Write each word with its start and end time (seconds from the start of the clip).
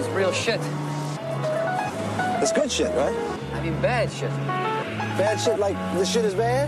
is 0.00 0.08
real 0.16 0.32
shit. 0.32 0.60
It's 2.42 2.52
good 2.52 2.72
shit, 2.72 2.90
right? 2.96 3.16
I 3.52 3.60
mean 3.62 3.78
bad 3.82 4.10
shit. 4.10 4.30
Bad 5.18 5.36
shit 5.38 5.58
like 5.58 5.76
this 5.98 6.10
shit 6.12 6.24
is 6.24 6.34
bad? 6.34 6.66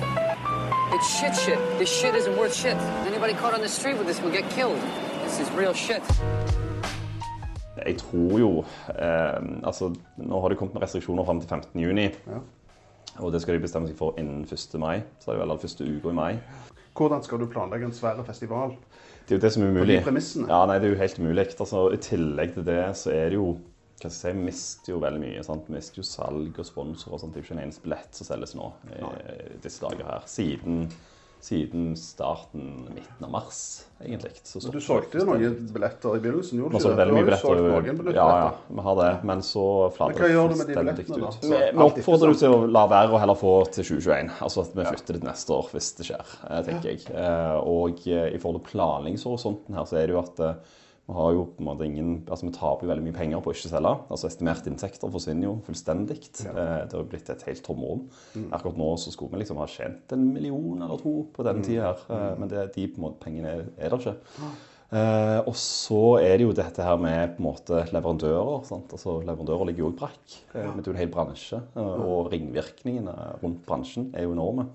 It's 0.94 1.08
shit 1.18 1.34
shit. 1.44 1.58
This 1.78 1.90
shit 2.00 2.14
isn't 2.14 2.36
worth 2.36 2.54
shit. 2.54 2.76
Anybody 3.06 3.32
caught 3.32 3.54
on 3.54 3.62
the 3.62 3.68
street 3.68 3.96
with 3.96 4.06
this 4.06 4.20
will 4.20 4.34
get 4.38 4.48
killed. 4.50 4.80
This 5.24 5.40
is 5.40 5.50
real 5.52 5.74
shit. 5.74 6.02
Jeg 7.86 7.96
tror 7.98 8.38
jo 8.38 8.64
eh, 8.98 9.42
Altså, 9.64 9.94
nå 10.16 10.40
har 10.40 10.48
det 10.48 10.58
kommet 10.58 10.74
med 10.74 10.82
restriksjoner 10.82 11.24
fram 11.24 11.40
til 11.40 11.48
15.6. 11.48 12.16
Og 13.18 13.32
det 13.32 13.42
skal 13.42 13.54
de 13.54 13.60
bestemme 13.60 13.88
seg 13.88 13.96
for 13.96 14.14
innen 14.18 14.44
1. 14.44 14.80
mai. 14.80 15.02
Så 15.20 15.30
er 15.30 15.34
det 15.34 15.40
vel 15.40 15.54
den 15.56 15.64
første 15.64 15.84
uka 15.84 16.08
i 16.08 16.12
mai. 16.20 16.36
Hvordan 16.96 17.22
skal 17.22 17.40
du 17.40 17.46
planlegge 17.46 17.88
en 17.88 17.96
svær 17.96 18.22
festival? 18.26 18.76
Det 19.26 19.34
er 19.34 19.38
jo 19.38 19.42
det 19.46 19.52
som 19.54 19.62
er 19.62 19.70
umulig. 19.72 19.98
de 19.98 20.04
premissene? 20.04 20.48
Ja, 20.50 20.64
nei, 20.66 20.78
det 20.82 20.88
er 20.88 20.94
jo 20.94 21.00
helt 21.02 21.18
umulig. 21.18 21.46
Altså, 21.58 21.84
I 21.94 22.00
tillegg 22.02 22.54
til 22.56 22.66
det 22.66 22.80
så 22.98 23.12
er 23.14 23.30
det 23.30 23.38
jo 23.38 23.52
hva 24.02 24.10
skal 24.10 24.32
jeg 24.32 24.34
si, 24.34 24.44
mister 24.48 24.90
jo 24.90 24.98
veldig 24.98 25.20
mye. 25.22 25.42
sant? 25.46 25.68
Mister 25.70 26.00
jo 26.00 26.02
salg 26.06 26.56
og 26.58 26.66
sponsorer. 26.66 27.20
sant? 27.22 27.34
Det 27.34 27.38
er 27.38 27.44
jo 27.44 27.46
ikke 27.46 27.54
en 27.58 27.64
eneste 27.68 27.84
billett 27.84 28.18
som 28.18 28.26
selges 28.26 28.56
nå 28.58 28.72
i 28.96 29.58
disse 29.62 29.84
dager 29.84 30.08
her. 30.08 30.24
Siden, 30.26 30.88
siden 31.42 31.96
starten 31.98 32.68
midten 32.94 33.24
av 33.26 33.30
mars, 33.34 33.56
egentlig. 33.98 34.30
Så 34.46 34.60
Du 34.60 34.66
stoppet 34.68 34.84
solgte 34.86 35.18
jo 35.18 35.24
noen 35.26 35.56
billetter 35.74 36.14
i 36.14 36.20
begynnelsen, 36.22 36.60
gjorde 36.60 36.70
du 36.70 36.78
ikke 36.78 36.92
det 36.92 36.98
det? 37.00 37.06
Du 37.08 37.14
har 37.16 37.32
jo 37.32 37.38
solgt 37.42 37.98
billetter. 37.98 38.18
Ja, 38.20 38.26
ja, 38.38 38.50
vi 38.76 38.84
har 38.86 38.98
det. 39.00 39.08
Men 39.26 39.42
så 39.42 39.64
flater 39.96 40.14
Men 40.14 40.22
hva 40.22 40.30
gjør 40.32 40.52
du 40.52 40.60
med 40.60 40.70
de 40.70 40.76
fullstendig 40.76 41.08
ut. 41.08 41.24
da? 41.24 41.32
Vi 41.42 41.62
vi 41.72 41.86
oppfordrer 41.88 42.32
jo 42.34 42.38
til 42.44 42.54
å 42.54 42.60
la 42.78 42.84
være 42.94 43.16
å 43.16 43.20
heller 43.24 43.40
få 43.42 43.54
til 43.74 43.88
2021. 43.90 44.30
Altså 44.46 44.64
at 44.66 44.76
vi 44.78 44.86
flytter 44.92 45.12
det 45.18 45.20
til 45.24 45.30
neste 45.32 45.56
år 45.58 45.72
hvis 45.74 45.90
det 45.98 46.06
skjer, 46.12 46.36
eh, 46.50 46.62
tenker 46.70 46.90
jeg. 46.92 47.02
Eh, 47.10 47.56
Og 47.72 48.06
eh, 48.06 48.28
i 48.36 48.38
forhold 48.38 48.62
til 48.62 48.70
planleggingshorisonten 48.78 49.74
her, 49.74 49.84
så 49.90 49.98
er 49.98 50.06
det 50.06 50.14
jo 50.14 50.22
at 50.22 50.40
vi 51.06 51.14
har 51.16 51.32
jo 51.34 51.44
på 51.50 51.60
en 51.64 51.66
måte 51.66 51.84
ingen 51.84 52.10
Altså 52.30 52.46
vi 52.46 52.52
taper 52.54 52.86
jo 52.86 52.90
veldig 52.92 53.04
mye 53.08 53.16
penger 53.16 53.40
på 53.42 53.50
å 53.50 53.54
ikke 53.56 53.70
selge. 53.72 53.92
Altså 54.14 54.28
estimerte 54.28 54.70
inntekter 54.70 55.10
forsvinner 55.12 55.48
jo 55.48 55.54
fullstendig. 55.66 56.18
Ja. 56.46 56.52
Det 56.86 56.94
har 56.96 57.08
blitt 57.10 57.30
et 57.32 57.42
helt 57.48 57.64
tomrom. 57.66 58.04
Akkurat 58.54 58.78
nå 58.78 58.90
så 59.02 59.10
skulle 59.12 59.34
vi 59.34 59.42
liksom 59.42 59.58
ha 59.60 59.66
tjent 59.70 60.14
en 60.14 60.28
million 60.32 60.78
eller 60.86 61.02
to 61.02 61.16
på 61.34 61.46
denne 61.46 61.64
tida 61.66 61.90
her, 61.90 62.04
eh, 62.06 62.28
men 62.38 62.52
det, 62.52 62.68
de 62.76 62.86
måte 63.02 63.18
pengene 63.24 63.56
er, 63.56 63.64
er 63.78 63.90
der 63.96 63.98
ikke. 64.06 64.14
Eh, 64.92 65.38
og 65.48 65.54
så 65.56 66.00
er 66.20 66.36
det 66.36 66.44
jo 66.44 66.52
dette 66.56 66.84
her 66.84 66.98
med 67.00 67.34
på 67.34 67.40
en 67.42 67.46
måte 67.48 67.82
leverandører. 67.96 68.62
Sant? 68.68 68.92
Altså, 68.92 69.18
leverandører 69.24 69.70
ligger 69.70 69.86
jo 69.86 69.90
òg 69.90 69.98
brakk. 70.02 70.36
Ja. 70.52 70.68
det 70.76 70.84
er 70.84 70.90
jo 70.90 70.94
en 70.94 71.00
hel 71.02 71.12
bransje. 71.14 71.62
eh, 71.74 72.02
og 72.06 72.30
ringvirkningene 72.32 73.14
rundt 73.42 73.62
bransjen 73.66 74.10
er 74.14 74.28
jo 74.28 74.34
enorme. 74.36 74.68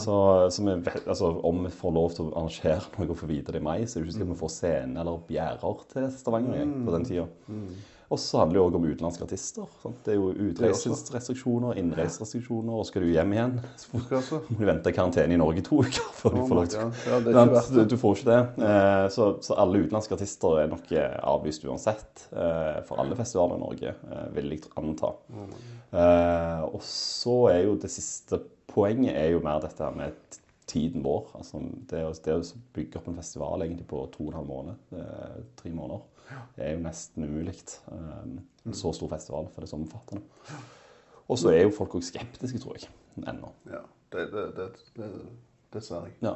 Så, 0.00 0.16
så 0.50 0.64
vi 0.64 0.74
vet, 0.86 1.06
altså, 1.06 1.30
om 1.44 1.62
vi 1.66 1.70
får 1.70 1.92
lov 1.92 2.10
til 2.16 2.28
å 2.30 2.34
arrangere 2.40 2.80
noe 2.98 3.28
vite 3.28 3.52
det 3.52 3.60
i 3.60 3.64
mai, 3.64 3.78
så 3.86 3.98
er 3.98 4.02
det 4.02 4.08
ikke 4.10 4.18
sikkert 4.18 4.34
vi 4.34 4.40
får 4.42 4.54
scene 4.56 5.00
eller 5.04 5.22
bjærer 5.28 5.80
til 5.92 6.10
Stavanger 6.16 6.54
igjen 6.60 6.76
på 6.86 6.94
den 6.96 7.04
tida. 7.08 7.26
Og 8.10 8.18
så 8.18 8.40
handler 8.40 8.56
det 8.56 8.62
òg 8.64 8.74
om 8.74 8.86
utenlandske 8.90 9.22
artister. 9.22 9.66
Sant? 9.84 10.00
Det 10.02 10.10
er 10.10 10.16
jo 10.18 10.32
utreiserestriksjoner, 10.48 11.76
innreiserestriksjoner, 11.78 12.72
og 12.80 12.88
skal 12.88 13.04
du 13.04 13.10
hjem 13.12 13.34
igjen, 13.36 13.52
så 13.78 13.86
må 14.50 14.56
du 14.58 14.64
vente 14.66 14.90
i 14.90 14.96
karantene 14.96 15.36
i 15.36 15.38
Norge 15.38 15.62
i 15.62 15.66
to 15.68 15.78
uker 15.84 16.08
før 16.18 16.34
du 16.34 16.40
får 16.48 16.58
lov 16.58 16.66
til. 16.72 16.80
Du 17.92 17.96
får 18.02 18.16
ikke 18.18 18.30
det. 18.32 18.40
Eh, 18.66 19.06
Så, 19.14 19.28
så 19.46 19.54
alle 19.62 19.84
utenlandske 19.84 20.16
artister 20.18 20.58
er 20.64 20.72
nok 20.72 20.90
eh, 20.90 21.14
avlyst 21.22 21.68
uansett. 21.70 22.24
eh, 22.34 22.80
For 22.88 22.98
alle 22.98 23.14
festivaler 23.14 23.60
i 23.60 23.62
Norge, 23.62 23.94
vil 24.34 24.50
jeg 24.56 24.66
anta. 24.82 25.12
Og 26.70 26.80
så 26.82 27.36
er 27.54 27.62
jo 27.68 27.76
det 27.78 27.90
siste 27.94 28.42
poenget 28.70 29.16
er 29.18 29.32
jo 29.34 29.42
mer 29.44 29.60
dette 29.64 29.90
med 29.96 30.38
tiden 30.70 31.04
vår. 31.04 31.32
Altså 31.38 31.60
det, 31.90 32.04
å, 32.06 32.12
det 32.24 32.36
å 32.36 32.42
bygge 32.76 33.00
opp 33.00 33.08
en 33.10 33.18
festival 33.18 33.66
egentlig 33.66 33.88
på 33.90 34.04
to 34.14 34.28
og 34.28 34.32
en 34.32 34.38
halv 34.40 34.50
måned, 34.50 34.84
eh, 34.96 35.40
tre 35.58 35.72
måneder, 35.74 36.04
det 36.56 36.66
er 36.66 36.76
jo 36.76 36.84
nesten 36.84 37.26
umulig. 37.26 37.56
eh, 37.90 38.36
En 38.66 38.76
så 38.76 38.92
stor 38.92 39.08
festival, 39.08 39.48
for 39.48 39.62
det 39.62 39.70
er 39.70 39.72
så 39.72 39.80
omfattende. 39.80 40.22
Og 41.30 41.38
så 41.38 41.52
er 41.54 41.62
jo 41.64 41.74
folk 41.74 41.94
òg 41.96 42.04
skeptiske, 42.04 42.58
tror 42.60 42.76
jeg, 42.76 42.90
ennå. 43.22 43.52
Ja, 43.70 43.82
det, 44.12 44.26
det, 44.34 44.46
det, 44.56 45.10
det, 45.72 45.82
ser 45.86 46.08
jeg. 46.08 46.16
Ja. 46.26 46.34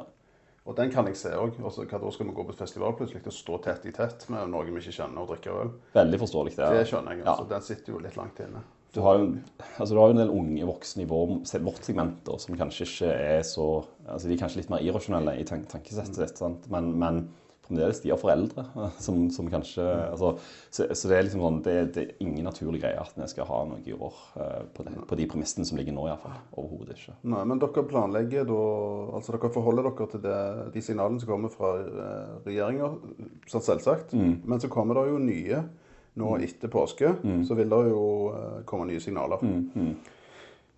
Og 0.65 0.77
den 0.77 0.89
kan 0.91 1.05
jeg 1.05 1.19
se 1.19 1.33
òg. 1.37 1.59
Hva 1.59 1.69
da 1.69 2.11
skal 2.11 2.29
vi 2.29 2.33
gå 2.33 2.45
på 2.47 2.55
et 2.55 2.61
festival 2.63 2.95
plutselig 2.97 3.21
og 3.27 3.35
stå 3.35 3.59
tett 3.67 3.85
i 3.85 3.93
tett 3.93 4.25
med 4.33 4.49
noen 4.49 4.71
vi 4.73 4.81
ikke 4.81 4.95
kjenner 4.95 5.21
og 5.21 5.33
drikke 5.35 5.53
øl? 5.53 5.73
Veldig 5.93 6.21
forståelig, 6.23 6.55
det. 6.57 6.71
Det 6.79 6.87
skjønner 6.89 7.13
jeg. 7.13 7.21
Ja. 7.21 7.35
altså. 7.35 7.49
Den 7.51 7.67
sitter 7.67 7.93
jo 7.93 8.01
litt 8.07 8.17
langt 8.17 8.41
inne. 8.41 8.63
Du 8.95 9.01
har, 9.03 9.19
jo, 9.19 9.31
altså 9.75 9.91
du 9.91 9.99
har 9.99 10.11
jo 10.11 10.15
en 10.15 10.21
del 10.21 10.31
unge 10.31 10.67
voksne 10.69 11.03
i 11.03 11.09
vår, 11.09 11.39
vårt 11.65 11.87
segment 11.87 12.21
da, 12.27 12.37
som 12.39 12.55
kanskje 12.55 12.87
ikke 12.87 13.09
er 13.11 13.41
så 13.47 13.65
altså 14.05 14.29
De 14.29 14.35
er 14.35 14.39
kanskje 14.39 14.61
litt 14.61 14.69
mer 14.71 14.85
irrasjonelle 14.85 15.33
i 15.41 15.47
tank 15.47 15.65
tankesettet 15.67 16.15
sitt, 16.15 16.39
sant? 16.39 16.69
men, 16.71 16.93
men 17.01 17.25
fremdeles 17.65 18.01
de 18.03 18.11
har 18.13 18.19
foreldre 18.21 18.65
som, 19.05 19.25
som 19.33 19.49
kanskje 19.51 19.83
altså, 19.83 20.35
så, 20.69 20.87
så 20.93 21.09
det 21.09 21.17
er 21.17 21.27
liksom 21.27 21.43
sånn 21.43 21.61
det, 21.65 21.75
det 21.95 22.03
er 22.03 22.23
ingen 22.23 22.47
naturlig 22.47 22.83
greie 22.83 23.01
at 23.01 23.15
vi 23.17 23.27
skal 23.31 23.49
ha 23.49 23.61
noe 23.67 23.81
i 23.83 23.95
år 23.95 24.19
eh, 24.39 24.59
på, 24.75 24.85
det, 24.87 24.95
på 25.09 25.19
de 25.19 25.27
premissene 25.31 25.67
som 25.67 25.79
ligger 25.79 25.95
nå, 25.95 26.07
iallfall. 26.09 26.35
Overhodet 26.55 26.99
ikke. 26.99 27.17
Nei, 27.33 27.41
men 27.49 27.61
dere 27.61 27.87
planlegger 27.89 28.47
da 28.49 28.59
Altså 29.17 29.35
dere 29.35 29.51
forholder 29.53 29.89
dere 29.89 30.07
til 30.11 30.23
det, 30.23 30.37
de 30.75 30.83
signalene 30.83 31.21
som 31.21 31.31
kommer 31.31 31.51
fra 31.53 31.73
eh, 31.81 32.35
regjeringa, 32.47 32.93
selvsagt. 33.49 34.13
selvsagt. 34.13 34.15
Men 34.45 34.61
så 34.61 34.71
kommer 34.71 34.99
det 34.99 35.09
jo 35.09 35.25
nye 35.25 35.65
nå 36.19 36.35
etter 36.45 36.71
påske. 36.71 37.15
Så 37.47 37.57
vil 37.57 37.71
det 37.71 37.81
jo 37.89 38.05
eh, 38.31 38.61
komme 38.67 38.87
nye 38.89 39.03
signaler. 39.03 39.43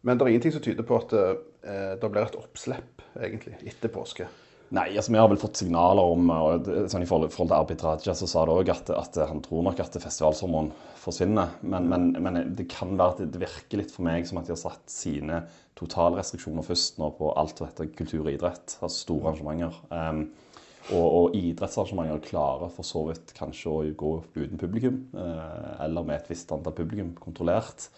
Men 0.08 0.18
det 0.18 0.24
er 0.24 0.34
ingenting 0.34 0.56
som 0.56 0.64
tyder 0.64 0.86
på 0.88 1.00
at 1.02 1.16
eh, 1.18 1.94
det 2.00 2.10
blir 2.12 2.26
et 2.26 2.38
oppslipp, 2.40 3.06
egentlig, 3.20 3.58
etter 3.68 3.92
påske. 3.94 4.28
Nei, 4.76 4.90
altså 5.00 5.14
vi 5.14 5.20
har 5.20 5.30
vel 5.32 5.40
fått 5.40 5.62
signaler 5.62 6.10
om 6.12 6.28
og 6.34 6.66
sånn 6.92 7.06
I 7.06 7.08
forhold, 7.08 7.32
forhold 7.32 7.54
til 7.54 7.56
Abid 7.56 7.84
Raja 7.86 8.16
så 8.20 8.28
sa 8.28 8.42
det 8.44 8.56
òg 8.60 8.72
at, 8.74 8.90
at 8.92 9.20
han 9.30 9.40
tror 9.46 9.64
nok 9.64 9.80
at 9.80 9.96
festivalsommeren 9.96 10.74
forsvinner. 11.00 11.54
Men, 11.62 11.88
men, 11.88 12.10
men 12.24 12.42
det 12.58 12.68
kan 12.74 12.92
være 13.00 13.16
at 13.16 13.32
det 13.32 13.42
virker 13.46 13.80
litt 13.80 13.94
for 13.94 14.04
meg 14.08 14.28
som 14.28 14.42
at 14.42 14.50
de 14.50 14.56
har 14.56 14.60
satt 14.60 14.84
sine 14.92 15.46
totalrestriksjoner 15.80 16.66
først 16.68 17.00
nå 17.00 17.14
på 17.16 17.32
alt 17.40 17.62
som 17.62 17.70
heter 17.70 17.88
kultur 17.96 18.26
og 18.26 18.34
idrett. 18.34 18.76
Altså 18.82 19.06
store 19.06 19.32
arrangementer. 19.32 19.80
Um, 19.94 20.26
og, 20.92 21.08
og 21.08 21.36
idrettsarrangementer 21.38 22.22
klarer 22.30 22.72
for 22.74 22.88
så 22.88 23.04
vidt 23.10 23.34
kanskje 23.38 23.74
å 23.74 23.82
gå 24.00 24.14
uten 24.38 24.62
publikum. 24.62 25.02
eh, 25.18 25.84
eller 25.86 26.08
med 26.08 26.22
et 26.22 26.32
visst 26.32 26.52
antall 26.56 26.76
publikum 26.78 27.14
kontrollert. 27.20 27.90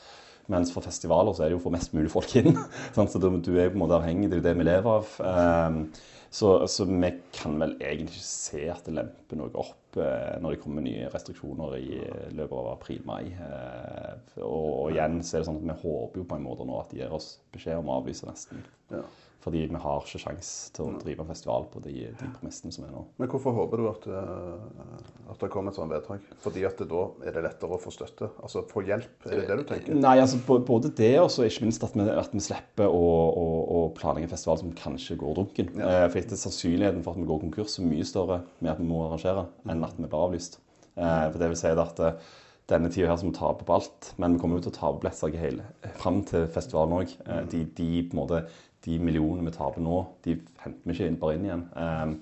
Mens 0.49 0.71
for 0.73 0.81
festivaler 0.81 1.35
så 1.35 1.45
er 1.45 1.51
det 1.51 1.59
jo 1.59 1.61
å 1.61 1.67
få 1.67 1.73
mest 1.75 1.93
mulig 1.93 2.09
folk 2.11 2.31
inn. 2.41 2.55
så 2.95 3.21
du, 3.21 3.29
du 3.37 3.51
er 3.57 3.69
på 3.69 3.77
en 3.77 3.83
måte 3.83 3.99
avhengig, 3.99 4.31
det 4.31 4.39
er 4.39 4.41
jo 4.41 4.47
det 4.47 4.55
vi 4.57 4.65
lever 4.65 4.95
av. 4.95 5.11
Um, 5.21 5.83
så, 6.29 6.67
så 6.67 6.85
vi 6.85 7.09
kan 7.33 7.55
vel 7.61 7.75
egentlig 7.81 8.19
ikke 8.19 8.25
se 8.25 8.65
at 8.69 8.85
det 8.85 8.93
lemper 8.97 9.39
noe 9.39 9.49
opp 9.57 9.97
eh, 9.97 10.35
når 10.41 10.53
det 10.53 10.59
kommer 10.61 10.85
nye 10.85 11.07
restriksjoner 11.09 11.73
i 11.79 12.01
løpet 12.37 12.53
av 12.53 12.67
april-mai. 12.75 13.31
Eh, 13.33 14.43
og, 14.43 14.67
og 14.67 14.91
igjen 14.93 15.23
så 15.25 15.37
er 15.37 15.41
det 15.41 15.47
sånn 15.49 15.57
at 15.57 15.65
vi 15.71 15.77
håper 15.87 16.21
jo 16.21 16.27
på 16.29 16.37
en 16.37 16.45
måte 16.45 16.67
nå 16.69 16.77
at 16.83 16.93
de 16.93 17.01
gir 17.01 17.15
oss 17.17 17.31
beskjed 17.53 17.81
om 17.81 17.89
å 17.89 17.97
avlyse 17.97 18.29
nesten. 18.29 18.61
Ja. 18.93 19.01
Fordi 19.39 19.61
vi 19.71 19.79
har 19.79 20.01
ikke 20.03 20.19
sjans 20.19 20.49
til 20.75 20.89
å 20.89 20.97
drive 20.99 21.23
en 21.23 21.29
festival 21.31 21.69
på 21.71 21.79
de, 21.85 21.93
de 22.19 22.29
premissene 22.35 22.73
som 22.75 22.83
er 22.83 22.91
nå. 22.91 23.05
Men 23.21 23.29
hvorfor 23.31 23.55
håper 23.55 23.79
du 23.79 23.85
at, 23.87 24.07
eh, 24.11 25.29
at 25.31 25.45
det 25.45 25.49
kommer 25.53 25.71
et 25.71 25.79
sånt 25.79 25.93
vedtak? 25.93 26.25
Fordi 26.43 26.65
at 26.67 26.83
da 26.91 27.05
er 27.23 27.37
det 27.37 27.45
lettere 27.45 27.77
å 27.77 27.79
få 27.79 27.93
støtte? 27.95 28.27
Altså 28.43 28.65
få 28.67 28.83
hjelp? 28.87 29.13
Er 29.29 29.39
det 29.39 29.47
det 29.47 29.57
du 29.61 29.63
tenker? 29.69 29.95
Nei, 29.95 30.17
altså 30.19 30.41
både 30.43 30.91
det 30.97 31.13
og 31.21 31.31
så 31.31 31.47
ikke 31.47 31.69
minst 31.69 31.87
at 31.87 31.95
vi, 31.95 32.03
at 32.11 32.35
vi 32.35 32.43
slipper 32.43 32.91
å, 32.91 33.05
å, 33.31 33.47
å 33.79 33.85
planlegge 33.95 34.27
en 34.27 34.35
festival 34.35 34.59
som 34.59 34.75
kanskje 34.75 35.19
går 35.23 35.39
dunken. 35.39 35.71
Ja. 35.79 36.09
for 36.09 36.19
etter 36.19 36.39
sannsynligheten 36.39 37.05
for 37.05 37.15
at 37.15 37.21
vi 37.21 37.29
går 37.29 37.43
konkurs 37.45 37.79
er 37.79 37.87
mye 37.87 38.07
større 38.07 38.41
med 38.59 38.73
at 38.73 38.83
vi 38.83 38.89
må 38.89 39.05
arrangere, 39.05 39.47
enn 39.69 39.87
at 39.87 39.95
vi 39.97 40.05
blir 40.05 40.19
avlyst. 40.19 40.59
Eh, 40.99 41.25
for 41.31 41.39
det 41.39 41.51
vil 41.51 41.59
si 41.59 41.71
at 41.71 42.01
eh, 42.03 42.29
denne 42.69 42.91
tida 42.93 43.09
her 43.09 43.19
som 43.21 43.33
taper 43.33 43.65
på 43.65 43.77
alt, 43.77 44.11
men 44.21 44.35
vi 44.35 44.41
kommer 44.41 44.59
jo 44.59 44.67
til 44.67 44.73
å 44.73 44.77
tape 44.77 45.01
billettsalget 45.01 45.93
fram 46.01 46.21
til 46.29 46.47
festivalen 46.53 46.99
òg. 46.99 47.13
Eh, 47.25 47.43
de, 47.51 47.63
de, 47.77 47.89
på 48.09 48.15
en 48.17 48.21
måte, 48.21 48.43
de 48.85 48.99
millionene 49.03 49.45
vi 49.49 49.55
taper 49.57 49.83
nå, 49.83 49.97
de 50.25 50.37
henter 50.63 50.85
vi 50.87 50.95
ikke 50.95 51.07
inn, 51.11 51.19
bare 51.19 51.35
inn 51.39 51.47
igjen. 51.49 51.65
Eh, 51.75 52.13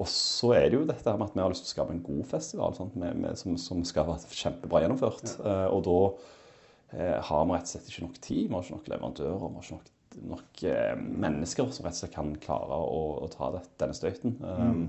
og 0.00 0.08
så 0.08 0.54
er 0.56 0.70
det 0.72 0.78
jo 0.78 0.86
dette 0.88 1.12
med 1.18 1.26
at 1.28 1.34
vi 1.36 1.42
har 1.44 1.52
lyst 1.52 1.66
til 1.66 1.72
å 1.72 1.74
skape 1.74 1.92
en 1.92 2.02
god 2.06 2.24
festival 2.30 2.72
sant? 2.78 2.94
Med, 2.96 3.18
med, 3.20 3.36
som, 3.36 3.58
som 3.60 3.82
skal 3.84 4.06
være 4.08 4.32
kjempebra 4.32 4.80
gjennomført. 4.86 5.34
Eh, 5.44 5.66
og 5.68 5.82
da 5.84 5.96
eh, 6.96 7.16
har 7.28 7.44
vi 7.46 7.52
rett 7.56 7.68
og 7.68 7.72
slett 7.74 7.90
ikke 7.92 8.06
nok 8.08 8.20
tid, 8.24 8.44
vi 8.48 8.54
har 8.56 8.64
ikke 8.64 8.78
nok 8.78 8.92
leverandører, 8.94 9.40
vi 9.42 9.58
har 9.58 9.66
ikke 9.66 9.76
nok, 9.76 9.90
nok 10.30 10.62
eh, 10.66 10.94
mennesker 11.26 11.68
som 11.76 11.84
rett 11.86 11.94
og 11.98 12.00
slett 12.00 12.14
kan 12.16 12.32
klare 12.42 12.78
å, 12.80 13.02
å 13.22 13.28
ta 13.30 13.50
det, 13.54 13.60
denne 13.82 13.94
støyten. 13.94 14.32
Um, 14.40 14.80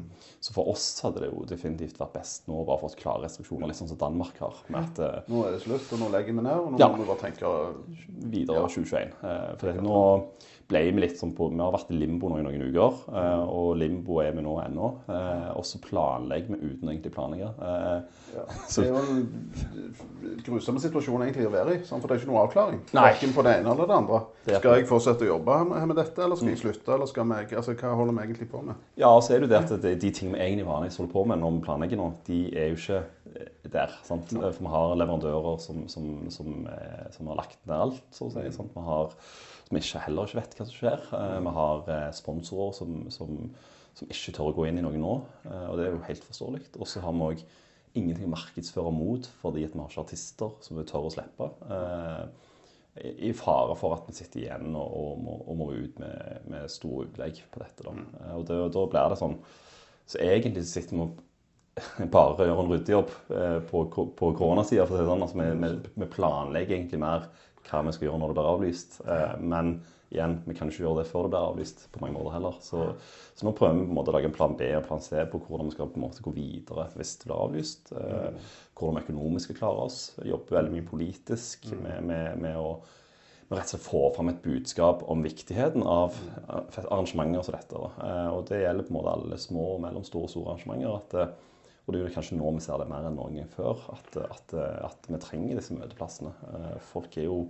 Så 0.41 0.55
for 0.55 0.71
oss 0.71 0.87
hadde 1.03 1.21
det 1.25 1.29
jo 1.33 1.43
definitivt 1.49 1.99
vært 2.01 2.15
best 2.15 2.47
nå 2.49 2.61
å 2.61 2.65
bare 2.71 2.81
fått 2.85 2.95
klare 3.01 3.25
restriksjoner, 3.27 3.67
litt 3.69 3.77
sånn 3.77 3.91
som 3.91 3.99
Danmark 4.01 4.39
har. 4.41 4.63
med 4.71 4.87
at 4.93 5.03
eh, 5.05 5.19
Nå 5.29 5.43
er 5.45 5.57
det 5.57 5.65
slutt, 5.67 5.91
og 5.91 6.01
nå 6.05 6.07
legger 6.15 6.39
vi 6.39 6.47
ned, 6.47 6.55
og 6.55 6.71
nå 6.71 6.79
Ja. 6.81 6.87
må 6.95 7.03
vi 7.03 7.09
bare 7.11 7.25
tenke 7.27 7.51
videre 8.31 8.63
2021. 8.71 9.11
Eh, 9.27 9.51
For 9.61 9.83
nå 9.83 9.99
ble 10.71 10.81
vi 10.87 11.03
litt 11.03 11.19
sånn 11.19 11.33
på 11.35 11.49
Vi 11.51 11.59
har 11.59 11.73
vært 11.75 11.91
i 11.93 11.97
limbo 11.99 12.29
nå 12.31 12.39
i 12.39 12.45
noen 12.45 12.63
uker, 12.71 13.01
eh, 13.11 13.43
og 13.51 13.75
limbo 13.79 14.21
er 14.23 14.31
vi 14.37 14.43
nå 14.45 14.55
ennå. 14.63 14.91
Eh, 15.11 15.49
Og 15.59 15.65
så 15.67 15.81
planlegger 15.83 16.55
vi 16.55 16.71
uten 16.71 16.89
egentlig 16.93 17.13
planlegge. 17.15 17.51
Eh, 17.59 18.25
ja. 18.37 18.45
Det 18.71 18.85
er 18.85 18.89
jo 18.89 19.01
en 19.01 20.41
grusom 20.45 20.79
situasjon 20.81 21.25
egentlig 21.25 21.47
å 21.49 21.53
være 21.53 21.75
i, 21.75 21.81
for 21.85 22.07
det 22.07 22.15
er 22.15 22.21
ikke 22.21 22.31
noe 22.31 22.43
avklaring. 22.45 22.81
Nei. 22.95 23.09
På 23.35 23.43
det 23.45 23.55
ene 23.59 23.73
eller 23.75 23.89
det 23.89 23.97
andre. 23.97 24.21
Skal 24.47 24.79
jeg 24.79 24.89
fortsette 24.89 25.27
å 25.27 25.31
jobbe 25.33 25.57
med, 25.69 25.87
med 25.91 25.99
dette, 25.99 26.23
eller 26.23 26.39
skal 26.39 26.53
jeg 26.53 26.61
slutte? 26.63 26.95
Eller 26.95 27.09
skal 27.11 27.35
jeg, 27.35 27.51
altså, 27.59 27.75
hva 27.77 27.93
holder 27.99 28.17
vi 28.17 28.25
egentlig 28.25 28.49
på 28.51 28.63
med? 28.65 28.79
Ja, 28.99 29.11
og 29.11 29.23
så 29.25 29.35
er 29.35 29.41
det 29.43 29.49
jo 29.49 29.53
det 29.53 29.61
at 29.61 30.01
de 30.01 30.11
tingene 30.11 30.39
vi 30.39 30.45
egentlig 30.47 30.67
vanligvis 30.69 30.99
holder 31.01 31.13
på 31.13 31.25
med 31.31 31.43
når 31.43 31.57
vi 31.57 31.65
planlegger 31.67 32.01
nå, 32.01 32.09
de 32.27 32.39
er 32.57 32.71
jo 32.71 32.79
ikke 32.79 33.03
der. 33.71 33.93
Sant? 34.07 34.33
For 34.33 34.59
vi 34.59 34.71
har 34.73 34.95
leverandører 34.99 35.57
som, 35.63 35.85
som, 35.91 36.07
som, 36.33 36.51
eh, 36.67 37.07
som 37.15 37.29
har 37.31 37.39
lagt 37.43 37.59
ned 37.67 37.77
alt, 37.77 38.01
så 38.15 38.27
å 38.27 38.33
si. 38.33 38.43
Sant? 38.55 38.73
Vi 38.75 38.85
har 38.87 39.13
som 39.71 39.79
ikke, 39.79 40.03
heller 40.05 40.27
ikke 40.29 40.39
vet 40.41 40.55
hva 40.59 40.67
som 40.67 40.77
skjer. 40.77 41.05
Eh, 41.17 41.37
Vi 41.47 41.53
har 41.57 41.91
eh, 41.95 42.07
sponsorer 42.17 42.75
som, 42.77 42.97
som, 43.13 43.33
som 43.97 44.11
ikke 44.11 44.35
tør 44.37 44.51
å 44.51 44.55
gå 44.59 44.67
inn 44.69 44.81
i 44.81 44.85
noe 44.85 44.99
nå, 44.99 45.15
eh, 45.47 45.65
og 45.71 45.79
det 45.79 45.87
er 45.87 45.95
jo 45.95 46.03
helt 46.09 46.27
forståelig. 46.27 46.63
Og 46.79 46.87
så 46.91 47.03
har 47.05 47.15
vi 47.15 47.27
òg 47.31 47.43
ingenting 47.99 48.29
å 48.29 48.33
markedsføre 48.35 48.91
mot 48.95 49.25
fordi 49.41 49.65
vi 49.65 49.79
har 49.79 49.89
ikke 49.89 50.03
artister 50.05 50.53
som 50.63 50.79
vi 50.79 50.85
tør 50.87 51.07
å 51.09 51.13
slippe. 51.15 51.49
I 52.99 53.31
fare 53.31 53.75
for 53.79 53.95
at 53.95 54.07
vi 54.09 54.13
sitter 54.17 54.41
igjen 54.41 54.73
og, 54.75 54.95
og, 54.99 55.19
må, 55.23 55.35
og 55.47 55.57
må 55.61 55.67
ut 55.71 55.99
med, 56.01 56.41
med 56.51 56.71
store 56.71 57.05
utlegg 57.07 57.39
på 57.53 57.61
dette. 57.63 57.85
Da. 57.87 57.93
Eh, 58.25 58.33
Og 58.35 58.47
det, 58.49 58.57
da 58.75 58.85
blir 58.91 59.13
det 59.13 59.19
sånn 59.21 59.37
Så 60.11 60.19
egentlig 60.23 60.65
sitter 60.67 60.97
vi 60.97 61.05
og 61.05 61.21
bare 62.11 62.49
gjør 62.49 62.59
en 62.65 62.71
ryddejobb 62.73 63.11
på, 63.69 63.83
på 64.19 64.31
koronasida. 64.35 64.83
For 64.89 64.97
å 64.97 64.99
si 64.99 65.07
sånn. 65.07 65.23
altså, 65.23 65.37
vi, 65.39 65.47
vi, 65.61 65.93
vi 66.03 66.07
planlegger 66.11 66.75
egentlig 66.75 66.99
mer 66.99 67.29
hva 67.69 67.81
vi 67.87 67.93
skal 67.95 68.07
gjøre 68.09 68.21
når 68.21 68.31
det 68.31 68.37
blir 68.39 68.51
avlyst. 68.51 69.01
Eh, 69.05 69.33
Men 69.41 69.73
igjen, 70.11 70.37
vi 70.45 70.55
kan 70.57 70.67
ikke 70.67 70.83
gjøre 70.83 71.01
det 71.01 71.07
før 71.11 71.23
det 71.27 71.33
blir 71.33 71.49
avlyst 71.49 71.85
på 71.93 72.01
mange 72.03 72.17
måter 72.17 72.33
heller. 72.35 72.57
Så, 72.61 72.87
så 73.35 73.47
nå 73.47 73.53
prøver 73.55 73.77
vi 73.79 73.85
på 73.85 73.91
en 73.93 73.99
måte 73.99 74.11
å 74.11 74.15
lage 74.17 74.27
en 74.27 74.35
plan 74.35 74.55
B 74.59 74.67
og 74.75 74.87
plan 74.89 75.03
C 75.03 75.21
på 75.31 75.39
hvordan 75.45 75.69
vi 75.69 75.75
skal 75.77 75.91
på 75.93 76.01
en 76.01 76.05
måte 76.07 76.25
gå 76.25 76.33
videre 76.35 76.89
hvis 76.97 77.13
det 77.21 77.29
blir 77.29 77.43
avlyst. 77.45 77.93
Eh, 77.95 78.49
Hvordan 78.81 78.97
vi 78.97 79.03
økonomisk 79.05 79.45
skal 79.51 79.59
klare 79.61 79.85
oss. 79.85 79.99
Jobbe 80.25 80.55
veldig 80.57 80.73
mye 80.73 80.87
politisk 80.89 81.69
med, 81.83 82.01
med, 82.09 82.41
med 82.41 82.57
å 82.57 82.71
med 83.51 83.57
rett 83.59 83.67
og 83.67 83.71
slett 83.73 83.83
få 83.83 84.01
fram 84.15 84.29
et 84.31 84.37
budskap 84.45 85.01
om 85.11 85.23
viktigheten 85.25 85.83
av 85.83 86.15
arrangementer 86.87 87.43
som 87.43 87.55
dette. 87.57 87.81
Eh, 88.07 88.27
Og 88.31 88.45
det 88.47 88.61
gjelder 88.63 88.87
på 88.87 88.93
en 88.93 88.97
måte 88.99 89.15
alle 89.15 89.39
små 89.43 89.65
og 89.75 89.81
mellomstore 89.83 90.27
og 90.27 90.31
store 90.33 90.53
arrangementer. 90.53 90.95
At, 90.95 91.47
og 91.91 91.97
det 91.97 91.99
er 91.99 92.07
jo 92.07 92.13
kanskje 92.15 92.37
nå 92.39 92.51
vi 92.55 92.61
ser 92.63 92.79
det 92.79 92.87
mer 92.87 93.03
enn 93.03 93.17
noen 93.19 93.35
gang 93.35 93.49
før, 93.51 93.81
at, 93.91 94.15
at, 94.23 94.53
at 94.87 95.09
vi 95.11 95.17
trenger 95.19 95.57
disse 95.59 95.75
møteplassene. 95.75 96.31
Eh, 96.55 96.77
Folk 96.87 97.17
er 97.19 97.25
jo 97.27 97.41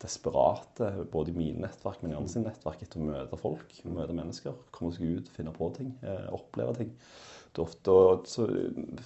desperate, 0.00 0.88
både 1.12 1.34
i 1.34 1.36
mine 1.36 1.66
nettverk, 1.66 2.00
men 2.00 2.14
i 2.14 2.16
andre 2.16 2.32
sine 2.32 2.48
nettverk, 2.48 2.80
etter 2.80 3.02
å 3.02 3.10
møte 3.10 3.38
folk, 3.40 3.76
møte 3.84 4.16
mennesker. 4.16 4.56
Komme 4.72 4.96
seg 4.96 5.18
ut, 5.18 5.28
finne 5.36 5.52
på 5.52 5.68
ting, 5.76 5.90
eh, 6.00 6.30
oppleve 6.32 6.78
ting. 6.80 6.94
Ofte, 7.60 7.92
så 8.26 8.48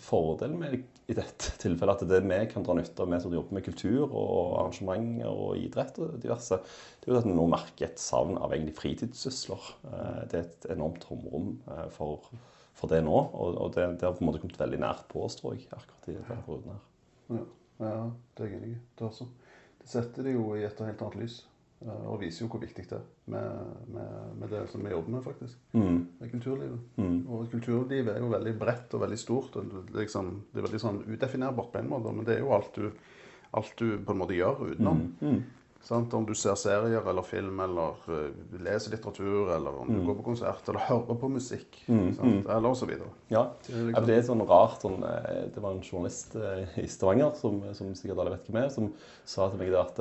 Fordelen 0.01 0.55
med 0.63 0.79
i 1.11 1.17
dette 1.19 1.51
tilfellet 1.61 2.05
at 2.07 2.09
det 2.09 2.23
vi 2.25 2.39
kan 2.49 2.65
dra 2.65 2.79
nytte 2.79 3.03
av, 3.03 3.11
vi 3.11 3.19
som 3.21 3.35
jobber 3.35 3.59
med 3.59 3.67
kultur 3.67 4.07
og 4.07 4.55
arrangementer 4.63 5.29
og 5.29 5.59
idrett 5.61 5.99
og 6.01 6.15
diverse, 6.23 6.57
det 7.03 7.11
er 7.11 7.17
jo 7.17 7.19
at 7.19 7.29
vi 7.29 7.35
nå 7.35 7.49
merker 7.51 7.91
et 7.91 8.01
savn 8.01 8.39
av 8.39 8.55
egentlig 8.55 8.79
fritidssysler. 8.79 9.67
Eh, 9.91 10.23
Det 10.31 10.39
er 10.39 10.47
et 10.47 10.71
enormt 10.79 11.03
tomrom 11.03 11.59
for, 11.99 12.31
for 12.79 12.91
det 12.93 13.03
nå, 13.03 13.19
og, 13.35 13.59
og 13.59 13.75
det, 13.75 13.85
det 13.99 14.07
har 14.07 14.15
på 14.17 14.23
en 14.23 14.29
måte 14.31 14.41
kommet 14.43 14.59
veldig 14.61 14.79
nært 14.85 15.05
på 15.11 15.25
oss, 15.27 15.35
tror 15.41 15.57
jeg, 15.59 15.67
akkurat 15.75 16.09
i 16.09 16.15
denne 16.15 16.39
perioden 16.47 16.73
her. 16.73 16.83
Ja, 17.35 17.45
ja 17.83 17.95
det 18.39 18.45
er 18.45 18.51
jeg 18.53 18.61
enig 18.63 18.73
i. 18.77 18.81
Det, 18.95 19.03
er 19.03 19.09
også. 19.11 19.27
det 19.83 19.91
setter 19.91 20.29
det 20.29 20.35
jo 20.37 20.45
i 20.55 20.63
et 20.69 20.83
helt 20.87 21.03
annet 21.07 21.19
lys. 21.25 21.37
eh, 21.83 22.07
Og 22.11 22.21
viser 22.23 22.45
jo 22.45 22.49
hvor 22.53 22.63
viktig 22.63 22.87
det 22.91 22.97
er 23.01 23.05
med, 23.35 23.75
med, 23.97 24.15
med 24.41 24.55
det 24.55 24.63
som 24.73 24.83
vi 24.87 24.95
jobber 24.95 25.17
med, 25.17 25.23
faktisk. 25.27 25.59
Med 26.21 26.31
kulturlivet. 26.33 26.79
Og 27.29 27.51
kulturlivet 27.53 28.15
er 28.15 28.23
jo 28.23 28.31
veldig 28.33 28.55
bredt 28.63 28.95
og 28.95 29.03
veldig 29.05 29.19
stort. 29.21 29.57
og 29.61 29.69
det 29.75 29.95
er 29.97 30.01
Liksom, 30.07 30.33
det 30.53 30.63
er 30.63 30.69
veldig 30.71 30.81
sånn 30.87 31.03
udefinerbart 31.07 31.73
på 31.75 31.83
en 31.83 31.91
måte, 31.93 32.15
men 32.15 32.25
det 32.27 32.37
er 32.39 32.43
jo 32.47 32.55
alt 32.57 32.75
du, 32.79 32.91
alt 33.59 33.75
du 33.79 33.99
på 34.05 34.13
en 34.15 34.19
måte 34.23 34.39
gjør 34.39 34.65
utenom. 34.73 35.05
Sant? 35.85 36.13
Om 36.15 36.25
du 36.27 36.35
ser 36.37 36.57
serier 36.59 37.07
eller 37.09 37.23
film, 37.25 37.61
eller 37.65 37.95
uh, 38.11 38.59
leser 38.61 38.93
litteratur, 38.93 39.53
eller 39.55 39.77
om 39.81 39.89
du 39.89 40.01
går 40.05 40.19
på 40.19 40.25
konsert, 40.27 40.67
eller 40.69 40.83
hører 40.89 41.17
på 41.23 41.31
musikk, 41.33 41.79
sant? 41.87 42.49
eller 42.51 42.75
så 42.77 42.89
videre. 42.91 43.09
Ja, 43.31 43.45
liksom- 43.69 43.93
ja, 43.95 44.01
det 44.05 44.17
er 44.19 44.27
sånn 44.27 44.43
rart 44.49 44.83
sånn, 44.83 44.99
eh, 45.07 45.47
Det 45.55 45.63
var 45.63 45.73
en 45.73 45.81
journalist 45.83 46.35
eh, 46.37 46.67
i 46.83 46.87
Stavanger, 46.91 47.33
som, 47.39 47.63
som 47.75 47.95
sikkert 47.95 48.19
alle 48.19 48.35
vet 48.37 48.47
hvem 48.51 48.63
er, 48.65 48.69
som 48.75 48.93
sa 49.25 49.49
til 49.49 49.59
meg 49.63 49.71
det 49.73 49.81
at 49.81 49.97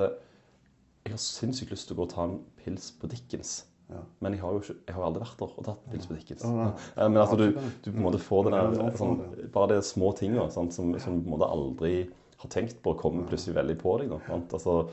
jeg 1.08 1.14
har 1.14 1.24
sinnssykt 1.24 1.72
lyst 1.72 1.88
til 1.88 1.96
å 1.96 2.02
gå 2.02 2.08
og 2.10 2.14
ta 2.14 2.24
en 2.28 2.40
pils 2.66 2.92
på 3.00 3.08
Dickens. 3.08 3.66
Ja. 3.88 4.02
Men 4.20 4.34
jeg 4.36 4.42
har 4.42 4.52
jo 4.52 4.60
ikke, 4.60 4.76
jeg 4.90 4.96
har 4.98 5.04
aldri 5.08 5.22
vært 5.24 5.40
der 5.40 5.52
og 5.56 5.64
tatt 5.70 5.86
pils 5.94 6.08
på 6.10 6.18
Dickens. 6.18 6.44
Ja. 6.44 6.66
Ja, 6.98 7.08
Men 7.08 7.22
altså, 7.22 7.38
du, 7.40 7.46
du 7.86 7.92
på 7.94 7.96
en 7.96 8.04
måte 8.04 8.20
får 8.20 8.50
den 8.50 8.58
der, 8.58 8.98
sånn, 9.00 9.22
det. 9.38 9.52
bare 9.54 9.78
de 9.78 9.82
små 9.88 10.12
tingene 10.18 10.50
som, 10.52 10.68
som 10.74 10.92
du 10.92 11.00
på 11.00 11.14
en 11.14 11.22
måte 11.32 11.48
aldri 11.48 11.94
har 12.42 12.50
tenkt 12.54 12.82
på, 12.84 12.94
kommer 13.00 13.24
plutselig 13.30 13.56
veldig 13.56 13.78
på 13.80 13.96
deg. 14.02 14.12
Altså, 14.52 14.90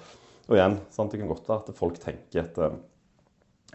og 0.49 0.59
igjen, 0.59 0.77
sant, 0.93 1.13
det 1.13 1.21
kan 1.21 1.31
godt 1.31 1.49
være 1.49 1.63
at 1.65 1.79
folk 1.79 2.01
tenker 2.03 2.45
at 2.45 2.61
eh, 2.61 2.83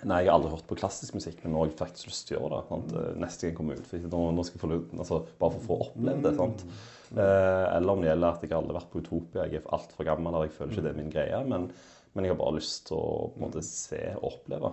Nei, 0.07 0.21
jeg 0.24 0.30
har 0.30 0.38
aldri 0.38 0.54
hørt 0.54 0.68
på 0.69 0.77
klassisk 0.80 1.18
musikk, 1.18 1.42
men 1.44 1.51
nå 1.51 1.60
har 1.60 1.68
jeg 1.68 1.75
faktisk 1.75 2.07
lyst 2.07 2.30
til 2.30 2.38
å 2.38 2.45
gjøre 2.45 2.60
det. 2.62 2.68
Sant? 2.69 2.94
Eh, 2.95 3.07
Neste 3.19 3.44
gang 3.44 3.50
jeg 3.51 3.57
kommer 3.57 3.80
ut. 3.81 3.89
For 3.89 4.06
nå, 4.38 4.45
skal 4.48 4.56
jeg 4.56 4.62
få, 4.62 4.69
altså, 4.95 5.18
bare 5.42 5.56
for 5.56 5.60
å 5.60 5.66
få 5.66 5.77
opplevd 5.89 6.24
det. 6.24 6.31
Sant? 6.38 6.63
Eh, 7.10 7.66
eller 7.74 7.92
om 7.92 8.04
det 8.06 8.07
gjelder 8.07 8.30
at 8.30 8.45
jeg 8.45 8.54
har 8.54 8.62
aldri 8.62 8.77
vært 8.77 8.92
på 8.94 9.01
Utopia. 9.04 9.48
Jeg 9.50 9.60
er 9.60 9.74
altfor 9.75 10.07
gammel, 10.07 10.31
eller 10.31 10.48
jeg 10.48 10.56
føler 10.56 10.71
ikke 10.71 10.86
det 10.86 10.94
er 10.94 11.00
min 11.01 11.12
greie. 11.12 11.42
Men, 11.51 11.68
men 12.13 12.27
jeg 12.30 12.31
har 12.31 12.39
bare 12.39 12.56
lyst 12.62 12.88
til 12.88 12.95
å 12.95 13.27
måte, 13.44 13.66
se 13.68 14.01
og 14.13 14.30
oppleve. 14.31 14.71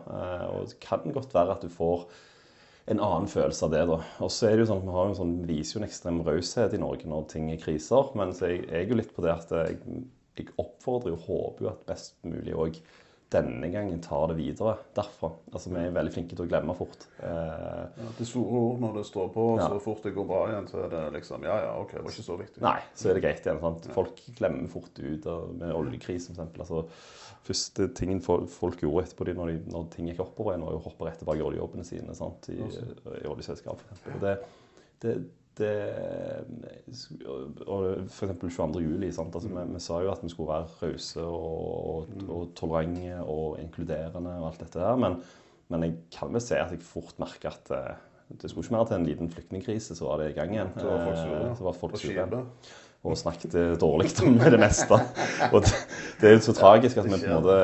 Og 0.52 0.70
det 0.70 0.78
kan 0.86 1.18
godt 1.18 1.34
være 1.34 1.58
at 1.58 1.66
du 1.66 1.74
får 1.74 2.06
en 2.94 3.02
annen 3.02 3.26
følelse 3.26 3.66
av 3.66 3.74
det. 3.74 3.82
da. 3.90 3.98
Og 4.22 4.30
så 4.30 4.46
er 4.46 4.54
det 4.54 4.62
jo 4.62 4.70
sånn 4.70 4.84
at 4.84 4.86
Vi 4.86 4.94
har 4.94 5.08
jo 5.08 5.14
en 5.16 5.20
sånn, 5.24 5.38
viser 5.48 5.74
jo 5.74 5.82
en 5.82 5.88
ekstrem 5.88 6.22
raushet 6.26 6.76
i 6.76 6.82
Norge 6.84 7.10
når 7.10 7.26
ting 7.34 7.50
er 7.50 7.58
kriser. 7.66 8.12
Men 8.18 8.30
så 8.36 8.52
jeg, 8.52 8.62
jeg 8.68 8.84
er 8.84 8.94
jo 8.94 9.00
litt 9.02 9.10
på 9.16 9.26
det 9.26 9.34
at 9.34 9.50
jeg, 9.58 9.80
jeg 10.44 10.52
oppfordrer 10.58 11.12
og 11.16 11.26
håper 11.26 11.64
jo 11.66 11.72
at 11.72 11.84
best 11.88 12.14
mulig 12.24 12.54
òg 12.54 12.78
denne 13.34 13.66
gangen 13.72 13.98
tar 14.00 14.28
det 14.30 14.36
videre 14.38 14.76
derfra. 14.94 15.32
Altså 15.50 15.72
Vi 15.72 15.80
er 15.82 15.90
veldig 15.96 16.12
flinke 16.14 16.36
til 16.38 16.44
å 16.44 16.48
glemme 16.48 16.76
fort. 16.78 17.08
Eh, 17.18 17.88
Ja, 17.98 18.10
det 18.14 18.22
er 18.22 18.28
store 18.30 18.60
ord 18.60 18.80
når 18.84 18.92
det 19.00 19.04
står 19.08 19.32
på, 19.34 19.46
Ja. 19.58 19.66
så 19.68 19.80
fort 19.82 20.02
det 20.06 20.12
går 20.14 20.26
bra 20.28 20.44
igjen, 20.46 20.68
så 20.70 20.84
er 20.84 20.88
det 20.92 21.00
liksom 21.16 21.42
Ja, 21.42 21.56
ja, 21.64 21.72
OK, 21.80 21.90
det 21.96 22.04
var 22.04 22.10
ikke 22.14 22.22
så 22.28 22.38
viktig. 22.38 22.60
nei, 22.62 22.78
så 22.94 23.10
er 23.10 23.14
det 23.14 23.22
greit 23.24 23.42
igjen. 23.44 23.60
sant? 23.60 23.88
Folk 23.92 24.22
glemmer 24.38 24.68
fort 24.70 24.94
ut 25.02 25.24
med 25.58 25.74
oljekrisen 25.74 26.36
f.eks. 26.38 26.54
Altså, 26.60 26.84
første 27.46 27.88
tingen 27.94 28.20
folk 28.22 28.78
gjorde 28.80 29.02
etterpå 29.08 29.24
de, 29.26 29.34
når, 29.34 29.46
de, 29.46 29.72
når 29.74 29.90
ting 29.90 30.06
gikk 30.06 30.20
oppover 30.22 30.54
igjen, 30.54 30.64
var 30.66 30.78
å 30.78 30.84
hoppe 30.86 31.06
rett 31.10 31.18
tilbake 31.18 31.42
i 31.42 31.46
oljejobbene 31.50 31.84
sine 31.84 32.14
sant? 32.14 32.48
i, 32.48 32.62
i 32.62 33.26
oljeselskap. 33.26 33.82
Det, 34.22 34.38
det, 35.02 35.16
det 35.58 35.72
og 37.66 38.08
for 38.12 38.26
eksempel 38.26 38.50
22. 38.52 38.82
juli. 38.84 39.10
Sant? 39.14 39.34
Altså, 39.34 39.50
vi, 39.50 39.64
vi 39.72 39.82
sa 39.82 40.00
jo 40.04 40.12
at 40.12 40.24
vi 40.24 40.32
skulle 40.32 40.52
være 40.52 40.68
rause 40.82 41.24
og, 41.24 41.86
og, 41.92 42.26
og 42.28 42.50
tolerante 42.58 43.20
og 43.24 43.60
inkluderende 43.62 44.34
og 44.40 44.50
alt 44.50 44.64
dette 44.64 44.82
her. 44.82 45.00
Men, 45.00 45.18
men 45.72 45.86
jeg 45.86 45.96
kan 46.18 46.34
vel 46.34 46.44
si 46.44 46.58
at 46.58 46.74
jeg 46.74 46.84
fort 46.86 47.16
merker 47.22 47.54
at 47.54 47.72
eh, 47.74 48.04
det 48.42 48.50
skulle 48.50 48.66
ikke 48.66 48.74
mer 48.74 48.88
til 48.88 48.98
en 48.98 49.06
liten 49.06 49.30
flyktningkrise, 49.30 49.94
så 49.94 50.08
var 50.08 50.22
det 50.22 50.32
i 50.32 50.36
gang 50.38 50.54
igjen. 50.54 50.72
Så 50.80 51.66
var 51.66 51.76
folk 51.78 51.98
sure, 52.00 52.42
Eh. 53.06 53.12
Og 53.12 53.18
snakket 53.20 53.56
dårlig 53.80 54.10
om 54.26 54.38
det 54.38 54.60
meste. 54.60 54.98
Og 55.52 55.60
det, 55.64 55.72
det 56.20 56.30
er 56.30 56.36
jo 56.36 56.44
så 56.48 56.54
tragisk 56.56 56.98
at 56.98 57.08
vi 57.08 57.14
på 57.14 57.22
en 57.22 57.36
måte 57.38 57.58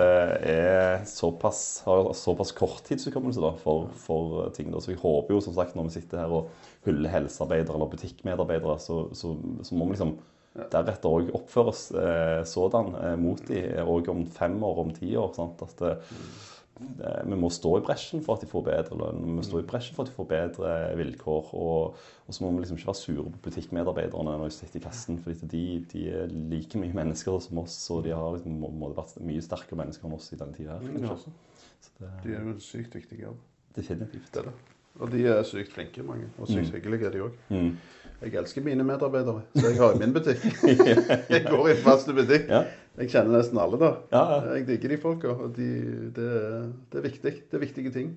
er 0.49 1.05
såpass, 1.09 1.83
har 1.87 2.13
såpass 2.17 2.55
korttidshukommelse 2.57 3.43
da, 3.43 3.55
for, 3.63 3.89
for 4.05 4.51
ting. 4.57 4.71
Da. 4.73 4.83
Så 4.83 4.95
jeg 4.95 5.03
håper 5.03 5.35
jo 5.35 5.43
som 5.45 5.57
sagt 5.57 5.77
når 5.77 5.91
vi 5.91 5.99
sitter 5.99 6.23
her 6.23 6.37
og 6.41 6.53
hyller 6.87 7.13
helsearbeidere 7.13 7.77
eller 7.77 7.91
butikkmedarbeidere, 7.93 8.79
så, 8.83 9.05
så, 9.17 9.35
så 9.63 9.79
må 9.79 9.87
vi 9.89 9.97
liksom 9.97 10.17
deretter 10.53 11.09
òg 11.09 11.31
oppføre 11.37 11.73
oss 11.73 11.87
eh, 11.97 12.43
sådan 12.49 12.91
eh, 12.99 13.15
mot 13.21 13.41
dem, 13.49 13.79
òg 13.89 14.11
om 14.13 14.27
fem 14.29 14.59
år, 14.63 14.83
om 14.85 14.91
ti 14.95 15.15
år. 15.17 15.33
Sant? 15.37 15.63
At 15.65 15.79
det, 15.81 15.95
det, 16.81 17.11
vi 17.29 17.37
må 17.39 17.51
stå 17.53 17.77
i 17.79 17.83
bresjen 17.85 18.23
for 18.25 18.37
at 18.37 18.43
de 18.45 18.49
får 18.51 18.65
bedre 18.67 18.97
lønn, 18.99 19.21
vi 19.27 19.37
må 19.37 19.45
stå 19.47 19.61
i 19.61 19.67
bresjen 19.69 19.97
for 19.97 20.05
at 20.05 20.11
de 20.11 20.17
får 20.17 20.29
bedre 20.31 20.73
vilkår. 20.99 21.53
Og, 21.59 22.01
og 22.27 22.35
så 22.35 22.45
må 22.45 22.51
vi 22.55 22.65
liksom 22.65 22.81
ikke 22.81 22.91
være 22.91 23.01
sure 23.03 23.27
på 23.29 23.43
butikkmedarbeiderne 23.47 24.37
når 24.41 24.49
de 24.49 24.57
sitter 24.57 24.81
i 24.81 24.85
kassen, 24.87 25.21
for 25.23 25.47
de, 25.53 25.63
de 25.93 26.05
er 26.23 26.35
like 26.53 26.81
mye 26.81 26.97
mennesker 26.97 27.39
som 27.45 27.63
oss, 27.63 27.79
og 27.95 28.05
de 28.07 28.15
har 28.17 28.37
liksom, 28.37 28.59
må, 28.65 28.73
må 28.83 28.93
vært 28.97 29.17
mye 29.23 29.45
sterkere 29.45 29.83
mennesker 29.85 30.09
enn 30.09 30.19
oss 30.19 30.33
i 30.33 30.41
denne 30.41 30.57
tida 30.59 30.79
her. 30.81 31.01
Kanskje. 31.07 31.35
Det 31.99 32.13
De 32.25 32.37
er 32.37 32.45
jo 32.45 32.55
en 32.55 32.63
sykt 32.63 32.95
viktig 32.95 33.25
jobb. 33.25 33.41
definitivt. 33.77 34.33
Det 34.33 34.41
er 34.45 34.51
det. 34.51 34.59
Og 35.01 35.09
de 35.13 35.23
er 35.25 35.43
sykt 35.49 35.73
flinke, 35.73 36.03
mange. 36.05 36.27
Og 36.39 36.49
sykt 36.51 36.75
hyggelige 36.75 37.07
er 37.09 37.15
de 37.15 37.23
òg. 37.25 37.37
Mm. 37.49 37.71
Jeg 38.23 38.35
elsker 38.39 38.63
mine 38.63 38.85
medarbeidere, 38.85 39.43
så 39.57 39.71
jeg 39.71 39.79
har 39.81 39.95
jo 39.95 39.99
min 39.99 40.13
butikk. 40.15 40.45
jeg 41.33 41.47
går 41.49 41.69
i 41.73 41.77
faste 41.83 42.13
butikk. 42.15 42.45
Ja. 42.53 42.61
Jeg 42.99 43.09
kjenner 43.09 43.39
nesten 43.39 43.57
alle 43.57 43.79
da. 43.81 43.89
Ja, 44.13 44.21
ja. 44.29 44.41
Jeg 44.59 44.67
digger 44.69 44.93
de 44.93 44.99
folka. 45.01 45.31
og 45.33 45.55
de, 45.57 45.69
det, 46.13 46.27
det 46.93 46.99
er 47.01 47.07
viktig. 47.07 47.33
Det 47.49 47.57
er 47.57 47.63
viktige 47.63 47.93
ting. 47.95 48.11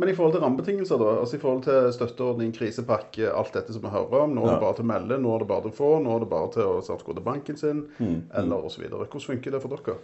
Men 0.00 0.08
i 0.08 0.14
forhold 0.16 0.32
til 0.32 0.40
rammebetingelser, 0.40 0.96
da, 1.02 1.10
altså 1.20 1.36
i 1.36 1.42
forhold 1.42 1.62
til 1.66 1.92
støtteordning, 1.92 2.54
krisepakke, 2.56 3.28
alt 3.28 3.52
dette 3.52 3.76
som 3.76 3.84
vi 3.84 3.92
hører 3.92 4.24
om, 4.24 4.32
nå 4.32 4.46
er 4.46 4.54
det 4.54 4.62
bare 4.64 4.78
til 4.78 4.86
å 4.86 4.90
melde, 4.94 5.18
nå 5.20 5.34
er 5.36 5.44
det 5.44 5.50
bare 5.52 5.66
til 5.66 5.74
å 5.74 5.78
få, 5.82 5.90
nå 6.00 6.16
er 6.16 6.24
det 6.24 6.30
bare 6.32 6.52
til 6.56 6.64
å 6.64 6.80
sette 6.86 7.04
kode 7.10 7.24
banken 7.28 7.60
sin, 7.60 7.84
Mm. 8.00 8.22
eller 8.40 8.64
osv. 8.70 8.86
Hvordan 8.88 9.20
funker 9.26 9.52
det 9.52 9.60
for 9.60 9.76
dere? 9.76 9.98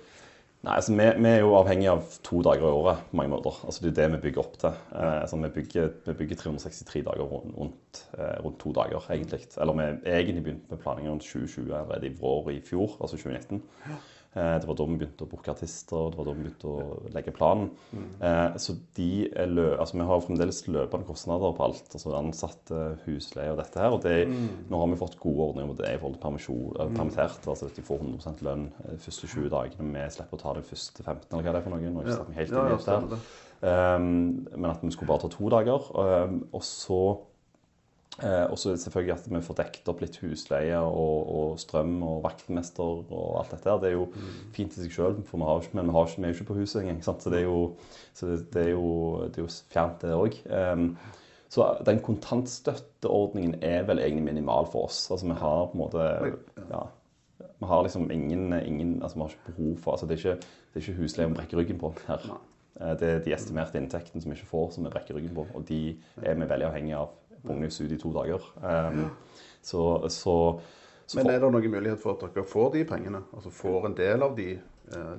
Nei, 0.66 0.75
altså 0.75 0.90
vi, 0.99 1.04
vi 1.23 1.28
er 1.30 1.40
jo 1.44 1.52
avhengig 1.54 1.87
av 1.87 2.00
to 2.26 2.40
dager 2.42 2.66
i 2.66 2.75
året 2.75 3.04
på 3.12 3.16
mange 3.20 3.30
måter. 3.30 3.61
Altså 3.64 3.85
Det 3.85 3.92
er 3.92 3.97
det 4.00 4.08
vi 4.16 4.23
bygger 4.26 4.42
opp 4.42 4.56
til. 4.58 4.75
Eh, 4.92 5.20
altså 5.23 5.38
vi, 5.38 5.50
bygger, 5.54 5.88
vi 6.08 6.14
bygger 6.18 6.40
363 6.40 7.02
dager 7.06 7.28
rundt, 7.30 7.52
rundt, 7.56 8.00
eh, 8.18 8.37
rundt 8.42 8.58
to 8.58 8.73
dager, 8.75 9.06
egentlig. 9.14 9.47
Eller 9.56 9.78
vi 9.78 9.87
egentlig 10.11 10.42
begynte 10.49 10.68
med 10.75 10.82
planlegging 10.82 11.12
rundt 11.14 11.23
2020 11.30 11.70
allerede 11.78 12.11
i 12.11 12.14
vår 12.20 12.50
i 12.56 12.61
fjor, 12.66 12.97
altså 13.00 13.16
2019. 13.23 13.62
Eh, 14.37 14.58
Det 14.61 14.66
var 14.68 14.75
da 14.76 14.85
vi 14.85 14.99
begynte 14.99 15.25
å 15.25 15.28
booke 15.30 15.50
artister, 15.50 15.97
og 15.97 16.11
det 16.12 16.18
var 16.18 16.26
da 16.28 16.32
vi 16.37 16.42
begynte 16.44 16.68
å 16.68 17.12
legge 17.14 17.32
planen. 17.32 17.70
Eh, 18.20 18.56
Så 18.61 18.76
de 18.94 19.28
er 19.35 19.47
lø 19.47 19.76
altså 19.78 19.94
vi 19.97 20.04
har 20.04 20.20
fremdeles 20.20 20.62
løpende 20.68 21.06
kostnader 21.06 21.56
på 21.56 21.64
alt. 21.64 21.88
altså 21.94 22.12
Ansatte, 22.14 22.99
husleie 23.06 23.50
og 23.50 23.56
dette 23.58 23.80
her. 23.80 23.90
og 23.90 24.02
det, 24.02 24.28
Nå 24.68 24.78
har 24.78 24.87
vi 24.87 24.97
fått 25.00 25.18
gode 25.18 25.49
ordninger 25.49 25.75
på 25.75 25.82
det 25.82 25.94
i 25.94 25.99
forhold 25.99 26.14
til 26.20 26.23
permisjon, 26.23 26.76
eh, 26.78 26.94
permitterte. 26.94 27.49
altså 27.49 27.66
at 27.66 27.75
De 27.75 27.82
får 27.82 27.99
100 28.00 28.42
lønn 28.42 28.70
de 28.90 28.97
første 28.99 29.26
20 29.26 29.49
dagene. 29.50 29.92
Vi 30.04 30.11
slipper 30.11 30.37
å 30.37 30.42
ta 30.42 30.52
de 30.54 30.62
første 30.62 31.02
15, 31.02 31.32
eller 31.32 31.42
hva 31.42 31.52
det 31.52 31.58
er 31.58 31.62
for 31.62 31.70
noe. 31.70 31.90
Nå 31.90 32.02
har 32.02 32.26
jeg 32.28 32.35
helt 32.37 32.50
Ja, 32.50 32.68
ja, 32.68 32.76
det 32.76 33.11
der. 33.11 33.18
Um, 33.61 34.47
men 34.56 34.70
at 34.70 34.80
vi 34.82 34.90
skulle 34.90 35.08
bare 35.08 35.20
ta 35.20 35.28
to 35.28 35.49
dager. 35.49 35.80
Um, 35.99 36.47
og 36.52 36.61
så 36.62 37.18
eh, 38.22 38.44
og 38.50 38.58
så 38.58 38.75
selvfølgelig 38.76 39.14
at 39.14 39.28
vi 39.30 39.40
får 39.46 39.58
dekket 39.60 39.88
opp 39.92 40.00
litt 40.02 40.16
husleie 40.22 40.78
og, 40.80 41.30
og 41.38 41.58
strøm 41.62 42.02
og 42.02 42.22
vaktmester 42.25 43.04
og 43.10 43.38
alt 43.40 43.54
dette. 43.56 43.76
Det 43.84 43.90
er 43.92 43.96
jo 43.98 44.08
fint 44.56 44.75
i 44.76 44.82
seg 44.84 44.94
sjøl, 44.94 45.16
men 45.18 45.25
vi 45.42 45.46
har, 45.48 45.62
ikke- 45.62 46.18
vi, 46.18 46.26
er 46.26 46.32
jo 46.32 46.37
ikke 46.38 46.50
på 46.52 46.58
huset 46.60 46.82
engang. 46.82 47.00
Så 47.04 47.16
det 47.30 47.40
er 47.40 47.46
jo, 47.48 47.76
så 48.14 48.26
det, 48.32 48.38
det 48.54 48.66
er 48.66 48.70
jo, 48.75 48.88
det 49.28 49.38
er 49.38 49.46
jo 49.46 49.54
fjernt, 49.72 50.00
det 50.02 50.16
òg. 50.18 50.38
Eh, 50.50 51.16
så 51.48 51.64
den 51.87 52.00
kontantstøtteordningen 52.04 53.54
er 53.64 53.82
vel 53.88 53.98
egentlig 54.02 54.25
minimal 54.26 54.66
for 54.68 54.84
oss. 54.88 55.06
Altså 55.10 55.26
vi 55.30 55.37
har 55.40 55.66
på 55.70 55.78
en 55.78 55.80
måte 55.80 56.08
ja, 56.70 56.82
vi 57.58 57.66
har 57.70 57.82
liksom 57.87 58.10
ingen, 58.10 58.52
ingen 58.52 59.02
altså 59.02 59.16
vi 59.16 59.22
har 59.25 59.32
ikke 59.32 59.54
behov 59.56 59.78
for 59.82 59.92
altså 59.96 60.06
Det 60.06 60.18
er 60.18 60.18
ikke, 60.18 60.46
det 60.75 60.76
er 60.76 60.84
ikke 60.90 61.00
husleie 61.02 61.28
vi 61.30 61.34
brekker 61.38 61.58
ryggen 61.62 61.78
på 61.80 61.94
her. 62.06 62.26
Eh, 62.80 62.92
Det 63.00 63.08
er 63.08 63.18
de 63.25 63.32
estimerte 63.34 63.78
inntektene 63.80 64.22
som 64.22 64.30
vi 64.32 64.37
ikke 64.38 64.50
får, 64.52 64.70
som 64.76 64.84
vi 64.84 64.90
brekker 64.92 65.16
ryggen 65.16 65.34
på. 65.34 65.46
Og 65.54 65.64
de 65.68 65.80
er 66.22 66.34
vi 66.34 66.48
veldig 66.52 66.68
avhengig 66.68 66.94
av. 66.98 67.08
Bonus 67.49 67.81
ut 67.81 67.93
i 67.93 68.00
to 68.00 68.12
dager. 68.14 68.49
Um, 68.62 69.07
så, 69.64 69.85
så, 70.12 70.35
så 71.07 71.19
Men 71.21 71.33
er 71.35 71.43
det 71.43 71.52
noen 71.52 71.71
mulighet 71.73 72.02
for 72.02 72.17
at 72.17 72.26
dere 72.28 72.47
får 72.49 72.75
de 72.76 72.85
pengene? 72.88 73.25
Altså 73.35 73.52
får 73.55 73.88
en 73.90 73.97
del 73.99 74.25
av 74.26 74.37
de 74.38 74.52
eh, 74.55 75.14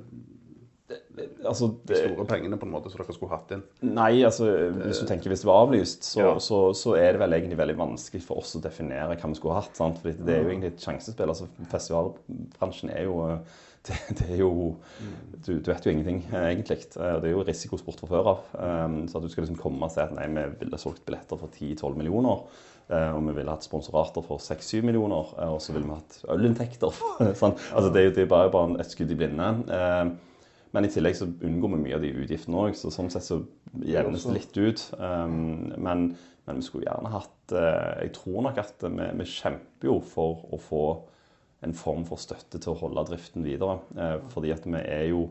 altså, 1.46 1.70
det, 1.90 2.00
store 2.04 2.26
pengene 2.30 2.58
på 2.60 2.68
en 2.68 2.74
måte 2.74 2.92
som 2.92 3.02
dere 3.02 3.16
skulle 3.16 3.34
hatt 3.34 3.54
inn? 3.56 3.64
Nei, 3.86 4.12
altså 4.28 4.48
hvis 4.80 5.02
du 5.02 5.08
tenker 5.10 5.32
hvis 5.34 5.44
det 5.44 5.50
var 5.50 5.66
avlyst, 5.66 6.08
så, 6.08 6.22
Ja. 6.24 6.36
så, 6.44 6.62
så 6.78 6.96
er 6.98 7.14
det 7.14 7.24
vel 7.24 7.38
egentlig 7.38 7.60
veldig 7.60 7.78
vanskelig 7.80 8.24
for 8.26 8.42
oss 8.44 8.56
å 8.58 8.64
definere 8.64 9.16
hva 9.16 9.32
vi 9.32 9.40
skulle 9.40 9.58
hatt. 9.60 9.74
sant? 9.78 10.00
Fordi 10.02 10.18
det 10.26 10.36
er 10.36 10.46
jo 10.46 10.54
egentlig 10.54 10.74
et 10.74 10.86
sjansespill. 10.86 11.34
altså 11.34 11.50
Festivalbransjen 11.74 12.94
er 12.96 13.10
jo 13.10 13.20
eh, 13.28 13.58
det, 13.89 13.98
det 14.19 14.27
er 14.36 14.39
jo 14.43 14.51
du, 15.46 15.51
du 15.60 15.69
vet 15.72 15.86
jo 15.88 15.91
ingenting, 15.91 16.22
eh, 16.31 16.48
egentlig. 16.53 16.77
Eh, 16.96 17.15
Det 17.24 17.29
er 17.29 17.34
jo 17.36 17.43
risikosport 17.48 18.00
fra 18.03 18.10
før 18.12 18.29
av. 18.34 18.39
Um, 18.60 18.98
Så 19.08 19.17
at 19.19 19.24
du 19.25 19.29
skal 19.34 19.46
liksom 19.46 19.60
komme 19.60 19.86
og 19.88 19.91
si 19.93 20.01
at 20.03 20.13
nei, 20.15 20.27
vi 20.36 20.43
ville 20.63 20.79
solgt 20.81 21.05
billetter 21.08 21.39
for 21.39 21.50
10-12 21.55 21.96
millioner. 21.98 22.43
eh, 22.89 23.12
Og 23.15 23.22
vi 23.27 23.34
ville 23.39 23.51
hatt 23.53 23.63
sponsorater 23.67 24.24
for 24.25 24.38
6-7 24.43 24.81
millioner, 24.86 25.34
eh, 25.39 25.50
og 25.53 25.62
så 25.62 25.74
ville 25.75 25.88
vi 25.88 25.98
hatt 25.98 26.19
ølinntekter. 26.36 26.91
sånn. 27.41 27.55
Altså, 27.74 27.91
det 27.93 28.05
jo 28.08 28.15
det 28.17 28.24
er 28.25 28.34
bare, 28.34 28.51
bare 28.53 28.79
et 28.79 28.91
skudd 28.96 29.12
i 29.12 29.19
blinde. 29.19 29.51
Eh, 29.69 30.10
Men 30.72 30.86
i 30.86 30.89
tillegg 30.93 31.15
så 31.17 31.25
unngår 31.25 31.72
vi 31.74 31.77
mye 31.81 31.96
av 31.98 32.01
de 32.03 32.12
utgiftene 32.13 32.60
òg, 32.62 32.75
så 32.77 32.91
sånn 32.93 33.08
sett 33.10 33.24
så 33.25 33.39
jevnes 33.81 34.22
det 34.27 34.34
litt 34.36 34.58
ut. 34.62 34.84
Men, 35.01 36.03
men 36.46 36.60
vi 36.60 36.62
skulle 36.62 36.86
gjerne 36.86 37.10
hatt 37.10 37.53
eh, 37.58 38.03
Jeg 38.03 38.12
tror 38.13 38.43
nok 38.46 38.58
at 38.62 38.86
vi, 38.86 39.08
vi 39.17 39.25
kjemper 39.25 39.89
jo 39.89 39.96
for 40.05 40.43
å 40.53 40.60
få 40.62 40.84
en 41.66 41.74
form 41.74 42.06
for 42.08 42.22
støtte 42.22 42.60
til 42.60 42.74
å 42.74 42.80
holde 42.80 43.04
driften 43.10 43.44
videre. 43.44 43.80
Eh, 43.98 44.18
fordi 44.34 44.54
at 44.56 44.66
vi 44.66 44.80
er 44.80 45.10
jo 45.12 45.30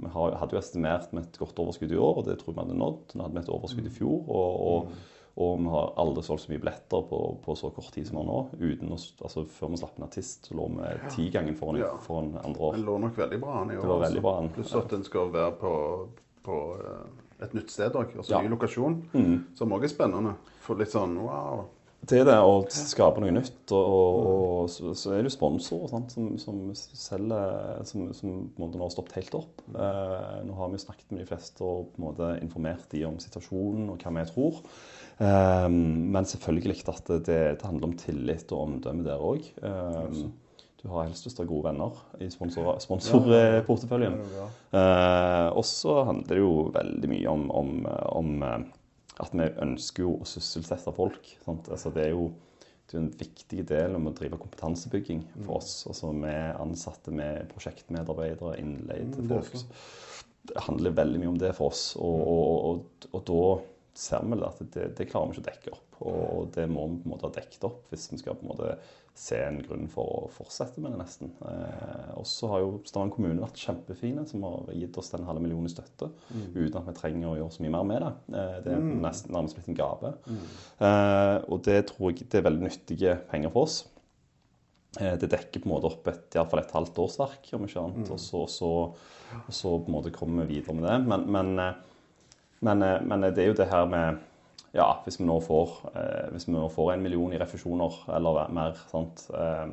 Vi 0.00 0.08
hadde 0.08 0.54
jo 0.54 0.58
estimert 0.58 1.10
med 1.12 1.26
et 1.26 1.34
godt 1.36 1.58
overskudd 1.60 1.90
i 1.92 1.96
år, 2.00 2.14
og 2.16 2.24
det 2.24 2.38
tror 2.40 2.54
jeg 2.54 2.56
vi 2.56 2.60
hadde 2.62 2.78
nådd. 2.80 3.10
Nå 3.14 3.22
hadde 3.26 3.34
vi 3.34 3.40
et 3.42 3.50
overskudd 3.52 3.86
i 3.86 3.90
fjor. 3.92 4.22
og, 4.32 4.60
og 4.70 4.92
og 5.40 5.58
vi 5.60 5.70
har 5.72 5.92
aldri 5.96 6.22
solgt 6.26 6.42
så 6.42 6.50
mye 6.52 6.60
billetter 6.60 7.04
på, 7.08 7.18
på 7.44 7.54
så 7.56 7.70
kort 7.72 7.92
tid 7.94 8.06
som 8.08 8.18
vi 8.18 8.22
har 8.24 8.28
nå. 8.28 8.38
Uten 8.60 8.90
å, 8.92 8.98
altså, 9.24 9.44
før 9.46 9.70
vi 9.72 9.78
slapp 9.80 9.98
en 10.00 10.06
artist, 10.08 10.48
så 10.48 10.56
lå 10.58 10.66
vi 10.74 10.90
tigangen 11.14 11.56
foran, 11.56 11.78
Ja. 11.80 11.92
foran 12.04 12.32
andre 12.42 12.60
år. 12.66 12.74
Den 12.76 12.84
lå 12.88 12.96
nok 12.98 13.16
veldig 13.16 13.40
bra 13.40 13.60
an 13.60 13.70
i 13.70 13.76
år. 13.76 13.80
Det 13.80 13.88
var 13.92 14.02
veldig 14.02 14.18
altså. 14.18 14.26
bra 14.26 14.34
an. 14.40 14.50
Pluss 14.56 14.74
at 14.74 14.88
den 14.90 15.04
skal 15.06 15.30
være 15.32 15.52
på, 15.60 15.72
på 16.44 16.56
eh, 16.80 17.44
et 17.46 17.54
nytt 17.56 17.70
sted 17.70 17.92
òg. 17.96 18.16
Altså 18.16 18.34
Ja. 18.34 18.40
Mm. 18.40 18.48
ny 18.48 18.54
lokasjon. 18.56 18.98
Som 19.56 19.72
òg 19.72 19.84
er 19.84 19.92
spennende. 19.94 20.34
For 20.60 20.74
litt 20.76 20.92
sånn 20.92 21.16
wow. 21.22 21.64
Det 22.00 22.22
er 22.22 22.24
det 22.24 22.36
å 22.40 22.62
skape 22.72 23.20
noe 23.20 23.32
nytt. 23.34 23.72
Og, 23.76 23.90
og, 23.90 24.30
og 24.62 24.70
så, 24.72 24.94
så 24.96 25.12
er 25.16 25.26
det 25.26 25.32
sponsorer 25.34 25.92
sant, 25.92 26.14
som, 26.14 26.32
som 26.40 26.62
selger 26.74 27.84
Som, 27.88 28.08
som 28.16 28.32
på 28.48 28.56
en 28.56 28.64
måte 28.64 28.80
nå 28.80 28.86
har 28.86 28.94
stoppet 28.94 29.18
helt 29.20 29.36
opp. 29.36 29.62
Eh, 29.74 30.38
nå 30.48 30.56
har 30.56 30.72
vi 30.72 30.80
snakket 30.80 31.12
med 31.12 31.22
de 31.22 31.28
fleste 31.28 31.64
og 31.66 31.92
på 31.92 32.00
en 32.00 32.08
måte 32.08 32.32
informert 32.40 32.88
de 32.94 33.04
om 33.08 33.20
situasjonen 33.20 33.92
og 33.92 34.00
hva 34.00 34.14
vi 34.16 34.26
tror. 34.32 34.62
Eh, 35.20 35.68
men 35.70 36.30
selvfølgelig 36.32 36.78
at 36.88 37.12
det, 37.12 37.22
det, 37.28 37.66
handler 37.68 37.90
om 37.90 37.98
tillit 38.00 38.54
og 38.56 38.64
omdømme 38.64 39.04
der 39.06 39.26
òg. 39.30 39.52
Eh, 39.60 40.22
du 40.80 40.88
har 40.88 41.04
helst 41.04 41.26
lyst 41.26 41.36
til 41.36 41.44
å 41.44 41.46
ha 41.46 41.50
gode 41.50 41.68
venner 41.68 41.96
i 42.24 42.30
sponsor- 42.32 42.78
sponsorporteføljen. 42.80 44.14
Eh, 44.72 45.48
og 45.52 45.64
så 45.68 45.98
handler 46.08 46.30
det 46.32 46.40
jo 46.40 46.70
veldig 46.72 47.10
mye 47.12 47.34
om, 47.34 47.48
om, 47.52 47.74
om 48.16 48.30
eh, 48.46 48.62
at 49.20 49.34
vi 49.36 49.48
ønsker 49.62 50.06
jo 50.06 50.14
å 50.20 50.28
sysselsette 50.28 50.92
folk. 50.96 51.34
Sant? 51.44 51.68
Altså, 51.72 51.92
det 51.94 52.08
er 52.08 52.14
jo 52.14 52.30
det 52.90 52.96
er 52.96 53.02
en 53.04 53.12
viktig 53.20 53.64
del 53.70 53.94
om 53.94 54.08
å 54.10 54.14
drive 54.18 54.38
kompetansebygging 54.40 55.20
for 55.44 55.60
oss. 55.60 55.84
Altså 55.86 56.10
med 56.10 56.56
ansatte, 56.58 57.12
med 57.14 57.46
prosjektmedarbeidere, 57.52 58.56
innleide 58.58 59.26
det 59.28 59.36
er 59.36 59.44
folk. 59.46 59.76
Det 60.50 60.64
handler 60.66 60.96
veldig 60.96 61.20
mye 61.22 61.30
om 61.30 61.38
det 61.38 61.52
for 61.54 61.70
oss. 61.70 61.84
Og, 62.00 62.18
og, 62.32 62.56
og, 62.66 63.06
og 63.14 63.22
da 63.28 63.44
ser 64.00 64.26
vi 64.26 64.40
at 64.42 64.64
det, 64.74 64.88
det 64.98 65.06
klarer 65.10 65.30
vi 65.30 65.38
ikke 65.38 65.44
å 65.44 65.50
dekke 65.50 65.74
opp. 65.76 66.00
Og 66.10 66.50
det 66.56 66.66
må 66.72 66.88
vi 66.88 66.98
på 67.02 67.06
en 67.06 67.14
måte 67.14 67.28
ha 67.28 67.34
dekket 67.36 67.68
opp 67.68 67.92
hvis 67.92 68.08
vi 68.10 68.18
skal 68.22 68.38
på 68.40 68.46
en 68.46 68.52
måte 68.54 68.74
se 69.14 69.36
en 69.44 69.58
grunn 69.60 69.88
for 69.90 70.06
å 70.16 70.28
fortsette 70.32 70.80
med 70.80 70.94
det, 70.94 71.00
nesten. 71.02 71.32
Eh, 71.44 72.12
og 72.16 72.24
så 72.28 72.48
har 72.52 72.62
jo 72.62 72.70
Stavanger 72.88 73.14
kommune 73.16 73.42
vært 73.42 73.58
kjempefine, 73.60 74.22
som 74.28 74.44
har 74.46 74.70
gitt 74.72 74.96
oss 74.96 75.10
den 75.12 75.26
halve 75.28 75.42
millionen 75.44 75.68
i 75.68 75.72
støtte. 75.72 76.08
Uten 76.54 76.78
at 76.80 76.88
vi 76.88 76.94
trenger 76.96 77.28
å 77.28 77.36
gjøre 77.36 77.52
så 77.56 77.64
mye 77.66 77.74
mer 77.74 77.88
med 77.90 78.04
det. 78.06 78.12
Eh, 78.38 78.54
det 78.64 78.74
er 78.76 78.86
nesten 79.04 79.34
nærmest 79.36 79.58
blitt 79.58 79.68
en 79.72 79.80
gave. 79.80 80.12
Eh, 80.80 81.36
og 81.50 81.62
det 81.66 81.80
tror 81.90 82.12
jeg 82.14 82.28
det 82.30 82.40
er 82.40 82.46
veldig 82.48 82.64
nyttige 82.68 83.16
penger 83.32 83.52
for 83.52 83.68
oss. 83.68 83.80
Eh, 84.98 85.16
Det 85.20 85.28
dekker 85.30 85.60
på 85.62 85.68
en 85.68 85.74
måte 85.74 85.90
opp 85.90 86.08
et, 86.08 86.24
i 86.34 86.46
fall 86.54 86.64
et 86.64 86.72
halvt 86.78 87.02
årsverk, 87.04 87.52
om 87.58 87.66
ikke 87.68 87.84
annet. 87.84 88.10
Og, 88.10 88.18
så, 88.18 88.46
så, 88.48 88.72
og 89.44 89.52
så 89.54 89.76
på 89.76 89.90
en 89.90 89.98
måte 89.98 90.14
kommer 90.14 90.46
vi 90.48 90.56
videre 90.58 90.74
med 90.78 90.88
det. 90.88 90.98
Men, 91.12 91.28
men, 91.30 91.52
eh, 91.58 91.74
men, 92.62 92.82
eh, 92.82 92.98
men 93.04 93.28
det 93.28 93.44
er 93.44 93.52
jo 93.52 93.60
det 93.60 93.68
her 93.70 93.86
med 93.90 94.18
Ja, 94.76 94.88
hvis 95.04 95.18
vi 95.18 95.26
nå 95.26 95.40
får, 95.42 95.72
eh, 95.98 96.28
hvis 96.34 96.46
vi 96.46 96.54
nå 96.54 96.68
får 96.70 96.92
en 96.94 97.02
million 97.02 97.32
i 97.34 97.40
refusjoner 97.42 97.96
eller 98.16 98.52
mer, 98.54 98.78
sant, 98.90 99.24
eh, 99.34 99.72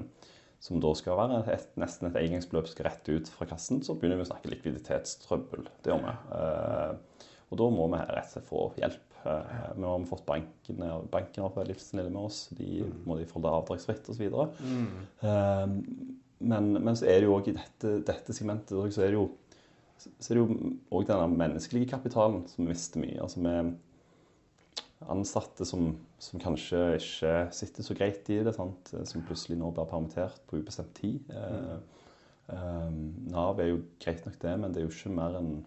som 0.60 0.80
da 0.82 0.94
skal 0.98 1.20
være 1.20 1.44
et, 1.54 1.68
nesten 1.78 2.10
et 2.10 2.18
engangsbeløp 2.24 2.70
skal 2.72 2.90
rett 2.90 3.12
ut 3.14 3.30
fra 3.30 3.46
kassen, 3.50 3.84
så 3.86 3.94
begynner 3.94 4.18
vi 4.18 4.26
å 4.26 4.32
snakke 4.32 4.50
likviditetstrøbbel. 4.56 5.68
Det 5.86 5.94
gjør 5.94 6.06
vi. 6.08 6.16
Eh, 6.40 7.26
og 7.52 7.62
da 7.62 7.70
må 7.72 7.90
vi 7.94 8.00
rett 8.10 8.26
og 8.26 8.34
slett 8.34 8.50
få 8.50 8.64
hjelp. 8.82 9.04
Vi 9.28 9.84
har 9.84 10.06
fått 10.08 10.26
banken, 10.28 10.84
banken 11.12 11.44
har 11.44 11.52
vært 11.52 11.72
livsnille 11.74 12.10
med 12.10 12.22
oss. 12.30 12.46
De 12.56 12.86
må 13.06 13.18
de 13.20 13.26
få 13.28 13.42
det 13.44 13.52
avdragsfritt 13.52 14.08
osv. 14.14 14.24
Eh, 14.24 15.66
men, 16.38 16.70
men 16.78 16.96
så 16.96 17.10
er 17.10 17.20
det 17.20 17.28
jo 17.28 17.36
òg 17.38 17.50
i 17.52 17.58
dette, 17.58 17.98
dette 18.08 18.36
segmentet 18.36 18.78
så 18.94 19.04
er 19.04 19.14
det 19.14 19.20
jo 19.20 19.28
så 19.98 20.32
er 20.32 20.38
det 20.38 20.44
jo 20.44 20.74
òg 20.94 21.08
denne 21.10 21.26
menneskelige 21.34 21.90
kapitalen 21.90 22.44
som 22.46 22.62
vi 22.62 22.70
mister 22.70 23.02
mye. 23.02 23.18
Altså 23.24 23.42
med 23.42 23.72
ansatte 25.06 25.66
som, 25.68 25.92
som 26.20 26.42
kanskje 26.42 26.82
ikke 26.98 27.34
sitter 27.54 27.86
så 27.86 27.96
greit 27.98 28.30
i 28.34 28.42
det, 28.46 28.56
sant? 28.56 28.94
som 29.06 29.26
plutselig 29.28 29.60
nå 29.60 29.70
blir 29.76 29.90
permittert 29.90 30.42
på 30.50 30.62
ubestemt 30.62 30.94
tid. 30.98 31.28
Mm. 31.30 33.28
Nav 33.34 33.60
er 33.62 33.74
jo 33.74 33.82
greit 34.02 34.26
nok 34.26 34.40
det, 34.42 34.54
men 34.58 34.74
det 34.74 34.82
er 34.82 34.88
jo 34.88 34.94
ikke 34.96 35.14
mer 35.14 35.38
enn 35.38 35.58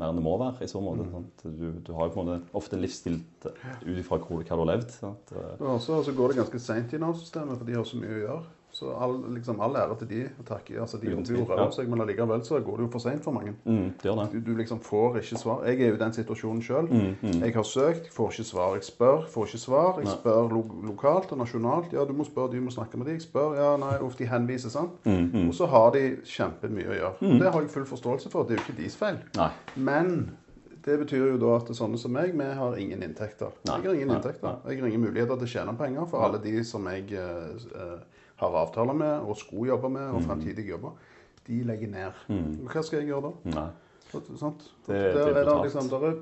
mer 0.00 0.12
enn 0.12 0.20
det 0.20 0.24
må 0.24 0.36
være. 0.40 0.64
i 0.64 0.70
så 0.70 0.80
måte. 0.80 1.06
Sant? 1.12 1.42
Du, 1.44 1.66
du 1.84 1.92
har 1.96 2.08
jo 2.08 2.14
på 2.14 2.22
en 2.22 2.30
måte 2.30 2.56
ofte 2.56 2.78
en 2.78 2.84
livsstil 2.84 3.18
ut 3.44 3.98
ifra 4.00 4.20
hva 4.22 4.40
du 4.40 4.54
har 4.54 4.70
levd. 4.72 4.94
Sant? 4.94 5.34
Og 5.58 5.76
så, 5.84 6.00
så 6.06 6.14
går 6.16 6.32
det 6.32 6.40
ganske 6.40 6.62
seint 6.62 6.94
i 6.96 7.00
Nav-systemet, 7.02 7.58
for 7.58 7.68
de 7.68 7.76
har 7.76 7.88
så 7.88 8.00
mye 8.00 8.16
å 8.16 8.22
gjøre. 8.22 8.40
Så 8.80 8.94
all, 8.96 9.18
liksom, 9.34 9.58
all 9.60 9.74
ære 9.76 9.96
til 10.00 10.08
de. 10.08 10.20
og 10.40 10.46
takke. 10.48 10.78
Altså, 10.80 10.96
de 11.02 11.10
jobber 11.10 11.34
jo 11.36 11.42
ræva 11.44 11.58
ja. 11.60 11.66
av 11.68 11.74
seg, 11.76 11.88
men 11.92 12.00
allikevel 12.00 12.44
så 12.46 12.60
går 12.64 12.78
det 12.80 12.86
jo 12.86 12.90
for 12.94 13.04
seint 13.04 13.24
for 13.26 13.36
mange. 13.36 13.52
Mm, 13.68 13.90
det 14.00 14.14
det. 14.20 14.26
Du, 14.32 14.38
du 14.46 14.56
liksom 14.56 14.80
får 14.80 15.18
ikke 15.20 15.40
svar. 15.42 15.66
Jeg 15.68 15.82
er 15.84 15.92
jo 15.92 15.98
i 15.98 16.00
den 16.00 16.16
situasjonen 16.16 16.62
sjøl. 16.64 16.88
Mm, 16.88 17.42
Jeg 17.44 17.54
har 17.58 17.68
søkt, 17.68 18.08
får 18.14 18.32
ikke 18.32 18.48
svar. 18.54 18.74
Jeg 18.78 18.88
spør, 18.88 19.26
får 19.34 19.50
ikke 19.50 19.62
svar. 19.66 20.00
Jeg 20.00 20.14
spør 20.14 20.48
lo 20.54 20.64
lokalt 20.88 21.32
og 21.36 21.42
nasjonalt. 21.44 21.92
Ja, 21.92 22.06
du 22.08 22.16
må 22.16 22.24
spørre, 22.24 22.54
du 22.56 22.60
må 22.64 22.72
snakke 22.72 22.96
med 22.96 23.10
dem. 23.10 23.20
Jeg 23.20 23.26
spør, 23.28 23.52
ja, 23.60 23.70
nei, 23.84 23.94
uff, 24.00 24.16
de 24.16 24.30
henviser, 24.32 24.72
sant. 24.72 24.96
Mm, 25.04 25.48
Og 25.50 25.54
så 25.60 25.68
har 25.68 25.90
de 25.98 26.04
kjempemye 26.24 26.88
å 26.88 26.96
gjøre. 27.00 27.34
Det 27.44 27.52
har 27.52 27.60
jeg 27.66 27.74
full 27.76 27.88
forståelse 27.92 28.32
for. 28.32 28.48
Det 28.48 28.56
er 28.56 28.62
jo 28.62 28.68
ikke 28.70 28.78
deres 28.80 28.96
feil. 28.96 29.20
Nei. 29.36 29.50
Men 29.76 30.14
det 30.84 30.96
betyr 31.02 31.26
jo 31.34 31.40
da 31.40 31.56
at 31.58 31.68
sånne 31.76 31.98
som 32.00 32.12
meg, 32.16 32.32
vi 32.38 32.46
har 32.56 32.78
ingen 32.80 33.02
inntekter. 33.04 33.52
Nei, 33.68 33.76
Jeg 33.82 33.90
har 33.90 33.98
ingen 33.98 34.08
nei, 34.08 34.16
inntekter. 34.16 34.56
Jeg 34.64 34.80
har 34.80 34.88
ingen 34.88 35.02
muligheter 35.04 35.36
til 35.36 35.48
å 35.48 35.52
tjene 35.52 35.74
penger 35.76 36.08
for 36.08 36.24
alle 36.24 36.40
de 36.40 36.54
som 36.64 36.86
jeg 36.88 37.12
eh, 37.12 37.66
eh, 37.76 37.98
har 38.40 38.56
avtaler 38.64 38.96
med, 38.96 39.20
og 39.28 39.36
skulle 39.36 39.68
jobbe 39.74 39.88
med, 39.92 40.08
Mm. 40.10 40.16
og 40.16 40.22
fremtidig 40.26 40.66
jobber. 40.68 40.90
De 41.46 41.62
legger 41.64 41.88
ned. 41.88 42.12
Hva 42.68 42.82
skal 42.84 43.00
jeg 43.00 43.08
gjøre 43.08 43.22
da? 43.22 43.54
Nei. 43.60 43.68
Sant? 44.36 44.64
Det- 44.86 45.14
der, 45.14 45.14
det 45.14 45.36
er 45.36 45.40
er 45.40 45.44
det 45.44 45.70
liksom, 45.70 45.88
der, 45.88 46.06
er, 46.08 46.14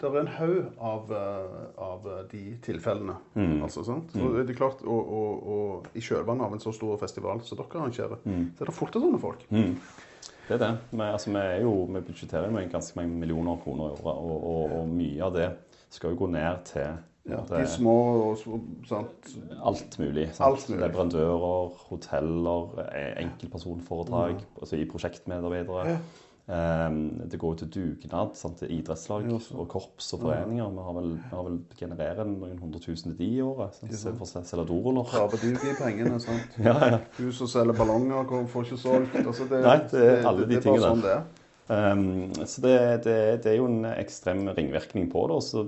der 0.00 0.08
er 0.16 0.20
en 0.20 0.26
haug 0.26 0.64
av, 0.80 1.10
eh, 1.12 1.66
av 1.78 2.06
eh, 2.10 2.24
de 2.32 2.58
tilfellene. 2.62 3.14
Mm. 3.36 3.62
Altså, 3.62 3.84
sant? 3.86 4.10
Så 4.12 4.32
er 4.40 4.44
det 4.48 4.56
klart, 4.56 4.82
og, 4.82 5.12
og, 5.12 5.46
og 5.46 5.86
i 5.94 6.00
kjølvannet 6.00 6.42
av 6.48 6.52
en 6.52 6.58
så 6.64 6.72
stor 6.74 6.96
festival 6.98 7.40
som 7.46 7.58
dere 7.58 7.80
arrangerer, 7.80 8.18
Mm. 8.24 8.50
så 8.58 8.62
er 8.62 8.66
det 8.66 8.74
fullt 8.74 8.96
av 8.96 9.02
sånne 9.02 9.20
folk. 9.20 9.46
Det 9.48 10.50
er 10.50 10.58
det. 10.58 10.78
Vi, 10.90 10.98
altså, 11.06 11.30
vi, 11.30 11.38
er 11.38 11.60
jo, 11.62 11.84
vi 11.86 12.00
budsjetterer 12.00 12.50
med 12.52 12.70
ganske 12.72 12.96
mange 12.96 13.14
millioner 13.16 13.56
kroner 13.62 13.84
i 13.84 13.92
året, 13.94 14.18
og, 14.18 14.44
og, 14.44 14.72
og 14.80 14.88
mye 14.88 15.22
av 15.22 15.32
det 15.38 15.50
skal 15.90 16.10
jo 16.10 16.16
gå 16.16 16.30
ned 16.34 16.64
til 16.64 16.98
Ja, 17.28 17.38
til 17.48 17.56
de 17.56 17.66
små 17.72 17.94
og 18.30 18.36
så- 18.38 18.60
sant? 18.88 19.30
alt 19.64 19.98
mulig. 19.98 20.26
Sant? 20.34 20.46
Alt 20.50 20.68
mulig. 20.68 20.82
Leverandører, 20.84 21.70
hoteller, 21.88 22.84
enkeltpersonforetak, 23.22 24.30
ja. 24.40 24.60
altså 24.60 24.76
i 24.76 24.84
prosjektmedarbeidere. 24.90 25.88
Ja. 25.88 25.96
Um, 26.46 27.22
det 27.30 27.38
går 27.40 27.54
jo 27.54 27.56
til 27.62 27.68
dugnad 27.72 28.34
sant? 28.36 28.58
til 28.60 28.68
idrettslag 28.74 29.24
Ja, 29.30 29.38
og 29.56 29.68
korps 29.72 30.12
og 30.12 30.20
foreninger. 30.20 30.68
Vi 30.74 30.82
har 30.84 30.92
vel, 30.98 31.14
vi 31.14 31.30
har 31.32 31.42
vel 31.46 31.58
genererer 31.78 32.24
noen 32.28 32.58
hundre 32.60 32.80
tusen 32.84 33.14
til 33.14 33.18
de 33.22 33.28
i 33.38 33.40
året. 33.40 33.78
Sant? 33.80 34.18
For 34.18 34.26
å 34.26 34.44
selge 34.44 34.66
doruller. 34.68 35.08
Taper 35.08 35.40
du 35.40 35.48
i 35.54 35.72
pengene, 35.80 36.20
sant? 36.20 36.58
Ja, 36.66 36.76
ja. 36.90 36.98
Du 37.16 37.32
som 37.32 37.48
selger 37.48 37.72
ballonger, 37.72 38.28
hvor- 38.28 38.44
får 38.52 38.68
ikke 38.68 38.78
solgt. 38.84 39.16
Altså, 39.24 39.48
det, 39.48 39.62
Nei, 39.64 39.78
det 39.90 40.04
er 40.10 40.28
alle 40.28 40.44
de 40.44 40.54
det 40.58 40.62
tingene. 40.66 40.84
sånn 40.92 41.02
det 41.06 41.16
er. 41.16 41.24
Ehm, 41.72 42.34
så 42.44 42.60
det, 42.60 43.04
det, 43.08 43.16
det 43.42 43.52
er 43.54 43.56
jo 43.56 43.64
en 43.72 43.84
ekstrem 43.96 44.44
ringvirkning 44.52 45.08
på 45.10 45.24
det. 45.30 45.38
Og 45.40 45.42
så 45.42 45.64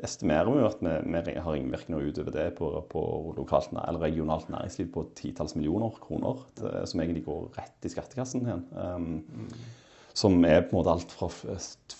estimerer 0.00 0.48
vi 0.48 0.64
at 0.64 0.80
vi, 0.82 1.34
har 1.36 1.52
ringvirkninger 1.52 2.08
utover 2.08 2.34
det 2.34 2.46
på, 2.56 2.70
på 2.90 3.02
lokalt 3.36 3.74
eller 3.74 4.00
regionalt 4.00 4.48
næringsliv 4.52 4.90
på 4.94 5.04
titalls 5.18 5.54
millioner 5.58 5.98
kroner, 6.02 6.42
det, 6.58 6.72
som 6.88 7.02
egentlig 7.02 7.24
går 7.26 7.50
rett 7.58 7.86
i 7.86 7.92
skattekassen 7.92 8.46
igjen. 8.46 8.66
Ehm, 8.78 9.22
Som 10.14 10.44
er 10.44 10.60
på 10.60 10.74
en 10.74 10.76
måte 10.76 10.92
alt 10.92 11.12
fra 11.12 11.28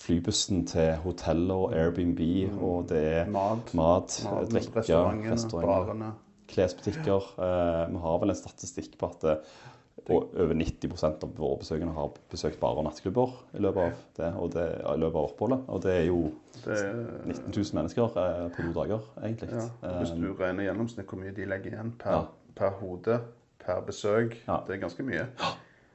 flybussen 0.03 0.67
til 0.69 0.99
hoteller 1.01 1.63
og 1.67 1.77
Airbnb, 1.77 2.21
og 2.61 2.91
det 2.91 3.01
er 3.23 3.31
Mat. 3.33 3.73
mat 3.73 4.19
Mat, 4.27 4.51
drikke, 4.53 4.75
restauranter 4.83 5.63
barene. 5.63 6.11
klesbutikker. 6.53 7.31
Uh, 7.39 7.89
vi 7.89 8.03
har 8.05 8.19
vel 8.21 8.35
en 8.35 8.37
statistikk 8.37 8.99
på 9.01 9.09
at 9.09 9.25
eh, 9.25 9.55
og 10.11 10.33
over 10.35 10.55
90% 10.59 11.23
av 11.25 11.31
våre 11.39 11.59
besøkende 11.61 11.93
har 11.95 12.11
besøkt 12.33 12.59
barer 12.61 12.81
og 12.83 12.85
nattklubber 12.89 13.37
i 13.55 13.61
løpet 13.63 13.83
av 13.85 13.93
det, 14.19 14.31
og 14.43 14.51
det, 14.57 14.65
i 14.83 14.97
løpet 14.99 15.19
av 15.21 15.29
oppholdet. 15.29 15.61
Og 15.69 15.83
det 15.85 15.93
er 16.01 16.05
jo 16.09 16.33
Det 16.65 16.75
er, 16.79 16.99
19 17.25 17.53
000 17.55 17.77
mennesker 17.79 18.19
eh, 18.25 18.49
på 18.57 18.63
to 18.67 18.73
dager, 18.81 19.01
egentlig. 19.23 19.51
ja, 19.53 19.69
hvis 20.01 20.11
Eh, 20.11 20.21
du 20.21 20.33
regner 20.35 20.65
gjennomsnitt 20.67 21.07
hvor 21.07 21.19
mye 21.23 21.33
de 21.37 21.47
legger 21.47 21.73
igjen 21.77 21.93
per, 21.99 22.11
Ja. 22.13 22.23
per 22.55 22.71
hode, 22.83 23.21
per 23.63 23.81
besøk, 23.87 24.37
Ja. 24.49 24.61
det 24.67 24.75
er 24.77 24.81
ganske 24.89 25.03
mye. 25.07 25.27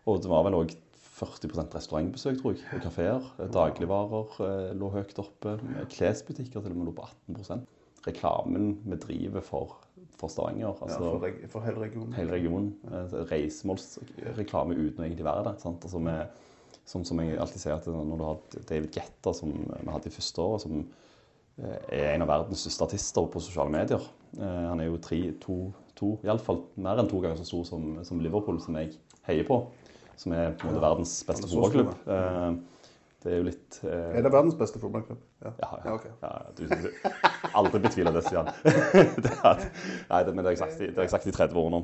og 0.08 0.22
det 0.22 0.30
var 0.30 0.44
vel 0.44 0.54
òg 0.54 0.76
40% 1.18 1.74
restaurantbesøk, 1.76 2.38
tror 2.42 2.54
jeg, 2.54 2.64
og 2.74 2.82
kafeer. 2.82 3.22
Dagligvarer 3.52 4.40
eh, 4.40 4.74
lå 4.78 4.90
høyt 4.94 5.18
oppe. 5.20 5.60
Klesbutikker 5.90 6.62
til 6.62 6.72
og 6.72 6.78
med 6.78 6.86
lå 6.88 6.94
på 6.96 7.08
18% 7.34 7.66
Reklamen 8.08 8.78
vi 8.86 8.96
driver 8.96 9.42
for, 9.42 9.76
for 10.18 10.32
Stavanger. 10.34 10.66
Ja, 10.66 10.74
altså... 10.74 11.00
for, 11.00 11.24
reg- 11.26 11.48
for 11.52 11.66
hele 11.66 11.82
regionen. 11.84 12.14
hele 12.18 12.34
regionen. 12.34 12.70
Eh, 12.90 13.16
Reisemålsreklame 13.32 14.78
uten 14.78 15.02
å 15.02 15.08
egentlig 15.08 15.26
være 15.28 15.44
det. 15.50 15.56
Sant? 15.64 15.84
Altså 15.88 16.02
med, 16.04 16.44
som, 16.88 17.04
som 17.08 17.22
jeg 17.22 17.40
alltid 17.40 17.64
sier, 17.64 17.76
at 17.78 17.90
når 17.92 18.22
du 18.22 18.26
har 18.26 18.62
David 18.70 18.92
Guetta, 18.96 19.34
som 19.38 19.52
vi 19.54 19.92
hadde 19.94 20.10
i 20.10 20.16
første 20.16 20.46
året, 20.46 20.66
som 20.66 20.80
eh, 20.82 21.82
er 22.00 22.14
en 22.14 22.26
av 22.26 22.32
verdens 22.32 22.64
største 22.66 22.88
artister 22.90 23.28
på 23.34 23.44
sosiale 23.44 23.74
medier 23.74 24.02
eh, 24.40 24.64
Han 24.72 24.82
er 24.82 24.90
jo 24.90 25.02
tre, 25.04 25.20
to, 25.44 25.58
to 25.98 26.16
iallfall 26.26 26.64
mer 26.76 27.02
enn 27.02 27.12
to 27.12 27.22
ganger 27.24 27.42
så 27.42 27.50
stor 27.52 27.68
som, 27.70 27.92
som 28.08 28.24
Liverpool, 28.24 28.62
som 28.64 28.80
jeg 28.82 28.96
heier 29.30 29.46
på. 29.48 29.64
Som 30.18 30.34
er 30.34 30.56
på 30.58 30.66
en 30.66 30.74
måte 30.74 30.82
verdens 30.82 31.20
beste 31.28 31.46
fotballklubb. 31.52 31.94
Det 33.24 33.34
er 33.34 33.42
jo 33.42 33.46
litt 33.48 33.78
eh, 33.84 34.18
Er 34.18 34.24
det 34.24 34.32
verdens 34.32 34.56
beste 34.58 34.80
fotballklubb? 34.80 35.20
Ja. 35.44 35.52
ja, 35.58 35.70
ja. 35.74 35.80
Ja, 35.90 35.94
okay. 35.98 36.12
ja 36.22 36.32
du, 36.58 36.64
du, 36.70 36.90
aldri 37.58 37.80
betviler 37.84 38.16
det, 38.16 38.24
Stian. 38.28 38.50
det 39.26 39.34
er, 39.36 39.64
nei, 40.10 40.22
det, 40.28 40.34
men 40.34 40.42
det 40.44 40.50
har 40.50 40.56
jeg 40.56 40.62
sagt, 40.64 40.82
i- 40.82 40.90
det 40.92 40.98
har 41.02 41.08
jeg 41.08 41.14
sagt 41.16 41.28
i 41.30 41.36
30 41.36 41.62
år 41.62 41.70
nå. 41.76 41.82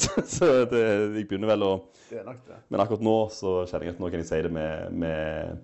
Så, 0.00 0.24
så 0.36 0.50
det, 0.70 0.84
jeg 1.16 1.26
begynner 1.30 1.52
vel 1.54 1.66
å 1.66 1.72
Det 2.10 2.20
er 2.20 2.26
nok 2.28 2.40
det. 2.48 2.60
Men 2.72 2.84
akkurat 2.84 3.04
nå 3.06 3.16
så 3.34 3.60
kjenner 3.70 3.90
jeg 3.90 3.96
at 3.96 4.02
nå 4.02 4.10
kan 4.12 4.22
jeg 4.24 4.28
si 4.30 4.40
det 4.46 4.52
med, 4.54 4.92
med, 5.04 5.58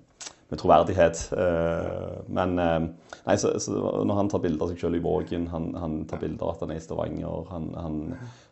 med 0.53 0.61
troverdighet. 0.63 1.23
Eh, 1.37 2.17
Men 2.39 2.57
eh, 2.63 2.79
nei, 3.27 3.37
så, 3.43 3.53
så 3.63 3.75
når 4.07 4.21
han 4.23 4.31
tar 4.33 4.43
bilder 4.45 4.67
av 4.67 4.73
seg 4.73 4.85
selv 4.87 5.01
i 5.01 5.03
Vågen, 5.05 5.49
han, 5.53 5.71
han 5.83 5.97
tar 6.11 6.23
bilder 6.23 6.47
av 6.47 6.55
at 6.55 6.65
han 6.67 6.75
er 6.77 6.81
i 6.81 6.85
Stavanger, 6.85 7.49
han, 7.51 7.69
han, 7.75 7.97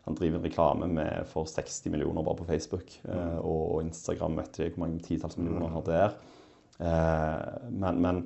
han 0.05 0.17
driver 0.19 0.41
en 0.41 0.45
reklame 0.49 0.89
med 0.91 1.29
for 1.31 1.47
60 1.49 1.93
millioner 1.93 2.25
bare 2.27 2.41
på 2.41 2.47
Facebook, 2.51 2.97
eh, 3.07 3.37
og 3.41 3.79
Instagram 3.87 4.41
vet 4.43 4.59
jeg 4.63 4.73
hvor 4.75 4.83
mange 4.85 4.99
titalls 5.07 5.39
millioner 5.39 5.69
han 5.69 5.77
har 5.79 5.87
der. 5.91 6.17
Men, 7.71 8.01
men 8.03 8.17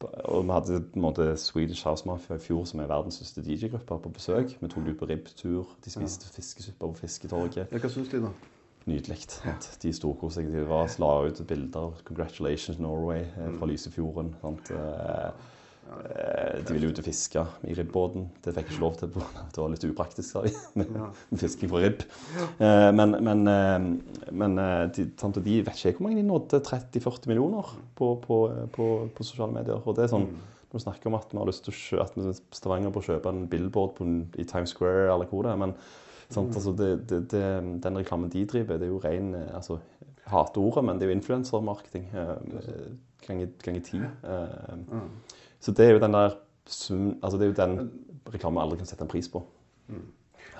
og 0.00 0.44
vi 0.44 0.52
hadde 0.52 0.80
på 0.80 0.98
en 0.98 1.02
måte 1.02 1.36
Swedish 1.36 1.86
House 1.86 2.06
Mafia 2.06 2.36
i 2.36 2.42
fjor, 2.42 2.64
som 2.64 2.80
er 2.80 2.90
verdens 2.90 3.18
største 3.18 3.42
DJ-gruppe, 3.42 3.98
på 4.04 4.12
besøk. 4.14 4.54
Vi 4.60 4.68
tok 4.68 4.84
dem 4.84 4.92
ut 4.92 4.98
på 5.00 5.08
ribbtur. 5.10 5.66
De 5.84 5.90
spiste 5.90 6.28
fiskesuppe 6.34 6.78
på 6.78 6.92
Fisketorget. 7.00 7.66
Ja, 7.72 7.80
hva 7.82 7.90
syns 7.90 8.12
de, 8.12 8.22
da? 8.22 8.30
Nydelig. 8.88 9.18
Ja. 9.44 9.56
De 9.82 9.92
storkoste 9.92 10.40
seg. 10.40 10.52
De 10.54 10.64
var, 10.68 10.88
la 11.02 11.12
ut 11.26 11.42
bilder 11.48 11.98
'Congratulations 12.04 12.78
Norway' 12.78 13.26
eh, 13.26 13.50
fra 13.58 13.66
Lysefjorden. 13.66 14.34
Sant? 14.40 14.70
Eh, 15.88 16.58
De 16.66 16.74
ville 16.74 16.90
ut 16.90 16.98
og 17.00 17.04
fiske 17.06 17.42
i 17.64 17.74
ribbåten. 17.78 18.26
Det 18.44 18.52
fikk 18.54 18.66
jeg 18.68 18.74
ikke 18.76 18.82
lov 18.82 18.96
til. 19.00 19.08
på- 19.14 19.24
Det 19.54 19.62
var 19.62 19.68
litt 19.72 19.84
upraktisk 19.88 20.28
sa 20.30 20.42
de, 20.44 20.52
med, 20.78 20.96
fisking 21.40 21.70
fra 21.70 21.80
ribb. 21.84 22.02
Eh, 22.60 22.90
Men, 22.92 23.16
men, 23.24 23.46
eh, 23.48 24.32
men 24.32 24.56
de, 24.92 25.06
sant, 25.16 25.40
de 25.44 25.62
vet 25.62 25.74
ikke 25.80 25.96
hvor 25.98 26.08
mange 26.08 26.20
de 26.20 26.26
nådde 26.28 26.60
30-40 26.66 27.26
millioner 27.32 27.72
på, 27.96 28.10
på, 28.26 28.38
på, 28.72 28.88
på 29.14 29.24
sosiale 29.24 29.52
medier. 29.52 29.80
Og 29.86 29.96
det 29.96 30.04
er 30.08 30.14
sånn, 30.16 30.28
Når 30.68 30.76
vi 30.76 30.84
snakker 30.84 31.06
om 31.08 31.14
at 31.16 31.30
vi 31.32 31.38
har 31.40 31.46
lyst 31.48 31.64
til 31.64 31.98
at 32.02 32.12
vi 32.14 32.32
Stavanger 32.52 32.90
bør 32.92 33.00
kjøpe 33.06 33.30
en 33.32 33.46
billboard 33.48 33.94
på, 33.96 34.04
i 34.36 34.44
Times 34.44 34.74
Square 34.74 35.06
eller 35.14 35.24
hvor 35.30 35.42
det 35.46 35.52
er, 35.54 35.56
men 35.56 35.72
Sant? 36.28 36.52
Altså 36.54 36.74
det, 36.76 37.08
det, 37.08 37.22
det, 37.32 37.40
den 37.80 37.96
reklamen 37.96 38.28
de 38.28 38.42
driver, 38.44 38.76
det 38.76 38.84
er 38.84 38.90
jo 38.92 38.98
ren 39.00 39.30
altså, 39.56 39.78
hater 40.28 40.60
ordet, 40.60 40.82
men 40.84 40.98
det 41.00 41.06
er 41.06 41.14
jo 41.14 41.16
influensermarketing 41.16 42.04
ganger 43.24 43.80
ti. 43.80 44.00
Så 45.60 45.72
det 45.72 45.86
er 45.86 45.90
jo 45.96 46.02
den 46.02 46.14
der 46.14 46.36
sum, 46.66 47.18
altså 47.22 47.38
det 47.38 47.44
er 47.44 47.52
jo 47.52 47.58
den 47.58 47.90
reklame 48.34 48.62
aldri 48.62 48.76
kan 48.76 48.86
sette 48.86 49.02
en 49.06 49.10
pris 49.10 49.28
på. 49.28 49.42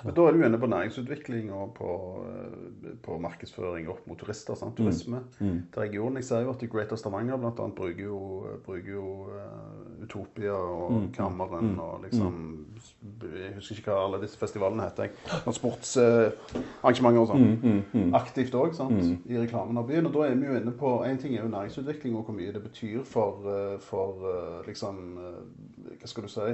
Men 0.03 0.13
Da 0.15 0.21
er 0.27 0.31
du 0.31 0.43
inne 0.45 0.59
på 0.59 0.67
næringsutvikling 0.69 1.51
og 1.53 1.73
på, 1.75 1.89
eh, 2.29 2.93
på 3.03 3.17
markedsføring 3.19 3.89
opp 3.89 4.07
mot 4.07 4.17
turister. 4.19 4.55
Sant? 4.55 4.77
Turisme 4.77 5.23
til 5.39 5.81
regionen. 5.81 6.15
Jeg 6.17 6.23
ser 6.23 6.41
jo 6.45 6.53
at 6.53 6.63
Greater 6.69 6.95
Stavanger 6.95 7.33
annet 7.35 7.75
bruker 7.75 8.03
jo, 8.03 8.45
bruker 8.65 8.91
jo 8.93 9.27
eh, 9.35 10.03
Utopia 10.03 10.53
og 10.55 11.09
Kammeren 11.13 11.73
og 11.79 12.03
liksom 12.03 12.65
Jeg 13.21 13.53
husker 13.55 13.75
ikke 13.75 13.91
hva 13.91 14.05
alle 14.05 14.21
disse 14.21 14.37
festivalene 14.39 14.85
heter. 14.87 15.09
Sportsarrangementer 15.51 17.19
og 17.19 17.27
sånn. 17.27 18.13
Aktivt 18.15 18.55
òg, 18.55 18.73
i 19.27 19.37
reklamen 19.37 19.77
av 19.77 19.87
byen. 19.89 20.07
Og 20.07 20.13
da 20.15 20.29
er 20.29 20.35
vi 20.39 20.47
jo 20.47 20.55
inne 20.61 20.71
på 20.71 20.93
En 21.09 21.17
ting 21.17 21.35
er 21.35 21.43
jo 21.43 21.51
næringsutvikling 21.51 22.15
og 22.15 22.25
hvor 22.29 22.35
mye 22.37 22.53
det 22.55 22.63
betyr 22.63 23.03
for, 23.03 23.43
eh, 23.49 23.77
for 23.79 24.63
liksom 24.67 25.17
Hva 25.99 26.07
skal 26.07 26.23
du 26.23 26.29
si? 26.29 26.49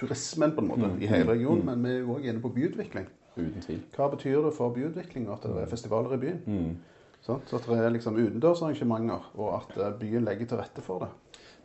Turismen 0.00 0.54
på 0.56 0.64
en 0.64 0.70
måte 0.70 0.90
i 1.00 1.08
hele 1.10 1.32
regionen, 1.34 1.64
men 1.68 1.84
vi 1.84 1.94
er 1.94 1.98
jo 2.02 2.16
òg 2.16 2.28
inne 2.30 2.42
på 2.42 2.52
byutvikling. 2.56 3.08
Uten 3.36 3.62
tvil. 3.62 3.82
Hva 3.94 4.08
betyr 4.12 4.40
det 4.46 4.54
for 4.56 4.72
byutvikling 4.74 5.28
at 5.32 5.44
det 5.46 5.62
er 5.62 5.70
festivaler 5.70 6.16
i 6.16 6.22
byen? 6.24 6.78
Så 7.20 7.36
At 7.36 7.66
det 7.68 7.76
er 7.78 7.92
liksom 7.92 8.16
utendørsarrangementer, 8.16 9.26
og 9.36 9.50
at 9.58 9.76
eh, 9.76 9.98
byen 10.00 10.24
legger 10.24 10.46
til 10.48 10.58
rette 10.62 10.82
for 10.82 11.04
det. 11.04 11.10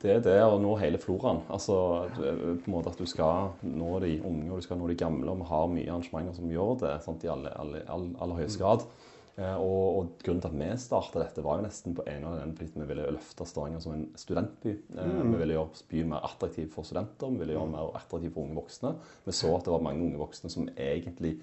Det 0.02 0.12
er 0.12 0.19
det 0.21 0.36
å 0.43 0.60
nå 0.60 0.76
hele 0.78 1.00
floraen. 1.00 1.39
Altså 1.50 1.76
på 2.13 2.26
en 2.28 2.60
måte 2.69 2.91
at 2.91 3.00
du 3.00 3.08
skal 3.10 3.54
nå 3.63 4.00
de 4.04 4.17
unge 4.28 4.52
og 4.52 4.60
du 4.60 4.65
skal 4.65 4.78
nå 4.78 4.89
de 4.91 4.98
gamle. 5.00 5.32
Og 5.32 5.39
vi 5.39 5.48
har 5.50 5.71
mye 5.71 5.89
arrangementer 5.89 6.36
som 6.36 6.52
gjør 6.52 6.76
det 6.84 6.91
sant, 7.06 7.24
i 7.24 7.32
aller, 7.32 7.56
aller, 7.56 7.86
aller, 7.88 8.12
aller 8.21 8.41
høyeste 8.41 8.60
grad. 8.62 8.84
Eh, 8.84 9.05
og, 9.36 9.98
og 10.00 10.12
grunnen 10.24 10.43
til 10.43 10.52
at 10.52 10.60
vi 10.60 10.67
starta 10.80 11.19
dette, 11.19 11.43
var 11.43 11.60
jo 11.60 11.65
nesten 11.65 11.95
på 11.98 12.06
en 12.08 12.28
av 12.30 12.38
den 12.39 12.54
fordi 12.56 12.80
vi 12.80 12.88
ville 12.88 13.10
løfte 13.17 13.48
Stavanger 13.48 13.84
som 13.84 13.95
en 13.95 14.06
studentby. 14.15 14.78
Mm. 14.95 15.34
Vi 15.34 15.41
ville 15.41 15.58
gjøre 15.58 15.84
byen 15.91 16.13
mer 16.13 16.28
attraktiv 16.30 16.69
for 16.71 16.88
studenter, 16.88 17.34
vi 17.34 17.41
ville 17.41 17.58
gjøre 17.58 17.67
den 17.67 17.76
mer 17.76 18.00
attraktiv 18.00 18.32
for 18.32 18.45
unge 18.45 18.60
voksne. 18.62 18.93
Vi 19.26 19.36
så 19.36 19.52
at 19.58 19.67
det 19.67 19.76
var 19.76 19.84
mange 19.84 20.08
unge 20.08 20.21
voksne 20.21 20.54
som 20.54 20.69
egentlig 20.71 21.36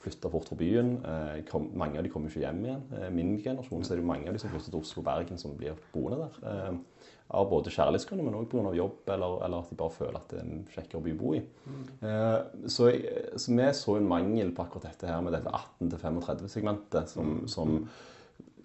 flytta 0.00 0.30
fort 0.32 0.48
fra 0.48 0.56
byen. 0.56 0.94
Eh, 1.04 1.42
kom, 1.50 1.66
mange 1.76 1.98
av 1.98 2.06
de 2.06 2.12
kommer 2.12 2.30
ikke 2.30 2.46
hjem 2.46 2.62
igjen. 2.64 2.86
I 2.96 3.10
min 3.12 3.34
generasjon 3.42 3.84
så 3.84 3.92
er 3.92 4.00
det 4.00 4.06
jo 4.06 4.12
mange 4.12 4.30
av 4.30 4.36
de 4.36 4.40
som 4.40 4.52
flytter 4.52 4.72
til 4.72 4.80
Oslo 4.80 5.02
og 5.02 5.08
Bergen, 5.10 5.40
som 5.40 5.58
blir 5.58 5.76
boende 5.92 6.22
der. 6.22 6.78
Av 7.32 7.46
både 7.50 7.70
kjærlighetsgrunner, 7.70 8.24
men 8.26 8.34
òg 8.34 8.48
pga. 8.50 8.72
jobb, 8.74 8.96
eller, 9.14 9.36
eller 9.46 9.58
at 9.62 9.68
de 9.70 9.76
bare 9.78 9.90
føler 9.94 10.16
at 10.18 10.28
det 10.32 10.38
er 10.40 10.46
en 10.48 10.64
kjekk 10.74 10.94
jobb 10.96 11.06
å 11.12 11.16
bo 11.20 11.34
i. 11.36 11.42
Eh, 12.02 12.38
så, 12.66 12.88
jeg- 12.90 13.38
så 13.38 13.54
vi 13.54 13.68
så 13.78 13.96
en 14.00 14.08
mangel 14.10 14.50
på 14.56 14.64
akkurat 14.64 14.88
dette 14.90 15.06
her 15.06 15.20
med 15.22 15.32
dette 15.36 15.52
18-35-segmentet 15.80 17.08
som, 17.08 17.46
som 17.46 17.88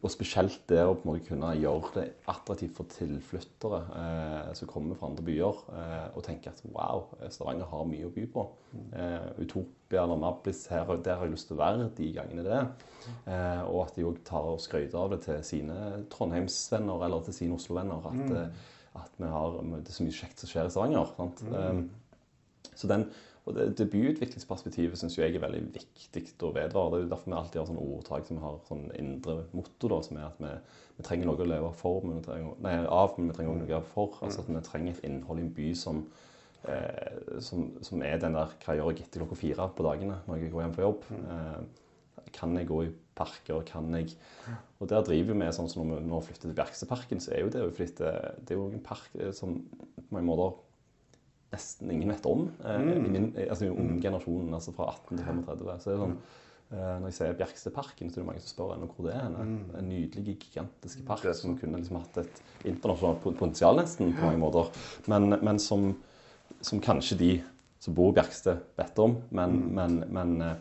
og 0.05 0.11
spesielt 0.13 0.59
det 0.69 0.83
å 0.85 0.93
på 0.93 1.07
en 1.07 1.09
måte 1.09 1.25
kunne 1.25 1.49
gjøre 1.57 1.91
det 1.95 2.03
attraktivt 2.29 2.75
for 2.77 2.89
tilflyttere 2.93 3.79
eh, 3.97 4.51
som 4.57 4.69
kommer 4.69 4.97
fra 4.99 5.09
andre 5.09 5.25
byer, 5.25 5.63
eh, 5.73 6.03
og 6.13 6.25
tenke 6.27 6.51
at 6.51 6.61
wow, 6.69 7.07
Stavanger 7.33 7.69
har 7.71 7.87
mye 7.89 8.05
å 8.05 8.13
by 8.13 8.27
på. 8.35 8.43
Eh, 8.93 9.25
Utopia 9.41 10.03
eller 10.03 10.21
Mablis, 10.21 10.65
her, 10.69 10.93
der 11.01 11.17
har 11.17 11.25
jeg 11.25 11.33
lyst 11.33 11.49
til 11.49 11.57
å 11.57 11.63
være 11.63 11.89
de 11.97 12.11
gangene 12.13 12.45
det 12.45 12.53
er. 12.53 12.69
Eh, 13.25 13.63
og 13.65 13.81
at 13.87 13.97
de 13.97 14.05
òg 14.05 14.21
tar 14.27 14.51
og 14.53 14.61
skryter 14.61 15.01
av 15.01 15.15
det 15.15 15.23
til 15.25 15.41
sine 15.47 15.79
Trondheimsvenner 16.13 17.05
eller 17.07 17.25
til 17.25 17.39
sine 17.39 17.57
Oslo-venner. 17.57 18.05
At, 18.11 18.21
mm. 18.29 18.97
at 19.01 19.21
vi 19.21 19.33
har, 19.33 19.59
det 19.73 19.89
er 19.89 19.97
så 19.97 20.05
mye 20.05 20.19
kjekt 20.21 20.43
som 20.43 20.53
skjer 20.53 20.69
i 20.69 20.75
Stavanger. 20.75 21.15
sant? 21.17 21.45
Eh, 21.49 21.71
så 22.73 22.89
den, 22.91 23.05
og 23.45 23.53
det, 23.53 23.65
Debututviklingsperspektivet 23.77 24.97
syns 24.97 25.17
jeg 25.19 25.35
er 25.35 25.43
veldig 25.43 25.61
viktig 25.75 26.23
å 26.41 26.51
vedvare. 26.55 26.97
Det 26.97 27.05
er 27.05 27.11
derfor 27.11 27.29
vi 27.29 27.37
alltid 27.37 27.59
har 27.61 27.67
sånne 27.69 27.85
ordtak 27.93 28.25
som 28.25 28.41
har 28.41 28.57
sånn 28.65 28.87
indre 28.97 29.37
motto, 29.53 29.89
da, 29.91 29.99
som 30.05 30.17
er 30.17 30.27
at 30.31 30.41
vi, 30.41 30.53
vi 30.97 31.05
trenger 31.05 31.29
noe 31.29 31.45
å 31.45 31.49
leve 31.51 31.69
for, 31.77 32.01
men 32.05 32.17
vi 32.19 32.25
trenger, 32.25 32.57
nei, 32.65 32.75
av, 32.89 33.13
men 33.19 33.29
vi 33.29 33.37
trenger 33.37 33.53
noe 33.53 33.67
å 33.67 33.69
leve 33.69 33.83
for. 33.93 34.17
Altså 34.25 34.41
at 34.41 34.49
vi 34.49 34.65
trenger 34.65 34.95
et 34.97 35.05
innhold 35.11 35.41
i 35.41 35.45
en 35.45 35.53
by 35.59 35.69
som, 35.77 36.01
eh, 36.65 37.39
som, 37.45 37.69
som 37.85 38.05
er 38.07 38.17
den 38.25 38.37
der 38.39 38.57
hva 38.65 38.73
jeg 38.73 38.81
gjør 38.81 38.93
jeg 38.95 39.05
etter 39.05 39.25
klokka 39.25 39.41
fire 39.43 39.71
på 39.77 39.89
dagene 39.91 40.19
når 40.25 40.41
jeg 40.41 40.53
går 40.55 40.65
hjem 40.65 40.77
fra 40.79 40.87
jobb. 40.89 41.09
Eh, 41.21 42.29
kan 42.35 42.57
jeg 42.57 42.67
gå 42.67 42.83
i 42.87 42.93
parker? 43.15 43.61
Kan 43.69 43.93
jeg 43.93 44.17
Og 44.81 44.89
der 44.89 45.05
driver 45.05 45.37
vi 45.37 45.53
sånn 45.55 45.69
som 45.71 45.85
når 45.85 46.01
vi 46.01 46.09
nå 46.09 46.17
flytter 46.25 46.49
til 46.49 46.57
Bjerkseparken, 46.57 47.21
så 47.21 47.35
er 47.35 47.45
jo 47.45 47.53
det 47.53 47.61
jo 47.61 47.69
fordi 47.77 47.93
det, 48.01 48.13
det 48.41 48.55
er 48.55 48.59
jo 48.59 48.71
en 48.73 48.87
park 48.89 49.13
eh, 49.21 49.29
som 49.37 49.59
på 49.69 50.09
mange 50.09 50.27
måter 50.33 50.64
nesten 51.53 51.91
ingen 51.91 52.11
vet 52.13 52.25
om. 52.29 52.47
Mm. 52.63 52.89
i 52.93 53.09
min, 53.09 53.29
altså 53.49 53.65
i 53.65 53.69
den 53.69 53.77
unge 53.77 54.01
generasjonen, 54.01 54.53
altså 54.57 54.73
fra 54.75 54.89
18 54.93 55.17
til 55.17 55.25
35. 55.25 55.77
Så 55.79 55.89
det 55.89 55.95
er 55.95 56.01
sånn, 56.01 56.17
eh, 56.71 56.91
når 56.99 57.07
jeg 57.09 57.17
sier 57.19 57.39
Bjerkstedparken, 57.39 58.11
så 58.11 58.19
er 58.19 58.23
det 58.23 58.29
mange 58.29 58.43
som 58.43 58.53
spør 58.53 58.75
ennå 58.75 58.91
hvor 58.91 59.09
det 59.09 59.15
er. 59.15 59.33
Mm. 59.35 59.57
En 59.79 59.89
nydelig, 59.91 60.37
gigantisk 60.43 61.05
park 61.07 61.25
er 61.29 61.37
som 61.37 61.57
kunne 61.59 61.81
liksom 61.81 61.99
hatt 62.01 62.21
et 62.25 62.43
internasjonalt 62.65 63.23
potensial 63.25 63.79
nesten 63.79 64.13
på 64.15 64.29
mange 64.29 64.41
måter. 64.41 64.71
Men, 65.11 65.37
men 65.45 65.61
som, 65.61 65.91
som 66.65 66.83
kanskje 66.83 67.19
de 67.21 67.33
som 67.85 67.93
bor 67.97 68.13
i 68.13 68.17
Bjerkstad 68.17 68.63
vet 68.79 69.03
om. 69.03 69.19
Men, 69.29 69.59
men, 69.77 69.99
men, 70.09 70.37
eh, 70.41 70.55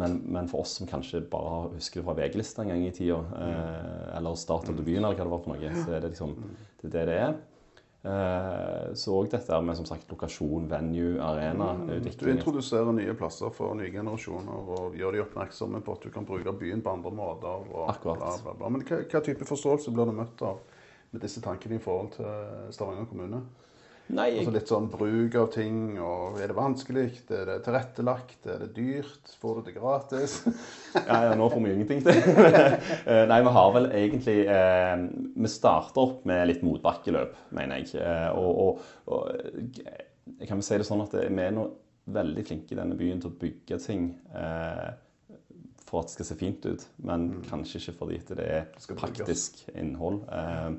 men, 0.00 0.20
men 0.30 0.48
for 0.48 0.62
oss 0.64 0.76
som 0.78 0.88
kanskje 0.88 1.24
bare 1.28 1.72
husker 1.74 2.00
det 2.00 2.06
fra 2.06 2.16
VG-lista 2.16 2.62
en 2.62 2.70
gang 2.72 2.84
i 2.86 2.92
tida, 2.94 3.18
mm. 3.18 4.12
eller 4.16 4.38
Start 4.38 4.70
of 4.70 4.78
the 4.78 4.84
Byen, 4.86 5.02
eller 5.02 5.18
hva 5.18 5.26
det 5.26 5.32
var 5.32 5.42
for 5.44 5.56
noe, 5.56 5.72
så 5.82 5.96
er 5.96 6.04
det 6.04 6.12
liksom 6.14 6.36
det 6.80 6.86
er 6.88 6.94
det 6.94 7.06
det 7.10 7.16
er. 7.26 7.34
Eh, 8.00 8.92
så 8.96 9.12
òg 9.12 9.28
dette 9.28 9.56
med 9.60 9.76
som 9.76 9.84
sagt 9.84 10.08
lokasjon, 10.08 10.68
venue, 10.70 11.18
arena, 11.20 11.74
Du 12.00 12.30
introduserer 12.32 12.94
nye 12.96 13.12
plasser 13.14 13.52
for 13.52 13.76
nye 13.76 13.92
generasjoner 13.92 14.70
og 14.76 14.96
gjør 14.96 15.16
de 15.16 15.24
oppmerksomme 15.26 15.82
på 15.84 15.98
at 15.98 16.06
du 16.06 16.14
kan 16.14 16.24
bruke 16.24 16.54
byen 16.56 16.80
på 16.80 16.94
andre 16.96 17.12
måter. 17.12 17.66
Akkurat. 17.92 18.22
Bla, 18.22 18.36
bla, 18.44 18.54
bla. 18.56 18.70
Men 18.72 18.86
hva, 18.88 19.02
hva 19.04 19.24
type 19.26 19.48
forståelse 19.48 19.92
blir 19.92 20.08
du 20.08 20.16
møtt 20.16 20.46
av 20.48 20.62
med 21.10 21.20
disse 21.26 21.42
tankene 21.44 21.76
i 21.76 21.82
forhold 21.82 22.14
til 22.16 22.72
Stavanger 22.72 23.10
kommune? 23.10 23.42
Nei, 24.10 24.26
jeg, 24.32 24.40
Altså 24.42 24.52
litt 24.56 24.70
sånn 24.70 24.86
bruk 24.90 25.34
av 25.38 25.48
ting, 25.54 25.76
og 26.02 26.38
er 26.42 26.50
det 26.50 26.56
vanskelig? 26.56 27.04
Er 27.30 27.44
det 27.46 27.56
tilrettelagt? 27.66 28.46
Er 28.50 28.64
det 28.64 28.70
dyrt? 28.74 29.34
Får 29.38 29.60
du 29.60 29.68
det 29.68 29.74
gratis? 29.76 30.38
ja, 30.96 31.18
ja, 31.28 31.34
nå 31.38 31.46
får 31.52 31.62
vi 31.66 31.74
ingenting 31.76 32.02
til. 32.06 32.22
Eh, 33.10 33.24
Nei, 33.30 33.38
vi 33.46 33.52
har 33.54 33.70
vel 33.74 33.86
egentlig 33.96 34.36
eh, 34.50 35.04
Vi 35.40 35.50
starter 35.50 36.02
opp 36.02 36.24
med 36.28 36.48
litt 36.50 36.64
motbakkeløp, 36.66 37.36
mener 37.56 37.80
jeg. 37.84 38.00
Eh, 38.02 38.30
og, 38.34 38.50
og, 38.64 38.88
og 39.14 39.30
eh, 39.30 40.02
jeg 40.40 40.48
kan 40.50 40.58
vel 40.60 40.66
si 40.66 40.78
det 40.82 40.88
sånn 40.88 41.04
at 41.06 41.14
vi 41.20 41.44
er 41.46 41.54
nå 41.56 41.68
veldig 42.10 42.42
flinke 42.48 42.74
i 42.74 42.78
denne 42.80 42.96
byen 42.98 43.20
til 43.22 43.30
å 43.30 43.38
bygge 43.40 43.78
ting 43.84 44.08
eh, 44.34 44.88
for 45.86 46.02
at 46.02 46.10
det 46.10 46.14
skal 46.16 46.28
se 46.28 46.36
fint 46.38 46.66
ut, 46.70 46.84
men 47.06 47.28
kanskje 47.48 47.80
ikke 47.80 47.96
fordi 48.02 48.18
det 48.30 48.44
er 48.46 48.64
Mm. 48.90 48.96
praktisk 48.98 49.60
innhold. 49.74 50.20
Eh, 50.30 50.70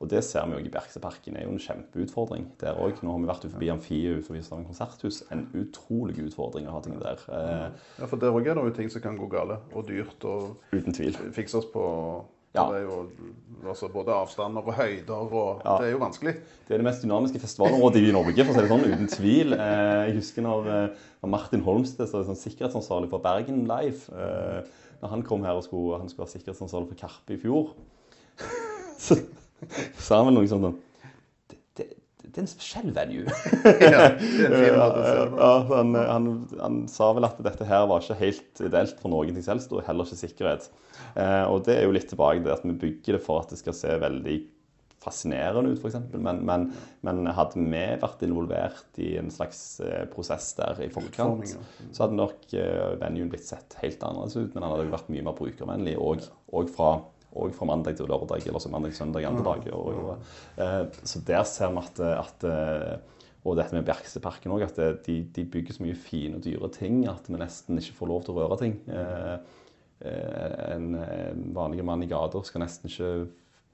og 0.00 0.08
det 0.08 0.22
ser 0.24 0.46
vi 0.48 0.52
jo 0.56 0.64
i 0.64 0.70
Bjerkseparken. 0.72 1.36
Er 1.36 1.44
jo 1.44 1.50
en 1.52 1.58
kjempeutfordring 1.60 2.46
der 2.60 2.78
òg. 2.80 3.02
Nå 3.04 3.12
har 3.12 3.18
vi 3.20 3.28
vært 3.28 3.42
forbi 3.52 3.68
Amfiet 3.68 4.24
forbi 4.24 4.40
Stavanger 4.42 4.70
konserthus. 4.72 5.22
En 5.30 5.42
utrolig 5.60 6.16
utfordring 6.24 6.66
å 6.70 6.72
ha 6.72 6.80
ting 6.80 6.98
der. 6.98 7.20
Eh, 7.28 7.70
Ja, 8.00 8.06
For 8.06 8.16
der 8.16 8.32
òg 8.32 8.46
er 8.48 8.54
det 8.54 8.64
jo 8.64 8.70
ting 8.80 8.88
som 8.90 9.02
kan 9.02 9.18
gå 9.18 9.28
gale, 9.30 9.58
og 9.74 9.86
dyrt, 9.86 10.24
og 10.24 10.56
uten 10.72 10.92
tvil. 10.96 11.12
fikses 11.32 11.66
på 11.72 12.24
Ja. 12.52 12.64
Det 12.66 12.80
er 12.80 12.82
jo 12.88 13.10
altså, 13.68 13.86
både 13.92 14.08
avstander 14.10 14.64
og 14.66 14.74
høyder, 14.74 15.32
og 15.32 15.62
Ja. 15.64 15.76
det 15.78 15.86
er 15.86 15.92
jo 15.92 15.98
vanskelig. 15.98 16.34
Det 16.66 16.74
er 16.74 16.78
det 16.78 16.84
mest 16.84 17.02
dynamiske 17.04 17.38
festivalområdet 17.38 18.08
i 18.08 18.10
Norge, 18.12 18.44
for 18.44 18.52
å 18.52 18.54
si 18.56 18.60
det 18.60 18.70
sånn, 18.70 18.92
uten 18.92 19.06
tvil. 19.06 19.52
Eh, 19.52 20.06
Jeg 20.08 20.16
husker 20.16 20.42
når 20.42 20.66
eh, 20.66 20.96
Martin 21.28 21.60
Holmsted, 21.62 22.08
som 22.08 22.20
er 22.20 22.24
sånn 22.24 22.40
sikkerhetsansvarlig 22.40 23.08
for 23.10 23.18
Bergen 23.20 23.68
Live, 23.68 24.08
eh, 24.10 24.62
når 25.02 25.08
han 25.10 25.22
kom 25.22 25.44
her 25.44 25.52
og 25.52 25.62
skulle, 25.64 25.98
han 26.00 26.08
skulle 26.08 26.26
være 26.26 26.40
sikkerhetsansvarlig 26.40 26.88
for 26.88 26.94
Karpe 27.06 27.34
i 27.34 27.36
fjor, 27.36 27.70
så 28.98 29.14
sa 30.04 30.20
han 30.20 30.30
vel 30.30 30.38
noe 30.40 30.50
sånt 30.50 30.68
som 30.68 30.78
det, 32.30 32.38
er 32.38 32.44
en 32.44 32.50
spesiell 32.50 32.92
venue. 32.94 33.24
Ja. 33.80 34.04
Ja, 34.20 35.50
han, 35.70 35.96
han, 35.96 36.28
han 36.60 36.76
sa 36.90 37.10
vel 37.16 37.26
at 37.26 37.40
dette 37.42 37.66
her 37.66 37.88
var 37.90 38.04
ikke 38.04 38.20
helt 38.20 38.62
ideelt 38.62 39.00
for 39.02 39.12
noen 39.12 39.34
ting 39.34 39.46
selv, 39.46 39.66
og 39.74 39.82
heller 39.88 40.06
ikke 40.06 40.20
sikkerhet. 40.20 40.68
Eh, 41.16 41.44
og 41.50 41.64
det 41.66 41.78
er 41.78 41.88
jo 41.88 41.96
litt 41.96 42.08
tilbake 42.12 42.44
til 42.44 42.54
at 42.54 42.64
vi 42.66 42.76
bygger 42.84 43.18
det 43.18 43.22
for 43.24 43.42
at 43.42 43.50
det 43.50 43.58
skal 43.60 43.76
se 43.76 43.96
veldig 44.04 44.38
fascinerende 45.00 45.72
ut, 45.72 45.80
f.eks. 45.80 45.96
Men, 46.12 46.42
men, 46.46 46.66
men 47.06 47.30
hadde 47.32 47.62
vi 47.62 47.84
vært 48.02 48.24
involvert 48.26 49.00
i 49.00 49.14
en 49.20 49.30
slags 49.32 49.80
eh, 49.84 50.04
prosess 50.12 50.52
der 50.58 50.82
i 50.84 50.90
forkant, 50.92 51.54
så 51.88 52.04
hadde 52.04 52.18
nok 52.20 52.52
eh, 52.52 52.98
venuen 53.00 53.32
blitt 53.32 53.48
sett 53.48 53.78
helt 53.80 54.02
annerledes 54.04 54.36
ut. 54.36 54.52
Men 54.52 54.66
han 54.66 54.74
hadde 54.74 54.90
jo 54.90 54.94
vært 54.98 55.10
mye 55.14 55.24
mer 55.26 55.38
brukervennlig, 55.40 55.96
og, 55.98 56.28
og 56.52 56.70
fra 56.76 56.92
og 57.30 57.54
fra 57.54 57.68
mandag 57.68 57.96
til 57.98 58.10
lørdag, 58.10 58.42
eller 58.46 58.62
så 58.62 58.72
mandag 58.72 58.92
til 58.92 59.04
søndag 59.04 59.26
andre 59.28 59.44
dager. 59.46 59.76
Og, 59.76 59.94
og, 60.10 60.98
så 61.06 61.22
der 61.26 61.44
ser 61.46 61.70
vi 61.74 61.84
at, 61.84 62.00
at 62.10 62.46
eh, 62.50 62.98
Og 63.40 63.56
dette 63.56 63.72
med 63.72 63.86
Bjerkseparken 63.88 64.52
òg, 64.52 64.66
at 64.66 65.06
de, 65.06 65.14
de 65.32 65.44
bygger 65.48 65.72
så 65.72 65.80
mye 65.80 65.96
fine 65.96 66.36
og 66.36 66.42
dyre 66.44 66.68
ting 66.74 67.06
at 67.08 67.24
vi 67.24 67.38
nesten 67.40 67.78
ikke 67.80 67.94
får 67.96 68.10
lov 68.10 68.26
til 68.26 68.34
å 68.34 68.42
røre 68.42 68.58
ting. 68.60 68.74
Eh, 68.84 69.36
eh, 70.04 70.56
en, 70.74 70.90
vanlig 71.56 71.86
mann 71.88 72.04
i 72.04 72.10
gata 72.10 72.42
skal 72.44 72.66
nesten 72.66 72.92
ikke 72.92 73.08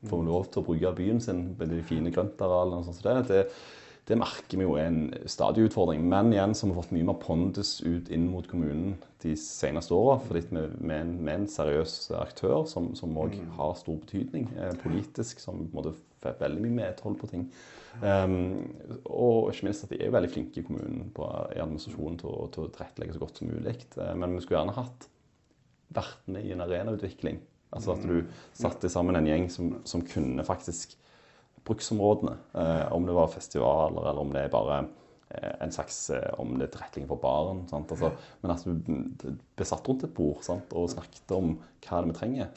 få 0.06 0.20
lov 0.22 0.46
til 0.52 0.62
å 0.62 0.66
bruke 0.68 0.94
byen 0.94 1.18
sin 1.24 1.48
med 1.58 1.72
de 1.72 1.80
fine 1.82 2.12
grøntarealene. 2.14 2.78
og 2.78 2.86
sånt 2.86 3.00
som 3.00 3.26
det. 3.26 3.42
Det 4.06 4.16
merker 4.20 4.58
vi 4.60 4.62
jo 4.66 4.76
er 4.78 4.86
en 4.86 4.98
stadig 5.26 5.64
utfordring. 5.66 6.04
Men 6.06 6.28
igjen 6.32 6.52
så 6.54 6.66
har 6.66 6.72
vi 6.74 6.78
fått 6.80 6.92
mye 6.94 7.06
mer 7.08 7.16
pondus 7.22 7.72
ut 7.82 8.10
inn 8.14 8.28
mot 8.30 8.46
kommunen 8.46 8.92
de 9.24 9.32
seneste 9.40 9.96
åra. 9.96 10.20
Fordi 10.22 10.44
vi 10.52 10.60
er 10.62 11.00
en, 11.00 11.16
en 11.32 11.46
seriøs 11.50 11.96
aktør 12.20 12.62
som 12.70 12.92
òg 13.18 13.34
har 13.56 13.74
stor 13.80 13.98
betydning 14.04 14.46
eh, 14.54 14.74
politisk. 14.84 15.42
Som 15.42 15.64
på 15.64 15.72
en 15.72 15.78
måte 15.80 15.94
får 16.22 16.38
veldig 16.44 16.62
mye 16.62 16.76
medhold 16.78 17.18
på 17.18 17.30
ting. 17.32 17.48
Um, 17.96 18.36
og 19.08 19.50
ikke 19.54 19.66
minst 19.70 19.86
at 19.86 19.92
de 19.94 19.98
er 20.04 20.10
veldig 20.12 20.28
flinke 20.34 20.60
i 20.60 20.64
kommunen 20.66 21.06
på, 21.16 21.26
i 21.56 21.60
administrasjonen 21.64 22.18
til, 22.20 22.28
å- 22.28 22.48
til 22.52 22.66
å 22.66 22.70
tilrettelegge 22.74 23.14
så 23.16 23.22
godt 23.22 23.40
som 23.40 23.48
mulig. 23.50 23.74
Eh, 23.96 24.14
men 24.20 24.36
vi 24.36 24.42
skulle 24.44 24.60
gjerne 24.60 24.76
hatt 24.76 25.08
vært 25.96 26.26
med 26.30 26.44
i 26.46 26.52
en 26.54 26.62
arenautvikling. 26.66 27.40
Altså 27.74 27.96
at 27.96 28.04
du 28.06 28.20
satte 28.54 28.88
sammen 28.92 29.16
en 29.18 29.26
gjeng 29.26 29.48
som, 29.50 29.72
som 29.88 30.02
kunne 30.06 30.44
faktisk 30.46 30.94
bruksområdene. 31.66 32.36
Eh, 32.54 32.92
om 32.94 33.06
det 33.06 33.16
var 33.16 33.32
festivaler, 33.32 34.02
eller 34.02 34.22
om 34.22 34.32
det 34.34 34.44
er 34.46 34.52
bare 34.52 34.78
eh, 35.30 35.54
en 35.64 35.72
slags 35.74 35.98
eh, 36.14 36.28
om 36.40 36.54
det 36.56 36.68
er 36.68 36.72
tilrettelegging 36.74 37.08
for 37.10 37.22
barn. 37.22 37.64
Altså, 37.66 38.12
men 38.42 38.54
at 38.54 38.66
mm, 38.66 39.38
ble 39.58 39.68
satt 39.68 39.88
rundt 39.88 40.06
et 40.06 40.14
bord 40.16 40.44
sant? 40.46 40.74
og 40.76 40.92
snakket 40.92 41.34
om 41.36 41.56
hva 41.86 42.02
det 42.02 42.10
vi 42.10 42.18
trenger. 42.18 42.52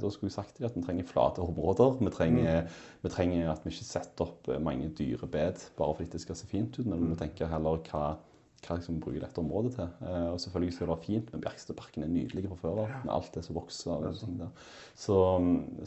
Da 0.00 0.10
skulle 0.10 0.30
vi 0.30 0.34
sagt 0.34 0.60
at 0.64 0.76
vi 0.76 0.84
trenger 0.84 1.08
flate 1.08 1.44
områder. 1.44 1.98
Vi 2.00 2.12
trenger, 2.14 2.68
vi 3.02 3.12
trenger 3.12 3.52
at 3.52 3.64
vi 3.66 3.74
ikke 3.74 3.88
setter 3.88 4.28
opp 4.28 4.52
mange 4.64 4.92
dyre 4.96 5.28
bed 5.28 5.64
bare 5.78 5.96
fordi 5.98 6.14
det 6.14 6.22
skal 6.24 6.38
se 6.38 6.48
fint 6.48 6.78
ut, 6.78 6.86
men 6.86 7.02
vi 7.02 7.10
må 7.12 7.18
tenke 7.20 7.50
heller 7.50 7.82
hva 7.90 8.14
hva 8.62 8.76
liksom 8.78 8.94
vi 8.94 9.00
bruker 9.02 9.24
dette 9.24 9.40
området 9.42 9.72
til. 9.74 9.88
Eh, 10.06 10.26
og 10.32 10.36
selvfølgelig 10.40 10.74
skal 10.76 10.86
det 10.86 10.90
være 10.92 11.04
fint, 11.06 11.30
men 11.32 11.40
Bjerkstadparken 11.42 12.04
er 12.06 12.10
nydelig 12.12 12.44
fra 12.48 12.58
før 12.60 12.76
av. 12.84 12.92
Med 13.04 13.12
alt 13.16 13.30
det 13.34 13.42
som 13.46 13.56
vokser. 13.58 13.90
og 13.96 14.14
sånne 14.20 14.38
der. 14.44 14.68
Så, 14.94 15.16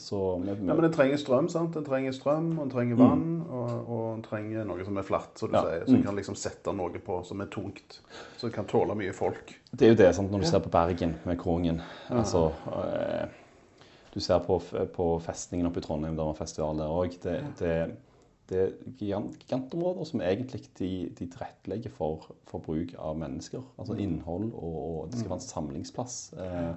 så 0.04 0.20
med, 0.42 0.60
med... 0.60 0.72
Ja, 0.74 0.76
men 0.76 0.84
den 0.88 0.96
trenger 0.98 1.22
strøm, 1.22 1.48
sant? 1.54 1.74
Den 1.78 1.86
trenger 1.88 2.12
strøm, 2.18 2.50
og 2.58 2.66
den 2.66 2.74
trenger 2.74 3.00
vann, 3.00 3.26
og, 3.48 3.72
og 3.86 4.04
den 4.18 4.26
trenger 4.28 4.68
noe 4.68 4.86
som 4.88 5.00
er 5.00 5.08
flatt, 5.08 5.32
som 5.40 5.54
du 5.54 5.58
Ja. 5.60 5.64
sier. 5.70 5.86
Som 5.88 6.04
kan 6.04 6.20
liksom 6.20 6.36
sette 6.36 6.74
noe 6.76 7.00
på 7.06 7.22
som 7.24 7.42
er 7.46 7.52
tungt. 7.54 8.02
Som 8.42 8.52
kan 8.52 8.68
tåle 8.68 8.96
mye 9.00 9.14
folk. 9.16 9.56
Det 9.72 9.88
er 9.88 9.96
jo 9.96 10.02
det, 10.04 10.12
sant? 10.16 10.32
når 10.32 10.44
du 10.44 10.50
ser 10.52 10.60
på 10.66 10.74
Bergen 10.76 11.16
med 11.26 11.40
Kongen. 11.40 11.82
Altså, 12.10 12.50
eh, 12.76 13.28
du 14.14 14.20
ser 14.24 14.40
på, 14.40 14.60
på 14.96 15.08
festningen 15.24 15.68
oppe 15.68 15.80
i 15.80 15.84
Trondheim, 15.84 16.16
der 16.16 16.28
var 16.28 16.38
festival 16.38 16.78
der 16.80 16.92
òg. 16.92 17.18
Det, 17.24 17.40
det, 17.60 17.74
det 18.50 18.60
er 18.62 18.74
gigant, 19.00 19.38
gigantområder 19.42 20.06
som 20.10 20.22
egentlig 20.22 20.62
de, 20.78 20.90
de 21.18 21.26
tilrettelegger 21.26 21.94
for, 21.94 22.28
for 22.50 22.62
bruk 22.66 22.94
av 23.02 23.18
mennesker. 23.18 23.64
Altså 23.82 23.98
innhold, 24.02 24.52
og, 24.54 24.78
og 24.84 25.10
det 25.10 25.20
skal 25.20 25.34
være 25.34 25.42
en 25.42 25.48
samlingsplass. 25.48 26.20
Eh, 26.44 26.70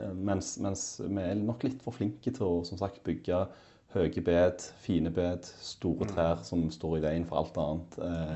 eh, 0.00 0.14
mens, 0.14 0.56
mens 0.64 0.84
vi 1.00 1.24
er 1.24 1.40
nok 1.40 1.64
litt 1.64 1.80
for 1.84 1.96
flinke 1.96 2.32
til 2.34 2.44
å 2.44 2.62
som 2.68 2.80
sagt, 2.80 3.00
bygge 3.08 3.46
høye 3.94 4.24
bed, 4.24 4.64
fine 4.84 5.12
bed, 5.14 5.48
store 5.64 6.08
trær 6.10 6.42
som 6.44 6.66
står 6.72 6.98
i 6.98 7.04
veien 7.06 7.28
for 7.28 7.40
alt 7.40 7.60
annet. 7.62 8.00
Eh, 8.04 8.34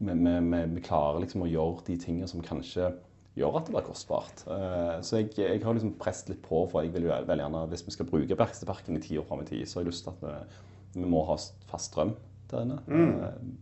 vi, 0.00 0.12
vi, 0.12 0.34
vi, 0.50 0.64
vi 0.76 0.84
klarer 0.84 1.24
liksom 1.24 1.46
å 1.46 1.50
gjøre 1.50 1.86
de 1.88 1.96
tingene 2.00 2.28
som 2.28 2.44
kanskje 2.44 2.92
gjør 3.38 3.60
at 3.60 3.68
det 3.68 3.74
blir 3.74 3.86
kostbart. 3.86 4.42
Eh, 4.50 4.98
så 5.06 5.22
jeg, 5.22 5.32
jeg 5.38 5.62
har 5.64 5.76
liksom 5.76 5.96
presset 6.00 6.34
litt 6.34 6.42
på, 6.44 6.66
for 6.68 6.84
jeg 6.84 6.92
vil 6.94 7.08
jo 7.08 7.14
veldig 7.14 7.46
gjerne, 7.46 7.68
hvis 7.72 7.86
vi 7.86 7.94
skal 7.96 8.08
bruke 8.10 8.36
Bergstedparken 8.36 8.98
i 8.98 9.04
ti 9.04 9.16
år 9.20 9.24
fram 9.28 9.44
i 9.44 9.48
tid, 9.48 9.64
så 9.64 9.78
har 9.78 9.86
jeg 9.86 9.94
lyst 9.94 10.04
til 10.04 10.12
at 10.12 10.26
vi, 10.26 10.60
vi 10.94 11.04
må 11.06 11.24
ha 11.28 11.36
fast 11.70 11.90
strøm 11.92 12.14
der 12.50 12.64
inne. 12.64 12.78
Mm. 12.86 13.12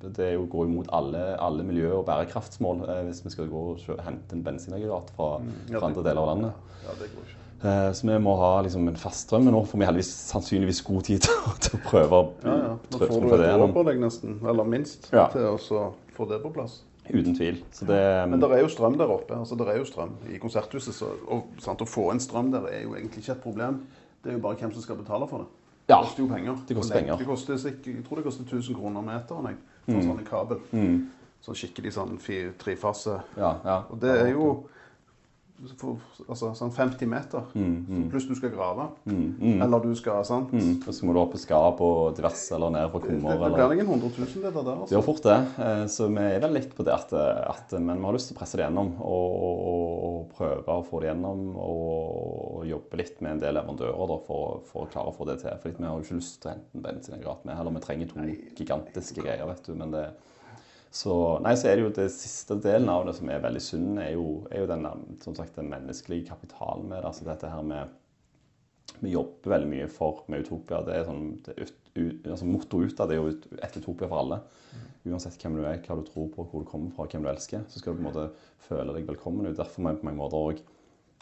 Det 0.01 0.19
er 0.25 0.33
jo, 0.38 0.47
går 0.49 0.64
imot 0.71 0.87
alle, 0.97 1.37
alle 1.45 1.62
miljø- 1.67 1.99
og 1.99 2.07
bærekraftsmål 2.09 2.87
eh, 2.88 3.03
hvis 3.09 3.21
vi 3.27 3.31
skal 3.35 3.49
gå 3.53 3.64
og 3.77 4.01
hente 4.07 4.33
en 4.37 4.43
bensinaggregat 4.47 5.11
fra, 5.17 5.35
Ja, 5.69 5.79
fra 5.79 5.91
andre 5.91 6.03
deler 6.07 6.23
av 6.23 6.31
landet. 6.33 6.53
Ja, 6.87 6.95
det 7.03 7.11
går 7.12 7.27
ikke. 7.27 7.35
Eh, 7.59 7.93
Så 7.93 8.07
vi 8.07 8.19
må 8.23 8.37
ha 8.38 8.62
liksom 8.62 8.88
en 8.88 8.97
fast 8.97 9.27
strøm. 9.29 9.45
Men 9.45 9.53
nå 9.55 9.64
får 9.67 9.79
vi 9.79 9.85
heldigvis 9.85 10.12
sannsynligvis 10.33 10.81
god 10.87 11.03
tid 11.05 11.21
til, 11.27 11.79
å- 11.79 11.83
prøve 11.91 12.11
å 12.23 12.33
Ja, 12.45 12.57
ja. 12.64 12.75
Nå 12.93 12.99
får 12.99 13.21
du 13.29 13.35
et 13.45 13.61
år 13.61 13.73
på 13.77 13.85
deg 13.91 14.01
nesten, 14.01 14.38
eller 14.49 14.64
minst, 14.64 15.11
Ja. 15.12 15.27
til 15.29 15.43
å 15.43 15.59
få 16.17 16.29
det 16.29 16.41
på 16.43 16.53
plass. 16.55 16.83
Uten 17.09 17.35
tvil. 17.37 17.62
Så 17.73 17.87
det 17.88 18.29
Men 18.29 18.41
det 18.41 18.51
er 18.53 18.61
jo 18.61 18.69
strøm 18.69 18.97
der 18.99 19.09
oppe. 19.09 19.35
altså 19.37 19.57
det 19.57 19.69
er 19.69 19.79
jo 19.79 19.85
strøm 19.85 20.11
i 20.33 20.38
konserthuset. 20.38 20.95
Så, 20.95 21.07
og 21.29 21.45
sant, 21.59 21.81
Å 21.81 21.87
få 21.88 22.11
inn 22.12 22.21
strøm 22.21 22.51
der 22.53 22.67
er 22.69 22.83
jo 22.85 22.95
egentlig 22.95 23.23
ikke 23.25 23.33
et 23.37 23.43
problem. 23.43 23.87
Det 24.23 24.31
er 24.33 24.37
jo 24.37 24.43
bare 24.45 24.57
hvem 24.57 24.73
som 24.73 24.83
skal 24.83 24.97
betale 24.97 25.27
for 25.29 25.38
det. 25.38 25.47
Ja, 25.88 25.96
Det 25.96 26.05
koster 26.05 26.22
jo 26.22 26.29
penger. 26.29 26.57
det 26.68 26.77
koster 26.77 26.94
penger. 26.94 27.16
Det 27.16 27.27
koster, 27.27 27.55
jeg 27.64 28.05
tror 28.05 28.16
det 28.16 28.24
koster 28.24 28.44
1000 28.44 28.77
kroner 28.77 29.05
meteren 29.07 29.55
for 29.87 29.96
mm. 29.96 30.03
sånn 30.05 30.27
kabel. 30.27 30.59
Sånn 31.40 31.57
skikkelig 31.57 31.94
sånn 31.94 32.18
trefase. 32.61 33.20
Ja, 33.38 33.55
ja. 33.64 33.79
Og 33.88 34.01
det 34.03 34.12
er 34.20 34.29
jo 34.35 34.51
for, 35.77 35.97
altså, 36.29 36.53
sånn 36.55 36.71
50 36.71 37.09
meter. 37.11 37.49
Pluss 38.12 38.29
du 38.29 38.35
skal 38.38 38.53
grave. 38.55 38.85
Eller 39.09 39.83
du 39.83 39.90
skal 39.99 40.25
sant? 40.25 40.53
Mm. 40.55 40.77
Og 40.87 40.94
så 40.94 41.07
må 41.09 41.14
du 41.16 41.18
opp 41.18 41.33
på 41.35 41.40
skap 41.42 41.81
og 41.83 42.14
diverse, 42.16 42.53
eller 42.55 42.71
ned 42.77 42.92
Det, 42.92 43.01
kummer. 43.03 43.33
det 43.35 43.49
eller... 43.49 43.57
blir 43.57 43.75
ingen 43.81 43.90
100 43.90 44.12
000 44.18 44.29
det 44.44 44.53
der. 44.55 44.62
Det 44.62 44.75
Altså. 44.79 44.94
gjør 44.94 45.05
fort 45.09 45.23
det. 45.27 45.38
Eh, 45.66 45.85
Så 45.90 46.09
vi 46.14 46.23
er 46.29 46.38
vel 46.44 46.55
litt 46.55 46.75
på 46.79 46.87
det 46.87 46.94
at, 46.94 47.12
at 47.12 47.73
Men 47.81 47.99
vi 47.99 48.07
har 48.07 48.16
lyst 48.18 48.31
til 48.31 48.37
å 48.37 48.40
presse 48.40 48.57
det 48.61 48.64
gjennom 48.68 48.92
og, 49.01 49.29
og, 49.49 49.90
og 50.09 50.31
prøve 50.38 50.79
å 50.79 50.87
få 50.87 51.01
det 51.03 51.11
gjennom. 51.11 51.42
Og, 51.57 52.64
jobbe 52.68 52.99
litt 53.01 53.21
med 53.25 53.33
en 53.37 53.40
del 53.40 53.55
leverandører 53.57 54.09
da, 54.11 54.16
for, 54.27 54.62
for 54.68 54.85
å 54.85 54.88
klare 54.92 55.09
å 55.12 55.16
få 55.16 55.25
det 55.29 55.38
til. 55.42 55.55
For 55.62 55.71
vi 55.75 55.85
har 55.87 55.94
jo 55.97 56.05
ikke 56.05 56.18
lyst 56.21 56.40
til 56.42 56.51
å 56.51 56.55
hente 56.55 56.77
en 56.77 56.83
bensinaggregat 56.85 57.44
med 57.49 57.57
heller. 57.57 57.75
Vi 57.79 57.85
trenger 57.87 58.11
to 58.11 58.27
gigantiske 58.59 59.23
greier, 59.25 59.47
vet 59.49 59.62
du. 59.66 59.75
Men 59.79 59.94
det 59.94 60.07
så, 60.90 61.14
nei, 61.44 61.53
så 61.59 61.68
er 61.68 61.77
det 61.77 61.85
jo 61.85 61.94
det 61.98 62.09
siste 62.14 62.57
delen 62.64 62.88
av 62.88 63.05
det 63.07 63.14
som 63.18 63.29
er 63.29 63.42
veldig 63.44 63.61
sunn, 63.62 63.98
er 64.01 64.14
jo, 64.14 64.29
er 64.48 64.62
jo 64.62 64.68
den, 64.70 64.87
som 65.24 65.37
sagt, 65.37 65.59
den 65.59 65.68
menneskelige 65.72 66.31
kapitalen 66.31 66.87
med 66.88 67.03
det. 67.03 67.11
Altså 67.11 67.27
dette 67.29 67.51
her 67.53 67.64
med 67.66 67.96
Vi 69.05 69.12
jobber 69.12 69.53
veldig 69.53 69.68
mye 69.68 69.88
for 69.92 70.24
med 70.33 70.46
Utopia. 70.46 70.81
Det 70.83 70.94
er 70.96 71.05
sånn, 71.07 71.27
det 71.44 71.55
ut, 71.61 71.74
ut, 71.92 72.24
altså 72.24 72.48
Mottoet 72.48 72.88
ut 72.94 73.03
av 73.05 73.11
det 73.11 73.18
er 73.18 73.20
jo 73.20 73.35
et 73.61 73.77
Utopia 73.77 74.09
for 74.09 74.22
alle. 74.22 74.40
Uansett 75.07 75.37
hvem 75.38 75.59
du 75.59 75.62
er, 75.62 75.79
hva 75.85 75.98
du 75.98 76.09
tror 76.09 76.33
på, 76.33 76.46
hvor 76.48 76.64
du 76.64 76.70
kommer 76.70 76.90
fra, 76.96 77.07
hvem 77.12 77.27
du 77.27 77.31
elsker, 77.31 77.62
så 77.68 77.83
skal 77.83 77.94
du 77.94 78.01
på 78.01 78.07
en 78.07 78.09
måte 78.09 78.24
føle 78.64 78.96
deg 78.96 79.07
velkommen. 79.07 79.46
ut. 79.46 79.61
Derfor 79.61 79.85
må 79.85 79.92
jeg 79.92 80.01
på 80.01 80.09
mange 80.09 80.22
måter 80.22 80.48
òg 80.48 80.64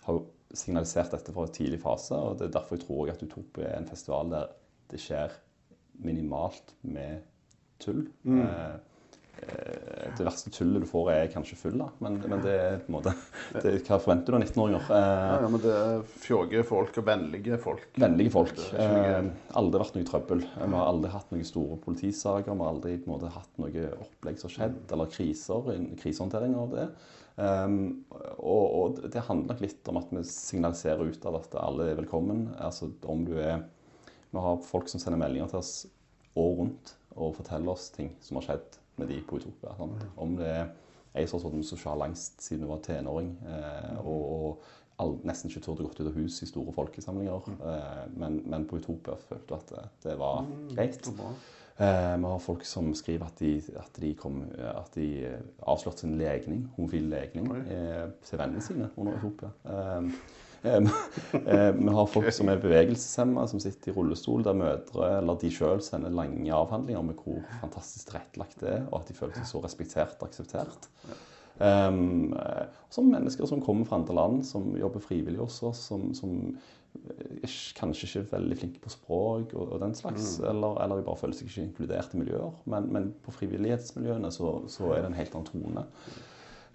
har 0.07 0.23
signalisert 0.55 1.13
dette 1.13 1.35
fra 1.35 1.45
en 1.45 1.57
tidlig 1.59 1.83
fase. 1.83 2.15
og 2.15 2.39
det 2.39 2.49
er 2.49 2.57
Derfor 2.57 2.79
jeg 2.79 2.87
tror 2.87 3.13
at 3.13 3.23
Utopia 3.27 3.73
er 3.73 3.81
en 3.83 3.91
festival 3.91 4.31
der 4.31 4.53
det 4.91 5.03
skjer 5.03 5.35
minimalt 6.07 6.75
med 6.87 7.27
tull. 7.83 8.07
Mm. 8.23 8.41
eh, 8.47 8.77
det 10.17 10.25
verste 10.25 10.51
tullet 10.55 10.83
du 10.83 10.89
får, 10.89 11.11
er 11.13 11.33
kanskje 11.33 11.59
full, 11.61 11.77
da. 11.81 11.91
Men, 12.03 12.17
men 12.25 12.41
det 12.45 12.55
er 12.57 12.79
på 12.83 12.91
en 12.91 12.97
måte 12.97 13.13
det, 13.63 13.75
Hva 13.87 13.99
forventer 14.01 14.33
du 14.33 14.39
av 14.39 14.45
19-åringer? 14.47 14.89
Ja, 14.91 15.07
Eh, 15.07 15.43
ja, 15.43 15.49
men 15.51 15.63
det 15.63 15.73
er 15.73 16.05
fjåge 16.23 16.63
folk 16.67 16.97
og 17.01 17.07
vennlige 17.07 17.59
folk. 17.63 17.87
Vennlige 18.01 18.33
folk. 18.35 18.63
Eh, 18.79 19.29
aldri 19.59 19.83
vært 19.83 19.99
noe 19.99 20.09
trøbbel. 20.09 20.43
Vi 20.47 20.71
har 20.73 20.89
aldri 20.91 21.13
hatt 21.13 21.33
noen 21.35 21.47
store 21.47 21.79
politisaker. 21.83 22.53
Vi 22.53 22.65
har 22.65 22.73
aldri 22.73 22.97
på 23.01 23.11
en 23.11 23.15
måte, 23.15 23.33
hatt 23.35 23.63
noe 23.63 23.87
opplegg 24.07 24.41
som 24.41 24.51
har 24.51 24.57
skjedd, 24.57 24.81
eller 24.97 25.13
kriser, 25.13 25.71
krisehåndtering 26.03 26.57
av 26.59 26.77
det. 26.77 26.89
Um, 27.37 28.07
og, 28.41 28.63
og 28.65 29.01
det 29.13 29.27
handler 29.27 29.53
nok 29.53 29.61
litt 29.61 29.89
om 29.93 29.99
at 30.01 30.13
vi 30.15 30.23
signaliserer 30.25 31.11
ut 31.11 31.27
av 31.29 31.43
at 31.43 31.59
alle 31.61 31.91
er 31.91 31.99
velkommen. 32.01 32.47
Altså 32.57 32.89
om 33.05 33.27
du 33.29 33.35
er 33.37 33.67
Vi 34.33 34.41
har 34.43 34.65
folk 34.65 34.89
som 34.91 35.01
sender 35.01 35.21
meldinger 35.21 35.53
til 35.53 35.61
oss 35.61 35.75
år 36.37 36.57
rundt 36.63 36.97
og 37.17 37.37
forteller 37.39 37.73
oss 37.73 37.91
ting 37.95 38.11
som 38.25 38.41
har 38.41 38.49
skjedd 38.49 38.81
med 38.97 39.11
de 39.13 39.21
på 39.27 39.41
Utopia. 39.41 39.75
Sant? 39.79 40.07
Om 40.17 40.37
det 40.41 40.51
er 40.51 40.67
ei 41.17 41.27
som 41.27 41.39
har 41.39 41.47
stått 41.47 41.69
sosial 41.71 42.05
angst 42.05 42.43
siden 42.45 42.67
hun 42.67 42.75
var 42.75 42.83
tenåring, 42.85 43.31
eh, 43.49 44.01
og, 44.03 44.25
og 44.37 44.65
all, 45.03 45.19
nesten 45.29 45.51
ikke 45.51 45.65
turte 45.65 45.85
gått 45.87 46.01
ut 46.01 46.11
av 46.11 46.17
hus 46.17 46.41
i 46.45 46.49
store 46.49 46.73
folkesamlinger. 46.77 47.53
Eh, 47.57 48.03
men, 48.17 48.41
men 48.45 48.67
på 48.69 48.81
Utopia 48.81 49.17
følte 49.29 49.55
hun 49.55 49.63
at 49.63 49.73
det, 49.73 49.87
det 50.07 50.19
var 50.21 50.43
greit. 50.75 51.13
Eh, 51.77 52.15
vi 52.17 52.25
har 52.25 52.41
folk 52.41 52.65
som 52.65 52.95
skriver 52.97 53.27
at 53.29 53.41
de, 53.41 53.53
at 53.77 54.01
de, 54.01 54.15
kom, 54.17 54.43
at 54.57 54.95
de 54.97 55.11
eh, 55.29 55.41
avslørte 55.69 56.07
sin 56.07 56.17
legning, 56.21 56.65
homofil 56.77 57.11
legning 57.13 57.51
eh, 57.67 58.07
til 58.25 58.41
vennene 58.41 58.65
sine 58.65 58.89
under 58.97 59.19
Utopia. 59.19 59.53
Eh, 60.67 60.89
eh, 61.55 61.73
vi 61.73 61.95
har 61.99 62.11
folk 62.11 62.33
som 62.35 62.51
er 62.51 62.61
bevegelseshemma, 62.63 63.47
som 63.51 63.63
sitter 63.63 63.93
i 63.93 63.97
rullestol, 63.97 64.45
der 64.47 64.59
mødre 64.59 65.13
eller 65.21 65.39
de 65.41 65.51
sjøl 65.55 65.83
sender 65.85 66.15
lange 66.15 66.53
avhandlinger 66.53 67.05
med 67.07 67.23
hvor 67.23 67.43
fantastisk 67.63 68.11
tilrettelagt 68.11 68.61
det 68.63 68.73
er, 68.75 68.87
og 68.91 69.01
at 69.01 69.11
de 69.11 69.19
føler 69.19 69.39
seg 69.39 69.51
så 69.53 69.63
respektert 69.65 70.19
og 70.21 70.29
akseptert. 70.31 70.91
Um, 71.57 72.35
som 72.93 73.07
mennesker 73.09 73.49
som 73.49 73.63
kommer 73.65 73.87
fra 73.89 73.97
andre 73.97 74.17
land, 74.19 74.43
som 74.45 74.75
jobber 74.77 75.01
frivillig 75.01 75.41
hos 75.41 75.63
oss, 75.65 75.87
som, 75.89 76.11
som 76.15 76.35
kanskje 77.77 78.07
ikke 78.07 78.21
er 78.21 78.31
veldig 78.31 78.59
flinke 78.61 78.83
på 78.83 78.93
språk 78.93 79.55
og, 79.57 79.73
og 79.75 79.81
den 79.83 79.95
slags, 79.97 80.37
eller, 80.41 80.79
eller 80.85 81.01
de 81.01 81.07
bare 81.07 81.21
føler 81.21 81.37
seg 81.37 81.51
ikke 81.51 81.67
inkludert 81.67 82.15
i 82.15 82.21
miljøer. 82.21 82.55
Men, 82.73 82.89
men 82.93 83.11
på 83.25 83.35
frivillighetsmiljøene 83.37 84.33
så, 84.35 84.59
så 84.73 84.93
er 84.93 85.05
det 85.05 85.11
en 85.11 85.19
helt 85.21 85.37
annen 85.37 85.51
tone. 85.53 85.85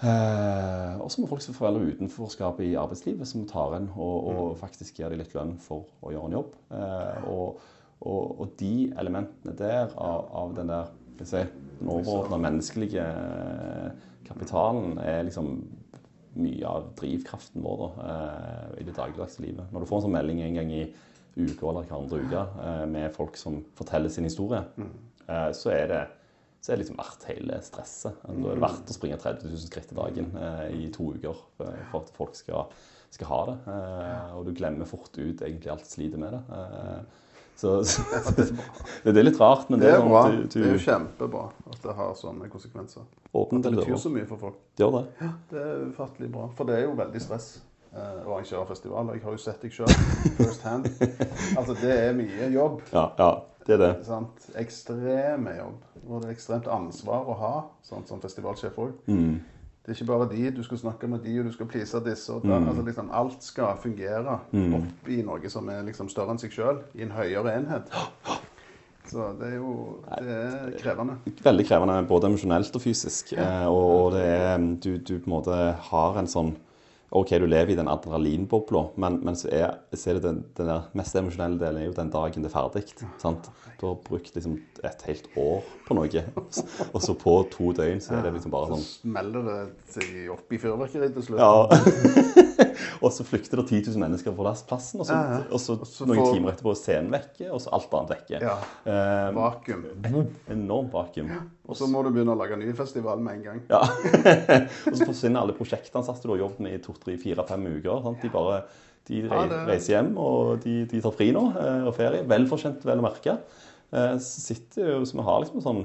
Eh, 0.01 0.95
og 0.97 1.11
så 1.13 1.21
må 1.21 1.29
folk 1.29 1.43
som 1.45 1.55
forvelger 1.57 1.95
utenforskapet 1.95 2.65
i 2.71 2.77
arbeidslivet, 2.79 3.27
som 3.29 3.45
tar 3.49 3.75
en 3.77 3.91
og, 3.93 4.31
og 4.31 4.55
faktisk 4.61 4.97
gir 4.97 5.13
dem 5.13 5.21
litt 5.21 5.35
lønn 5.37 5.53
for 5.61 5.85
å 6.01 6.13
gjøre 6.13 6.31
en 6.31 6.37
jobb. 6.39 6.55
Eh, 6.77 7.27
og, 7.29 7.61
og, 8.01 8.23
og 8.41 8.55
de 8.61 8.73
elementene 9.01 9.53
der 9.59 9.93
av, 9.93 10.25
av 10.41 10.55
den 10.57 10.73
der 10.73 10.89
si, 11.27 11.43
den 11.77 11.91
overordna 11.93 12.39
menneskelige 12.41 13.05
kapitalen 14.25 14.97
er 15.03 15.21
liksom 15.27 15.59
mye 16.39 16.67
av 16.67 16.91
drivkraften 16.99 17.63
vår 17.63 17.81
da, 17.81 18.07
eh, 18.07 18.81
i 18.81 18.87
det 18.87 18.95
dagligdagse 18.95 19.43
livet. 19.43 19.67
Når 19.71 19.83
du 19.83 19.89
får 19.89 19.99
en 19.99 20.05
sånn 20.07 20.15
melding 20.15 20.41
en 20.45 20.59
gang 20.61 20.73
i 20.73 20.83
uka 21.35 21.69
eller 21.69 21.87
hver 21.87 21.97
andre 21.97 22.21
uke 22.25 22.43
eh, 22.65 22.85
med 22.91 23.13
folk 23.15 23.37
som 23.39 23.61
forteller 23.77 24.11
sin 24.11 24.27
historie, 24.27 24.63
eh, 25.27 25.49
så 25.57 25.73
er 25.75 25.91
det 25.91 26.01
så 26.61 26.71
er 26.71 26.77
det 26.77 26.83
liksom 26.83 26.99
verdt 26.99 27.23
hele 27.25 27.59
stresset. 27.65 28.17
Da 28.21 28.33
er 28.33 28.59
det 28.59 28.61
verdt 28.61 28.91
å 28.93 28.95
springe 28.95 29.17
30 29.17 29.49
000 29.49 29.63
skritt 29.65 29.93
i 29.93 29.97
dagen 29.97 30.27
eh, 30.37 30.65
i 30.77 30.89
to 30.93 31.07
uker 31.15 31.39
eh, 31.65 31.79
for 31.89 32.03
at 32.03 32.11
folk 32.13 32.37
skal, 32.37 32.69
skal 33.09 33.31
ha 33.31 33.39
det. 33.49 33.57
Eh, 33.73 34.35
og 34.37 34.45
du 34.45 34.53
glemmer 34.53 34.89
fort 34.89 35.09
ut 35.17 35.41
egentlig 35.41 35.73
alt 35.73 35.89
slitet 35.89 36.21
med 36.21 36.37
det. 36.37 36.43
Eh, 36.59 37.01
så, 37.61 37.83
så 37.85 38.01
det 39.03 39.17
er 39.17 39.25
litt 39.25 39.39
rart, 39.41 39.67
men 39.69 39.81
Det 39.81 39.89
er 39.89 39.99
sånn 39.99 40.09
bra. 40.09 40.21
Du, 40.29 40.37
du, 40.45 40.55
Det 40.55 40.69
er 40.69 40.77
jo 40.77 40.85
kjempebra 40.85 41.43
at 41.73 41.83
det 41.83 41.97
har 41.97 42.15
sånne 42.17 42.49
konsekvenser. 42.49 43.09
åpner 43.37 43.65
Det 43.65 43.73
betyr 43.75 43.99
så 44.01 44.13
mye 44.13 44.29
for 44.29 44.41
folk. 44.45 44.61
Gjør 44.81 44.95
det. 44.99 45.03
Det 45.51 45.65
er 45.65 45.83
ufattelig 45.91 46.31
bra. 46.33 46.47
For 46.57 46.69
det 46.69 46.79
er 46.79 46.87
jo 46.87 46.95
veldig 46.97 47.21
stress 47.21 47.51
eh, 47.93 48.21
å 48.25 48.37
arrangere 48.37 48.65
Og 48.65 49.13
Jeg 49.13 49.23
har 49.27 49.37
jo 49.37 49.43
sett 49.43 49.61
deg 49.65 49.77
sjøl 49.77 49.93
first 50.39 50.65
hand. 50.65 50.89
Altså, 51.59 51.77
det 51.81 51.93
er 52.07 52.17
mye 52.17 52.49
jobb. 52.53 52.81
Ja, 52.93 53.05
ja, 53.19 53.31
det 53.67 53.77
er 53.77 53.83
det. 53.85 53.93
Sant? 54.09 54.49
Ekstreme 54.61 55.57
jobb. 55.57 55.90
Og 56.07 56.21
det 56.21 56.29
er 56.29 56.35
ekstremt 56.35 56.67
ansvar 56.67 57.27
å 57.29 57.35
ha 57.37 57.53
sånn 57.85 58.05
som 58.09 58.21
festivalsjef 58.23 58.77
òg. 58.81 58.93
Mm. 59.07 59.39
Det 59.81 59.89
er 59.91 59.97
ikke 59.97 60.07
bare 60.11 60.27
de, 60.29 60.51
du 60.53 60.61
skal 60.63 60.77
snakke 60.77 61.07
med 61.09 61.23
de, 61.25 61.39
og 61.41 61.45
du 61.45 61.51
skal 61.55 61.65
please 61.69 61.99
disse. 62.05 62.29
Og 62.33 62.43
da, 62.45 62.59
Mm. 62.59 62.67
altså 62.69 62.83
liksom, 62.85 63.09
alt 63.17 63.43
skal 63.43 63.77
fungere 63.81 64.39
opp 64.77 65.09
i 65.09 65.21
noe 65.25 65.49
som 65.49 65.69
er 65.69 65.81
liksom 65.83 66.09
større 66.09 66.31
enn 66.35 66.37
seg 66.41 66.51
sjøl, 66.51 66.81
i 66.95 67.01
en 67.01 67.11
høyere 67.11 67.55
enhet. 67.57 67.89
Så 69.09 69.31
det 69.39 69.47
er 69.47 69.55
jo 69.57 69.71
det 70.21 70.35
er 70.37 70.75
krevende. 70.79 71.15
Veldig 71.43 71.65
krevende, 71.67 72.07
både 72.07 72.27
emosjonelt 72.29 72.75
og 72.77 72.81
fysisk. 72.81 73.33
Eh, 73.33 73.65
og 73.67 74.11
det 74.13 74.21
er, 74.25 74.57
du, 74.57 74.97
du 74.99 75.15
på 75.19 75.25
en 75.25 75.33
måte 75.33 75.57
har 75.89 76.17
en 76.21 76.27
sånn 76.29 76.53
OK, 77.11 77.33
du 77.43 77.45
lever 77.49 77.73
i 77.73 77.75
den 77.75 77.89
adrenalinbobla, 77.91 78.85
men, 79.03 79.17
men 79.25 79.35
så 79.35 79.49
er, 79.51 79.73
så 79.91 80.13
er 80.13 80.19
det 80.19 80.23
den, 80.23 80.37
den 80.55 80.69
mest 80.95 81.17
emosjonelle 81.19 81.59
delen 81.59 81.81
er 81.81 81.89
jo 81.89 81.95
den 81.97 82.11
dagen 82.13 82.45
det 82.45 82.47
er 82.47 82.53
ferdig. 82.53 82.85
sant? 83.19 83.49
Du 83.81 83.89
har 83.89 83.97
brukt 84.05 84.31
liksom 84.37 84.55
et 84.87 85.03
helt 85.09 85.27
år 85.35 85.59
på 85.89 85.97
noe, 85.97 86.23
og 86.93 87.01
så 87.03 87.17
på 87.19 87.35
to 87.51 87.73
døgn 87.75 87.99
så 88.03 88.15
er 88.15 88.23
det 88.29 88.35
liksom 88.37 88.55
bare 88.55 88.71
Så 88.71 88.77
sånn 88.77 88.87
smeller 88.87 89.49
det 89.49 90.27
opp 90.31 90.55
i 90.55 90.61
fyrverkeriet 90.61 91.17
til 91.17 91.27
slutt. 91.27 91.43
Ja. 91.43 92.60
og 93.03 93.11
så 93.15 93.25
flykter 93.27 93.61
det 93.61 93.65
10 93.69 93.81
000 93.91 94.01
mennesker 94.03 94.35
fra 94.37 94.53
plassen, 94.69 94.99
og 95.03 95.07
så, 95.09 95.13
Ja, 95.17 95.37
ja. 95.37 95.39
og 95.51 95.59
så, 95.63 95.75
Og 95.79 95.87
så 95.89 96.05
noen 96.09 96.19
får- 96.21 96.33
timer 96.35 96.53
etterpå 96.53 96.73
er 96.73 96.79
scenen 96.81 97.11
vekke, 97.15 97.47
og 97.53 97.61
så 97.63 97.73
alt 97.77 97.93
annet 97.99 98.13
vekke. 98.15 98.41
Ja. 98.43 98.55
Um, 99.29 99.39
Vakuum. 99.41 99.85
enormt 100.49 100.91
vakuum. 100.93 101.31
Og 101.67 101.77
så 101.77 101.87
må 101.87 102.03
du 102.03 102.09
begynne 102.11 102.33
å 102.35 102.39
lage 102.39 102.57
ny 102.59 102.71
festival 102.75 103.19
med 103.23 103.39
en 103.39 103.43
gang. 103.43 103.61
Ja. 103.71 103.81
og 104.91 104.95
så 104.97 105.05
forsvinner 105.07 105.41
alle 105.45 105.55
prosjektansatte 105.57 106.27
du 106.27 106.33
har 106.35 106.43
jobbet 106.45 106.59
med 106.65 106.77
i 106.79 106.81
to, 106.83 106.93
tre, 106.99 107.15
fire, 107.21 107.45
fem 107.47 107.65
uker. 107.71 108.01
Sant? 108.05 108.21
De 108.25 108.29
bare 108.33 108.61
de 109.09 109.23
reiser 109.65 109.95
hjem, 109.95 110.11
og 110.21 110.59
de, 110.63 110.83
de 110.91 110.99
tar 111.01 111.13
fri 111.17 111.31
nå, 111.33 111.41
eh, 111.57 111.87
og 111.89 111.95
ferie. 111.97 112.21
Velfortjent, 112.29 112.83
vel 112.85 113.01
å 113.01 113.07
merke. 113.07 113.33
Eh, 113.91 114.13
Så 114.21 114.43
sitter 114.45 114.91
jo, 114.93 114.99
så 115.09 115.17
vi 115.17 115.25
har 115.25 115.41
liksom 115.45 115.63
sånn 115.65 115.81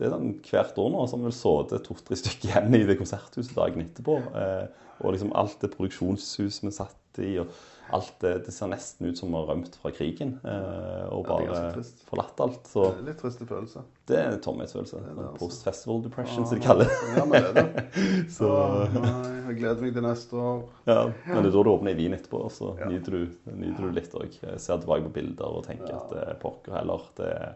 det 0.00 0.06
er 0.08 0.14
sånn 0.14 0.30
hvert 0.48 0.78
år 0.80 0.86
nå 0.90 1.02
så 1.04 1.14
har 1.14 1.20
vi 1.20 1.26
vel 1.28 1.34
sittet 1.36 1.82
to-tre 1.84 2.16
stykker 2.16 2.48
igjen 2.48 2.74
i 2.78 2.86
det 2.88 2.94
konserthuset 2.98 3.52
dagen 3.54 3.82
etterpå. 3.84 4.14
Eh, 4.34 4.62
og 5.02 5.12
liksom 5.14 5.32
alt 5.34 5.60
det 5.60 5.72
produksjonshuset 5.76 6.64
vi 6.68 6.70
satt 6.74 6.98
i, 7.20 7.34
og 7.42 7.48
alt 7.92 8.14
det, 8.22 8.30
det 8.46 8.52
ser 8.54 8.70
nesten 8.72 9.10
ut 9.10 9.18
som 9.18 9.28
vi 9.28 9.36
har 9.36 9.48
rømt 9.50 9.74
fra 9.76 9.90
krigen. 9.92 10.38
Eh, 10.48 11.08
og 11.12 11.26
bare 11.28 11.44
ja, 11.50 11.82
forlatt 12.08 12.40
alt. 12.40 12.66
Så 12.70 12.86
Det 12.88 13.02
er 13.02 13.08
Litt 13.10 13.18
triste 13.20 13.44
følelse. 13.50 13.82
det 14.08 14.16
er 14.16 14.30
en 14.32 14.40
tomhetsfølelse. 14.40 14.96
altså. 15.02 15.26
Post-festival 15.42 16.00
depression, 16.06 16.46
som 16.48 16.56
de 16.58 16.64
kaller 16.64 16.88
det. 16.88 16.96
Ja, 17.18 17.24
men 17.26 17.36
det 17.36 17.50
er 17.50 17.58
det. 17.58 17.84
Så, 18.38 18.48
nei, 18.94 19.12
jeg 19.50 19.58
gleder 19.58 19.82
meg 19.84 19.92
til 19.98 20.06
neste 20.06 20.40
år. 20.40 20.62
ja, 20.88 21.02
men 21.26 21.42
det 21.42 21.50
er 21.50 21.56
da 21.58 21.62
du 21.68 21.70
åpner 21.74 21.92
i 21.92 21.98
vin 22.00 22.16
etterpå, 22.16 22.40
så 22.54 22.72
Ja. 22.80 22.88
nyter 22.88 23.10
du, 23.18 23.52
nyter 23.60 23.82
du 23.82 23.90
litt 23.98 24.14
òg. 24.16 24.38
Ser 24.56 24.80
tilbake 24.80 25.04
på 25.10 25.12
bilder 25.18 25.58
og 25.58 25.66
tenker 25.66 25.90
Ja. 25.92 25.98
at 26.00 26.10
det 26.14 26.22
er 26.30 26.40
pokker 26.40 26.72
heller. 26.78 27.04
Det 27.18 27.28
er 27.28 27.52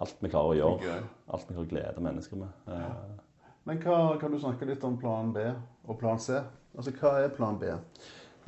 alt 0.00 0.16
vi 0.22 0.28
klarer 0.32 0.54
å 0.54 0.56
gjøre. 0.56 1.02
Alt 1.28 1.44
vi 1.50 1.54
klarer 1.58 1.66
å 1.66 1.72
glede 1.74 2.00
mennesker 2.08 2.36
med. 2.40 2.48
Ja. 2.66 2.94
Men 3.66 3.78
hva, 3.84 4.18
kan 4.18 4.32
du 4.32 4.38
snakke 4.40 4.64
litt 4.66 4.82
om 4.88 4.96
plan 4.96 5.34
B 5.36 5.44
og 5.86 5.98
plan 6.00 6.18
C? 6.18 6.40
Altså, 6.76 6.94
hva 7.00 7.16
er 7.20 7.32
plan 7.34 7.58
B? 7.60 7.72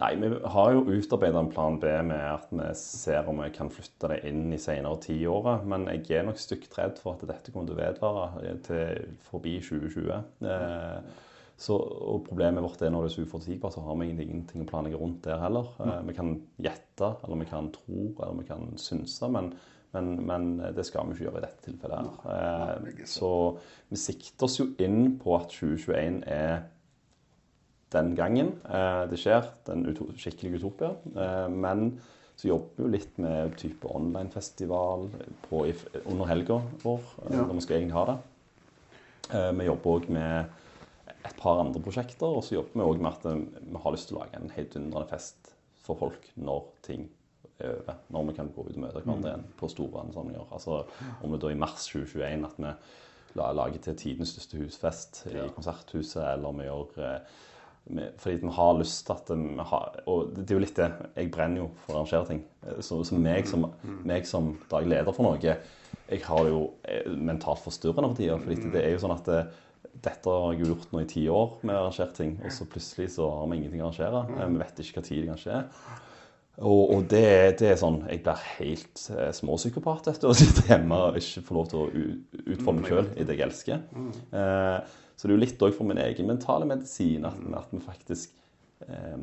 Nei, 0.00 0.14
vi 0.16 0.28
har 0.54 0.70
jo 0.72 0.86
utarbeida 0.88 1.40
en 1.42 1.50
plan 1.52 1.76
B 1.80 1.90
med 2.08 2.22
at 2.24 2.48
vi 2.50 2.68
ser 2.78 3.28
om 3.28 3.42
vi 3.42 3.50
kan 3.54 3.70
flytte 3.70 4.08
det 4.10 4.22
inn 4.30 4.46
i 4.54 4.60
senere 4.60 4.98
tiåret. 5.04 5.66
Men 5.68 5.84
jeg 5.90 6.16
er 6.16 6.24
nok 6.26 6.40
stygt 6.40 6.78
redd 6.78 6.96
for 7.02 7.14
at 7.14 7.26
dette 7.28 7.52
kommer 7.52 7.68
til 7.68 7.76
å 7.76 7.82
vedvare 7.82 8.54
til 8.66 9.12
forbi 9.28 9.58
2020. 9.62 10.08
Eh, 10.48 11.28
så, 11.62 11.76
og 11.76 12.24
Problemet 12.26 12.64
vårt 12.64 12.82
er 12.82 12.90
når 12.90 13.04
det 13.04 13.12
er 13.12 13.16
så 13.18 13.26
uforutsigbart, 13.28 13.76
så 13.76 13.84
har 13.84 14.00
vi 14.00 14.08
ingenting 14.10 14.64
å 14.64 14.70
planlegge 14.70 14.98
rundt 14.98 15.22
der 15.28 15.42
heller. 15.44 15.68
Eh, 15.84 16.00
vi 16.08 16.16
kan 16.16 16.34
gjette, 16.64 17.12
eller 17.22 17.44
vi 17.44 17.50
kan 17.52 17.70
tro, 17.76 18.08
eller 18.16 18.40
vi 18.40 18.48
kan 18.48 18.72
synse. 18.80 19.28
Men, 19.30 19.52
men, 19.92 20.12
men 20.26 20.52
det 20.74 20.88
skal 20.88 21.06
vi 21.06 21.18
ikke 21.18 21.28
gjøre 21.28 21.42
i 21.42 21.46
dette 21.46 21.68
tilfellet. 21.68 22.22
her. 22.24 22.90
Eh, 22.90 23.06
så 23.12 23.32
vi 23.92 24.00
sikter 24.08 24.48
oss 24.48 24.58
jo 24.58 24.72
inn 24.82 25.18
på 25.20 25.36
at 25.36 25.52
2021 25.52 26.22
er 26.32 26.64
den 27.92 28.14
gangen 28.18 28.54
eh, 28.68 29.04
det 29.10 29.18
skjer, 29.20 29.46
den 29.68 29.84
skikkelige 30.18 30.60
utopia. 30.60 30.92
Eh, 31.16 31.48
men 31.52 32.00
så 32.36 32.48
jobber 32.48 32.76
vi 32.78 32.82
jo 32.86 32.90
litt 32.94 33.18
med 33.22 33.56
type 33.60 33.86
online-festival 33.92 35.08
under 35.52 36.24
helga 36.30 36.60
vår, 36.82 37.00
eh, 37.26 37.36
Ja. 37.36 37.44
når 37.46 37.54
vi 37.54 37.60
skal 37.66 37.76
egentlig 37.76 37.98
ha 37.98 38.04
det. 38.12 38.18
Eh, 39.36 39.52
vi 39.52 39.64
jobber 39.68 39.90
òg 39.98 40.08
med 40.10 40.46
et 41.24 41.36
par 41.38 41.60
andre 41.62 41.80
prosjekter, 41.80 42.26
og 42.26 42.42
så 42.42 42.56
jobber 42.56 42.72
vi 42.74 42.86
òg 42.88 43.00
med 43.00 43.12
at 43.12 43.24
vi 43.62 43.82
har 43.84 43.92
lyst 43.92 44.08
til 44.08 44.16
å 44.16 44.20
lage 44.24 44.40
en 44.40 44.50
heidundrende 44.50 45.08
fest 45.08 45.52
for 45.84 45.96
folk 45.98 46.30
når 46.36 46.64
ting 46.82 47.08
er 47.60 47.76
over. 47.76 47.94
Når 48.10 48.26
vi 48.26 48.32
kan 48.40 48.48
gå 48.56 48.64
ut 48.66 48.74
og 48.76 48.82
møte 48.82 49.02
hverandre 49.04 49.30
igjen 49.30 49.44
på 49.60 49.68
store 49.70 50.00
ansamlinger. 50.02 50.46
Altså 50.50 50.84
om 51.22 51.30
det 51.30 51.40
da 51.40 51.48
i 51.52 51.54
mars 51.54 51.86
2021 51.92 52.44
at 52.48 52.58
vi 52.58 52.74
lager 53.54 53.78
til 53.78 53.94
tidenes 53.96 54.32
største 54.34 54.58
husfest 54.58 55.22
i 55.30 55.46
konserthuset, 55.54 56.22
eller 56.34 56.52
vi 56.58 56.66
gjør 56.66 57.20
fordi 58.22 58.36
vi 58.44 58.52
har 58.56 58.76
lyst 58.78 59.06
til 59.06 59.12
at 59.16 59.30
vi 59.34 59.64
har 59.68 59.96
Og 60.06 60.28
det 60.36 60.44
er 60.50 60.54
jo 60.54 60.60
litt 60.62 60.76
det. 60.78 60.90
Jeg 61.16 61.30
brenner 61.34 61.64
jo 61.64 61.70
for 61.82 61.94
å 61.94 61.98
arrangere 62.00 62.28
ting. 62.28 62.44
Eh, 62.66 62.78
Så, 62.80 63.00
så 63.04 63.18
meg, 63.18 63.48
som, 63.50 63.66
meg 64.04 64.26
som 64.26 64.52
daglig 64.70 64.94
leder 64.96 65.12
for 65.16 65.26
noe, 65.26 65.40
jeg 65.42 66.22
har 66.24 66.44
det 66.44 66.52
jo 66.52 66.62
eh, 66.84 67.10
mentalt 67.10 67.60
forstyrrende 67.64 68.08
for 68.12 68.16
tida. 68.20 68.38
fordi 68.38 68.70
det 68.72 68.84
er 68.84 68.92
jo 68.94 69.02
sånn 69.02 69.16
at 69.16 69.26
det, 69.26 69.42
dette 70.02 70.30
har 70.30 70.52
jeg 70.54 70.64
gjort 70.66 70.92
nå 70.94 71.02
i 71.02 71.10
ti 71.10 71.26
år 71.28 71.58
med 71.62 71.74
å 71.74 71.82
arrangere 71.82 72.14
ting, 72.16 72.38
og 72.44 72.52
så 72.54 72.64
plutselig 72.70 73.10
så 73.16 73.28
har 73.28 73.50
vi 73.50 73.58
ingenting 73.58 73.82
å 73.82 73.90
arrangere. 73.90 74.24
Eh, 74.38 74.48
Vi 74.54 74.62
vet 74.62 74.78
ikke 74.84 75.00
hva 75.00 75.06
tid 75.08 75.20
det 75.22 75.28
kan 75.32 75.42
skje. 75.42 75.60
Og, 76.62 76.82
og 76.94 77.04
det, 77.08 77.56
det 77.58 77.70
er 77.72 77.78
sånn 77.80 78.02
Jeg 78.10 78.20
blir 78.26 78.40
helt 78.58 79.00
eh, 79.16 79.30
småpsykopat 79.32 80.10
etter 80.12 80.28
å 80.28 80.34
sitte 80.36 80.66
hjemme 80.68 80.98
og 81.08 81.16
ikke 81.16 81.42
få 81.48 81.54
lov 81.56 81.70
til 81.70 81.78
å 81.80 81.86
utfolde 82.52 82.82
meg 82.82 82.90
sjøl 82.92 83.08
i 83.16 83.24
det 83.24 83.38
jeg 83.38 83.46
elsker. 83.48 83.80
Eh, 84.36 84.98
så 85.16 85.26
det 85.28 85.32
er 85.32 85.36
jo 85.36 85.42
litt 85.44 85.62
òg 85.62 85.74
for 85.76 85.88
min 85.88 86.00
egen 86.02 86.26
mentale 86.30 86.66
medisin 86.68 87.26
at, 87.28 87.38
at 87.58 87.74
vi 87.74 87.80
faktisk 87.84 88.32
eh, 88.88 89.18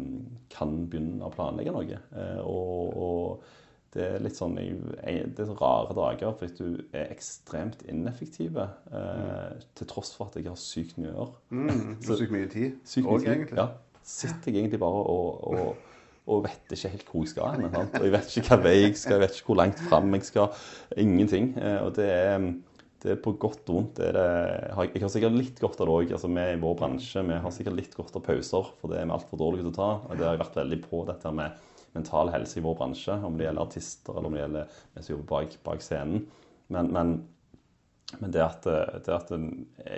kan 0.53 0.75
begynne 0.91 1.25
å 1.27 1.33
planlegge 1.33 1.73
noe. 1.75 1.99
Eh, 2.15 2.39
og, 2.43 2.93
og 2.99 3.57
det 3.95 4.03
er 4.05 4.21
litt 4.21 4.37
sånn 4.37 4.53
Det 4.53 5.41
er 5.41 5.51
rare 5.57 5.95
dager 5.97 6.35
fordi 6.37 6.57
du 6.59 6.81
er 6.93 7.09
ekstremt 7.09 7.81
ineffektiv 7.89 8.59
eh, 8.61 9.55
til 9.73 9.89
tross 9.89 10.13
for 10.13 10.29
at 10.29 10.37
jeg 10.37 10.45
har 10.51 10.59
sykt 10.61 10.99
mye 11.01 11.09
å 11.09 11.15
gjøre. 11.15 11.37
Mm, 11.57 11.93
så 12.05 12.17
sykt 12.19 12.35
mye 12.35 12.49
tid. 12.53 12.75
Tid. 12.85 13.07
egentlig. 13.09 13.57
Ja. 13.57 13.71
Sitter 14.09 14.51
jeg 14.53 14.61
egentlig 14.63 14.79
bare 14.81 15.01
og, 15.09 15.41
og, 15.49 15.89
og 16.29 16.43
vet 16.45 16.73
ikke 16.77 16.93
helt 16.93 17.09
hvor 17.09 17.25
jeg 17.25 17.33
skal 17.33 17.55
hen. 17.57 17.65
Og 17.73 18.05
jeg 18.05 18.13
vet 18.13 18.31
ikke 18.37 18.47
hva 18.53 18.59
vei 18.67 18.75
jeg 18.77 18.95
skal, 19.01 19.17
jeg 19.17 19.23
vet 19.25 19.37
ikke 19.39 19.49
hvor 19.51 19.59
langt 19.63 19.81
fram 19.89 20.13
jeg 20.19 20.27
skal. 20.29 20.51
Ingenting. 20.97 21.51
Eh, 21.57 21.79
Og 21.85 21.95
det 21.97 22.07
er, 22.13 22.37
det 23.03 23.13
er 23.13 23.21
på 23.23 23.33
godt 23.39 23.69
og 23.71 23.77
vondt. 23.77 23.99
Det 24.01 24.09
det, 24.15 24.27
jeg 24.93 25.03
har 25.03 25.11
sikkert 25.13 25.37
litt 25.37 25.61
godt 25.61 25.79
av 25.79 25.87
det 25.87 25.95
òg. 25.95 26.13
Altså, 26.17 26.29
vi 26.35 26.45
i 26.51 26.59
vår 26.59 26.77
bransje 26.81 27.23
vi 27.27 27.39
har 27.45 27.55
sikkert 27.55 27.77
litt 27.77 27.95
godt 27.95 28.19
av 28.19 28.25
pauser, 28.25 28.71
for 28.81 28.91
det 28.91 28.99
er 28.99 29.07
vi 29.07 29.15
altfor 29.15 29.39
dårlige 29.39 29.67
til 29.67 29.73
å 29.73 29.79
ta. 29.79 29.89
Og 30.03 30.19
det 30.19 30.27
har 30.27 30.35
jeg 30.35 30.43
vært 30.43 30.61
veldig 30.61 30.79
på, 30.85 31.01
dette 31.07 31.33
med 31.39 31.65
mental 31.95 32.31
helse 32.33 32.59
i 32.59 32.63
vår 32.65 32.77
bransje. 32.81 33.17
Om 33.29 33.39
det 33.39 33.47
gjelder 33.47 33.65
artister, 33.65 34.15
eller 34.15 34.31
om 34.31 34.37
det 34.37 34.43
gjelder 34.43 34.79
vi 34.79 35.03
som 35.03 35.13
jobber 35.15 35.29
bak, 35.33 35.59
bak 35.65 35.85
scenen. 35.85 36.25
Men, 36.69 36.91
men 36.95 37.19
men 38.17 38.31
det 38.33 38.41
at, 38.41 38.65
det 39.05 39.13
at 39.13 39.31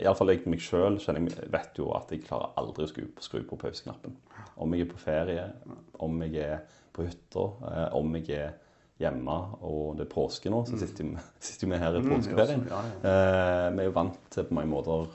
Iallfall 0.01 0.33
jeg 0.33 0.49
meg 0.51 0.59
sjøl 0.59 0.97
vet 0.99 1.77
jo 1.79 1.93
at 1.95 2.09
jeg 2.11 2.25
klarer 2.25 2.51
aldri 2.59 2.83
å 2.83 2.89
skru, 2.91 3.05
skru 3.23 3.39
på 3.47 3.59
pauseknappen. 3.61 4.17
Om 4.59 4.75
jeg 4.75 4.83
er 4.83 4.89
på 4.91 4.99
ferie, 4.99 5.45
om 6.03 6.17
jeg 6.25 6.43
er 6.43 6.81
på 6.91 7.05
hytta, 7.07 7.45
eh, 7.69 7.85
om 7.95 8.17
jeg 8.19 8.35
er 8.35 8.57
hjemme 9.01 9.37
og 9.65 9.97
det 9.99 10.05
er 10.05 10.11
påske 10.13 10.51
nå, 10.53 10.61
så 10.69 10.77
sitter 10.81 11.07
vi, 11.09 11.23
sitter 11.49 11.71
vi 11.71 11.79
her 11.81 11.97
i 11.99 12.03
påskeferien. 12.05 12.67
ja, 12.69 12.81
Eh, 13.01 13.67
vi 13.75 13.83
er 13.83 13.89
jo 13.89 13.95
vant 13.97 14.19
til 14.33 14.47
på 14.47 14.57
mange 14.57 14.71
måter 14.71 15.09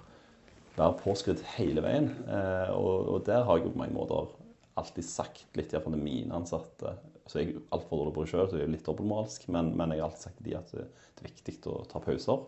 være 0.77 0.99
påskrudd 1.01 1.41
hele 1.57 1.81
veien. 1.85 2.11
Eh, 2.29 2.73
og, 2.77 3.09
og 3.15 3.23
der 3.29 3.47
har 3.49 3.59
jeg 3.61 3.69
jo 3.69 3.75
på 3.77 3.81
mange 3.85 3.97
måter 3.97 4.35
alltid 4.77 5.07
sagt 5.09 5.47
litt, 5.57 5.73
iallfall 5.73 5.95
til 5.97 6.03
mine 6.05 6.35
ansatte 6.37 6.97
så 7.27 7.41
Jeg 7.41 7.57
er 7.57 7.63
altfor 7.75 7.99
dårlig 7.99 8.13
på 8.15 8.23
det 8.23 8.31
sjøl, 8.31 8.45
så 8.47 8.59
jeg 8.61 8.69
er 8.69 8.71
litt 8.71 8.85
dobbeltmoralsk, 8.87 9.49
men, 9.51 9.73
men 9.75 9.91
jeg 9.91 9.99
har 9.99 10.13
alltid 10.13 10.23
sagt 10.29 10.37
til 10.39 10.47
de 10.47 10.53
at 10.61 10.69
det 10.77 11.25
er 11.25 11.27
viktig 11.27 11.55
å 11.73 11.81
ta 11.91 11.99
pauser. 12.05 12.45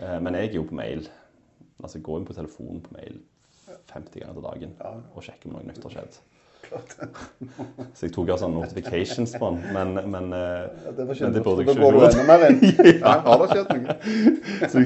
Eh, 0.00 0.16
Men 0.24 0.34
jeg 0.34 0.48
er 0.48 0.56
jo 0.58 0.64
på 0.66 0.74
mail. 0.74 1.04
Altså 1.78 2.00
jeg 2.00 2.06
går 2.08 2.18
inn 2.22 2.26
på 2.26 2.34
telefonen 2.34 2.80
på 2.82 2.96
mail 2.96 3.20
50 3.92 4.22
ganger 4.24 4.34
til 4.40 4.46
dagen 4.48 4.72
og 5.14 5.22
sjekker 5.22 5.50
om 5.50 5.54
noe 5.58 5.68
nytt 5.68 5.84
har 5.86 5.94
skjedd. 5.94 6.18
Så 7.96 8.06
jeg 8.06 8.12
tok 8.14 8.28
altså 8.34 8.48
notifications 8.52 9.32
på 9.40 9.48
den, 9.54 9.60
men, 9.74 9.92
men, 10.12 10.26
ja, 10.34 10.92
Det 10.96 11.06
men 11.08 11.34
det 11.34 11.42
burde 11.44 11.64
Da 11.64 11.72
jeg 11.72 11.80
går 11.80 11.92
du 11.92 11.98
ikke 12.00 12.22
enda 12.22 12.26
mer 12.26 12.44
inn. 12.48 12.58
Ja, 13.02 13.12
har 13.26 13.42
det 13.42 13.48
skjedd 13.52 13.70
noe? 13.72 13.96
så, 14.72 14.82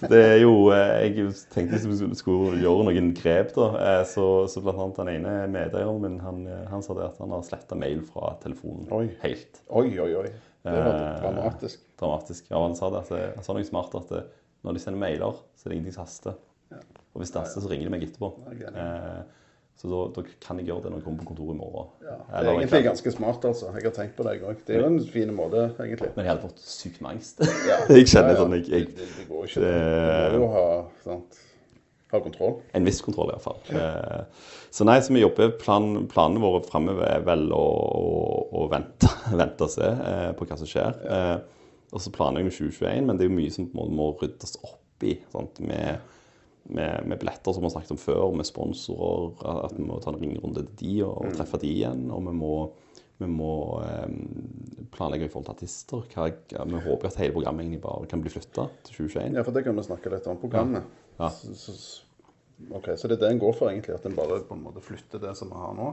så 0.00 0.10
det 0.12 0.20
er 0.28 0.38
jo 0.42 0.52
eh, 0.74 0.94
Jeg 1.08 1.26
tenkte 1.54 1.80
vi 1.90 2.10
skulle- 2.18 2.60
gjøre 2.62 2.86
noen 2.88 3.10
grep, 3.18 3.52
da. 3.56 3.66
eh, 3.88 4.04
Så, 4.08 4.26
så 4.52 4.62
blant 4.64 4.80
annet 4.84 5.00
den 5.02 5.12
ene 5.16 5.34
medeieren 5.52 6.00
min 6.04 6.18
han, 6.24 6.42
eh, 6.46 6.62
han 6.72 6.84
sa 6.86 6.96
det 6.98 7.08
at 7.10 7.20
han 7.22 7.34
har 7.34 7.42
sletta 7.46 7.78
mail 7.78 8.00
fra 8.08 8.34
telefonen 8.44 8.88
Oi. 8.92 9.08
helt. 9.24 9.62
Oi, 9.70 9.88
oi, 9.98 10.12
oi. 10.24 10.30
Det 10.62 10.72
var 10.78 10.94
Eh, 10.94 11.20
dramatisk. 11.24 11.80
dramatisk. 11.98 12.44
Ja, 12.52 12.60
han 12.62 12.76
sa 12.78 12.88
det, 12.94 13.00
at 13.04 13.08
det, 13.10 13.22
han 13.34 13.44
sa 13.46 13.54
noe 13.56 13.66
smart 13.66 13.94
at 13.98 14.08
det, 14.14 14.22
når 14.62 14.76
de 14.76 14.82
sender 14.84 15.00
mailer, 15.02 15.38
så 15.58 15.66
er 15.66 15.72
det 15.72 15.78
ingenting 15.80 15.96
som 15.96 16.04
haster. 16.06 16.36
Og 17.12 17.20
hvis 17.20 17.32
det 17.34 17.42
haster, 17.42 17.60
så 17.64 17.68
ringer 17.68 17.88
de 17.88 17.92
meg 17.96 18.04
etterpå. 18.06 18.28
Ja, 18.46 18.52
ok. 18.54 18.62
Eh, 18.78 19.40
så 19.80 19.88
da, 19.90 20.00
da 20.14 20.22
kan 20.44 20.58
jeg 20.60 20.68
gjøre 20.68 20.82
det 20.84 20.90
når 20.92 20.98
jeg 21.00 21.04
kommer 21.08 21.22
på 21.24 21.28
kontoret 21.32 21.56
i 21.56 21.58
morgen. 21.58 21.88
Ja, 22.06 22.16
det 22.18 22.42
er 22.46 22.50
egentlig 22.52 22.70
kan- 22.70 22.84
ganske 22.90 23.12
smart, 23.16 23.44
altså. 23.48 23.70
Jeg 23.74 23.82
har 23.88 23.94
tenkt 23.96 24.12
på 24.16 24.22
det, 24.26 24.34
jeg 24.36 24.42
òg. 24.46 24.60
Det 24.66 24.76
er 24.76 24.80
jo 24.84 24.90
en 24.92 25.00
fin 25.10 25.32
måte, 25.34 25.62
egentlig. 25.82 26.10
Men 26.16 26.24
jeg 26.26 26.30
hadde 26.34 26.44
fått 26.44 26.60
sykt 26.62 27.00
med 27.02 27.10
angst. 27.16 27.40
Ja. 27.66 27.78
jeg 27.96 28.06
kjenner 28.12 28.28
Ja, 28.30 28.36
ja. 28.36 28.42
sånn 28.44 28.54
jeg, 28.58 28.68
jeg, 28.70 28.86
Det, 28.94 29.08
det 29.16 29.26
går 29.30 29.48
ikke. 29.48 29.64
det- 29.64 30.30
Du 30.32 30.38
må 30.38 30.44
jo 30.44 30.52
ha, 30.54 30.66
sant, 31.02 31.40
ha 32.12 32.20
kontroll. 32.20 32.54
En 32.78 32.84
viss 32.86 33.00
kontroll, 33.02 33.32
iallfall. 33.32 33.58
Ja. 33.72 34.24
så 34.70 34.84
nei, 34.86 34.98
så 35.00 35.12
vi 35.16 35.24
jobber 35.24 35.50
plan, 35.58 36.06
Planene 36.12 36.40
våre 36.44 36.62
framover 36.68 37.08
er 37.08 37.24
vel 37.26 37.48
å, 37.56 37.64
å, 37.64 38.62
å 38.62 38.68
vente, 38.70 39.10
vente 39.42 39.66
og 39.66 39.72
se 39.72 39.88
eh, 39.88 40.30
på 40.38 40.46
hva 40.46 40.58
som 40.60 40.68
skjer. 40.70 41.02
Eh, 41.08 41.36
og 41.92 42.00
så 42.00 42.12
planlegger 42.14 42.48
vi 42.52 42.56
2021, 42.70 43.02
men 43.08 43.18
det 43.18 43.26
er 43.26 43.32
jo 43.32 43.36
mye 43.40 43.50
som 43.52 43.66
må, 43.74 43.88
må 43.90 44.12
ryddes 44.22 44.54
opp 44.62 45.02
i. 45.04 45.16
Sant? 45.34 45.58
Med, 45.60 45.98
med, 46.64 47.06
med 47.06 47.18
billetter, 47.18 47.52
som 47.52 47.62
vi 47.62 47.68
har 47.68 47.74
snakket 47.74 47.94
om 47.96 48.00
før, 48.00 48.30
med 48.36 48.46
sponsorer. 48.48 49.34
At 49.66 49.74
vi 49.76 49.86
må 49.86 49.98
ta 50.02 50.12
en 50.12 50.20
ringerunde 50.20 50.64
til 50.66 50.78
de 50.80 50.94
og, 51.06 51.18
og 51.26 51.36
treffe 51.36 51.60
de 51.62 51.70
igjen. 51.70 52.06
Og 52.14 52.22
vi 52.28 52.36
må, 52.38 52.52
vi 53.22 53.30
må 53.30 53.52
eh, 53.86 54.06
planlegge 54.94 55.28
i 55.28 55.32
forhold 55.32 55.50
til 55.50 55.56
artister. 55.56 56.06
Hva, 56.14 56.30
vi 56.70 56.84
håper 56.86 57.10
at 57.10 57.20
hele 57.22 57.36
programmet 57.36 57.66
egentlig 57.66 57.82
bare 57.84 58.08
kan 58.10 58.22
bli 58.24 58.32
flytta 58.32 58.68
til 58.86 59.02
2021. 59.02 59.36
Ja, 59.40 59.44
for 59.46 59.56
det 59.56 59.66
kan 59.66 59.78
vi 59.78 59.86
snakke 59.88 60.14
litt 60.14 60.30
om. 60.30 60.40
Programmet. 60.42 60.88
Ja. 61.18 61.28
Så, 61.34 61.54
så, 61.58 61.76
Så 62.94 63.08
det 63.10 63.18
er 63.18 63.26
det 63.26 63.34
en 63.34 63.42
går 63.42 63.54
for, 63.58 63.72
egentlig? 63.72 63.96
At 63.96 64.06
en 64.06 64.16
bare 64.16 64.42
på 64.46 64.54
en 64.54 64.64
måte 64.64 64.84
flytter 64.84 65.22
det 65.22 65.36
som 65.38 65.50
vi 65.50 65.60
har 65.60 65.76
nå? 65.78 65.92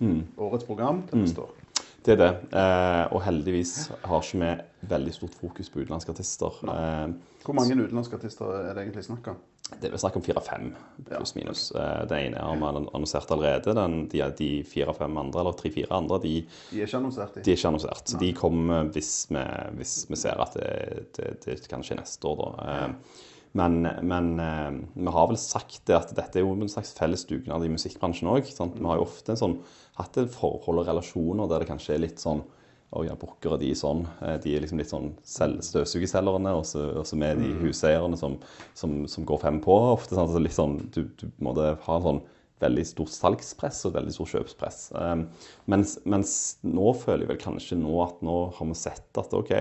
Mm. 0.00 0.22
Årets 0.40 0.64
program 0.64 1.02
til 1.08 1.20
neste 1.20 1.44
år? 1.44 1.58
Det 2.00 2.14
er 2.14 2.20
det. 2.20 2.30
Eh, 2.56 3.12
og 3.12 3.20
heldigvis 3.26 3.90
har 4.08 4.22
ikke 4.24 4.40
vi 4.40 4.88
veldig 4.88 5.12
stort 5.12 5.34
fokus 5.36 5.68
på 5.68 5.82
utenlandske 5.82 6.14
artister. 6.14 6.60
Eh, 6.64 7.12
Hvor 7.44 7.56
mange 7.56 7.76
utenlandske 7.76 8.16
artister 8.16 8.48
er 8.56 8.72
det 8.74 8.86
egentlig 8.86 9.04
snakk 9.04 9.28
om? 9.34 9.42
Det 9.80 9.90
er 9.92 9.96
snakk 10.02 10.16
om 10.18 10.22
fire-fem, 10.26 10.72
pluss 11.06 11.34
minus. 11.36 11.68
Eh, 11.78 12.02
Det 12.10 12.18
ene 12.26 12.42
har 12.42 12.56
vi 12.58 12.68
annonsert 12.94 13.30
allerede. 13.30 13.74
Den, 13.78 14.08
de, 14.12 14.22
de 14.38 14.50
fire-fem 14.66 15.16
andre, 15.22 15.40
eller 15.44 15.56
tre-fire 15.60 15.94
andre, 15.96 16.18
de, 16.24 16.34
De 16.72 16.80
er 16.82 16.86
ikke 16.88 16.98
annonsert, 17.00 17.34
de 17.38 17.42
de. 17.46 17.50
er 17.52 17.56
ikke 17.60 17.70
annonsert. 17.70 18.04
Så 18.10 18.18
de 18.20 18.32
kommer 18.36 18.90
hvis 18.94 19.12
vi, 19.30 19.44
hvis 19.78 19.94
vi 20.10 20.16
ser 20.16 20.40
at 20.42 20.54
det, 20.58 21.06
det, 21.16 21.34
det 21.46 21.68
kan 21.70 21.82
skje 21.86 22.00
neste 22.02 22.26
år, 22.32 22.40
da. 22.44 22.70
Eh, 22.74 23.26
Men, 23.52 23.80
men 24.06 24.26
eh, 24.38 24.74
vi 24.94 25.10
har 25.10 25.26
vel 25.26 25.36
sagt 25.42 25.80
det 25.88 25.96
at 25.96 26.12
dette 26.14 26.38
er 26.38 26.44
jo 26.44 26.52
en 26.54 26.68
slags 26.70 26.92
felles 26.94 27.24
dugnad 27.26 27.64
i 27.66 27.70
musikkbransjen 27.72 28.28
òg. 28.30 28.46
Vi 28.46 28.84
har 28.86 29.00
jo 29.00 29.02
ofte 29.02 29.32
en 29.34 29.40
sånn, 29.40 29.56
hatt 29.98 30.16
et 30.22 30.30
forhold 30.30 30.78
og 30.78 30.86
relasjoner 30.86 31.48
der 31.50 31.64
det 31.64 31.66
kanskje 31.72 31.96
er 31.96 32.04
litt 32.04 32.22
sånn 32.22 32.44
å 32.90 33.04
ja, 33.06 33.14
bukkere 33.18 33.58
de 33.60 33.70
er 33.70 33.78
sånn. 33.78 34.02
Eh, 34.24 34.36
De 34.42 34.56
er 34.56 34.64
liksom 34.64 34.80
litt 34.80 34.90
sånn 34.90 35.12
støvsugerselgerne, 35.22 36.54
og 36.58 36.66
så 36.66 36.88
og 37.00 37.06
så 37.06 37.18
med 37.20 37.38
de 37.42 37.52
huseierne 37.62 38.18
som, 38.18 38.36
som, 38.74 39.04
som 39.10 39.26
går 39.28 39.42
fem 39.44 39.60
på 39.62 39.76
ofte. 39.92 40.16
Sant? 40.18 40.32
Så 40.34 40.42
litt 40.42 40.56
sånn, 40.56 40.78
du, 40.94 41.04
du 41.20 41.28
må 41.42 41.54
ha 41.54 41.96
en 41.96 42.06
sånn 42.06 42.22
veldig 42.60 42.84
stort 42.84 43.12
salgspress 43.14 43.84
og 43.88 43.94
veldig 43.96 44.12
stort 44.14 44.34
kjøpspress. 44.34 44.80
Um, 44.92 45.26
mens, 45.70 45.96
mens 46.04 46.32
nå 46.66 46.92
føler 46.98 47.24
jeg 47.24 47.30
vel 47.32 47.40
kanskje 47.40 47.78
nå 47.80 47.94
at 48.04 48.20
nå 48.26 48.36
har 48.58 48.68
vi 48.68 48.76
sett 48.76 49.20
at 49.22 49.32
ok, 49.36 49.54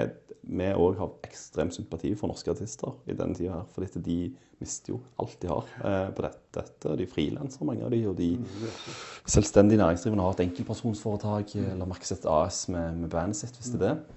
vi 0.43 0.69
òg 0.73 0.97
har 0.99 1.09
ekstrem 1.27 1.71
sympati 1.71 2.13
for 2.15 2.31
norske 2.31 2.51
artister 2.51 2.95
i 3.07 3.15
denne 3.17 3.35
tida 3.37 3.57
her. 3.57 3.65
For 3.73 3.85
de 3.99 4.19
mister 4.59 4.93
jo 4.93 4.99
alt 5.19 5.37
de 5.41 5.47
har 5.47 5.65
eh, 5.83 6.11
på 6.15 6.23
dette. 6.25 6.45
dette. 6.55 6.95
De 6.99 7.07
frilanser, 7.07 7.65
mange 7.67 7.85
av 7.85 7.91
de, 7.93 7.99
og 8.09 8.15
de 8.17 8.31
selvstendig 9.29 9.77
næringsdrivende 9.79 10.23
har 10.25 10.37
et 10.37 10.45
enkeltpersonsforetak 10.47 11.55
eller 11.61 11.89
Maxet 11.89 12.25
AS 12.27 12.67
med, 12.69 12.97
med 13.03 13.09
bandet 13.13 13.39
sitt, 13.39 13.59
hvis 13.59 13.73
det 13.75 13.81
er 13.81 13.85
det. 13.87 14.15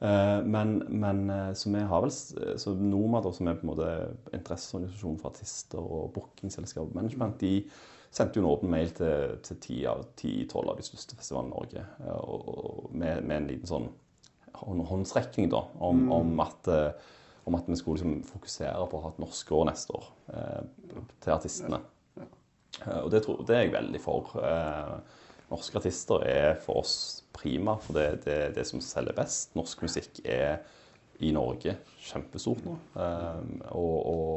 Eh, 0.00 0.42
Men, 0.46 0.82
men 0.88 1.30
eh, 1.30 1.52
så 1.54 1.70
vi 1.70 1.80
har 1.80 2.04
vel 2.04 2.12
så 2.12 2.74
Nomad, 2.74 3.26
som 3.34 3.48
er 3.48 3.58
på 3.58 3.66
en 3.66 3.72
måte 3.72 3.88
interesseorganisasjon 4.32 5.18
for 5.20 5.30
artister 5.32 5.80
og 5.80 6.12
bookingselskap 6.14 6.86
og 6.86 6.94
management, 6.96 7.40
de 7.40 7.64
sendte 8.10 8.40
jo 8.40 8.42
en 8.44 8.50
åpen 8.50 8.70
mail 8.72 8.90
til 8.96 9.58
ti 9.62 9.84
av 9.86 10.00
ti-tolv 10.18 10.72
av 10.72 10.78
de 10.80 10.86
største 10.86 11.14
festivalene 11.18 11.52
i 11.52 11.56
Norge. 11.56 11.84
eh, 12.04 12.20
Og, 12.20 12.48
og 12.54 12.94
med, 12.94 13.24
med 13.24 13.36
en 13.36 13.50
liten 13.50 13.70
sånn 13.70 13.90
håndsrekning 14.60 15.50
da, 15.52 15.64
om, 15.80 16.04
om, 16.12 16.34
at, 16.44 16.68
eh, 16.70 17.14
om 17.48 17.56
at 17.58 17.68
vi 17.68 17.78
skulle 17.78 18.00
liksom 18.00 18.20
fokusere 18.28 18.88
på 18.90 18.98
å 18.98 19.04
ha 19.06 19.14
et 19.14 19.22
norsk 19.22 19.52
år 19.56 19.66
neste 19.70 19.96
år 19.96 20.10
eh, 20.34 21.00
til 21.24 21.34
artistene. 21.34 21.80
Eh, 22.20 23.00
Og 23.00 23.10
det, 23.12 23.24
tror, 23.24 23.42
det 23.46 23.56
er 23.56 23.64
jeg 23.66 23.74
veldig 23.74 24.02
for. 24.02 24.34
Eh, 24.40 24.94
norske 25.50 25.80
artister 25.80 26.26
er 26.28 26.60
for 26.62 26.84
oss 26.84 26.94
prima, 27.34 27.76
for 27.82 27.98
det 27.98 28.24
det 28.26 28.36
er 28.36 28.52
det 28.54 28.66
som 28.68 28.82
selger 28.84 29.16
best. 29.16 29.56
Norsk 29.58 29.82
musikk 29.82 30.20
er 30.24 30.60
i 31.20 31.32
Norge 31.36 31.74
kjempestort 32.00 32.62
nå. 32.64 32.76
Eh, 32.96 33.40
og, 33.76 33.96
og, 34.12 34.29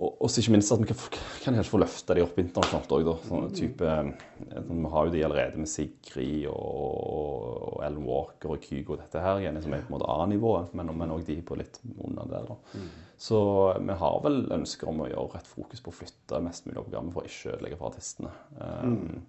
og, 0.00 0.30
ikke 0.40 0.54
minst 0.54 0.72
at 0.72 0.80
vi 0.80 0.88
kan, 0.88 1.00
kanskje 1.44 1.64
få 1.68 1.80
løfta 1.82 2.14
de 2.16 2.22
opp 2.24 2.38
internasjonalt 2.40 2.94
òg, 2.96 3.02
da. 3.04 3.14
Sånne 3.28 3.50
type, 3.56 3.84
eh, 3.84 4.62
Vi 4.70 4.92
har 4.94 5.06
jo 5.06 5.12
de 5.12 5.24
allerede 5.26 5.60
med 5.60 5.68
Sigrid 5.68 6.46
og, 6.48 7.74
og 7.74 7.84
Ellen 7.84 8.06
Walker 8.08 8.54
og 8.54 8.64
Kygo. 8.64 8.94
og 8.94 9.02
Dette 9.02 9.20
her 9.20 9.60
som 9.60 9.74
er 9.76 9.84
på 9.84 9.92
en 9.92 9.98
måte 9.98 10.08
A-nivået, 10.08 10.74
men 10.74 10.96
men 10.96 11.12
òg 11.12 11.24
de 11.26 11.36
på 11.42 11.58
litt 11.60 11.80
under 11.98 12.24
der. 12.30 12.48
da. 12.48 12.80
Så 13.20 13.38
vi 13.76 13.92
har 13.92 14.20
vel 14.24 14.46
ønsker 14.56 14.88
om 14.88 15.02
å 15.04 15.10
gjøre 15.10 15.42
et 15.42 15.46
fokus 15.46 15.82
på 15.84 15.92
å 15.92 15.98
flytte 15.98 16.40
mest 16.40 16.64
mulig 16.66 16.78
av 16.80 16.86
programmet 16.86 17.12
for 17.12 17.22
å 17.22 17.28
ikke 17.28 17.52
ødelegge 17.58 17.76
for 17.76 17.92
artistene. 17.92 18.32
Um, 18.56 19.20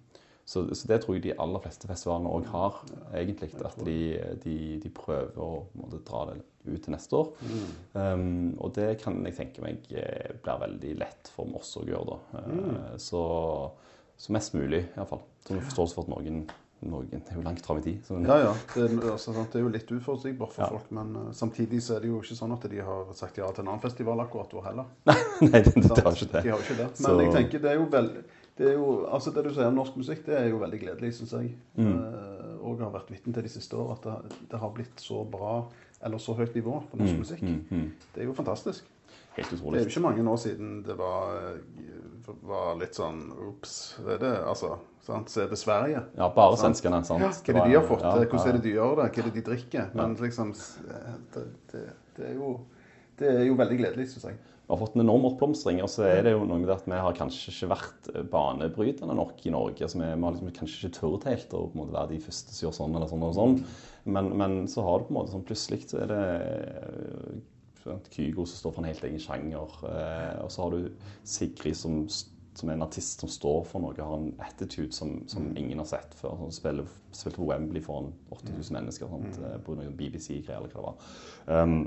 så, 0.44 0.64
så 0.74 0.88
det 0.90 0.98
tror 1.04 1.14
jeg 1.16 1.22
de 1.28 1.34
aller 1.38 1.62
fleste 1.62 1.86
festivalene 1.86 2.30
òg 2.34 2.46
har, 2.50 2.80
egentlig. 3.14 3.52
At 3.64 3.76
de, 3.86 3.98
de, 4.42 4.56
de 4.82 4.90
prøver 4.90 5.38
å 5.38 5.50
måtte, 5.78 6.00
dra 6.08 6.24
det 6.32 6.40
ut 6.66 6.82
til 6.82 6.92
neste 6.94 7.16
år. 7.18 7.30
Um, 7.94 8.54
og 8.62 8.72
det 8.76 8.88
kan 9.02 9.20
jeg 9.26 9.36
tenke 9.38 9.62
meg 9.64 9.86
eh, 9.94 10.32
blir 10.42 10.60
veldig 10.64 10.96
lett 11.00 11.30
for 11.34 11.46
oss 11.58 11.76
å 11.80 11.84
gjøre, 11.86 12.16
da. 12.16 12.42
Uh, 12.42 12.90
så, 13.02 13.22
så 14.18 14.34
mest 14.34 14.54
mulig, 14.58 14.82
iallfall. 14.96 15.22
Så 15.46 15.54
vi 15.56 15.62
forståelse 15.70 15.96
for 15.98 16.06
at 16.06 16.12
noen, 16.16 16.42
Det 16.82 17.20
er 17.30 17.36
jo 17.38 17.42
langt 17.46 17.62
fram 17.66 17.78
i 17.78 17.82
tid. 17.86 18.02
Så, 18.06 18.18
Ja, 18.26 18.40
ja. 18.42 18.52
Det, 18.74 18.88
er- 18.90 19.10
altså, 19.14 19.32
det 19.38 19.58
er 19.60 19.62
jo 19.62 19.70
litt 19.78 19.90
uforutsigbart 19.94 20.52
for 20.56 20.64
Ja. 20.66 20.70
folk, 20.74 20.90
men 20.90 21.14
uh, 21.16 21.32
samtidig 21.32 21.78
så 21.86 21.96
er 21.96 22.00
det 22.02 22.10
jo 22.10 22.18
ikke 22.22 22.34
sånn 22.42 22.54
at 22.58 22.66
de 22.70 22.82
har 22.82 23.14
sagt 23.14 23.38
ja 23.38 23.46
til 23.54 23.62
en 23.62 23.72
annen 23.76 23.82
festival 23.86 24.22
akkurat 24.26 24.50
da 24.50 24.66
heller. 24.66 24.90
Nei, 25.46 25.62
det, 25.62 25.74
det 25.78 25.86
det, 25.86 26.02
har 26.02 26.14
ikke 26.18 26.30
det. 26.34 26.42
De 26.42 26.54
har 26.56 26.62
ikke 26.66 26.78
det. 26.82 26.88
Men 26.90 27.06
Så- 27.06 27.18
jeg 27.22 27.34
tenker 27.38 27.62
det 27.62 27.70
er 27.76 27.78
jo 27.78 27.86
veldig 27.94 28.24
det, 28.58 28.68
er 28.68 28.74
jo, 28.76 29.06
altså 29.08 29.32
det 29.34 29.44
du 29.46 29.52
sier 29.54 29.70
om 29.70 29.78
norsk 29.80 29.96
musikk, 29.96 30.24
det 30.26 30.36
er 30.38 30.50
jo 30.52 30.60
veldig 30.60 30.80
gledelig, 30.82 31.14
syns 31.16 31.32
jeg. 31.38 31.54
Eh, 31.80 32.50
og 32.62 32.78
har 32.84 32.92
vært 32.94 33.10
vitne 33.10 33.32
til 33.34 33.42
de 33.46 33.50
siste 33.50 33.76
år 33.78 33.96
at 33.96 34.04
det, 34.06 34.40
det 34.52 34.60
har 34.62 34.70
blitt 34.74 35.00
så 35.02 35.24
bra, 35.28 35.54
eller 36.04 36.20
så 36.22 36.34
høyt 36.38 36.54
nivå 36.54 36.82
på 36.90 37.00
norsk 37.00 37.18
musikk. 37.22 37.42
Det 38.12 38.22
er 38.22 38.28
jo 38.28 38.36
fantastisk. 38.36 38.86
Helt 39.36 39.52
utrolig. 39.52 39.78
Det 39.78 39.80
er 39.80 39.88
jo 39.88 39.92
ikke 39.94 40.04
mange 40.04 40.24
år 40.30 40.36
siden 40.42 40.72
det 40.84 40.94
var, 40.98 41.54
var 42.44 42.74
litt 42.80 42.96
sånn 42.98 43.22
Ops. 43.48 43.76
Det 44.04 44.18
er 44.18 44.20
det, 44.20 44.32
altså. 44.44 44.74
Sant? 45.02 45.32
Se 45.32 45.46
til 45.50 45.58
Sverige. 45.58 46.02
Ja, 46.18 46.28
bare 46.30 46.56
Sant? 46.56 46.76
svenskene. 46.76 47.00
sant? 47.08 47.24
Ja, 47.24 47.30
Hva 47.32 47.54
er 47.54 47.56
det 47.56 47.72
de 47.72 47.78
har 47.78 47.86
fått 47.88 48.04
Ja, 48.04 48.12
til? 48.18 48.28
Hvordan 48.28 48.50
er 48.52 48.58
det 48.58 48.62
de 48.66 48.74
gjør 48.76 48.92
det? 49.00 49.06
Hva 49.08 49.22
er 49.22 49.28
det 49.28 49.34
de 49.38 49.44
drikker? 49.48 49.88
Men 49.98 50.14
liksom 50.20 50.52
eh, 50.52 51.16
Det, 51.34 51.44
det, 51.72 51.82
det, 52.18 52.26
er, 52.28 52.34
jo, 52.36 52.50
det 53.18 53.32
er 53.32 53.42
jo 53.48 53.56
veldig 53.58 53.78
gledelig, 53.80 54.06
syns 54.12 54.28
jeg. 54.28 54.38
Vi 54.62 54.70
har 54.70 54.78
fått 54.78 54.94
en 54.96 55.02
enorm 55.04 55.24
oppblomstring. 55.28 55.80
Og 55.84 55.90
så 55.90 56.04
er 56.08 56.22
det 56.24 56.32
jo 56.36 56.44
noe 56.46 56.60
med 56.62 56.70
at 56.72 56.86
vi 56.88 56.98
har 57.04 57.16
kanskje 57.18 57.50
ikke 57.52 57.70
vært 57.74 58.10
banebrytende 58.32 59.16
nok 59.18 59.40
i 59.46 59.52
Norge. 59.52 59.82
Altså 59.84 59.98
vi, 60.00 60.06
vi 60.14 60.24
har 60.26 60.36
liksom 60.36 60.52
kanskje 60.58 60.78
ikke 60.86 60.98
turt 61.00 61.26
helt 61.28 61.56
å 61.58 61.64
på 61.66 61.74
en 61.76 61.82
måte 61.82 61.96
være 61.96 62.12
de 62.14 62.20
første 62.24 62.54
som 62.54 62.66
gjør 62.68 62.76
sånn 62.78 62.94
eller 62.96 63.10
sånn 63.10 63.26
og 63.26 63.34
sånn. 63.38 63.56
Men, 64.16 64.30
men 64.38 64.60
så 64.70 64.84
har 64.86 65.00
du 65.02 65.08
på 65.08 65.14
en 65.14 65.18
måte 65.20 65.34
sånn 65.34 65.44
plutselig 65.48 65.82
så 65.90 66.00
er 66.04 66.12
det 66.14 66.22
eh, 66.72 67.40
Kygo 68.14 68.44
som 68.46 68.60
står 68.60 68.74
for 68.76 68.82
en 68.84 68.90
helt 68.92 69.04
egen 69.08 69.22
sjanger. 69.22 69.74
eh, 69.90 70.36
Og 70.44 70.52
så 70.54 70.62
har 70.64 70.76
du 70.76 70.92
Sigrid 71.26 71.76
som, 71.76 72.04
som 72.08 72.68
er 72.70 72.76
en 72.78 72.84
artist 72.86 73.22
som 73.24 73.30
står 73.32 73.64
for 73.68 73.82
noe, 73.82 73.96
har 73.98 74.14
en 74.18 74.30
attitude 74.46 74.94
som, 74.94 75.16
som 75.30 75.48
ingen 75.58 75.82
har 75.82 75.88
sett 75.90 76.14
før. 76.18 76.36
Som 76.44 76.52
spiller, 76.54 76.86
spilte 77.10 77.40
på 77.40 77.48
Wembley 77.50 77.82
foran 77.82 78.12
8000 78.30 78.78
mennesker 78.78 79.10
sant? 79.10 79.42
eh, 79.42 79.58
på 79.66 79.74
noen 79.78 79.98
BBC-greier 79.98 80.60
eller 80.62 80.70
hva 80.70 80.78
det 80.78 80.86
var. 80.86 81.10
Um, 81.66 81.82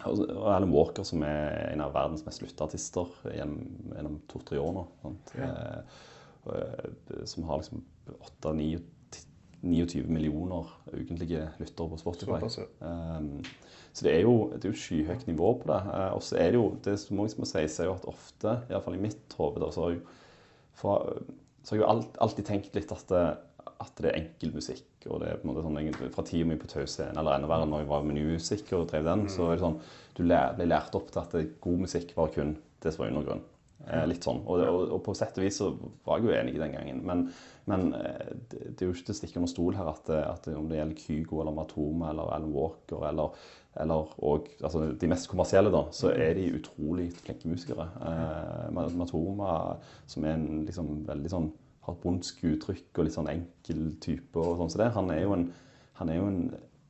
og 0.00 0.48
Alan 0.50 0.72
Walker, 0.72 1.04
som 1.06 1.22
er 1.26 1.72
en 1.72 1.82
av 1.84 1.92
verdens 1.94 2.24
mest 2.26 2.42
lytta 2.42 2.66
artister 2.66 3.10
gjennom, 3.28 3.60
gjennom 3.92 4.16
to-tre 4.30 4.58
år 4.60 4.72
nå. 4.78 4.86
Sant? 5.02 5.34
Eh, 5.36 5.78
eh, 6.54 6.88
som 7.28 7.46
har 7.48 7.60
liksom 7.62 7.84
8-29 8.42 10.08
millioner 10.08 10.72
ukentlige 10.90 11.44
lyttere 11.60 11.92
på 11.92 12.00
Spotify. 12.00 12.40
Såpass, 12.40 12.58
ja. 12.62 12.66
Um, 13.18 13.44
så 13.92 14.06
det 14.06 14.14
er 14.16 14.22
jo 14.24 14.34
er 14.56 14.74
skyhøyt 14.78 15.26
nivå 15.28 15.52
på 15.60 15.68
det. 15.68 15.80
Eh, 15.92 16.10
og 16.16 16.24
så 16.24 16.40
er 16.40 16.50
det 16.50 16.60
jo 16.60 16.66
det 16.84 16.96
som 17.02 17.22
også 17.22 17.42
må 17.42 17.48
si, 17.48 17.62
er 17.62 17.90
jo 17.90 17.96
at 17.98 18.10
ofte, 18.10 18.58
iallfall 18.72 18.98
i 18.98 19.04
mitt 19.04 19.38
hode, 19.38 19.70
så 19.74 19.86
har 19.86 19.94
jeg, 19.94 20.02
jo 21.78 21.88
alltid 21.92 22.46
tenkt 22.48 22.74
litt 22.78 22.94
at 22.94 23.06
det, 23.12 23.24
at 23.82 23.94
det 23.98 24.10
er 24.10 24.18
enkel 24.20 24.52
musikk. 24.54 24.88
og 25.08 25.20
det 25.22 25.28
er 25.28 25.40
på 25.40 25.48
en 25.48 25.52
måte 25.52 25.64
sånn, 25.66 26.10
Fra 26.14 26.24
tida 26.26 26.48
mi 26.48 26.56
på 26.56 26.70
Tausscenen, 26.70 27.18
eller 27.18 27.36
enda 27.36 27.50
verre 27.50 27.66
når 27.68 27.82
jeg 27.82 27.90
var 27.90 28.04
med 28.06 28.20
Music 28.20 28.72
og 28.72 28.88
drev 28.90 29.08
den, 29.08 29.28
så 29.28 29.48
er 29.48 29.56
det 29.56 29.64
sånn 29.64 29.80
du 30.16 30.22
lær, 30.26 30.52
ble 30.58 30.68
lært 30.68 30.94
opp 30.94 31.10
til 31.10 31.22
at 31.22 31.56
god 31.64 31.86
musikk 31.86 32.12
var 32.16 32.30
kun 32.34 32.56
det 32.82 32.92
som 32.92 33.04
var 33.04 33.12
undergrunn. 33.12 33.42
Eh, 33.82 34.04
litt 34.06 34.22
sånn. 34.22 34.42
Og, 34.46 34.60
og, 34.62 34.82
og 34.94 35.00
på 35.06 35.14
sett 35.18 35.38
og 35.38 35.42
vis 35.42 35.58
så 35.58 35.72
var 36.06 36.20
jeg 36.20 36.28
jo 36.28 36.34
enig 36.36 36.54
den 36.60 36.76
gangen. 36.76 37.00
Men, 37.06 37.24
men 37.70 37.88
eh, 37.98 38.28
det, 38.52 38.60
det 38.68 38.84
er 38.84 38.90
jo 38.90 38.94
ikke 38.94 39.08
til 39.08 39.14
å 39.16 39.18
stikke 39.18 39.40
under 39.40 39.50
stol 39.50 39.78
her 39.78 39.90
at, 39.90 40.12
at 40.20 40.46
om 40.54 40.68
det 40.70 40.78
gjelder 40.78 41.02
Kygo 41.02 41.40
eller 41.42 41.56
Matoma 41.56 42.12
eller 42.12 42.30
Alan 42.36 42.54
Walker 42.54 43.08
eller, 43.08 43.34
eller 43.82 44.12
og, 44.22 44.52
altså 44.62 44.84
de 45.00 45.10
mest 45.10 45.30
kommersielle, 45.32 45.72
da, 45.74 45.82
så 45.96 46.12
er 46.14 46.36
de 46.38 46.52
utrolig 46.60 47.08
flinke 47.18 47.50
musikere. 47.50 47.88
Eh, 48.06 48.70
Matoma, 48.76 49.56
som 50.06 50.28
er 50.28 50.38
en 50.38 50.62
liksom 50.68 50.94
veldig 51.08 51.34
sånn 51.34 51.50
har 51.82 51.96
et 51.96 52.02
bondsk 52.02 52.42
uttrykk 52.46 52.98
og 52.98 53.06
litt 53.06 53.16
sånn 53.16 53.30
enkel 53.32 53.86
type 54.02 54.38
og 54.38 54.60
sånn 54.60 54.74
som 54.74 54.84
det, 54.84 54.90
han 54.96 55.14
er 55.14 55.22
jo 55.24 55.36
en, 55.36 55.48
han 55.98 56.12
er 56.12 56.20
jo 56.20 56.28
en, 56.30 56.42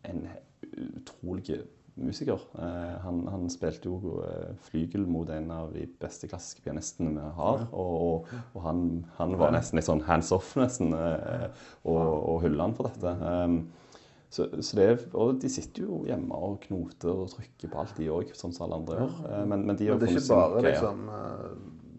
en 0.08 0.26
utrolig 0.72 1.62
musiker. 1.94 2.40
Eh, 2.58 2.94
han, 3.04 3.26
han 3.28 3.48
spilte 3.52 3.90
jo 3.90 4.22
eh, 4.24 4.52
flygel 4.68 5.04
mot 5.08 5.28
en 5.32 5.50
av 5.52 5.72
de 5.74 5.84
beste 6.00 6.28
klassiske 6.30 6.64
pianistene 6.64 7.12
vi 7.16 7.28
har. 7.36 7.66
Og, 7.72 8.28
og, 8.54 8.62
han, 8.64 9.02
han 9.18 9.36
var 9.40 9.54
nesten 9.56 9.80
litt 9.80 9.88
sånn 9.88 10.04
hands 10.08 10.32
off, 10.34 10.54
nesten, 10.60 10.94
eh, 10.96 11.48
og, 11.84 12.02
og 12.02 12.42
hylla 12.46 12.68
han 12.68 12.76
for 12.78 12.88
dette. 12.88 13.14
Um, 13.20 13.62
så, 14.32 14.46
så 14.64 14.78
det, 14.78 14.88
og 15.12 15.42
de 15.42 15.50
sitter 15.52 15.84
jo 15.84 16.02
hjemme 16.08 16.32
og 16.32 16.62
knoter 16.64 17.12
og 17.12 17.28
trykker 17.34 17.68
på 17.68 17.82
alt, 17.82 17.98
de 17.98 18.08
òg, 18.08 18.32
sånn 18.36 18.54
som 18.56 18.64
alle 18.64 18.78
andre 18.80 19.02
gjør. 19.02 19.18
Men, 19.44 19.66
men 19.68 19.76
de 19.76 19.90
Men 19.90 20.00
det 20.00 20.08
er 20.08 20.16
ikke 20.16 20.38
bare 20.38 20.62
liksom 20.70 21.02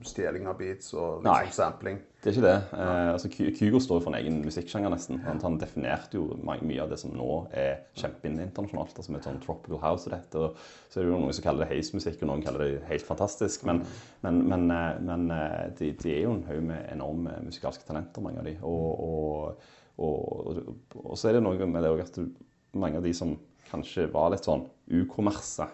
stjeling 0.08 0.48
av 0.50 0.58
beats 0.60 0.94
og 0.96 1.24
Nei. 1.26 1.44
liksom 1.46 1.60
sampling. 1.60 2.00
Det 2.24 2.30
er 2.32 2.38
ikke 2.38 2.46
det. 2.46 2.80
Eh, 2.80 3.10
altså, 3.12 3.30
Kygo 3.34 3.80
står 3.84 3.98
jo 4.00 4.04
for 4.06 4.14
en 4.14 4.18
egen 4.20 4.38
musikksjanger, 4.46 4.94
nesten. 4.94 5.20
Han, 5.26 5.42
han 5.44 5.58
definerte 5.60 6.16
jo 6.16 6.38
mye 6.40 6.80
av 6.80 6.94
det 6.94 7.00
som 7.02 7.12
nå 7.12 7.30
er 7.60 7.82
kjempeinne 8.00 8.46
internasjonalt. 8.48 8.96
altså 8.96 9.12
med 9.12 9.28
sånn 9.28 9.42
tropical 9.44 9.82
house 9.84 10.08
og 10.08 10.16
dette. 10.16 10.40
Og 10.40 10.64
så 10.88 11.02
er 11.02 11.04
det 11.04 11.12
jo 11.12 11.20
noen 11.20 11.36
som 11.36 11.46
kaller 11.48 11.66
det 11.66 11.74
haze-musikk, 11.74 12.22
og 12.24 12.32
noen 12.32 12.46
kaller 12.46 12.64
det 12.64 12.82
helt 12.88 13.08
fantastisk. 13.08 13.68
Men, 13.68 13.84
men, 14.24 14.40
men, 14.48 14.66
eh, 14.72 15.02
men 15.04 15.28
eh, 15.36 15.60
de, 15.80 15.92
de 16.00 16.16
er 16.16 16.24
jo 16.24 16.38
en 16.38 16.48
haug 16.48 16.64
med 16.72 16.88
enorme 16.96 17.38
musikalske 17.50 17.88
talenter, 17.90 18.24
mange 18.24 18.40
av 18.40 18.48
de. 18.48 18.56
Og, 18.64 19.04
og, 19.10 19.70
og, 20.00 20.74
og, 21.04 21.14
så 21.20 21.30
er 21.30 21.38
det 21.38 21.44
noe 21.44 21.68
med 21.68 21.84
det 21.84 21.92
òg 21.92 22.06
at 22.06 22.20
du, 22.20 22.32
mange 22.80 23.02
av 23.02 23.06
de 23.06 23.12
som 23.18 23.36
kanskje 23.68 24.08
var 24.14 24.32
litt 24.32 24.48
sånn 24.48 24.64
ukommerse, 24.94 25.68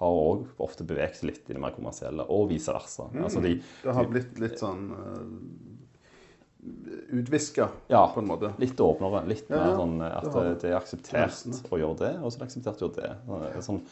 har 0.00 0.10
òg 0.18 0.46
ofte 0.64 0.84
beveget 0.86 1.16
seg 1.20 1.28
litt 1.30 1.50
i 1.50 1.54
det 1.54 1.60
mer 1.62 1.74
kommersielle, 1.76 2.24
og 2.28 2.48
vice 2.50 2.72
versa. 2.74 3.06
Altså 3.22 3.40
de, 3.44 3.56
Det 3.84 3.94
har 3.94 4.08
blitt 4.10 4.38
litt 4.42 4.58
sånn 4.58 4.88
uh, 4.90 5.28
utviska, 7.14 7.68
ja, 7.92 8.10
på 8.14 8.20
en 8.20 8.26
måte. 8.26 8.52
litt 8.58 8.80
åpnere. 8.80 9.24
Litt 9.28 9.50
Ja, 9.52 9.60
mer 9.60 9.76
sånn 9.78 10.00
at 10.02 10.24
det, 10.32 10.44
det. 10.62 10.70
er 10.72 10.78
akseptert 10.80 11.70
å 11.70 11.78
gjøre 11.78 11.98
det, 12.00 12.12
og 12.22 12.32
så 12.32 12.38
er 12.38 12.42
det 12.44 12.48
akseptert 12.50 12.82
å 12.82 12.90
gjøre 12.90 13.52
det. 13.52 13.62
Sånn 13.66 13.82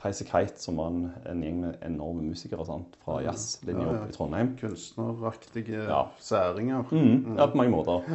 Heise 0.00 0.24
Kite, 0.24 0.56
som 0.62 0.78
var 0.80 0.86
en, 0.94 1.00
en 1.28 1.42
gjeng 1.44 1.58
med 1.60 1.82
enorme 1.84 2.22
musikere 2.30 2.64
sant, 2.64 2.94
fra 3.04 3.18
jazzlinja 3.20 3.84
Ja, 3.84 3.96
ja. 3.98 4.04
i 4.08 4.14
Trondheim. 4.16 4.54
Kunstneraktige 4.62 5.82
særinger. 6.24 6.86
Mm, 6.94 7.34
ja, 7.36 7.48
på 7.52 7.60
mange 7.60 7.74
måter. 7.74 8.06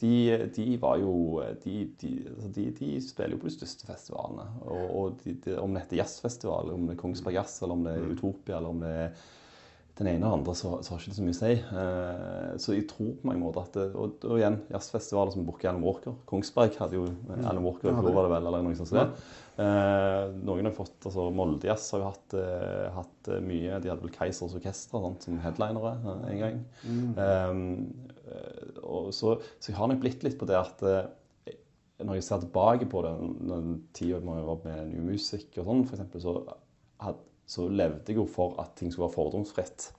De, 0.00 0.14
de 0.56 0.66
var 0.82 0.98
jo 0.98 1.14
de, 1.62 1.76
de, 2.00 2.10
altså 2.32 2.50
de, 2.56 2.64
de 2.80 2.88
spiller 3.04 3.36
jo 3.36 3.42
på 3.44 3.48
de 3.48 3.54
største 3.54 3.86
festivalene. 3.86 4.48
Og, 4.66 4.82
og 4.90 5.46
om 5.62 5.76
det 5.76 5.84
heter 5.84 6.00
jazzfestival, 6.02 6.74
om 6.74 6.88
det 6.88 6.96
er 6.96 7.00
Kongsberg 7.00 7.38
Jazz, 7.38 7.60
eller 7.62 7.78
om 7.78 7.86
det 7.86 7.94
er 7.94 8.10
Utopia, 8.10 8.58
eller 8.58 8.74
om 8.74 8.82
det 8.82 8.92
er 9.04 9.24
den 9.94 10.08
ene 10.10 10.26
eller 10.26 10.40
andre, 10.40 10.56
så, 10.58 10.72
så 10.82 10.90
har 10.90 11.02
ikke 11.02 11.12
det 11.12 11.16
så 11.20 11.24
mye 11.24 11.34
å 11.34 11.38
si. 11.38 11.52
Eh, 11.54 12.54
så 12.58 12.74
jeg 12.74 12.86
tror 12.90 13.12
på 13.20 13.28
mange 13.30 13.44
måter 13.44 13.62
at 13.62 13.76
det, 13.78 13.84
og, 13.94 14.16
og 14.26 14.40
igjen, 14.40 14.56
jazzfestivaler 14.74 15.36
som 15.36 15.44
booker 15.46 15.70
Alan 15.70 15.84
Walker. 15.86 16.16
Kongsberg 16.26 16.74
hadde 16.80 16.98
jo 16.98 17.04
Alan 17.36 17.62
Walker 17.62 17.92
i 17.92 17.94
fjor, 17.94 18.10
var 18.16 18.26
det 18.26 18.32
vel, 18.34 18.48
eller 18.50 18.66
noe 18.66 18.78
sånt. 18.80 18.90
som 18.90 18.98
det. 18.98 19.28
Eh, 19.62 20.34
noen 20.50 20.66
har 20.66 20.74
fått, 20.74 20.96
altså 21.06 21.28
Molde 21.30 21.70
Jazz 21.70 21.86
har 21.94 22.02
jo 22.02 22.08
hatt, 22.10 22.36
eh, 22.40 22.88
hatt 22.96 23.30
mye. 23.46 23.78
De 23.84 23.92
hadde 23.92 24.02
vel 24.02 24.14
Keisers 24.16 24.58
Orkester 24.58 25.06
sant, 25.06 25.28
som 25.28 25.38
headlinere 25.44 25.94
eh, 26.00 26.26
en 26.32 26.42
gang. 26.42 26.58
Mm. 26.82 27.06
eh, 27.14 28.13
så, 29.14 29.36
så 29.58 29.70
jeg 29.70 29.78
har 29.78 29.90
nok 29.90 30.02
blitt 30.02 30.24
litt 30.26 30.38
på 30.40 30.48
det 30.48 30.56
at 30.58 30.84
eh, 30.88 31.54
når 32.04 32.18
jeg 32.18 32.26
ser 32.26 32.42
tilbake 32.42 32.88
på 32.90 33.02
den, 33.06 33.34
den 33.48 33.74
tida 33.94 34.18
jeg 34.18 34.46
var 34.48 34.62
med 34.64 34.88
New 34.90 35.04
Music 35.06 35.46
og 35.60 35.68
sånn, 35.68 35.84
eksempel, 35.86 36.22
så, 36.24 36.34
had, 37.02 37.20
så 37.46 37.68
levde 37.70 38.10
jeg 38.10 38.18
jo 38.18 38.26
for 38.30 38.56
at 38.62 38.74
ting 38.78 38.90
skulle 38.92 39.08
være 39.08 39.16
fordomsfritt. 39.18 39.92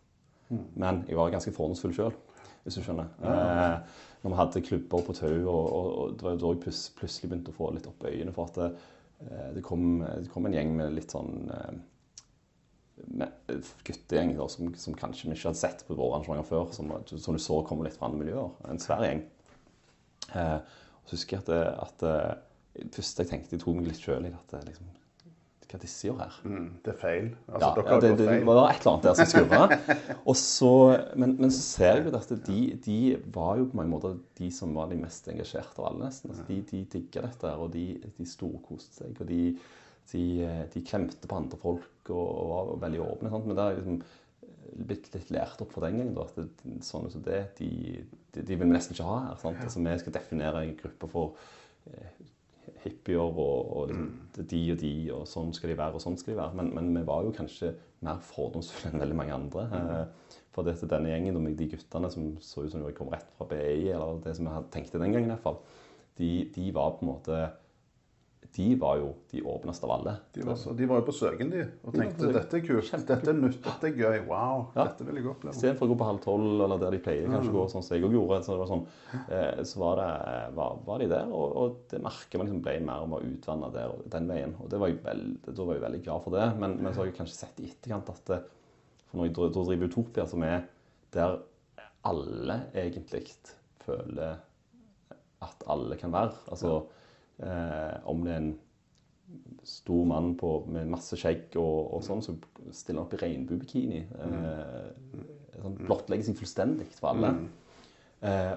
Men 0.77 1.03
jeg 1.09 1.17
var 1.17 1.31
ganske 1.33 1.53
fordomsfull 1.55 1.95
sjøl, 1.95 2.17
hvis 2.65 2.77
du 2.77 2.83
skjønner. 2.85 3.07
Eh, 3.25 4.03
når 4.21 4.33
vi 4.33 4.39
hadde 4.41 4.65
klubber 4.65 5.07
på 5.07 5.15
Tau, 5.17 5.33
og, 5.47 5.63
og, 5.63 5.87
og 6.01 6.13
det 6.17 6.27
var 6.27 6.35
jo 6.35 6.41
da 6.43 6.51
jeg 6.53 6.61
plutselig 6.99 7.31
begynte 7.31 7.53
å 7.53 7.57
få 7.57 7.71
litt 7.73 7.89
opp 7.89 8.05
øynene 8.09 8.35
for 8.35 8.51
at 8.51 8.59
det, 8.59 8.69
eh, 9.25 9.49
det, 9.57 9.65
kom, 9.65 10.01
det 10.03 10.31
kom 10.33 10.49
en 10.49 10.57
gjeng 10.57 10.75
med 10.77 10.95
litt 10.97 11.15
sånn 11.15 11.51
eh, 11.53 11.75
guttegjeng 13.85 14.33
da, 14.37 14.47
som, 14.51 14.73
som 14.79 14.95
kanskje 14.97 15.29
vi 15.29 15.35
ikke 15.35 15.49
hadde 15.51 15.61
sett 15.61 15.85
på 15.87 15.97
våre 15.97 16.19
arrangementer 16.19 16.47
før, 16.49 16.69
som, 16.75 16.91
som 17.11 17.35
du 17.35 17.41
så 17.43 17.61
kommer 17.67 17.87
litt 17.87 17.97
fra 17.99 18.09
andre 18.09 18.23
miljøer. 18.23 18.51
En 18.71 18.81
svær 18.81 19.03
gjeng. 19.05 19.23
Eh, 20.31 20.59
og 20.59 21.09
så 21.09 21.17
husker 21.17 21.37
jeg 21.37 21.45
at, 21.45 21.51
det, 21.51 21.63
at 21.85 22.85
det 22.85 22.95
første 22.95 23.25
jeg 23.25 23.31
tenkte, 23.33 23.57
jeg 23.57 23.65
tok 23.65 23.79
meg 23.79 23.91
litt 23.91 24.01
sjøl 24.01 24.29
i 24.29 24.33
at 24.33 24.55
liksom, 24.65 24.87
hva 25.75 25.79
disse 25.81 26.07
gjør 26.07 26.19
her? 26.21 26.35
Mm, 26.47 26.67
det 26.85 26.91
er 26.93 26.97
feil. 27.01 27.29
Altså, 27.49 27.67
Ja, 27.67 27.69
dere 27.75 27.93
ja 27.95 27.99
det, 28.03 28.09
det, 28.19 28.27
feil. 28.29 28.43
var 28.47 28.59
et 28.69 28.81
eller 28.81 28.91
annet 28.91 29.07
der 29.07 29.17
som 29.19 29.29
skurra. 29.31 30.35
Så, 30.45 30.71
men, 31.19 31.35
men 31.39 31.51
så 31.53 31.63
ser 31.65 31.97
jeg 31.99 32.05
jo 32.05 32.13
at 32.19 32.33
de, 32.47 32.59
de 32.85 32.97
var 33.33 33.57
jo 33.59 33.67
på 33.71 33.79
mange 33.79 33.91
måter 33.91 34.17
de 34.39 34.49
som 34.53 34.75
var 34.77 34.91
de 34.91 34.99
mest 35.01 35.27
engasjerte 35.31 35.81
av 35.81 35.89
alle, 35.89 36.07
nesten. 36.07 36.31
Altså, 36.31 36.45
de 36.47 36.59
de 36.69 36.83
digga 36.95 37.25
dette, 37.27 37.51
og 37.59 37.73
de, 37.73 37.85
de 38.17 38.27
storkoste 38.29 39.01
seg. 39.01 39.17
Og 39.19 39.29
de, 39.29 39.41
de, 40.11 40.25
de 40.73 40.83
klemte 40.85 41.29
på 41.29 41.39
andre 41.39 41.57
folk 41.61 42.11
og, 42.13 42.27
og 42.27 42.51
var 42.51 42.85
veldig 42.85 43.01
åpne. 43.05 43.31
Sant? 43.33 43.47
Men 43.49 43.57
det 43.57 43.65
har 43.65 43.79
liksom 43.79 43.99
blitt 44.75 45.09
litt 45.13 45.31
lært 45.33 45.61
opp 45.63 45.73
for 45.73 45.85
den 45.85 45.99
gangen. 46.01 46.17
At 46.21 46.37
det, 46.37 46.77
sånne 46.85 47.11
som 47.13 47.23
det, 47.25 47.41
de, 47.59 47.69
de, 48.35 48.41
de 48.41 48.55
vil 48.55 48.65
vi 48.67 48.71
nesten 48.73 48.95
ikke 48.95 49.09
ha 49.09 49.19
her. 49.29 49.41
Sant? 49.41 49.61
Altså, 49.63 49.83
vi 49.83 49.97
skal 50.01 50.17
definere 50.17 50.63
en 50.63 50.77
gruppe 50.79 51.09
for 51.11 51.35
eh, 51.91 52.23
hippier 52.85 53.21
og, 53.21 53.37
og 53.41 53.91
liksom, 53.91 54.09
er 54.37 54.49
de 54.51 54.61
og 54.73 54.79
de, 54.81 54.93
og 55.15 55.27
sånn 55.29 55.53
skal 55.55 55.71
de 55.71 55.79
være, 55.79 55.97
og 55.97 56.03
sånn 56.03 56.17
skal 56.21 56.35
de 56.35 56.39
være. 56.41 56.59
Men, 56.59 56.71
men 56.77 56.91
vi 56.99 57.05
var 57.07 57.25
jo 57.25 57.35
kanskje 57.35 57.73
mer 58.05 58.21
fordomsfulle 58.25 58.93
enn 58.93 59.05
veldig 59.05 59.19
mange 59.21 59.37
andre. 59.37 59.67
Eh, 59.79 60.39
for 60.55 60.67
det 60.67 60.77
til 60.79 60.91
denne 60.91 61.11
gjengen, 61.11 61.55
de 61.59 61.71
guttene 61.73 62.11
som 62.13 62.29
så 62.43 62.63
ut 62.63 62.71
som 62.71 62.83
de 62.83 62.95
kom 62.95 63.11
rett 63.11 63.27
fra 63.35 63.47
BI, 63.49 63.89
eller 63.91 64.21
det 64.23 64.37
som 64.37 64.47
jeg 64.47 64.69
tenkte 64.71 65.01
den 65.01 65.15
gangen 65.15 65.27
i 65.27 65.33
hvert 65.33 65.43
fall, 65.43 65.59
de, 66.15 66.29
de 66.55 66.69
var 66.75 66.95
på 66.95 67.03
en 67.03 67.11
måte 67.11 67.39
De 68.55 68.65
var 68.79 69.01
jo 69.01 69.09
de 69.33 69.41
åpneste 69.51 69.83
av 69.83 69.91
alle. 69.97 70.11
De 70.31 70.43
var, 70.47 70.55
så, 70.55 70.71
de 70.79 70.85
var 70.87 71.01
jo 71.01 71.05
på 71.09 71.13
søken, 71.17 71.49
de, 71.51 71.63
og 71.83 71.91
De 71.91 71.99
tenkte 71.99 72.21
søken. 72.23 72.35
dette 72.37 72.55
er 72.55 72.61
kult, 72.63 72.91
dette 73.09 73.29
er 73.33 73.35
nytt, 73.35 73.57
dette 73.65 73.89
er 73.89 73.97
gøy, 73.99 74.19
wow, 74.29 74.61
Ja. 74.77 74.85
dette 74.85 75.07
vil 75.09 75.19
jeg 75.19 75.27
oppleve. 75.27 75.51
Istedenfor 75.57 75.89
å 75.89 75.91
gå 75.91 75.97
på 75.99 76.07
halv 76.07 76.21
tolv, 76.23 76.63
eller 76.63 76.79
der 76.79 76.95
de 76.95 77.01
pleier 77.03 77.27
kanskje 77.27 77.51
å 77.51 77.57
gå, 77.57 77.65
sånn 77.73 77.83
som 77.83 77.97
jeg 77.97 78.05
òg 78.07 78.15
gjorde, 78.15 78.39
så, 78.47 78.55
var 78.61 78.71
sånn, 78.71 78.85
eh, 79.27 79.59
så 79.67 79.81
var, 79.83 79.99
det, 79.99 80.55
var, 80.55 80.79
var 80.87 81.03
de 81.03 81.09
der. 81.11 81.27
Og, 81.35 81.55
og 81.59 81.75
det 81.91 82.01
merket 82.07 82.39
man 82.39 82.47
liksom 82.47 82.63
ble 82.63 82.77
mer 82.87 83.03
og 83.03 83.11
mer 83.11 83.27
utvanna 83.27 83.71
der 83.75 83.91
og 83.91 84.07
den 84.15 84.31
veien. 84.31 84.55
Og 84.63 84.69
det 84.71 84.79
var 84.79 84.95
veld, 85.09 85.35
da 85.51 85.67
var 85.67 85.75
jeg 85.75 85.85
veldig 85.89 86.03
glad 86.07 86.23
for 86.23 86.39
det. 86.39 86.47
Men, 86.63 86.77
men 86.79 86.93
så 86.93 87.03
har 87.03 87.11
jeg 87.11 87.17
kanskje 87.19 87.39
sett 87.41 87.59
i 87.59 87.69
etterkant 87.73 88.13
at 88.15 88.23
det, 88.31 88.41
For 89.09 89.19
når 89.19 89.29
jeg 89.33 89.37
driver 89.55 89.91
Utopia, 89.91 90.25
som 90.31 90.43
er 90.47 90.63
der 91.11 91.39
alle 92.05 92.61
egentlig 92.73 93.25
føler 93.85 94.37
at 95.45 95.63
alle 95.67 95.97
kan 95.99 96.13
være. 96.13 96.31
Altså 96.51 96.71
eh, 96.79 97.01
om 97.39 98.21
det 98.23 98.31
er 98.31 98.37
en 98.39 98.53
stor 99.65 100.05
mann 100.05 100.35
på, 100.37 100.51
med 100.71 100.87
masse 100.93 101.17
skjegg 101.17 101.55
og, 101.57 101.95
og 101.97 102.03
sånn, 102.05 102.21
så 102.23 102.35
stiller 102.75 103.01
opp 103.01 103.15
i 103.17 103.21
regnbuebikini. 103.23 104.01
Eh, 104.21 105.21
sånn, 105.61 105.77
blottlegger 105.81 106.27
seg 106.27 106.37
fullstendig 106.39 106.87
for 106.93 107.11
alle. 107.11 107.31
Eh, 108.25 108.53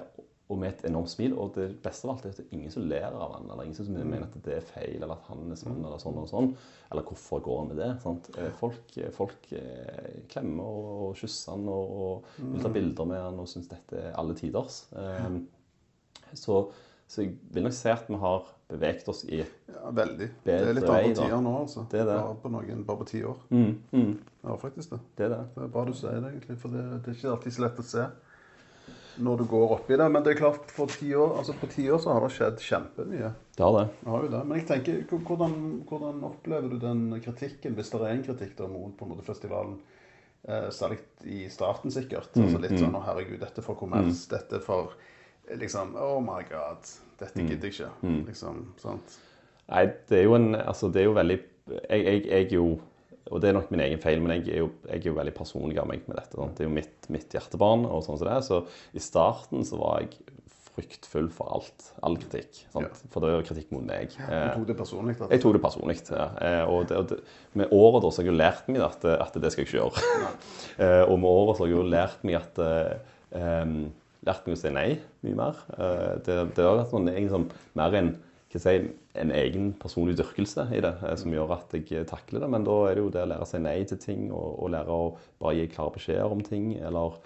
og 0.48 0.56
med 0.60 0.70
et 0.70 0.84
enormt 0.88 1.10
smil. 1.12 1.34
Og 1.36 1.56
det 1.56 1.66
beste 1.84 2.06
av 2.06 2.14
alt 2.14 2.26
er 2.26 2.32
at 2.32 2.40
det 2.40 2.46
er 2.46 2.56
ingen 2.56 2.72
som 2.72 2.86
ler 2.88 3.08
av 3.08 3.34
han, 3.36 3.48
eller 3.50 3.68
ingen 3.68 3.76
som 3.76 3.88
mener 3.92 4.26
at 4.26 4.36
det 4.44 4.54
er 4.58 4.68
feil, 4.68 4.96
eller 4.98 5.14
at 5.16 5.28
han 5.28 5.52
er 5.52 5.60
sånn 5.60 5.80
eller 5.82 6.00
sånn 6.02 6.20
og 6.22 6.28
sånn. 6.30 6.50
Eller 6.88 7.06
hvorfor 7.08 7.42
går 7.44 7.60
han 7.62 7.70
med 7.72 7.80
det? 7.82 7.90
Sant? 8.04 8.30
Eh, 8.36 8.52
Folk, 8.60 8.96
folk 9.16 9.48
eh, 9.56 10.12
klemmer 10.32 10.68
og, 10.68 10.90
og 11.08 11.16
kysser 11.20 11.54
han 11.56 11.68
og, 11.72 11.96
og 12.04 12.44
vil 12.52 12.64
ta 12.64 12.72
bilder 12.76 13.10
med 13.12 13.24
han 13.24 13.40
og 13.44 13.48
syns 13.50 13.68
dette 13.72 14.04
er 14.10 14.16
alle 14.20 14.36
tiders. 14.38 14.82
Eh, 14.96 15.28
så, 16.36 16.62
så 17.08 17.24
jeg 17.24 17.36
vil 17.56 17.68
nok 17.68 17.76
si 17.76 17.92
at 17.92 18.08
vi 18.08 18.20
har 18.20 18.48
beveget 18.68 19.08
oss 19.08 19.24
i 19.24 19.38
Ja, 19.40 19.90
veldig. 19.90 20.28
Det 20.44 20.54
er 20.54 20.72
litt 20.76 20.84
vei, 20.88 21.02
på 21.08 21.14
tida 21.16 21.40
nå, 21.40 21.52
altså. 21.62 21.86
Det 21.90 22.00
er 22.00 22.08
det. 22.10 22.16
Bare 22.20 22.38
på 22.42 22.50
noen, 22.52 22.84
bare 22.84 22.98
på 23.02 23.06
ti 23.08 23.22
år. 23.24 23.36
mm, 23.50 23.74
mm, 23.92 24.18
Ja, 24.44 24.56
faktisk 24.56 24.90
det. 24.90 24.98
Det 25.16 25.24
er 25.26 25.28
det. 25.36 25.42
Det 25.54 25.62
er 25.64 25.68
bra 25.68 25.84
du 25.84 25.92
sier 25.92 26.20
det, 26.20 26.32
egentlig, 26.32 26.58
for 26.58 26.68
det, 26.68 26.84
det 27.04 27.12
er 27.12 27.18
ikke 27.18 27.30
alltid 27.36 27.52
så 27.56 27.62
lett 27.66 27.78
å 27.78 27.86
se 27.88 28.06
når 29.18 29.38
du 29.38 29.44
går 29.50 29.72
oppi 29.74 29.96
det. 29.98 30.06
Men 30.12 30.22
det 30.22 30.34
er 30.34 30.38
klart, 30.38 30.70
for 30.70 30.86
ti 30.86 31.08
år, 31.14 31.38
altså 31.40 31.54
på 31.58 31.66
ti 31.72 31.88
år 31.90 31.98
så 31.98 32.12
har 32.14 32.22
det 32.22 32.30
skjedd 32.36 32.60
kjempemye. 32.62 33.32
Det 33.56 33.64
har 33.64 33.74
det. 33.78 33.86
Det 34.04 34.10
har 34.12 34.22
jo 34.22 34.28
det. 34.36 34.42
Men 34.46 34.60
jeg 34.60 34.66
tenker, 34.68 35.00
hvordan, 35.26 35.56
hvordan 35.88 36.20
opplever 36.28 36.68
du 36.70 36.78
den 36.78 37.20
kritikken, 37.24 37.74
hvis 37.74 37.90
det 37.90 38.00
er 38.04 38.12
en 38.14 38.22
kritikk 38.28 38.56
der 38.60 38.70
mot 38.70 38.94
på 38.96 39.04
en 39.08 39.14
måte 39.16 39.26
festivalen? 39.26 39.78
Eh, 40.48 40.68
særlig 40.70 41.00
i 41.26 41.48
starten, 41.50 41.90
sikkert. 41.90 42.30
altså 42.36 42.60
Litt 42.62 42.78
sånn 42.78 42.94
'Å, 42.94 43.02
herregud, 43.04 43.40
dette 43.40 43.58
er 43.58 43.66
for 43.66 43.74
kommers'. 43.74 44.28
Dette 44.30 44.56
er 44.56 44.60
for 44.64 44.92
liksom 45.56 45.94
'Oh 45.96 46.20
my 46.20 46.42
God, 46.50 46.84
dette 47.20 47.40
gidder 47.48 47.68
jeg 47.68 47.72
ikke'. 47.88 48.26
Liksom, 48.26 48.66
sant? 48.78 49.18
Nei, 49.68 49.86
det 50.08 50.18
er 50.18 50.24
jo 50.24 50.34
en 50.34 50.54
Altså, 50.54 50.88
det 50.92 51.00
er 51.02 51.04
jo 51.04 51.12
veldig 51.12 51.38
Jeg, 51.90 52.04
jeg, 52.04 52.26
jeg 52.26 52.52
jo 52.52 52.80
Og 53.30 53.40
det 53.42 53.48
er 53.50 53.52
nok 53.52 53.70
min 53.70 53.80
egen 53.80 53.98
feil, 54.00 54.22
men 54.22 54.40
jeg 54.42 54.54
er 54.54 54.58
jo, 54.58 54.70
jeg 54.88 54.96
er 55.04 55.10
jo 55.10 55.12
veldig 55.14 55.34
personlig 55.34 55.78
av 55.78 55.86
meg 55.86 56.00
med 56.08 56.16
dette. 56.16 56.32
Sant? 56.36 56.56
Det 56.56 56.64
er 56.64 56.68
jo 56.70 56.74
mitt, 56.74 57.10
mitt 57.10 57.28
hjertebarn, 57.28 57.84
og 57.84 58.00
sånn 58.02 58.16
som 58.18 58.26
det 58.26 58.36
er. 58.36 58.40
Så 58.40 58.62
i 58.94 58.98
starten 58.98 59.64
så 59.68 59.76
var 59.76 60.00
jeg 60.00 60.16
fryktfull 60.74 61.28
for 61.28 61.50
alt. 61.52 61.90
All 62.02 62.16
kritikk. 62.16 62.62
Sant? 62.72 63.02
For 63.12 63.20
det 63.20 63.34
var 63.34 63.42
kritikk 63.44 63.70
mot 63.74 63.84
meg. 63.84 64.08
Du 64.16 64.22
Eh, 64.32 64.54
tok 64.54 64.66
det 64.66 64.76
personlig? 64.78 65.16
Altså. 65.20 65.30
jeg 65.30 65.40
tok 65.42 65.52
det 65.52 65.60
personlig. 65.62 65.98
Ja. 66.10 66.28
Eh, 66.40 66.64
Og, 66.70 66.88
det, 66.88 66.96
og 66.96 67.08
det, 67.08 67.18
med 67.54 67.68
året 67.70 68.02
da, 68.02 68.08
så 68.10 68.22
har 68.22 68.24
jeg 68.24 68.32
jo 68.32 68.38
lært 68.38 68.68
meg 68.68 68.80
at, 68.82 69.04
at 69.04 69.34
det 69.42 69.52
skal 69.52 69.64
jeg 69.64 69.68
ikke 69.68 69.78
gjøre. 69.82 70.02
Eh, 70.78 71.02
og 71.10 71.18
med 71.18 71.28
året 71.28 71.56
så 71.58 71.64
har 71.64 71.68
jeg 71.68 71.76
jo 71.76 71.82
lært 71.82 72.24
meg 72.24 72.34
at 72.36 72.58
eh, 72.58 72.98
em, 73.36 73.92
Lært 74.28 74.48
meg 74.48 74.56
å 74.56 74.60
si 74.60 74.72
nei 74.74 74.88
mye 75.26 75.38
mer. 75.38 75.60
Eh, 75.74 76.14
det, 76.26 76.38
det 76.56 76.66
har 76.66 76.78
vært 76.82 76.92
sånn, 76.92 77.10
sånn, 77.32 77.48
mer 77.78 77.98
en, 77.98 78.12
si, 78.52 78.76
en 79.22 79.34
egen 79.34 79.72
personlig 79.80 80.18
dyrkelse 80.20 80.68
i 80.76 80.82
det, 80.84 80.94
eh, 81.08 81.16
som 81.20 81.34
gjør 81.34 81.56
at 81.58 81.76
jeg 81.80 82.06
takler 82.10 82.44
det. 82.44 82.52
Men 82.54 82.68
da 82.68 82.78
er 82.86 82.98
det 82.98 83.04
jo 83.06 83.12
det 83.14 83.24
å 83.24 83.32
lære 83.32 83.48
å 83.48 83.50
si 83.50 83.62
nei 83.64 83.80
til 83.88 84.00
ting, 84.04 84.30
og, 84.30 84.48
og 84.62 84.72
lære 84.76 85.00
å 85.00 85.10
bare 85.42 85.58
gi 85.58 85.68
klare 85.74 85.96
beskjeder 85.96 86.36
om 86.36 86.44
ting. 86.44 86.72
Eller, 86.78 87.20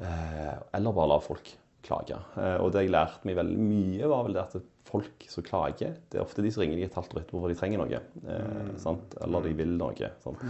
eh, 0.00 0.54
eller 0.78 0.96
bare 0.96 1.12
la 1.14 1.22
folk 1.24 1.54
klage. 1.80 2.18
Og 2.60 2.66
det 2.74 2.82
jeg 2.84 2.92
lærte 2.92 3.24
meg 3.24 3.38
veldig 3.38 3.62
mye, 3.64 4.08
var 4.10 4.26
vel 4.26 4.34
det 4.36 4.42
at 4.42 4.58
folk 4.90 5.26
som 5.30 5.44
klager, 5.46 5.94
det 6.10 6.18
er 6.18 6.24
ofte 6.24 6.42
de 6.44 6.50
som 6.52 6.64
ringer 6.64 6.78
deg 6.78 6.88
et 6.88 6.98
halvt 6.98 7.14
år 7.14 7.22
etterpå 7.22 7.42
for 7.42 7.52
de 7.52 7.58
trenger 7.58 7.82
noe. 7.82 8.02
Eh, 8.34 8.70
sant? 8.82 9.16
Eller 9.24 9.46
de 9.46 9.54
vil 9.60 9.74
noe. 9.78 10.12
Sant? 10.24 10.44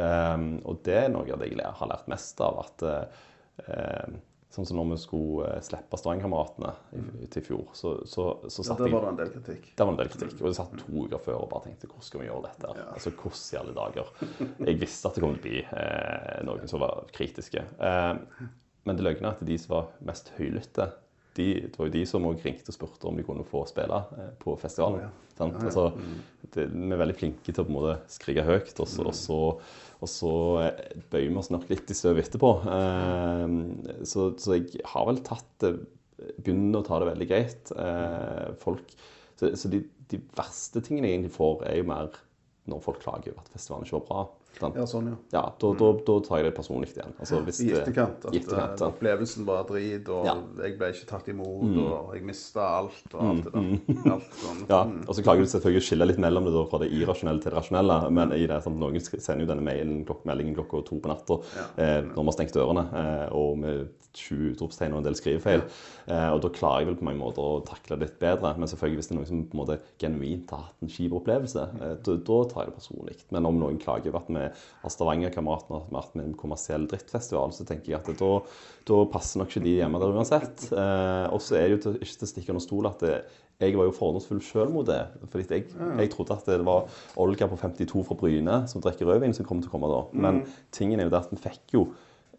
Eh, 0.00 0.46
og 0.68 0.82
det 0.86 0.98
er 1.04 1.12
noe 1.12 1.28
av 1.34 1.42
det 1.42 1.52
jeg 1.52 1.74
har 1.80 1.90
lært 1.92 2.10
mest 2.12 2.42
av. 2.44 2.62
at 2.64 2.86
eh, 2.88 4.14
Sånn 4.52 4.66
som 4.68 4.76
når 4.76 4.90
vi 4.90 4.96
skulle 5.00 5.46
eh, 5.48 5.60
slippe 5.64 5.96
Stavanger-kameratene 5.96 6.72
i- 7.24 7.26
til 7.32 7.42
fjor, 7.46 7.62
så, 7.72 7.94
så, 8.04 8.24
så 8.52 8.60
Ja, 8.60 8.66
satt 8.68 8.78
der 8.82 8.90
jeg 8.90 8.92
var 8.92 9.06
det 9.06 9.12
en 9.14 9.20
del 9.22 9.30
kritikk. 9.32 9.68
det 9.76 9.86
var 9.86 9.92
en 9.94 10.00
del 10.02 10.10
kritikk. 10.12 10.34
Og 10.42 10.48
jeg 10.50 10.58
satt 10.58 10.74
to 10.82 11.04
uker 11.06 11.22
før 11.24 11.38
og 11.40 11.48
bare 11.54 11.64
tenkte 11.70 11.88
hvordan 11.88 12.04
skal 12.08 12.20
vi 12.20 12.26
gjøre 12.28 12.42
dette? 12.50 12.72
her? 12.76 12.90
Altså, 12.92 13.12
hvordan 13.16 13.54
i 13.56 13.60
alle 13.62 13.74
dager? 13.78 14.12
Jeg 14.68 14.80
visste 14.82 15.08
at 15.08 15.14
det 15.16 15.22
kom 15.24 15.38
til 15.38 15.40
å 15.40 15.46
bli 15.48 15.62
eh, 15.64 16.42
noen 16.44 16.68
som 16.68 16.80
var 16.84 17.06
kritiske. 17.16 17.64
Eh, 17.80 18.12
men 18.84 18.98
det 18.98 19.04
løgne 19.06 19.30
er 19.30 19.36
at 19.38 19.46
de 19.46 19.56
som 19.62 19.72
var 19.76 19.88
mest 20.04 20.32
høylytte, 20.36 20.90
de, 21.36 21.46
det 21.64 21.78
var 21.78 21.88
jo 21.88 21.94
de 21.94 22.02
som 22.08 22.26
også 22.28 22.44
ringte 22.46 22.72
og 22.72 22.76
spurte 22.76 23.08
om 23.08 23.16
de 23.18 23.24
kunne 23.26 23.44
få 23.48 23.62
spille 23.68 24.00
eh, 24.18 24.32
på 24.40 24.56
festivalen. 24.60 25.12
sant? 25.36 25.56
Altså, 25.62 25.86
det, 26.52 26.66
vi 26.72 26.90
er 26.92 27.00
veldig 27.00 27.16
flinke 27.16 27.48
til 27.48 27.62
å 27.62 27.66
på 27.66 27.72
en 27.72 27.78
måte 27.78 27.94
skrike 28.12 28.44
høyt, 28.46 28.74
og 28.76 28.90
så, 28.90 29.06
og 29.08 29.16
så, 29.16 29.38
og 30.02 30.12
så 30.12 30.34
eh, 30.66 31.00
bøyer 31.12 31.30
vi 31.30 31.40
oss 31.40 31.52
nok 31.54 31.64
litt 31.72 31.88
i 31.92 31.96
støvet 31.96 32.28
etterpå. 32.28 32.52
Eh, 32.76 33.56
så, 34.08 34.28
så 34.36 34.58
jeg 34.58 34.84
har 34.92 35.08
vel 35.08 35.24
tatt 35.26 35.50
det 35.64 35.76
Begynner 36.22 36.84
å 36.84 36.86
ta 36.86 37.00
det 37.02 37.06
veldig 37.08 37.26
greit. 37.26 37.70
Folk, 38.62 38.92
så 39.40 39.48
så 39.58 39.66
de, 39.72 39.80
de 40.12 40.20
verste 40.36 40.78
tingene 40.84 41.08
jeg 41.08 41.16
egentlig 41.16 41.32
får, 41.34 41.64
er 41.66 41.80
jo 41.80 41.86
mer 41.88 42.12
når 42.70 42.82
folk 42.84 43.00
klager 43.02 43.32
over 43.32 43.42
at 43.42 43.50
festivalen 43.50 43.88
ikke 43.88 43.96
var 43.96 44.04
bra. 44.06 44.20
Ja, 44.60 44.84
sånn, 44.86 45.08
ja. 45.10 45.16
Ja, 45.32 45.42
da, 45.58 45.70
da, 45.78 45.88
da 46.06 46.16
tar 46.26 46.38
jeg 46.40 46.46
det 46.48 46.52
personlig 46.56 46.90
igjen. 46.92 47.14
Altså, 47.18 47.40
I 47.64 47.70
etterkant. 47.78 48.26
At 48.28 48.36
etterkant, 48.36 48.74
eh, 48.76 48.84
ja. 48.84 48.90
opplevelsen 48.90 49.46
var 49.48 49.64
drit, 49.68 50.08
og 50.12 50.26
Ja. 50.28 50.34
Mm. 50.38 50.60
jeg 50.62 50.76
ble 50.78 50.90
ikke 50.92 51.08
tatt 51.10 51.30
imot, 51.32 51.78
og 51.82 52.12
jeg 52.14 52.26
mista 52.28 52.66
alt, 52.78 53.14
og 53.14 53.22
alt 53.30 53.48
det 53.48 53.52
der. 53.54 54.12
Alt 54.12 54.36
sånn. 54.42 54.60
Ja, 54.68 54.82
og 55.08 55.16
så 55.16 55.24
klager 55.24 55.46
du 55.46 55.50
selvfølgelig 55.54 55.82
å 55.82 55.86
skille 55.88 56.08
litt 56.10 56.20
mellom 56.22 56.46
det 56.46 56.52
da, 56.54 56.66
fra 56.70 56.82
det 56.82 56.90
irrasjonelle 56.92 57.42
til 57.42 57.50
det 57.50 57.56
rasjonelle. 57.58 57.98
Men 58.12 58.36
i 58.36 58.44
det, 58.46 58.60
sant, 58.64 58.78
noen 58.78 59.00
sender 59.02 59.46
jo 59.46 59.50
denne 59.54 59.66
mailen, 59.66 60.04
klok 60.08 60.22
meldingen 60.28 60.54
klokka 60.58 60.84
to 60.86 61.00
på 61.02 61.10
natta 61.10 61.40
eh, 61.80 61.98
når 62.06 62.20
vi 62.20 62.28
har 62.28 62.36
stengt 62.38 62.56
dørene, 62.58 62.86
eh, 63.02 63.26
og 63.32 63.58
med 63.62 63.90
sju 64.12 64.50
utropstegn 64.52 64.92
og 64.92 65.00
en 65.00 65.06
del 65.06 65.16
skrivefeil. 65.16 65.62
Eh, 66.06 66.28
og 66.34 66.42
da 66.44 66.50
klarer 66.52 66.82
jeg 66.82 66.90
vel 66.90 66.98
på 67.00 67.06
mange 67.08 67.22
måter 67.22 67.40
å 67.44 67.62
takle 67.64 67.96
det 67.96 68.08
litt 68.10 68.18
bedre. 68.20 68.52
Men 68.60 68.68
selvfølgelig 68.68 69.00
hvis 69.00 69.08
det 69.08 69.14
er 69.14 69.18
noen 69.20 69.30
som 69.30 69.44
på 69.48 69.56
en 69.56 69.62
måte 69.62 69.78
genuint 70.02 70.52
har 70.52 70.66
hatt 70.66 70.84
en 70.84 70.92
kjip 70.92 71.16
opplevelse, 71.16 71.64
eh, 71.80 71.94
da 72.04 72.38
tar 72.50 72.66
jeg 72.66 72.72
det 72.72 72.76
personlig. 72.76 73.16
Men 73.32 73.48
om 73.48 73.60
noen 73.62 73.80
klager 73.80 74.12
over 74.12 74.20
at 74.20 74.32
vi 74.36 74.41
har 74.82 74.94
Stavanger-kameratene 74.94 75.78
har 75.78 75.94
vært 75.94 76.18
med 76.18 76.28
en 76.28 76.36
kommersiell 76.38 76.88
drittfestival, 76.90 77.54
så 77.54 77.66
tenker 77.68 77.92
jeg 77.92 78.00
at 78.00 78.10
det, 78.10 78.16
da, 78.20 78.32
da 78.88 78.98
passer 79.12 79.42
nok 79.42 79.52
ikke 79.52 79.64
de 79.66 79.76
hjemme 79.78 80.02
der 80.02 80.16
uansett. 80.16 80.66
Eh, 80.72 81.26
og 81.32 81.42
så 81.44 81.58
er 81.60 81.68
det 81.68 81.76
jo 81.76 81.82
til, 81.86 81.98
ikke 82.00 82.18
til 82.20 82.28
å 82.28 82.32
stikke 82.32 82.54
under 82.54 82.66
stol 82.66 82.90
at 82.90 83.06
det, 83.06 83.16
jeg 83.62 83.76
var 83.78 83.86
jo 83.86 83.94
fordomsfull 83.94 84.40
sjøl 84.42 84.72
mot 84.74 84.86
det. 84.88 85.00
Fordi 85.30 85.46
jeg, 85.46 85.68
jeg 85.70 86.12
trodde 86.12 86.34
at 86.34 86.48
det 86.50 86.62
var 86.66 86.88
Olga 87.22 87.46
på 87.50 87.58
52 87.60 88.06
fra 88.08 88.18
Bryne 88.18 88.62
som 88.70 88.82
drikker 88.82 89.06
rødvin, 89.06 89.36
som 89.36 89.46
kom 89.46 89.62
til 89.62 89.70
å 89.70 89.74
komme 89.76 89.90
da. 89.92 90.00
Men 90.24 90.42
tingen 90.74 90.98
er 90.98 91.06
jo 91.06 91.14
det 91.14 91.22
at 91.22 91.34
vi 91.34 91.42
fikk 91.44 91.76
jo 91.76 91.84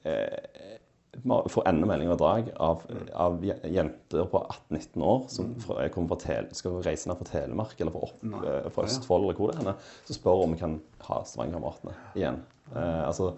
eh, 0.04 0.74
vi 0.83 0.83
får 1.22 1.68
enda 1.68 1.88
meldinger 1.88 2.14
i 2.14 2.18
drag 2.18 2.50
av, 2.56 2.82
av 3.14 3.44
jenter 3.46 4.26
på 4.32 4.40
18-19 4.70 5.04
år 5.06 5.26
som 5.30 5.52
fra, 5.62 5.86
kommer 5.94 6.14
fra 6.14 6.20
tele, 6.24 6.56
skal 6.58 6.80
reise 6.86 7.10
ned 7.10 7.20
fra 7.20 7.28
Telemark 7.30 7.82
eller 7.82 7.94
fra, 7.94 8.08
opp, 8.08 8.24
eh, 8.24 8.70
fra 8.74 8.88
Østfold 8.88 9.28
eller 9.28 9.38
hvor 9.38 9.54
det 9.54 9.62
er, 9.62 9.78
som 10.08 10.18
spør 10.18 10.42
om 10.48 10.56
vi 10.56 10.62
kan 10.64 10.80
ha 11.10 11.20
Stavanger-kameratene 11.30 11.94
igjen. 12.18 12.42
Eh, 12.74 13.04
altså, 13.06 13.30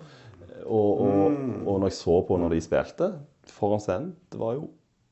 og, 0.63 1.03
og, 1.03 1.37
og 1.65 1.83
når 1.83 1.91
jeg 1.91 1.99
så 1.99 2.17
på 2.29 2.39
når 2.39 2.55
de 2.55 2.63
spilte 2.63 3.11
foran 3.51 3.83
scenen, 3.83 4.15
det 4.31 4.39
var 4.39 4.55
jo 4.55 4.69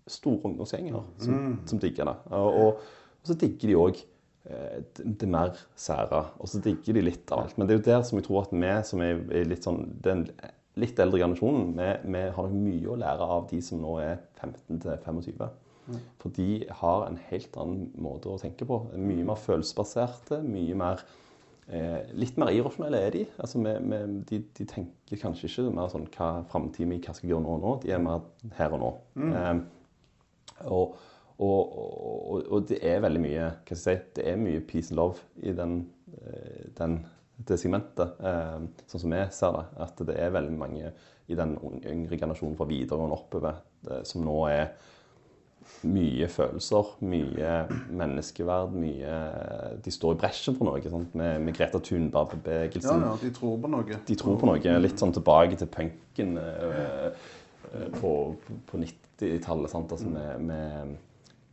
store 0.08 0.50
ungdomsgjenger 0.50 1.04
som, 1.24 1.60
som 1.68 1.84
digger 1.84 2.10
det. 2.10 2.18
Og, 2.32 2.50
og, 2.64 2.90
og 3.20 3.30
så 3.30 3.40
digger 3.40 3.70
de 3.70 3.80
òg 3.80 4.02
det, 4.44 5.06
det 5.20 5.28
mer 5.32 5.54
sære. 5.80 6.26
Og 6.44 6.50
så 6.52 6.60
digger 6.64 6.98
de 6.98 7.06
litt 7.06 7.32
av 7.32 7.46
alt. 7.46 7.56
Men 7.56 7.68
det 7.68 7.76
er 7.76 7.80
jo 7.80 7.86
der 7.88 8.02
som 8.08 8.20
jeg 8.20 8.26
tror 8.28 8.42
at 8.42 8.56
vi 8.56 8.74
som 8.88 9.04
er, 9.06 9.22
er 9.32 9.48
litt 9.48 9.64
sånn 9.68 9.86
den 10.04 10.26
litt 10.80 11.00
eldre 11.00 11.22
generasjonen, 11.22 11.74
vi, 11.78 11.90
vi 12.16 12.24
har 12.38 12.54
mye 12.54 12.90
å 12.90 13.00
lære 13.02 13.28
av 13.36 13.50
de 13.52 13.60
som 13.62 13.82
nå 13.84 13.98
er 14.02 14.16
15 14.42 14.80
til 14.84 14.96
25. 15.06 15.44
For 16.22 16.32
de 16.34 16.48
har 16.80 17.10
en 17.10 17.20
helt 17.28 17.58
annen 17.60 17.90
måte 18.00 18.32
å 18.32 18.40
tenke 18.40 18.66
på. 18.66 18.80
Mye 18.96 19.26
mer 19.28 19.40
følelsesbaserte, 19.42 20.40
mye 20.48 20.78
mer 20.80 21.04
Eh, 21.72 22.02
litt 22.20 22.36
mer 22.36 22.52
irrasjonelle 22.52 23.00
er 23.00 23.16
de. 23.16 23.24
Altså, 23.40 23.62
vi, 23.64 23.74
vi, 23.88 24.02
de. 24.30 24.42
De 24.58 24.66
tenker 24.68 25.20
kanskje 25.22 25.48
ikke 25.48 25.70
mer 25.72 25.92
sånn 25.94 26.10
hva 26.12 26.30
framtida 26.52 26.90
mi, 26.90 27.00
hva 27.00 27.16
skal 27.16 27.30
jeg 27.30 27.34
gjøre 27.34 27.46
nå 27.46 27.56
og 27.56 27.64
nå. 27.64 27.74
De 27.86 27.94
er 27.96 28.04
mer 28.04 28.26
her 28.58 28.76
og 28.76 28.84
nå. 28.84 28.92
Eh, 29.30 29.54
og, 30.68 30.98
og, 31.40 31.78
og, 31.80 32.44
og 32.44 32.68
det 32.70 32.82
er 32.88 33.02
veldig 33.04 33.24
mye 33.24 33.48
hva 33.48 33.78
skal 33.78 33.96
jeg 33.96 34.04
si, 34.04 34.14
det 34.20 34.28
er 34.32 34.42
mye 34.42 34.64
peace 34.68 34.92
and 34.92 35.00
love 35.00 35.24
i 35.42 35.56
den, 35.56 35.80
eh, 36.20 36.68
den, 36.78 37.00
det 37.38 37.58
segmentet, 37.60 38.20
eh, 38.22 38.58
sånn 38.88 39.04
som 39.04 39.14
vi 39.14 39.22
ser 39.34 39.58
det. 39.58 39.66
At 39.86 40.02
det 40.08 40.18
er 40.20 40.34
veldig 40.36 40.58
mange 40.58 40.92
i 41.32 41.38
den 41.38 41.56
yngre 41.88 42.20
generasjonen 42.20 42.58
fra 42.60 42.68
videregående 42.70 43.18
oppover 43.18 43.62
eh, 43.90 44.04
som 44.08 44.26
nå 44.26 44.40
er 44.52 44.74
mye 45.88 46.28
følelser, 46.32 46.90
mye 47.08 47.52
menneskeverd, 47.92 48.74
mye 48.76 49.14
De 49.84 49.92
står 49.92 50.16
i 50.16 50.20
bresjen 50.20 50.58
for 50.58 50.68
noe. 50.68 50.82
Sant? 50.92 51.16
Med, 51.20 51.40
med 51.44 51.56
Greta 51.56 51.80
Thunberg-bevegelsen. 51.84 53.06
ja, 53.08 53.14
de 53.22 53.32
tror 53.36 53.58
på 53.64 53.72
noe. 53.72 54.02
De 54.08 54.18
tror 54.20 54.38
på 54.40 54.50
noe 54.50 54.76
litt 54.84 55.00
sånn 55.00 55.16
tilbake 55.16 55.60
til 55.60 55.72
punken 55.72 56.38
eh, 56.40 57.32
på, 57.96 58.14
på 58.70 58.84
90-tallet. 58.84 59.72
sant? 59.72 59.96
Altså 59.96 60.12
med, 60.12 60.44
med, 60.52 60.96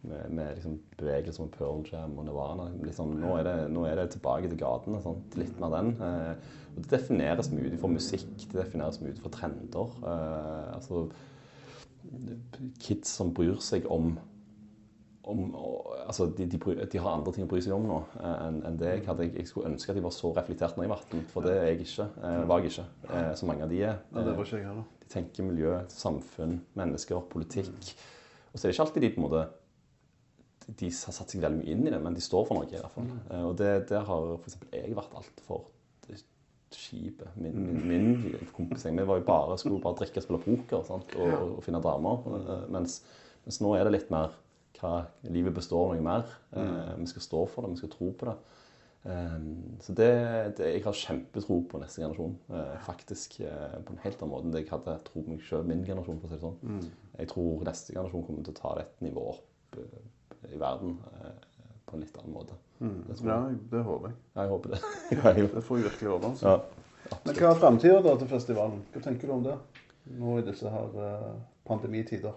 med, 0.03 0.31
med 0.31 0.55
liksom 0.57 0.79
bevegelser 0.99 1.43
som 1.43 1.51
Pearl 1.53 1.83
Jam 1.93 2.17
og 2.19 2.27
Nirvana. 2.27 2.71
Liksom, 2.87 3.17
nå, 3.21 3.35
er 3.41 3.49
det, 3.49 3.57
nå 3.75 3.85
er 3.89 4.01
det 4.01 4.09
tilbake 4.15 4.49
til 4.49 4.61
gatene. 4.61 5.03
Sant? 5.05 5.37
Litt 5.41 5.61
mer 5.61 5.75
den. 5.77 5.93
Eh, 6.07 6.33
og 6.71 6.81
det 6.85 6.93
defineres 6.95 7.51
mye 7.53 7.73
ut 7.73 7.81
fra 7.83 7.93
musikk, 7.93 8.31
det 8.47 8.63
defineres 8.63 9.01
mye 9.03 9.15
ut 9.15 9.23
fra 9.25 9.35
trender. 9.37 9.95
Eh, 10.01 10.75
altså 10.79 11.09
kids 12.81 13.13
som 13.13 13.35
bryr 13.37 13.59
seg 13.63 13.85
om 13.93 14.15
om, 15.31 15.55
og, 15.55 15.97
altså, 16.07 16.27
de, 16.37 16.47
de, 16.51 16.59
bryr, 16.59 16.85
de 16.93 16.99
har 16.99 17.13
andre 17.13 17.33
ting 17.35 17.45
å 17.45 17.51
bry 17.51 17.61
seg 17.63 17.75
om 17.77 17.85
nå 17.87 17.99
eh, 18.21 18.37
enn 18.47 18.61
en 18.67 18.79
det 18.81 18.95
jeg 18.95 19.05
hadde. 19.07 19.27
Jeg, 19.29 19.35
jeg 19.43 19.51
skulle 19.51 19.73
ønske 19.73 19.93
at 19.93 19.99
de 19.99 20.05
var 20.05 20.15
så 20.17 20.33
reflektert 20.37 20.79
når 20.79 20.87
jeg 20.87 20.93
var 20.93 21.05
18, 21.05 21.27
for 21.33 21.47
det 21.47 21.53
er 21.57 21.69
jeg 21.69 21.85
ikke. 21.85 22.07
Eh, 22.25 22.39
var 22.51 22.63
jeg 22.63 22.73
ikke. 22.73 22.87
Eh, 23.11 23.29
så 23.39 23.51
mange 23.51 23.67
av 23.67 23.75
de 23.75 23.83
er. 23.83 24.01
Ja, 24.15 24.25
det 24.27 24.35
var 24.39 24.49
ikke 24.49 24.61
jeg 24.63 24.69
heller. 24.71 24.89
De 25.05 25.13
tenker 25.13 25.47
miljø, 25.47 25.77
samfunn, 25.93 26.57
mennesker, 26.79 27.23
politikk. 27.33 27.93
Og 28.51 28.59
så 28.59 28.65
er 28.65 28.71
det 28.71 28.77
ikke 28.77 28.87
alltid 28.89 29.07
de 29.07 29.13
på 29.15 29.23
en 29.23 29.27
måte 29.29 29.45
De 30.79 30.87
har 30.87 31.13
satt 31.17 31.31
seg 31.33 31.41
veldig 31.43 31.59
mye 31.65 31.73
inn 31.75 31.87
i 31.87 31.91
det, 31.91 31.99
men 32.05 32.15
de 32.15 32.21
står 32.23 32.45
for 32.47 32.55
noe 32.61 32.69
i 32.69 32.77
hvert 32.79 32.93
fall. 32.95 33.09
Eh, 33.31 33.45
Og 33.49 33.57
det, 33.59 33.89
der 33.91 34.05
har 34.07 34.35
f.eks. 34.39 34.57
jeg 34.73 34.95
vært 34.97 35.15
altfor 35.19 35.65
skipet. 36.71 37.27
Min, 37.35 37.57
min, 37.89 38.05
min 38.23 38.51
kompisgjeng 38.55 38.95
vi 39.01 39.07
var 39.09 39.19
jo 39.19 39.25
bare, 39.27 39.57
skulle 39.59 39.81
bare 39.83 39.99
drikke 39.99 40.21
og 40.21 40.27
spille 40.27 40.39
poker 40.45 40.85
sant? 40.87 41.17
Og, 41.19 41.33
og 41.57 41.65
finne 41.67 41.81
damer. 41.83 42.23
Eh, 42.39 42.69
Mens, 42.71 43.01
mens 43.45 43.59
nå 43.65 43.73
er 43.75 43.89
det 43.89 43.97
litt 43.97 44.13
mer 44.15 44.37
hva 44.79 44.93
livet 45.29 45.53
består 45.57 45.89
av 45.91 45.97
noe 45.99 46.05
mer. 46.07 46.31
Eh, 46.55 46.93
vi 47.03 47.09
skal 47.11 47.25
stå 47.27 47.41
for 47.51 47.67
det, 47.67 47.73
vi 47.75 47.81
skal 47.83 47.91
tro 47.97 48.13
på 48.21 48.29
det. 48.31 48.37
Eh, 49.11 49.35
så 49.83 49.97
det, 49.99 50.09
det, 50.61 50.71
jeg 50.77 50.85
har 50.87 51.01
kjempetro 51.03 51.59
på 51.73 51.81
neste 51.83 52.05
generasjon, 52.05 52.39
eh, 52.55 52.77
faktisk. 52.87 53.41
På 53.43 53.97
en 53.97 54.03
helt 54.07 54.23
annen 54.23 54.35
måte 54.37 54.47
enn 54.47 54.55
det 54.55 54.63
jeg 54.63 54.71
hadde 54.77 54.95
tro 55.11 55.25
på 55.27 55.35
meg 55.35 55.43
sjøl, 55.51 55.67
min 55.69 55.83
generasjon. 55.89 56.23
for 56.23 56.31
å 56.31 56.33
si 56.33 56.39
det 56.39 56.45
sånn. 56.47 56.91
Jeg 57.19 57.33
tror 57.35 57.67
neste 57.67 57.97
generasjon 57.99 58.29
kommer 58.31 58.47
til 58.47 58.55
å 58.55 58.61
ta 58.63 58.77
det 58.79 58.87
et 58.87 59.05
nivå 59.11 59.27
opp 59.35 59.81
i 60.55 60.59
verden 60.59 60.99
eh, 61.13 61.31
på 61.87 61.97
en 61.97 62.01
litt 62.05 62.17
annen 62.19 62.33
måte. 62.35 62.55
Det 62.81 63.17
Ja, 63.27 63.39
det 63.71 63.83
håper 63.85 64.09
jeg. 64.09 64.17
Ja, 64.37 64.43
jeg 64.43 64.51
håper 64.51 64.71
det. 64.71 64.81
Ja, 65.13 65.33
jeg- 65.37 65.51
Det 65.55 65.63
får 65.65 65.77
jeg 65.79 65.85
virkelig 65.91 66.11
håpe. 66.11 66.27
Altså. 66.27 66.49
ja. 66.49 66.61
Men 67.27 67.35
hva 67.35 67.51
er 67.51 67.59
framtida 67.61 68.03
da 68.03 68.17
til 68.17 68.29
festivalen? 68.29 68.83
Hva 68.95 69.03
tenker 69.03 69.27
du 69.27 69.33
om 69.35 69.43
det? 69.45 69.57
Nå 70.19 70.39
i 70.39 70.43
disse 70.47 70.71
her 70.71 71.01
eh, 71.07 71.33
pandemitider. 71.67 72.33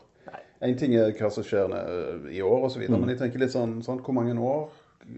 Én 0.64 0.78
ting 0.80 0.94
er 0.96 1.12
hva 1.12 1.30
som 1.32 1.44
skjer 1.44 1.72
eh, 1.76 2.30
i 2.38 2.42
år 2.42 2.66
osv., 2.70 2.82
Mm. 2.88 3.00
men 3.00 3.10
jeg 3.10 3.20
tenker 3.20 3.40
litt 3.40 3.52
sånn, 3.52 3.82
sånn 3.84 4.00
Hvor 4.02 4.14
mange 4.14 4.36
år? 4.40 4.70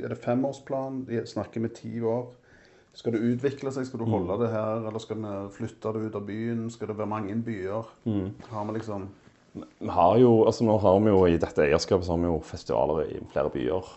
Er 0.01 0.09
det 0.09 0.17
femårsplan? 0.17 1.05
Vi 1.07 1.19
Snakker 1.25 1.61
med 1.61 1.73
ti 1.75 1.99
år? 2.01 2.27
Skal 2.93 3.11
det 3.13 3.21
utvikle 3.21 3.71
seg? 3.71 3.85
Skal 3.85 3.99
du 3.99 4.05
holde 4.05 4.33
Mm. 4.33 4.39
det 4.39 4.49
her? 4.51 4.87
Eller 4.87 4.99
skal 4.99 5.17
vi 5.17 5.49
flytte 5.57 5.93
det 5.93 6.05
ut 6.09 6.15
av 6.15 6.25
byen? 6.25 6.69
Skal 6.71 6.87
det 6.87 6.97
være 6.97 7.07
mange 7.07 7.35
byer? 7.43 7.85
Mm. 8.05 8.33
Har 8.49 8.65
vi 8.65 8.73
liksom 8.79 9.09
Vi 9.55 9.91
har 9.97 10.17
jo, 10.19 10.31
altså 10.45 10.67
nå 10.67 10.77
har 10.83 10.99
vi 10.99 11.13
jo 11.13 11.21
I 11.29 11.39
dette 11.39 11.63
eierskapet 11.63 12.07
så 12.07 12.15
har 12.15 12.23
vi 12.23 12.31
jo 12.31 12.39
festivaler 12.43 13.11
i 13.15 13.19
flere 13.31 13.51
byer. 13.53 13.91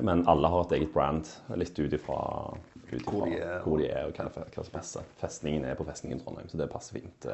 Men 0.00 0.24
alle 0.30 0.48
har 0.48 0.64
et 0.64 0.76
eget 0.78 0.92
brand, 0.94 1.28
litt 1.60 1.76
ut 1.76 1.92
ifra 1.92 2.18
Hvor 2.92 3.28
hvor 3.64 3.80
de 3.80 3.88
er 3.88 4.06
og 4.08 4.16
hva, 4.16 4.44
hva 4.56 4.64
som. 4.64 5.04
Festningen 5.20 5.64
er 5.68 5.76
på 5.76 5.84
Festningen 5.88 6.20
Trondheim, 6.20 6.48
så 6.48 6.60
det 6.60 6.70
passer 6.72 7.00
fint. 7.00 7.28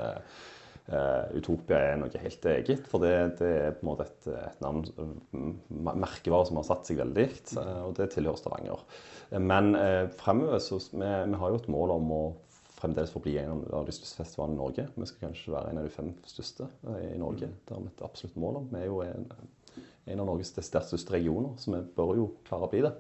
Eh, 0.88 1.24
Utopia 1.36 1.76
er 1.90 1.98
noe 2.00 2.20
helt 2.22 2.46
eget, 2.48 2.86
for 2.88 3.04
det, 3.04 3.12
det 3.42 3.48
er 3.60 3.74
på 3.76 3.84
en 3.84 3.88
måte 3.90 4.06
et, 4.06 4.28
et 4.32 4.62
navn, 4.64 4.86
eh, 4.88 5.50
merkevare 5.76 6.48
som 6.48 6.60
har 6.60 6.64
satt 6.64 6.88
seg 6.88 7.02
veldig, 7.02 7.26
uh, 7.58 7.82
og 7.90 7.92
det 7.98 8.06
tilhører 8.14 8.40
Stavanger. 8.40 8.86
Uh, 9.28 9.36
Men 9.36 9.76
fremover 10.16 10.62
så 10.64 10.78
vi, 10.80 11.04
vi 11.04 11.40
har 11.42 11.52
jo 11.52 11.60
et 11.60 11.68
mål 11.74 11.92
om 11.98 12.14
å 12.16 12.22
fremdeles 12.78 13.12
forbli 13.12 13.34
bli 13.36 13.42
en 13.42 13.64
av 13.74 13.86
de 13.86 13.94
største 13.94 14.22
festivalene 14.22 14.56
i 14.56 14.62
Norge. 14.62 14.86
Vi 14.94 15.10
skal 15.10 15.28
kanskje 15.28 15.54
være 15.54 15.72
en 15.72 15.80
av 15.80 15.88
de 15.88 15.92
fem 15.94 16.10
største 16.28 16.68
eh, 16.92 17.12
i 17.14 17.20
Norge. 17.20 17.50
Det 17.66 17.74
har 17.74 17.84
vi 17.84 17.92
et 17.92 18.06
absolutt 18.06 18.40
mål 18.40 18.62
om. 18.62 18.72
Vi 18.72 18.80
er 18.80 18.88
jo 18.88 19.02
en, 19.04 19.28
en 20.08 20.24
av 20.24 20.30
Norges 20.30 20.54
desidert 20.56 20.90
største 20.90 21.16
regioner, 21.16 21.56
så 21.58 21.74
vi 21.74 21.84
bør 21.98 22.16
jo 22.20 22.32
klare 22.48 22.68
å 22.68 22.72
bli 22.72 22.84
det. 22.86 22.94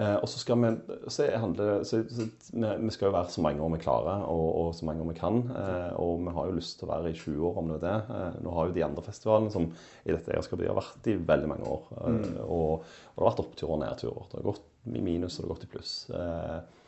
Eh, 0.00 0.14
og 0.16 0.28
så 0.30 0.40
skal 0.40 0.56
vi 0.56 0.70
så 1.12 1.26
handler, 1.36 1.82
så, 1.84 2.00
så, 2.08 2.24
vi, 2.56 2.92
skal 2.94 3.10
jo 3.10 3.12
være 3.12 3.32
så 3.34 3.42
mange 3.44 3.60
år 3.60 3.74
vi 3.74 3.82
klarer, 3.82 4.24
og, 4.24 4.46
og 4.62 4.74
så 4.74 4.88
mange 4.88 5.04
år 5.04 5.10
vi 5.12 5.18
kan. 5.20 5.40
Eh, 5.52 5.90
og 6.00 6.24
vi 6.24 6.36
har 6.38 6.48
jo 6.48 6.56
lyst 6.56 6.78
til 6.80 6.88
å 6.88 6.92
være 6.94 7.12
i 7.12 7.18
20 7.18 7.48
år, 7.50 7.58
om 7.60 7.72
det 7.72 7.78
er 7.80 7.86
det. 7.86 8.18
Eh, 8.18 8.38
nå 8.46 8.56
har 8.56 8.68
jo 8.68 8.76
de 8.78 8.86
andre 8.88 9.04
festivalene 9.06 9.52
som 9.52 9.68
i 9.68 10.14
dette 10.14 10.32
eierskapet 10.32 10.64
de 10.64 10.72
har 10.72 10.80
vært 10.80 11.10
i 11.12 11.18
veldig 11.32 11.50
mange 11.52 11.74
år. 11.76 11.88
Eh, 12.00 12.36
og, 12.46 12.86
og 12.86 13.18
det 13.18 13.20
har 13.20 13.28
vært 13.28 13.44
oppturer 13.44 13.74
og 13.76 13.82
nedturer. 13.84 14.30
Det 14.30 14.40
har 14.40 14.48
gått 14.48 14.70
i 14.88 15.04
minus, 15.04 15.36
og 15.36 15.44
det 15.44 15.48
har 15.50 15.54
gått 15.54 15.68
i 15.68 15.72
pluss. 15.76 15.96
Eh, 16.16 16.80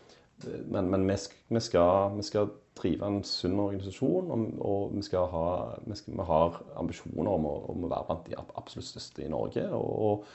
men, 0.67 0.91
men 0.91 1.07
vi, 1.09 1.17
vi, 1.49 1.61
skal, 1.61 2.17
vi 2.17 2.23
skal 2.27 2.51
drive 2.77 3.07
en 3.07 3.21
sunn 3.27 3.61
organisasjon, 3.63 4.33
og, 4.35 4.49
og 4.67 4.97
vi, 4.97 5.05
ha, 5.15 5.45
skal, 5.95 6.17
vi 6.19 6.27
har 6.31 6.59
ambisjoner 6.81 7.31
om 7.37 7.47
å, 7.51 7.55
om 7.75 7.87
å 7.87 7.93
være 7.93 8.09
blant 8.11 8.27
de 8.29 8.39
absolutt 8.43 8.89
største 8.91 9.25
i 9.25 9.31
Norge. 9.33 9.65
Og, 9.79 10.27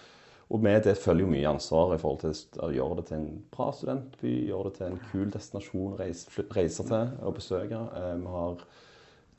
og 0.50 0.64
med 0.66 0.82
det 0.88 0.96
følger 0.98 1.28
jo 1.28 1.32
mye 1.34 1.50
ansvar 1.52 1.94
i 1.94 2.00
forhold 2.02 2.24
til 2.24 2.64
å 2.66 2.72
gjøre 2.74 3.00
det 3.00 3.08
til 3.12 3.20
en 3.20 3.32
bra 3.54 3.70
studentby, 3.76 4.36
gjøre 4.50 4.70
det 4.72 4.78
til 4.80 4.88
en 4.88 5.02
kul 5.12 5.34
destinasjon 5.36 5.92
å 5.94 6.00
reise, 6.00 6.46
reise 6.56 6.86
til 6.90 7.12
og 7.22 7.36
besøke. 7.38 7.82
Eh, 8.00 8.14
Vi 8.24 8.34
har 8.38 8.64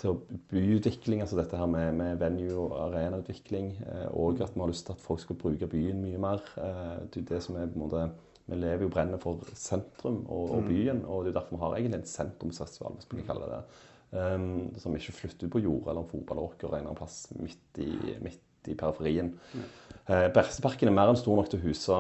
til 0.01 0.21
byutvikling, 0.49 1.21
altså 1.21 1.37
dette 1.37 1.59
her 1.61 1.67
med, 1.69 1.93
med 1.99 2.21
venue- 2.23 2.57
og 2.57 2.77
arenautvikling. 2.87 3.73
eh, 3.85 4.07
Og 4.15 4.41
at 4.41 4.55
vi 4.55 4.61
har 4.63 4.71
lyst 4.71 4.87
til 4.87 4.95
at 4.97 5.03
folk 5.03 5.21
skal 5.21 5.37
bruke 5.41 5.67
byen 5.69 6.01
mye 6.05 6.19
mer. 6.19 6.45
Eh, 6.57 7.09
Det 7.11 7.25
er 7.25 7.35
det 7.35 7.43
som 7.43 7.57
er 7.57 7.67
på 7.67 7.81
en 7.81 7.89
måte 7.89 8.11
Vi 8.51 8.59
lever 8.59 8.87
jo 8.87 8.91
brenner 8.93 9.21
for 9.23 9.47
sentrum 9.55 10.25
og, 10.27 10.57
og 10.57 10.69
byen, 10.69 11.05
og 11.07 11.25
det 11.25 11.33
er 11.33 11.39
derfor 11.39 11.57
vi 11.57 11.63
har 11.63 11.77
egentlig 11.79 12.01
en 12.01 12.11
sentrumsfestival, 12.11 12.97
hvis 12.99 13.11
vi 13.11 13.21
kan 13.21 13.33
kalle 13.33 13.51
det. 13.53 13.63
Um, 14.11 14.73
som 14.83 14.95
ikke 14.99 15.15
flytter 15.15 15.47
ut 15.47 15.53
på 15.55 15.63
jordet 15.63 15.93
eller 15.93 16.07
fotballåker 16.11 16.67
en 16.67 16.73
eller 16.73 16.89
annen 16.89 16.99
plass 16.99 17.29
midt 17.39 17.79
i, 17.79 17.93
midt 18.19 18.67
i 18.67 18.75
periferien. 18.75 19.29
Eh, 20.11 20.27
Berseparken 20.35 20.91
er 20.91 20.97
mer 20.97 21.13
enn 21.13 21.19
stor 21.21 21.39
nok 21.39 21.53
til 21.53 21.61
å 21.61 21.69
huse 21.69 21.99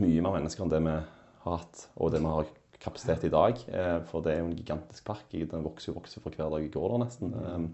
mye 0.00 0.24
mer 0.24 0.34
mennesker 0.34 0.64
enn 0.64 0.72
det 0.72 0.80
vi 0.82 0.96
har 1.44 1.54
hatt, 1.60 1.84
og 1.94 2.10
det 2.12 2.20
vi 2.24 2.32
har 2.34 2.50
kapasitet 2.82 3.28
i 3.28 3.32
dag. 3.32 3.62
Uh, 3.70 4.00
for 4.10 4.26
det 4.26 4.34
er 4.34 4.42
jo 4.42 4.50
en 4.50 4.58
gigantisk 4.58 5.06
park. 5.06 5.30
Den 5.30 5.62
vokser 5.62 5.92
jo 5.92 6.00
vokser 6.00 6.24
for 6.24 6.34
hver 6.34 6.50
dag 6.50 6.66
jeg 6.66 6.74
går 6.74 6.96
der, 6.96 7.04
nesten. 7.04 7.36
Um, 7.46 7.70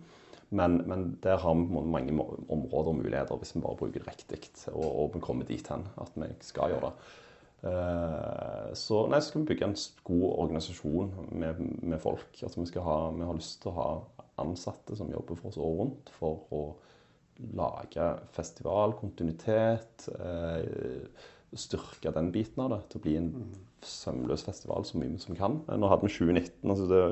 men, 0.50 0.82
men 0.88 1.08
der 1.24 1.40
har 1.40 1.56
vi 1.56 1.80
mange 1.80 2.12
områder 2.48 2.92
og 2.92 3.00
muligheter 3.00 3.40
hvis 3.40 3.54
vi 3.56 3.64
bare 3.64 3.76
bruker 3.76 4.00
det 4.00 4.08
riktig, 4.08 4.52
og, 4.72 4.86
og 4.86 5.10
vi 5.16 5.24
kommer 5.24 5.48
dit 5.48 5.72
hen 5.72 5.84
at 6.00 6.12
vi 6.16 6.28
skal 6.44 6.72
gjøre 6.72 6.88
det. 6.88 7.10
Eh, 7.62 8.68
så 8.78 9.00
nei, 9.10 9.18
så 9.18 9.32
skal 9.32 9.42
vi 9.42 9.50
bygge 9.52 9.66
en 9.66 9.78
god 10.06 10.26
organisasjon 10.44 11.14
med, 11.30 11.62
med 11.82 12.02
folk. 12.02 12.28
Altså, 12.36 12.62
vi, 12.62 12.84
ha, 12.84 12.98
vi 13.16 13.26
har 13.26 13.38
lyst 13.38 13.58
til 13.62 13.72
å 13.72 13.78
ha 13.78 13.88
ansatte 14.38 14.96
som 14.98 15.10
jobber 15.10 15.38
for 15.38 15.50
oss 15.50 15.58
året 15.58 15.80
rundt 15.82 16.12
for 16.14 16.44
å 16.54 16.62
lage 17.58 18.04
festival, 18.34 18.94
kontinuitet, 18.98 20.08
eh, 20.18 21.34
styrke 21.58 22.12
den 22.14 22.30
biten 22.34 22.62
av 22.64 22.74
det 22.74 22.80
til 22.90 23.00
å 23.00 23.04
bli 23.06 23.16
en 23.18 23.30
sømløs 23.86 24.44
festival 24.46 24.84
så 24.86 24.98
mye 25.00 25.18
som 25.22 25.34
vi 25.34 25.40
kan. 25.40 25.60
Nå 25.66 25.90
hadde 25.90 26.06
vi 26.06 26.14
2019. 26.14 26.70
altså 26.70 26.88
det, 26.90 27.02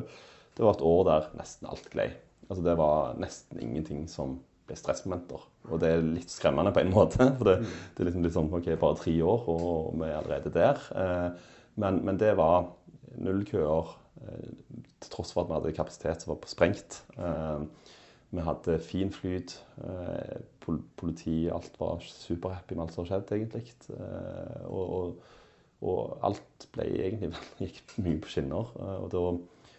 det 0.58 0.66
var 0.66 0.76
et 0.76 0.86
år 0.86 1.02
der 1.08 1.30
nesten 1.38 1.70
alt 1.70 1.88
glei. 1.92 2.10
Altså 2.46 2.62
det 2.66 2.76
var 2.78 3.16
nesten 3.22 3.62
ingenting 3.62 4.04
som 4.10 4.38
ble 4.66 4.76
stressmomenter. 4.78 5.44
Og 5.70 5.80
det 5.82 5.90
er 5.94 6.02
litt 6.04 6.32
skremmende 6.32 6.72
på 6.74 6.82
en 6.82 6.92
måte. 6.98 7.28
For 7.38 7.48
det, 7.48 7.58
det 7.94 8.02
er 8.04 8.10
liksom 8.10 8.24
litt 8.26 8.34
sånn 8.36 8.50
OK, 8.54 8.70
bare 8.80 8.98
tre 9.02 9.14
år, 9.22 9.44
og 9.52 9.92
vi 10.00 10.08
er 10.08 10.18
allerede 10.20 10.54
der. 10.54 10.82
Eh, 10.96 11.52
Men, 11.76 11.98
men 12.08 12.16
det 12.16 12.30
var 12.38 12.70
null 13.20 13.42
køer, 13.44 13.90
eh, 14.24 14.46
til 15.04 15.10
tross 15.12 15.34
for 15.34 15.42
at 15.44 15.50
vi 15.50 15.56
hadde 15.58 15.74
kapasitet 15.76 16.22
som 16.24 16.30
var 16.32 16.38
på 16.44 16.48
sprengt. 16.48 17.02
Eh, 17.18 17.66
Vi 18.34 18.42
hadde 18.42 18.78
fin 18.82 19.10
flyt. 19.14 19.52
politiet, 20.60 20.96
Politi, 20.96 21.34
alt 21.48 21.76
var 21.78 22.00
superhappy 22.02 22.74
med 22.74 22.82
alt 22.86 22.94
som 22.96 23.04
har 23.04 23.10
skjedd, 23.12 23.30
egentlig. 23.36 23.70
Og, 24.66 24.94
og, 24.96 25.20
og 25.86 26.18
alt 26.26 26.66
ble 26.74 26.88
egentlig 27.04 27.30
gikk 27.62 27.94
mye 28.02 28.18
på 28.24 28.32
skinner. 28.32 28.72
Og, 28.74 29.06
da, 29.12 29.22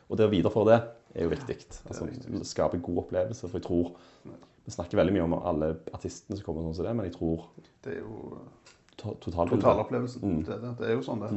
og 0.07 0.17
det 0.17 0.29
å 0.29 0.31
videreføre 0.31 0.69
det 0.71 0.79
er 1.19 1.27
jo 1.27 1.33
viktig. 1.33 1.57
Altså, 1.89 2.07
Skape 2.47 2.79
god 2.79 3.01
opplevelse. 3.03 3.49
For 3.51 3.59
jeg 3.59 3.67
tror 3.67 3.91
Vi 4.67 4.75
snakker 4.75 4.99
veldig 4.99 5.15
mye 5.15 5.25
om 5.25 5.35
alle 5.39 5.71
artistene 5.95 6.35
som 6.35 6.43
kommer 6.43 6.65
sånn 6.67 6.75
som 6.75 6.87
det, 6.89 6.95
men 6.99 7.07
jeg 7.07 7.15
tror 7.15 7.45
Det 7.85 7.93
er 7.93 8.01
jo 8.01 8.37
to 8.97 9.13
totalopplevelsen. 9.23 10.23
Mm. 10.23 10.39
Det, 10.43 10.57
det. 10.63 10.71
det 10.81 10.87
er 10.89 10.97
jo 10.97 11.03
sånn, 11.05 11.21
det. 11.23 11.29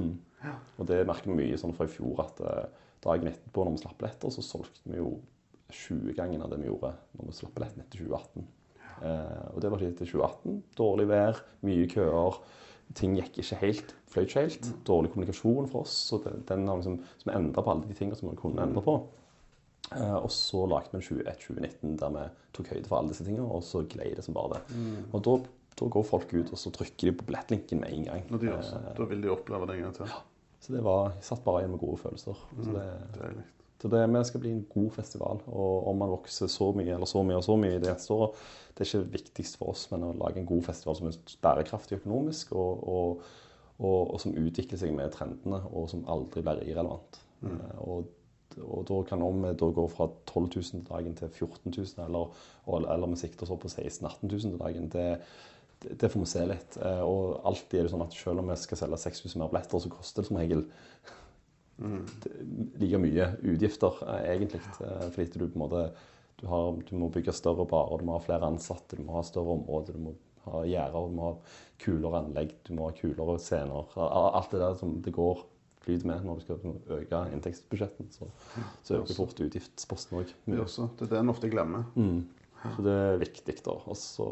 Og 0.81 0.89
det 0.89 1.03
merker 1.07 1.31
vi 1.31 1.37
mye 1.43 1.59
sånn 1.61 1.75
fra 1.77 1.87
i 1.87 1.93
fjor 1.93 2.23
at 2.25 2.41
eh, 2.43 2.65
dagen 3.05 3.31
etterpå 3.31 3.67
når 3.67 3.77
vi 3.77 3.83
slapp 3.83 4.01
billetter, 4.01 4.33
så 4.35 4.45
solgte 4.45 4.83
vi 4.89 4.99
jo 4.99 5.13
20 5.71 6.17
ganger 6.17 6.43
av 6.43 6.51
det 6.51 6.59
vi 6.63 6.71
gjorde 6.71 6.95
når 7.19 7.29
vi 7.29 7.37
slapp 7.37 7.53
billetten 7.59 7.85
etter 7.85 8.03
2018. 8.03 8.49
Eh, 9.01 9.45
og 9.53 9.61
det 9.63 9.71
var 9.71 9.85
ikke 9.85 9.93
etter 9.95 10.11
2018. 10.11 10.59
Dårlig 10.81 11.07
vær, 11.13 11.45
mye 11.69 11.87
køer. 11.93 12.41
Ting 12.99 13.15
gikk 13.15 13.39
ikke 13.39 13.61
helt, 13.61 13.95
fløy 14.11 14.25
ikke 14.27 14.43
helt. 14.43 14.71
Dårlig 14.89 15.13
kommunikasjon 15.13 15.71
for 15.71 15.85
oss. 15.85 15.95
Så 16.11 16.19
den, 16.25 16.43
den 16.49 16.67
har 16.67 16.81
liksom, 16.81 16.99
som 17.23 17.35
endra 17.37 17.63
på 17.63 17.75
alle 17.77 17.87
de 17.87 17.97
tingene 17.97 18.19
som 18.19 18.33
vi 18.33 18.39
kunne 18.41 18.67
endre 18.67 18.83
på. 18.85 18.97
Eh, 19.97 20.17
og 20.17 20.31
så 20.31 20.67
lagde 20.71 20.93
vi 20.93 21.01
en 21.01 21.03
20, 21.03 21.23
et 21.29 21.41
2019 21.47 21.97
der 21.99 22.11
vi 22.15 22.27
tok 22.55 22.69
høyde 22.75 22.87
for 22.91 22.99
alle 23.01 23.11
disse 23.15 23.25
tingene, 23.27 23.47
og 23.51 23.63
så 23.67 23.83
gled 23.91 24.17
det 24.17 24.25
som 24.27 24.35
bare 24.37 24.59
det. 24.59 24.83
Og 25.13 25.25
da, 25.27 25.37
da 25.81 25.89
går 25.97 26.05
folk 26.07 26.35
ut 26.35 26.53
og 26.53 26.59
så 26.59 26.71
trykker 26.75 27.11
de 27.11 27.15
på 27.19 27.25
billettlinken 27.31 27.81
med 27.81 27.93
en 27.97 28.05
gang. 28.11 28.27
Når 28.31 28.39
de 28.45 28.53
også, 28.55 28.77
Eh, 28.77 28.93
da 28.99 29.09
vil 29.11 29.23
de 29.25 29.33
oppleve 29.33 29.67
det 29.67 29.77
en 29.79 29.83
gang 29.89 29.95
til. 29.97 30.07
så 30.61 30.73
det 30.77 30.85
var, 30.85 31.11
jeg 31.17 31.25
satt 31.31 31.43
bare 31.45 31.63
igjen 31.65 31.71
med 31.75 31.81
gode 31.83 31.99
følelser. 31.99 32.35
Så 32.61 32.71
det, 32.77 32.85
mm, 33.17 33.43
så 33.81 33.89
det 33.89 34.01
vi 34.13 34.25
skal 34.29 34.41
bli 34.41 34.51
en 34.53 34.67
god 34.75 34.91
festival. 34.93 35.41
Og 35.49 35.89
om 35.89 35.97
man 35.99 36.11
vokser 36.13 36.47
så 36.53 36.71
mye 36.77 36.95
eller 36.95 37.07
så 37.09 37.23
mye 37.25 37.37
og 37.41 37.45
så 37.45 37.57
mye 37.57 37.79
det 37.81 37.89
neste 37.95 38.13
året, 38.13 38.37
det 38.77 38.85
er 38.85 38.91
ikke 38.91 39.13
viktigst 39.17 39.57
for 39.57 39.73
oss, 39.73 39.87
men 39.91 40.05
å 40.05 40.13
lage 40.21 40.39
en 40.39 40.47
god 40.47 40.63
festival 40.69 40.97
som 40.97 41.09
er 41.09 41.17
bærekraftig 41.43 41.99
økonomisk, 41.99 42.53
og, 42.53 42.85
og, 42.89 43.23
og, 43.81 44.15
og 44.15 44.21
som 44.21 44.37
utvikler 44.37 44.79
seg 44.79 44.93
med 44.95 45.11
trendene, 45.17 45.63
og 45.73 45.89
som 45.91 46.05
aldri 46.07 46.43
blir 46.45 46.63
irrelevant. 46.69 47.21
Eh, 47.43 47.79
Og, 47.81 48.05
og 48.59 48.85
da 48.89 48.97
kan 49.09 49.23
om 49.23 49.43
vi 49.45 49.53
da 49.59 49.69
gå 49.77 49.85
fra 49.93 50.09
12 50.27 50.49
000 50.57 50.85
dagen 50.89 51.15
til 51.19 51.29
14 51.31 51.73
000, 51.77 51.87
eller, 52.07 52.35
eller 52.95 53.13
vi 53.13 53.21
sikter 53.21 53.47
oss 53.47 53.53
opp 53.55 53.63
på 53.67 53.71
16 53.73 54.07
000-18 54.09 54.33
000 54.51 54.59
dagen, 54.61 54.89
det, 54.95 55.07
det, 56.01 56.11
får 56.11 56.21
vi 56.25 56.31
se 56.33 56.47
litt. 56.51 56.79
Eh, 56.83 57.03
Og 57.07 57.41
alltid 57.47 57.79
er 57.81 57.89
det 57.89 57.93
sånn 57.95 58.05
at 58.07 58.17
selv 58.17 58.43
om 58.43 58.51
vi 58.53 58.57
skal 58.61 58.81
selge 58.83 58.99
6000 59.05 59.41
mer 59.43 59.53
billetter, 59.53 59.83
så 59.85 59.93
koster 59.93 60.23
det 60.25 60.29
som 60.31 60.41
regel 60.41 60.65
det- 62.25 62.81
like 62.83 62.99
mye 63.01 63.29
utgifter, 63.43 64.01
eh, 64.09 64.33
egentlig. 64.35 64.63
Eh, 64.81 65.07
Fordi 65.11 65.39
du 65.39 65.47
på 65.49 65.55
en 65.59 65.65
måte 65.67 65.85
du, 66.41 66.47
har, 66.49 66.73
du 66.89 66.97
må 66.97 67.09
bygge 67.13 67.33
større 67.37 67.67
barer, 67.69 67.99
du 68.01 68.05
må 68.09 68.17
ha 68.17 68.25
flere 68.25 68.49
ansatte, 68.49 68.97
du 68.97 69.03
må 69.05 69.19
ha 69.19 69.23
større 69.23 69.59
områder, 69.59 69.93
du 69.93 69.99
må 70.07 70.15
ha 70.47 70.63
gjerder, 70.65 71.09
du 71.11 71.17
må 71.19 71.27
ha 71.27 71.35
kulere 71.83 72.23
anlegg, 72.25 72.55
du 72.65 72.73
må 72.75 72.87
ha 72.89 72.95
kulere 72.97 73.35
scener. 73.39 73.91
Alt 74.01 74.51
det 74.55 74.61
der 74.63 74.75
som 74.81 74.95
det 75.05 75.13
går 75.13 75.43
flyt 75.85 76.05
med 76.09 76.19
når 76.27 76.35
du 76.39 76.43
skal 76.45 76.57
øke 76.99 77.19
inntektsbudsjettet. 77.35 78.09
Så, 78.19 78.25
så 78.85 78.91
øker 79.01 79.15
fort 79.17 79.39
utgiftsposten 79.41 80.13
òg. 80.21 80.29
Det 80.47 80.59
er 81.07 81.11
det 81.15 81.21
en 81.23 81.33
ofte 81.33 81.47
glemmer. 81.53 81.83
Mm. 81.97 82.21
Så 82.61 82.81
det 82.85 82.93
er 82.93 83.21
viktig, 83.21 83.55
da. 83.65 83.75
Og 83.89 83.97
så, 83.97 84.27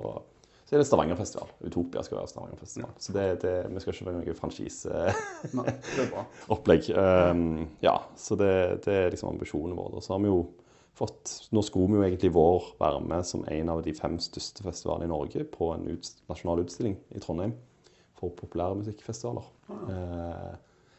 så 0.69 0.75
er 0.75 0.79
det 0.83 0.91
Stavangerfestival. 0.91 1.49
Utopia 1.65 2.01
skal 2.05 2.19
være 2.21 2.33
Stavangerfestival. 2.35 2.93
Så 3.01 3.09
det, 3.17 3.25
det, 3.45 3.55
vi 3.73 3.79
skal 3.83 3.93
ikke 3.95 4.09
være 4.11 4.21
noe 4.21 4.41
franchiseopplegg. 4.43 6.83
Um, 6.99 7.67
ja, 7.85 7.97
så 8.17 8.33
det, 8.39 8.55
det 8.85 8.95
er 8.95 9.11
liksom 9.13 9.33
ambisjonen 9.33 9.79
vår. 9.79 9.91
Og 9.97 10.03
så 10.05 10.11
har 10.15 10.21
vi 10.25 10.33
jo 10.33 10.41
fått 10.99 11.25
Nå 11.55 11.61
skulle 11.63 11.89
vi 11.93 11.99
jo 12.01 12.07
egentlig 12.09 12.31
i 12.33 12.35
vår 12.35 12.61
være 12.81 13.01
med 13.07 13.23
som 13.27 13.41
en 13.47 13.69
av 13.71 13.79
de 13.85 13.93
fem 13.95 14.19
største 14.23 14.61
festivalene 14.67 15.07
i 15.07 15.13
Norge 15.13 15.41
på 15.53 15.65
en 15.75 15.85
ut, 15.87 16.05
nasjonal 16.31 16.59
utstilling 16.65 16.97
i 17.15 17.19
Trondheim 17.23 17.55
for 18.19 18.29
populære 18.35 18.79
musikkfestivaler. 18.81 19.47
Eh, 19.71 20.55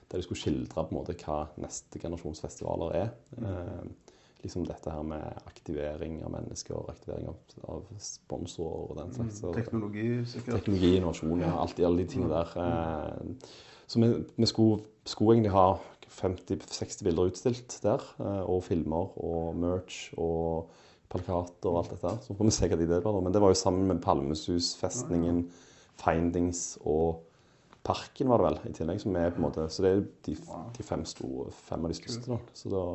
der 0.10 0.18
de 0.18 0.26
skulle 0.26 0.42
skildre 0.42 0.84
på 0.84 0.94
en 0.94 1.00
måte 1.00 1.16
hva 1.22 1.44
neste 1.62 2.02
generasjons 2.02 2.42
festivaler 2.42 2.96
er. 2.98 3.10
Eh, 3.38 4.14
liksom 4.44 4.66
dette 4.66 4.92
her 4.92 5.04
med 5.04 5.42
aktivering 5.46 6.22
av 6.24 6.32
mennesker, 6.32 6.78
aktivering 6.90 7.28
av, 7.28 7.40
av 7.76 7.88
sponsorer 8.00 8.92
og 8.94 9.00
den 9.02 9.16
slags. 9.16 9.42
Mm. 9.44 9.54
Teknologi, 9.58 10.06
sikkert. 10.26 10.54
Teknologi, 10.62 10.94
innovasjon, 10.98 11.44
ja, 11.44 11.56
alt, 11.60 11.82
alle 11.84 12.04
de 12.04 12.14
tingene 12.14 12.40
der. 12.40 12.56
Eh, 12.64 13.50
Så 13.90 14.00
vi, 14.00 14.24
vi 14.38 14.46
skulle, 14.46 14.84
skulle 15.06 15.34
egentlig 15.34 15.52
ha 15.52 15.80
50-60 16.14 17.04
bilder 17.04 17.32
utstilt 17.32 17.80
der, 17.82 18.04
eh, 18.22 18.44
og 18.46 18.64
filmer 18.64 19.16
og 19.18 19.56
merch 19.58 20.12
og 20.18 20.70
plakater 21.10 21.72
og 21.72 21.80
alt 21.80 21.96
dette. 21.96 22.12
Så 22.22 22.36
får 22.38 22.46
vi 22.46 22.54
se 22.54 22.70
hva 22.70 22.78
de 22.78 22.86
deler. 22.90 23.22
Men 23.26 23.34
det 23.34 23.42
var 23.42 23.50
jo 23.50 23.58
sammen 23.58 23.88
med 23.90 24.02
Palmesus, 24.04 24.76
Festningen, 24.78 25.48
Findings 25.98 26.78
og 26.86 27.24
Parken 27.84 28.30
var 28.30 28.42
det 28.42 28.48
vel, 28.50 28.58
i 28.70 28.76
tillegg. 28.76 29.02
Som 29.02 29.16
er 29.18 29.34
på 29.34 29.40
en 29.42 29.48
måte, 29.48 29.66
så 29.72 29.86
det 29.86 29.92
er 29.92 30.02
de, 30.28 30.36
de 30.78 30.86
fem, 30.86 31.06
store, 31.08 31.50
fem 31.68 31.86
av 31.86 31.94
de 31.94 31.98
største. 31.98 32.26
Da. 32.28 32.40
Så 32.54 32.72
da, 32.74 32.86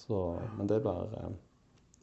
så, 0.00 0.20
men 0.58 0.70
det 0.70 0.80
blir 0.84 1.16
eh, 1.18 1.32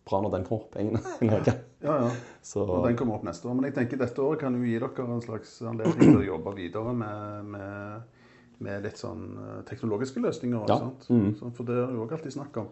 bra 0.07 0.19
når 0.23 0.35
den 0.35 0.45
kommer 0.47 0.65
opp 0.65 0.77
i 0.79 1.29
Norge. 1.29 1.55
Ja, 1.83 1.95
ja. 2.03 2.11
Så, 2.41 2.65
når 2.65 2.89
den 2.89 2.99
kommer 2.99 3.17
opp 3.19 3.25
neste 3.27 3.49
år. 3.49 3.57
Men 3.57 3.69
jeg 3.69 3.77
tenker 3.77 4.01
dette 4.01 4.23
året 4.23 4.43
kan 4.43 4.55
jo 4.57 4.67
gi 4.67 4.77
dere 4.81 5.07
en 5.07 5.23
slags 5.23 5.57
anledning 5.67 6.11
til 6.11 6.21
å 6.21 6.27
jobbe 6.27 6.53
videre 6.57 6.93
med, 6.97 7.51
med, 7.55 8.21
med 8.67 8.87
litt 8.87 9.01
sånn 9.01 9.25
eh, 9.45 9.57
teknologiske 9.69 10.23
løsninger. 10.23 10.67
Ja. 10.69 10.91
Mm. 11.13 11.31
For 11.55 11.63
det 11.67 11.79
er 11.81 11.95
jo 11.95 12.05
også 12.05 12.19
alltid 12.19 12.37
snakk 12.39 12.61
om. 12.63 12.71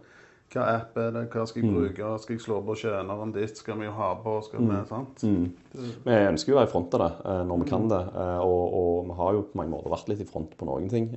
Hva 0.54 0.64
app 0.76 0.98
er 1.02 1.10
det, 1.12 1.24
hva 1.34 1.43
skal 1.48 1.62
jeg 1.64 1.72
Mm. 1.72 1.76
bruke, 1.80 2.20
skal 2.22 2.36
jeg 2.36 2.41
slå 2.46 2.60
på 2.64 2.76
tjeneren 2.80 3.34
ditt, 3.34 3.58
skal 3.58 3.80
vi 3.80 3.86
jo 3.86 3.91
ha 3.91 4.14
på, 4.16 4.36
skal 4.46 4.60
vi, 4.62 4.78
sant? 4.88 5.24
Mm. 5.24 5.52
Vi 6.06 6.12
ønsker 6.30 6.52
jo 6.52 6.56
å 6.56 6.60
være 6.62 6.70
i 6.70 6.72
front 6.72 6.93
av 6.93 7.00
det 7.02 7.26
eh, 7.26 7.43
når 7.50 7.64
vi 7.64 7.70
kan 7.70 7.88
det. 7.89 8.04
eh, 8.16 8.39
Og, 8.46 8.64
og 8.80 9.06
vi 9.10 9.18
har 9.20 9.34
jo 9.34 9.41
på 9.41 9.58
mange 9.60 9.72
måter 9.74 9.89
vært 9.91 10.08
litt 10.14 10.22
i 10.22 10.30
front 10.30 10.56
på 10.58 10.66
noen 10.70 10.88
ting. 10.89 11.10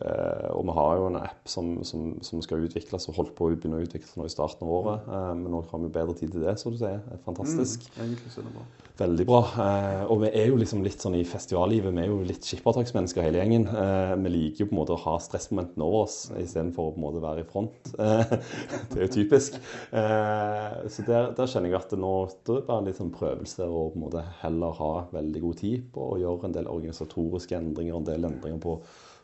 Eh, 0.00 0.48
og 0.54 0.64
vi 0.68 0.74
har 0.76 0.92
jo 0.96 1.08
en 1.10 1.18
app 1.20 1.48
som, 1.50 1.72
som, 1.84 2.12
som 2.24 2.40
skal 2.44 2.64
utvikles 2.64 3.08
og 3.10 3.18
holdt 3.18 3.34
på 3.36 3.48
å 3.48 3.54
begynne 3.54 3.80
å 3.80 3.84
utvikles 3.84 4.14
nå 4.16 4.24
i 4.24 4.32
starten 4.32 4.64
av 4.64 4.76
året. 4.78 5.08
Eh, 5.08 5.32
men 5.36 5.50
nå 5.52 5.64
har 5.68 5.82
vi 5.82 5.90
bedre 5.92 6.16
tid 6.16 6.32
til 6.32 6.46
det, 6.46 6.56
så 6.60 6.72
du 6.72 6.78
sier. 6.80 7.02
Er 7.04 7.24
Fantastisk. 7.26 7.84
Det 7.96 8.46
bra. 8.46 8.64
Veldig 9.00 9.26
bra. 9.28 9.40
Eh, 9.64 10.02
og 10.12 10.22
vi 10.24 10.30
er 10.36 10.50
jo 10.50 10.58
liksom 10.60 10.82
litt 10.84 11.00
sånn 11.00 11.16
i 11.16 11.24
festivallivet, 11.24 11.92
vi 11.96 12.02
er 12.02 12.10
jo 12.10 12.18
litt 12.26 12.44
skippertaksmennesker 12.48 13.24
hele 13.24 13.40
gjengen. 13.40 13.64
Eh, 13.68 14.14
vi 14.24 14.32
liker 14.34 14.64
jo 14.64 14.70
på 14.70 14.76
en 14.76 14.80
måte 14.80 14.96
å 14.96 15.02
ha 15.04 15.14
stressmomentene 15.24 15.86
over 15.86 16.06
oss 16.06 16.18
istedenfor 16.36 16.90
å 16.90 16.94
på 16.94 17.00
en 17.00 17.06
måte 17.06 17.22
være 17.24 17.44
i 17.44 17.48
front. 17.48 17.92
Det 18.90 18.98
er 18.98 19.04
jo 19.06 19.12
typisk. 19.14 19.56
Eh, 19.96 20.80
så 20.92 21.04
der, 21.06 21.30
der 21.36 21.48
kjenner 21.48 21.72
jeg 21.72 21.80
at 21.80 21.92
det 21.94 22.00
nå 22.00 22.14
det 22.46 22.56
er 22.58 22.66
bare 22.66 22.86
litt 22.88 22.98
sånn 22.98 23.12
prøvelse 23.14 23.64
å 23.68 23.86
på 23.92 23.98
en 23.98 24.04
måte 24.04 24.24
heller 24.42 24.76
ha 24.80 24.90
veldig 25.12 25.44
god 25.44 25.60
tid 25.60 25.86
på 25.94 26.10
å 26.14 26.18
gjøre 26.20 26.48
en 26.48 26.56
del 26.56 26.68
organisatoriske 26.70 27.56
endringer, 27.56 27.96
en 27.96 28.08
del 28.08 28.28
endringer 28.28 28.60
på 28.62 28.76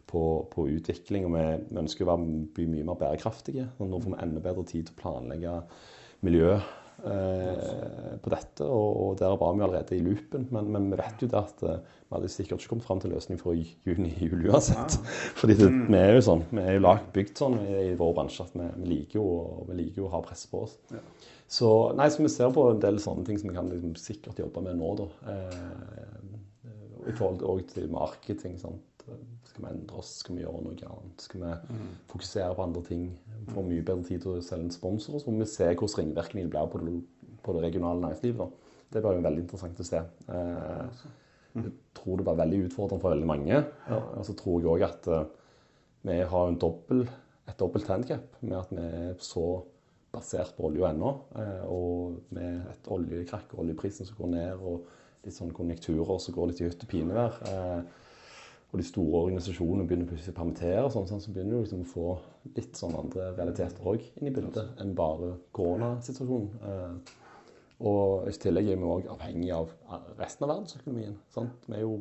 på, 0.07 0.23
på, 0.53 0.69
utvikling. 0.79 1.27
og 1.27 1.37
vi, 1.37 1.45
vi 1.69 1.83
ønsker 1.83 2.07
å 2.07 2.15
være, 2.15 2.41
bli 2.57 2.71
mye 2.71 2.87
mer 2.87 2.99
bærekraftige. 3.01 3.69
og 3.79 3.91
Nå 3.91 4.01
får 4.03 4.15
vi 4.15 4.25
enda 4.25 4.43
bedre 4.45 4.67
tid 4.69 4.89
til 4.89 4.97
å 4.97 5.01
planlegge 5.03 5.55
miljø 6.27 6.53
eh, 6.57 8.17
på 8.23 8.33
dette. 8.33 8.67
Og, 8.67 8.89
og 9.03 9.21
der 9.21 9.37
var 9.41 9.55
vi 9.57 9.65
allerede 9.67 9.97
i 9.97 10.03
loopen. 10.05 10.49
Men, 10.55 10.71
men 10.75 10.89
vi 10.93 11.01
vet 11.01 11.23
jo 11.25 11.31
det 11.33 11.41
at 11.41 11.65
eh, 11.67 11.95
vi 12.07 12.17
hadde 12.17 12.33
sikkert 12.33 12.63
ikke 12.63 12.73
kommet 12.75 12.89
fram 12.89 13.03
til 13.03 13.15
løsning 13.17 13.41
før 13.43 13.59
juni-juli 13.59 14.49
uansett. 14.53 14.99
Fordi 15.41 15.59
det, 15.59 15.71
vi 15.91 16.01
er 16.01 16.17
jo 16.17 16.27
sånn, 16.31 16.45
vi 16.53 16.65
er 16.65 16.79
jo 16.79 16.85
lagt, 16.87 17.11
bygd 17.17 17.43
sånn 17.43 17.61
i, 17.65 17.71
i 17.91 17.95
vår 17.99 18.17
bransje 18.21 18.47
at 18.47 18.57
vi, 18.57 18.69
vi, 18.79 18.91
liker 18.95 19.21
jo, 19.21 19.29
vi 19.71 19.81
liker 19.83 20.05
jo 20.05 20.11
å 20.11 20.15
ha 20.17 20.23
press 20.27 20.47
på 20.51 20.67
oss. 20.67 20.79
Ja. 20.95 21.03
Så, 21.47 21.71
nei, 21.95 22.09
så 22.11 22.25
vi 22.25 22.31
ser 22.33 22.51
på 22.55 22.65
en 22.73 22.83
del 22.83 22.99
sånne 23.03 23.27
ting 23.27 23.39
som 23.39 23.53
vi 23.53 23.55
kan 23.59 23.69
liksom, 23.71 23.95
sikkert 24.01 24.41
jobbe 24.43 24.65
med 24.67 24.81
nå. 24.81 24.93
da. 24.99 25.11
Eh, 25.35 26.71
I 27.07 27.15
forhold 27.15 27.69
til 27.71 27.91
marketing. 27.93 28.57
sant? 28.59 28.96
Skal 29.57 29.65
vi 29.65 29.73
endre 29.73 30.01
oss? 30.03 30.09
Skal 30.21 30.37
vi 30.37 30.43
gjøre 30.43 30.59
noe 30.67 30.89
annet? 30.93 31.23
Skal 31.25 31.41
vi 31.41 31.51
mm. 31.73 31.93
fokusere 32.11 32.57
på 32.59 32.65
andre 32.67 32.81
ting? 32.85 33.05
Få 33.55 33.63
mye 33.65 33.85
bedre 33.89 34.05
tid 34.05 34.21
til 34.21 34.35
å 34.37 34.43
selge 34.45 34.67
en 34.69 34.75
sponsor? 34.75 35.17
Så 35.23 35.33
må 35.33 35.41
vi 35.41 35.49
se 35.49 35.71
hvordan 35.71 36.03
ringvirkningene 36.03 36.53
blir 36.53 36.69
på 36.75 36.81
det, 36.83 36.97
på 37.47 37.55
det 37.57 37.63
regionale 37.65 38.03
næringslivet. 38.03 38.43
Da. 38.43 38.83
Det 38.93 39.03
blir 39.07 39.17
jo 39.17 39.25
veldig 39.25 39.45
interessant 39.47 39.81
å 39.81 39.89
se. 39.89 40.03
Eh, 40.29 41.01
jeg 41.57 41.73
tror 41.97 42.21
det 42.21 42.29
blir 42.29 42.39
veldig 42.43 42.61
utfordrende 42.67 43.07
for 43.07 43.17
veldig 43.17 43.33
mange. 43.33 43.65
Og 43.97 44.29
så 44.29 44.37
tror 44.37 44.61
jeg 44.61 44.73
òg 44.75 44.85
at 44.91 45.09
uh, 45.09 45.25
vi 46.05 46.21
har 46.29 46.53
en 46.53 46.61
dobbelt, 46.61 47.17
et 47.49 47.57
dobbelt 47.57 47.89
handikap 47.89 48.37
med 48.43 48.61
at 48.61 48.77
vi 48.77 48.85
er 48.85 49.15
så 49.25 49.47
basert 50.13 50.53
på 50.59 50.69
olje 50.69 50.91
ennå. 50.91 51.15
Uh, 51.33 51.63
og 51.65 52.35
med 52.37 52.67
et 52.75 52.93
oljekrakk, 52.93 53.55
og 53.55 53.65
oljeprisen 53.65 54.05
som 54.05 54.21
går 54.21 54.35
ned, 54.37 54.61
og 54.61 55.25
litt 55.25 55.39
sånne 55.39 55.57
konjunkturer 55.57 56.21
som 56.21 56.37
går 56.37 56.53
litt 56.53 56.61
i 56.61 56.69
hytt 56.69 56.85
og 56.85 56.93
pinevær. 56.93 57.41
Og 58.77 58.83
de 58.83 58.85
store 58.85 59.21
organisasjonene 59.25 59.87
begynner 59.89 60.09
plutselig 60.11 60.35
å 60.35 60.37
permittere, 60.37 60.89
sånn, 60.93 61.07
sånn, 61.09 61.21
så 61.25 61.31
begynner 61.33 61.57
du 61.57 61.63
liksom 61.63 61.81
å 61.81 61.89
få 61.89 62.11
litt 62.59 62.77
sånn 62.77 62.99
andre 62.99 63.31
realiteter 63.33 63.89
òg 63.89 64.05
inn 64.21 64.29
i 64.29 64.33
bildet 64.37 64.83
enn 64.83 64.93
bare 64.99 65.31
koronasituasjonen. 65.57 66.51
Eh, 66.69 67.15
og 67.89 68.29
i 68.29 68.37
tillegg 68.37 68.69
er 68.75 68.83
vi 68.83 68.93
òg 68.99 69.09
avhengig 69.15 69.49
av 69.57 69.73
resten 70.21 70.45
av 70.45 70.53
verdensøkonomien. 70.53 71.17
Sant? 71.33 71.65
Vi 71.65 71.79
er 71.79 71.87
jo 71.87 71.97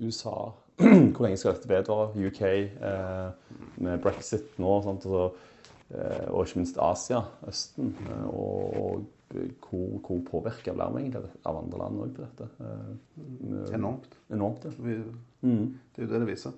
USA 0.00 0.34
Hvor 1.12 1.26
lenge 1.26 1.36
skal 1.36 1.58
dette 1.58 1.68
vedvare? 1.68 2.08
UK 2.16 2.42
eh, 2.48 3.54
med 3.84 4.00
brexit 4.00 4.56
nå. 4.64 4.80
Sant? 4.88 5.04
Og, 5.04 5.12
så, 5.12 5.56
eh, 5.92 6.28
og 6.30 6.46
ikke 6.46 6.62
minst 6.62 6.80
Asia, 6.80 7.20
Østen. 7.52 7.92
Eh, 8.08 8.28
og, 8.32 8.78
og 8.80 9.34
hvor, 9.60 9.98
hvor 10.06 10.22
påvirka 10.30 10.72
blir 10.72 10.96
vi 10.96 11.04
egentlig 11.04 11.36
av 11.44 11.60
andre 11.60 11.84
land 11.84 12.06
òg 12.06 12.14
på 12.16 12.24
dette? 12.24 12.48
Eh, 12.64 13.74
enormt. 13.76 14.16
Enormt, 14.32 14.64
ja. 14.72 15.02
Mm. 15.42 15.78
Det 15.94 16.02
er 16.02 16.06
jo 16.06 16.12
det 16.12 16.20
det 16.26 16.32
viser. 16.34 16.52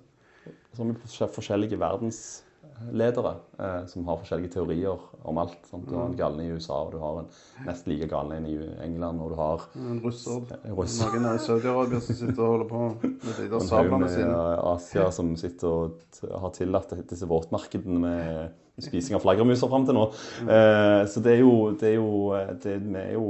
Så 0.72 0.82
har 0.82 0.88
vi 0.90 1.28
forskjellige 1.36 1.76
verdensledere 1.78 3.32
eh, 3.60 3.82
som 3.86 4.06
har 4.08 4.18
forskjellige 4.22 4.54
teorier 4.56 5.02
om 5.28 5.38
alt. 5.38 5.58
Sant? 5.70 5.84
Du 5.88 5.94
har 5.94 6.08
en 6.08 6.16
galne 6.18 6.46
i 6.46 6.54
USA, 6.54 6.78
og 6.86 6.94
du 6.94 6.98
har 7.02 7.20
en 7.20 7.28
mest 7.66 7.86
like 7.86 8.08
galne 8.10 8.40
i 8.48 8.56
England, 8.82 9.20
og 9.22 9.34
du 9.34 9.36
har 9.38 9.66
En 9.76 10.00
russer. 10.02 10.40
russer. 10.72 11.12
Noen 11.14 11.36
i 11.36 11.42
Saudi-Arabia 11.44 12.00
som 12.02 12.18
sitter 12.18 12.42
og 12.42 12.54
holder 12.54 12.70
på 12.72 12.80
med 13.12 13.36
de 13.38 13.48
der 13.52 13.66
sablene 13.68 14.08
sine. 14.10 14.40
Asia 14.72 15.10
som 15.14 15.34
sitter 15.36 15.68
og 15.68 16.40
har 16.46 16.54
tillatt 16.56 16.96
disse 17.12 17.28
våtmarkedene 17.30 18.00
med 18.02 18.58
spising 18.82 19.14
av 19.18 19.22
flaggermuser 19.22 19.68
fram 19.70 19.84
til 19.86 19.98
nå. 19.98 20.08
Eh, 20.48 21.02
så 21.12 21.20
det 21.22 21.36
er 21.36 21.44
jo 21.44 21.70
Det 21.76 21.92
er 21.92 21.94
jo, 22.00 22.32
det, 22.64 22.74
er 22.96 23.12
jo, 23.14 23.28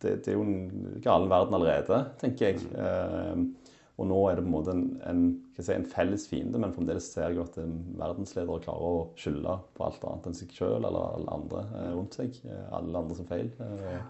det, 0.00 0.16
det 0.24 0.32
er 0.32 0.38
jo 0.38 0.46
en 0.46 0.96
galen 1.02 1.28
verden 1.28 1.58
allerede, 1.58 2.04
tenker 2.22 2.52
jeg. 2.54 2.62
Eh, 2.78 3.44
og 3.94 4.08
nå 4.10 4.16
er 4.26 4.36
det 4.36 4.42
på 4.42 4.48
en 4.48 4.54
måte 4.56 4.72
en, 4.74 4.86
en, 5.06 5.22
si, 5.54 5.70
en 5.70 5.86
felles 5.86 6.26
fiende, 6.26 6.58
men 6.58 6.72
fremdeles 6.74 7.06
ser 7.12 7.30
jeg 7.30 7.44
at 7.44 7.58
verdensledere 8.00 8.62
klarer 8.64 8.86
å 8.88 9.02
skylde 9.18 9.54
på 9.76 9.86
alt 9.86 10.06
annet 10.08 10.26
enn 10.30 10.38
seg 10.38 10.54
sjøl 10.56 10.80
eller 10.80 11.12
alle 11.14 11.36
andre 11.36 11.62
eh, 11.78 11.90
rundt 11.94 12.18
seg. 12.18 12.40
Eh, 12.42 12.64
alle 12.74 13.04
andre 13.04 13.18
som 13.20 13.28
feil. 13.28 13.52
Eh, 13.62 14.00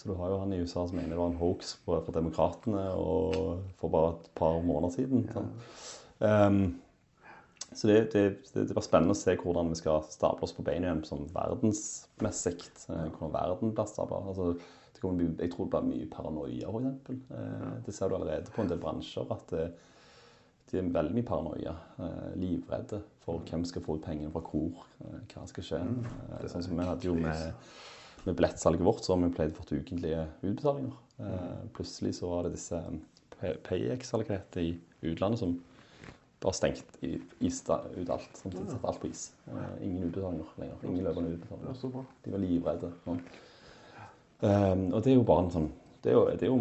så 0.00 0.08
du 0.08 0.14
har 0.16 0.32
jo 0.32 0.38
han 0.40 0.54
i 0.56 0.62
USA 0.62 0.86
som 0.88 0.96
mener 0.96 1.12
det 1.12 1.20
var 1.20 1.34
en 1.34 1.40
hoax 1.42 1.74
for 1.84 2.08
demokratene 2.16 2.86
for 3.82 3.92
bare 3.92 4.14
et 4.14 4.30
par 4.40 4.62
måneder 4.64 4.94
siden. 4.94 5.26
Sånn. 5.34 5.50
Um, 6.20 6.62
så 7.76 7.90
det, 7.90 7.98
det, 8.14 8.22
det, 8.54 8.72
var 8.72 8.86
spennende 8.86 9.12
å 9.12 9.18
se 9.18 9.34
hvordan 9.36 9.68
vi 9.70 9.76
skal 9.78 10.00
stable 10.08 10.46
oss 10.46 10.56
på 10.56 10.64
beina 10.64 10.88
igjen 10.88 11.04
sånn 11.04 11.28
verdensmessig. 11.34 12.56
Hvordan 12.88 13.34
verden 13.36 13.74
blir 13.76 13.90
stabla. 13.90 14.22
Altså, 14.32 14.54
jeg 15.00 15.50
tror 15.52 15.66
det 15.66 15.70
blir 15.70 15.86
mye 15.88 16.08
paranoia, 16.10 16.72
f.eks. 17.04 17.30
Eh, 17.36 17.70
det 17.86 17.94
ser 17.96 18.10
du 18.10 18.16
allerede 18.16 18.52
på 18.52 18.62
en 18.62 18.72
del 18.72 18.80
bransjer. 18.82 19.30
at 19.32 19.54
det, 19.54 19.68
de 20.70 20.78
er 20.78 20.90
veldig 20.94 21.14
mye 21.16 21.26
paranoia. 21.26 21.74
Eh, 21.98 22.34
livredde 22.40 23.00
for 23.24 23.40
hvem 23.48 23.64
skal 23.64 23.82
få 23.82 23.96
ut 23.96 24.04
pengene 24.04 24.32
fra 24.34 24.42
hvor. 24.44 24.84
hva 25.32 25.46
skal 25.48 25.66
skje. 25.66 25.80
Mm, 25.80 26.04
sånn 26.52 26.66
som 26.66 26.76
vi 26.76 26.90
hadde 26.90 27.08
jo 27.08 27.14
med, 27.14 27.72
med 28.26 28.36
billettsalget 28.36 28.84
vårt, 28.84 29.04
så 29.04 29.16
har 29.16 29.24
vi 29.24 29.32
pleid 29.34 29.56
å 29.56 29.62
få 29.62 29.80
ukentlige 29.80 30.26
utbetalinger. 30.42 30.98
plutselig 31.76 32.14
så 32.16 32.28
var 32.30 32.46
det 32.46 32.54
disse 32.54 32.78
PayX-salgene 33.40 34.62
i 34.62 34.70
utlandet 35.10 35.40
som 35.40 35.58
bare 36.40 36.56
stengt 36.56 36.96
ista 37.44 37.82
ut 37.96 38.08
alt. 38.08 38.42
De 38.44 38.64
satte 38.64 38.86
alt 38.88 39.00
på 39.00 39.10
is. 39.10 39.32
Ingen 39.82 40.06
utbetalinger 40.08 40.54
lenger. 40.56 40.76
Ingen 40.88 41.04
løpende 41.04 41.34
utbetalinger. 41.36 42.04
De 42.24 42.32
var 42.32 42.44
livredde. 42.44 42.92
Sånn. 43.04 43.20
Um, 44.40 44.86
og 44.94 45.02
det 45.04 45.12
er 45.12 45.18
jo 45.18 45.28
bare 45.28 45.46
en 45.46 45.54
sånn 45.54 45.70
det 46.00 46.14
er 46.14 46.14
jo, 46.16 46.20
det 46.32 46.46
er 46.46 46.48
jo 46.48 46.54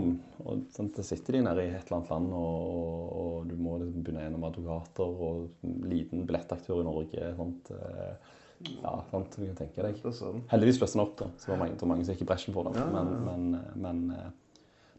og, 0.43 0.63
sånn, 0.75 0.89
Da 0.91 1.03
sitter 1.07 1.37
de 1.37 1.43
nede 1.45 1.63
i 1.63 1.69
et 1.71 1.85
eller 1.85 2.01
annet 2.01 2.09
land, 2.11 2.33
og, 2.35 3.13
og, 3.21 3.37
du 3.47 3.53
må 3.55 3.77
liksom 3.79 4.03
begynne 4.03 4.25
gjennom 4.25 4.43
advokater 4.49 5.21
og 5.29 5.69
liten 5.87 6.25
billettaktør 6.27 6.81
i 6.81 6.87
Norge. 6.87 7.29
Sånt, 7.37 7.71
uh, 7.71 8.35
ja, 8.67 8.97
sant, 9.13 9.37
du 9.39 9.45
kan 9.45 9.61
tenke 9.61 9.85
deg. 9.85 10.03
Heldigvis 10.51 10.81
løste 10.81 10.99
den 10.99 11.05
opp, 11.05 11.15
da. 11.21 11.29
Så 11.39 11.47
det 11.47 11.53
var 11.53 11.61
mange, 11.63 11.77
det 11.77 11.85
var 11.85 11.91
mange 11.93 12.07
som 12.07 12.17
gikk 12.17 12.25
i 12.25 12.29
bresjen 12.33 12.57
for 12.57 12.67
det. 12.67 12.83
Men, 12.91 13.15
men, 13.29 13.47
men 13.79 14.03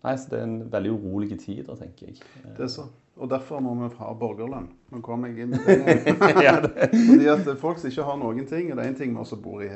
Nei, 0.01 0.17
så 0.17 0.31
det 0.33 0.39
er 0.39 0.47
en 0.47 0.61
veldig 0.73 0.93
urolig 0.97 1.37
tid, 1.43 1.67
da, 1.67 1.77
tenker 1.77 2.09
jeg. 2.09 2.21
Det 2.57 2.65
er 2.65 2.73
så. 2.73 2.87
Og 3.21 3.29
derfor 3.29 3.61
må 3.61 3.75
vi 3.77 3.91
ha 3.99 4.13
borgerlønn. 4.17 4.71
Nå 4.95 5.01
kommer 5.05 5.29
jeg 5.29 5.45
inn 5.45 5.53
i 5.53 5.61
det. 5.61 6.15
det. 6.65 6.87
Fordi 6.95 7.27
at 7.35 7.51
folk 7.61 7.83
som 7.83 7.91
ikke 7.91 8.07
har 8.09 8.17
noen 8.21 8.47
ting, 8.49 8.71
og 8.71 8.79
det 8.79 8.87
er 8.87 8.93
en 8.95 8.97
ting 8.97 9.13
vi 9.13 9.21
også 9.21 9.37
bor 9.45 9.61
i, 9.61 9.69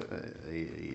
i, 0.49 0.63
i, 0.65 0.93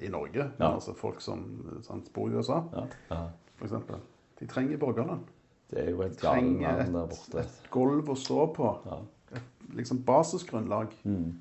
i 0.00 0.10
Norge, 0.12 0.50
ja. 0.58 0.74
altså 0.74 0.94
folk 0.96 1.20
som 1.24 1.46
sant, 1.82 2.12
bor 2.12 2.28
i 2.28 2.36
USA, 2.36 2.60
ja. 2.72 2.84
Ja. 3.10 3.22
for 3.56 3.68
eksempel. 3.68 4.02
De 4.40 4.46
trenger 4.46 4.80
borgerlønn. 4.80 5.24
Det 5.70 5.82
er 5.82 5.90
jo 5.90 6.02
et 6.04 6.20
der 6.22 6.90
borte. 6.92 7.38
Et, 7.40 7.40
et 7.40 7.70
gulv 7.74 8.12
å 8.12 8.16
stå 8.18 8.46
på. 8.54 8.68
Et 9.34 9.74
liksom 9.74 10.02
basisgrunnlag. 10.06 10.92
Mm. 11.04 11.40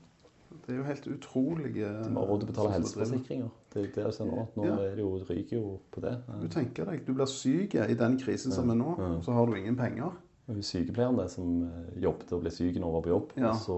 Det 0.66 0.74
er 0.74 0.80
jo 0.80 0.86
helt 0.88 1.08
utrolige 1.08 1.90
De 2.04 2.10
må 2.10 2.24
ha 2.24 2.30
råd 2.30 2.42
til 2.42 2.48
å 2.48 2.52
betale 2.54 2.72
helseforsikringer. 2.74 3.50
Det 3.74 3.82
er 3.82 3.90
det 3.94 4.06
jeg 4.08 4.16
ser 4.18 4.30
nå. 4.30 4.46
Nå 4.56 4.66
ja. 4.66 4.78
er 4.82 4.96
det 4.98 5.04
jo, 5.04 5.12
ryker 5.28 5.58
jo 5.60 5.74
på 5.94 6.02
det. 6.02 6.16
Du 6.42 6.48
tenker 6.50 6.90
deg, 6.90 7.04
du 7.06 7.12
blir 7.14 7.30
syk 7.30 7.76
i 7.78 7.98
den 8.00 8.18
krisen 8.22 8.56
som 8.56 8.72
er 8.74 8.80
nå, 8.80 8.96
så 9.26 9.36
har 9.36 9.52
du 9.52 9.60
ingen 9.60 9.78
penger. 9.78 10.16
Sykepleieren 10.46 11.18
det, 11.18 11.26
som 11.34 11.64
eh, 11.66 12.02
jobbet 12.04 12.34
og 12.36 12.44
ble 12.44 12.52
syk 12.54 12.76
var 12.78 13.02
på 13.02 13.10
jobb, 13.10 13.32
ja. 13.42 13.50
så 13.58 13.78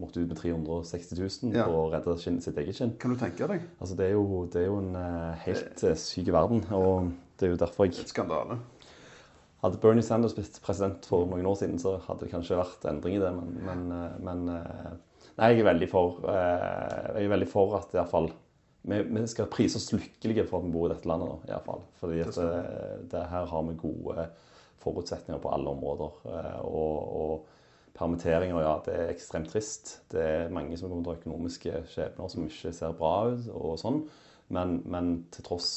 måtte 0.00 0.22
ut 0.22 0.30
med 0.30 0.38
360 0.40 1.18
000 1.18 1.58
ja. 1.58 1.66
på 1.68 1.74
å 1.76 1.90
redde 1.92 2.14
sitt 2.22 2.56
eget 2.56 2.78
skinn. 2.78 2.94
Kan 3.02 3.12
du 3.12 3.18
tenke 3.20 3.48
deg? 3.50 3.66
Altså, 3.76 3.98
det, 3.98 4.06
er 4.06 4.14
jo, 4.14 4.40
det 4.52 4.62
er 4.62 4.70
jo 4.70 4.78
en 4.80 4.96
uh, 4.96 5.34
helt 5.44 5.84
uh, 5.84 5.92
syk 6.00 6.30
verden. 6.32 6.64
Og 6.72 7.10
det 7.36 7.50
er 7.50 7.52
jo 7.52 7.60
derfor 7.60 7.90
jeg 7.90 8.00
Et 8.00 8.14
skandale. 8.14 8.56
Hadde 9.60 9.82
Bernie 9.82 10.04
Sanders 10.04 10.32
blitt 10.36 10.56
president 10.64 11.04
for 11.08 11.28
noen 11.28 11.50
år 11.50 11.60
siden, 11.60 11.76
så 11.82 11.98
hadde 12.06 12.24
det 12.24 12.32
kanskje 12.32 12.62
vært 12.62 12.88
endring 12.88 13.18
i 13.18 13.20
det, 13.20 13.34
men, 13.36 13.52
men, 13.66 13.86
men 14.24 14.42
Nei, 15.36 15.50
jeg 15.52 15.60
er 15.60 15.66
veldig 15.68 15.88
for, 15.90 16.20
jeg 16.32 17.24
er 17.26 17.32
veldig 17.32 17.48
for 17.50 17.74
at 17.76 17.92
iallfall 17.92 18.30
vi, 18.86 19.00
vi 19.02 19.24
skal 19.28 19.50
prise 19.52 19.76
oss 19.76 19.90
lykkelige 19.92 20.46
for 20.48 20.62
at 20.62 20.68
vi 20.68 20.72
bor 20.72 20.86
i 20.88 20.94
dette 20.94 21.08
landet 21.10 21.50
iallfall. 21.50 21.82
Fordi 22.00 22.22
at 22.24 22.38
det, 22.38 22.60
det 23.12 23.24
her 23.32 23.48
har 23.50 23.66
vi 23.66 23.76
gode 23.82 24.28
forutsetninger 24.86 25.42
på 25.42 25.52
alle 25.52 25.74
områder. 25.74 26.20
Eh, 26.32 26.60
og, 26.66 27.16
og 27.20 27.96
permitteringer, 27.96 28.60
ja, 28.60 28.76
det 28.86 28.94
er 28.94 29.12
ekstremt 29.12 29.50
trist. 29.52 29.98
Det 30.12 30.22
er 30.22 30.54
mange 30.54 30.78
som 30.78 30.92
kommer 30.92 31.04
til 31.10 31.20
økonomiske 31.20 31.82
skjebner 31.92 32.32
som 32.32 32.46
ikke 32.46 32.72
ser 32.76 32.96
bra 32.96 33.18
ut 33.32 33.50
og 33.52 33.76
sånn. 33.82 34.02
Men, 34.54 34.80
men 34.86 35.14
til 35.34 35.46
tross 35.46 35.70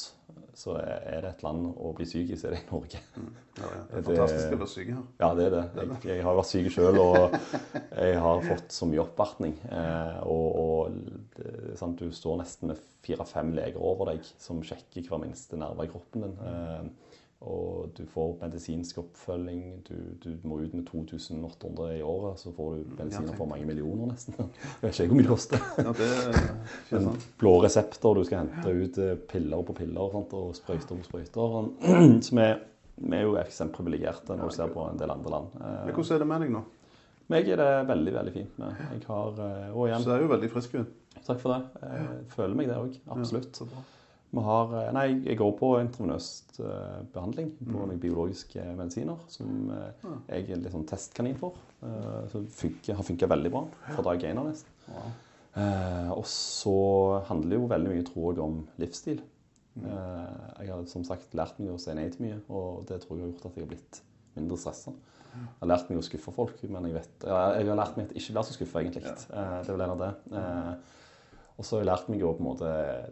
så 0.54 0.74
er 0.76 1.22
det 1.24 1.30
et 1.30 1.42
land 1.44 1.64
å 1.70 1.92
bli 1.96 2.04
syk 2.08 2.32
i, 2.34 2.36
så 2.38 2.48
er 2.48 2.54
det 2.54 2.60
i 2.60 2.68
Norge. 2.68 3.00
Ja, 3.16 3.68
ja. 3.70 3.80
Det 3.90 4.00
er 4.00 4.06
fantastisk 4.10 4.54
å 4.54 4.60
være 4.60 4.70
syk 4.72 4.90
her. 4.92 5.02
Ja, 5.22 5.30
det 5.38 5.46
er 5.46 5.54
det. 5.54 5.62
Jeg, 5.78 5.98
jeg 6.10 6.24
har 6.26 6.38
vært 6.38 6.50
syk 6.50 6.68
sjøl, 6.74 7.00
og 7.00 7.36
jeg 7.72 8.20
har 8.26 8.44
fått 8.46 8.76
så 8.76 8.88
mye 8.90 9.02
oppvartning. 9.04 9.56
Eh, 9.70 10.18
og 10.26 10.48
og 10.60 10.98
det, 11.36 11.54
sant, 11.80 12.02
du 12.02 12.14
står 12.14 12.40
nesten 12.42 12.72
med 12.72 12.82
fire-fem 13.04 13.54
leger 13.56 13.80
over 13.80 14.12
deg 14.12 14.26
som 14.42 14.60
sjekker 14.66 15.06
hver 15.08 15.22
minste 15.22 15.58
nerve 15.60 15.86
i 15.86 15.92
kroppen 15.92 16.26
din. 16.26 16.92
Og 17.40 17.92
du 17.96 18.02
får 18.04 18.34
medisinsk 18.42 18.98
oppfølging. 19.00 19.60
Du, 19.88 19.94
du 20.20 20.34
må 20.44 20.58
ut 20.60 20.74
med 20.76 20.84
2800 20.84 21.94
i 21.96 22.02
året, 22.04 22.40
så 22.42 22.50
får 22.52 22.74
du 22.74 22.90
medisiner 22.98 23.36
for 23.38 23.48
mange 23.48 23.64
millioner 23.68 24.10
nesten. 24.10 24.34
Jeg 24.82 24.82
vet 24.82 24.98
ikke 24.98 25.06
hvor 25.08 25.16
mye 25.16 25.24
det 25.24 25.30
koster. 25.30 25.62
Ja, 25.80 25.94
det 25.96 26.08
er 26.98 27.06
blå 27.40 27.54
resepter, 27.64 28.18
du 28.18 28.28
skal 28.28 28.42
hente 28.42 28.74
ut 28.82 28.98
eh, 29.00 29.14
piller 29.30 29.64
på 29.64 29.76
piller 29.78 30.12
sant, 30.12 30.34
og 30.36 30.52
sprøyter 30.58 31.00
på 31.00 31.06
sprøyter. 31.08 31.56
Så 32.26 32.36
vi, 32.36 32.48
vi 33.06 33.16
er 33.16 33.24
jo 33.24 33.38
ekstremt 33.40 33.72
privilegerte 33.78 34.36
når 34.36 34.52
du 34.52 34.56
ser 34.58 34.74
på 34.74 34.84
en 34.90 35.00
del 35.00 35.14
andre 35.14 35.32
land. 35.38 35.56
Eh, 35.62 35.78
Men 35.86 35.96
hvordan 35.96 36.18
er 36.18 36.24
det 36.24 36.28
med 36.34 36.44
deg 36.44 36.52
nå? 36.58 36.62
meg 37.30 37.46
er 37.46 37.60
det 37.62 37.70
veldig 37.86 38.12
veldig 38.16 38.32
fint 38.34 38.56
med. 38.58 38.78
Jeg 38.90 39.04
har, 39.06 39.36
eh, 39.46 39.70
og 39.70 40.04
Du 40.04 40.10
er 40.12 40.26
jo 40.26 40.28
veldig 40.34 40.52
frisk 40.52 40.76
takk 41.24 41.40
for 41.40 41.54
det. 41.54 41.88
Jeg 41.88 42.28
føler 42.34 42.58
meg 42.58 42.68
det 42.68 42.76
òg, 42.76 43.00
absolutt. 43.16 43.54
Så 43.56 43.64
bra. 43.70 43.80
Har, 44.30 44.74
eh, 44.78 44.92
nei, 44.94 45.06
jeg 45.26 45.40
går 45.40 45.56
på 45.58 45.72
intravenøst 45.80 46.60
eh, 46.62 47.00
behandling 47.14 47.50
på 47.58 47.86
mm. 47.88 47.96
biologiske 48.02 48.62
medisiner, 48.78 49.18
som 49.32 49.72
eh, 49.74 50.04
jeg 50.28 50.46
er 50.54 50.62
litt 50.62 50.76
sånn 50.76 50.86
testkanin 50.86 51.38
for. 51.40 51.58
Som 52.30 52.44
har 52.44 53.04
funka 53.06 53.26
veldig 53.32 53.50
bra 53.54 53.64
fra 53.86 54.02
dag 54.10 54.24
én 54.28 54.38
av 54.38 54.50
nesten. 54.50 54.94
Og 56.12 56.26
så 56.28 56.74
handler 57.30 57.56
jo 57.56 57.70
veldig 57.70 57.94
mye, 57.94 58.04
tror 58.04 58.34
jeg, 58.34 58.42
om 58.44 58.58
livsstil. 58.82 59.22
Eh, 59.78 60.64
jeg 60.64 60.72
har 60.72 60.86
som 60.90 61.04
sagt 61.06 61.34
lært 61.38 61.58
meg 61.60 61.72
å 61.72 61.80
si 61.80 61.94
nei 61.96 62.08
til 62.12 62.26
mye, 62.26 62.38
og 62.50 62.86
det 62.90 63.00
tror 63.04 63.16
jeg 63.18 63.24
har 63.24 63.32
gjort 63.32 63.46
at 63.46 63.58
jeg 63.58 63.64
har 63.64 63.72
blitt 63.72 64.00
mindre 64.36 64.58
stressa. 64.60 64.94
Jeg 65.30 65.60
har 65.60 65.70
lært 65.70 65.90
meg 65.90 66.00
å 66.00 66.04
skuffe 66.04 66.34
folk, 66.34 66.62
men 66.66 66.88
jeg, 66.88 66.96
vet, 66.98 67.26
jeg 67.28 67.68
har 67.68 67.78
lært 67.78 67.98
meg 67.98 68.08
at 68.08 68.14
jeg 68.16 68.24
ikke 68.24 68.34
blir 68.34 68.48
så 68.48 68.56
skuffa, 68.56 68.82
egentlig. 68.82 69.04
Eh, 69.06 69.52
det 69.60 69.70
er 69.70 69.76
vel 69.76 69.86
en 69.86 69.94
av 69.94 70.02
det. 70.02 70.10
Og 71.60 71.66
så 71.66 71.76
har 71.76 71.82
jeg 71.84 71.90
lært 71.90 72.06
meg 72.08 72.22
å 72.24 72.32
på 72.32 72.40
en 72.40 72.48
måte 72.48 72.68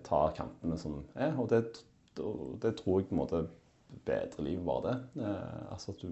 ta 0.07 0.23
kampene 0.37 0.79
som 0.81 1.03
er, 1.21 1.35
og 1.37 1.51
det, 1.53 1.59
det 2.63 2.71
tror 2.79 3.03
jeg 3.03 3.11
på 3.11 3.17
en 3.17 3.21
måte 3.21 3.43
bedrer 4.09 4.45
livet 4.45 4.65
bare 4.65 4.85
det. 4.87 5.25
Eh, 5.25 5.73
altså 5.75 5.93
at 5.93 6.01
du, 6.03 6.09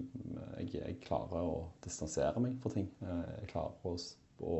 jeg, 0.59 0.69
jeg 0.77 0.99
klarer 1.03 1.41
å 1.45 1.55
distansere 1.85 2.41
meg 2.43 2.59
fra 2.61 2.71
ting. 2.73 2.87
Eh, 3.01 3.23
jeg 3.41 3.49
klarer 3.51 3.89
å, 3.89 3.95
å, 4.45 4.59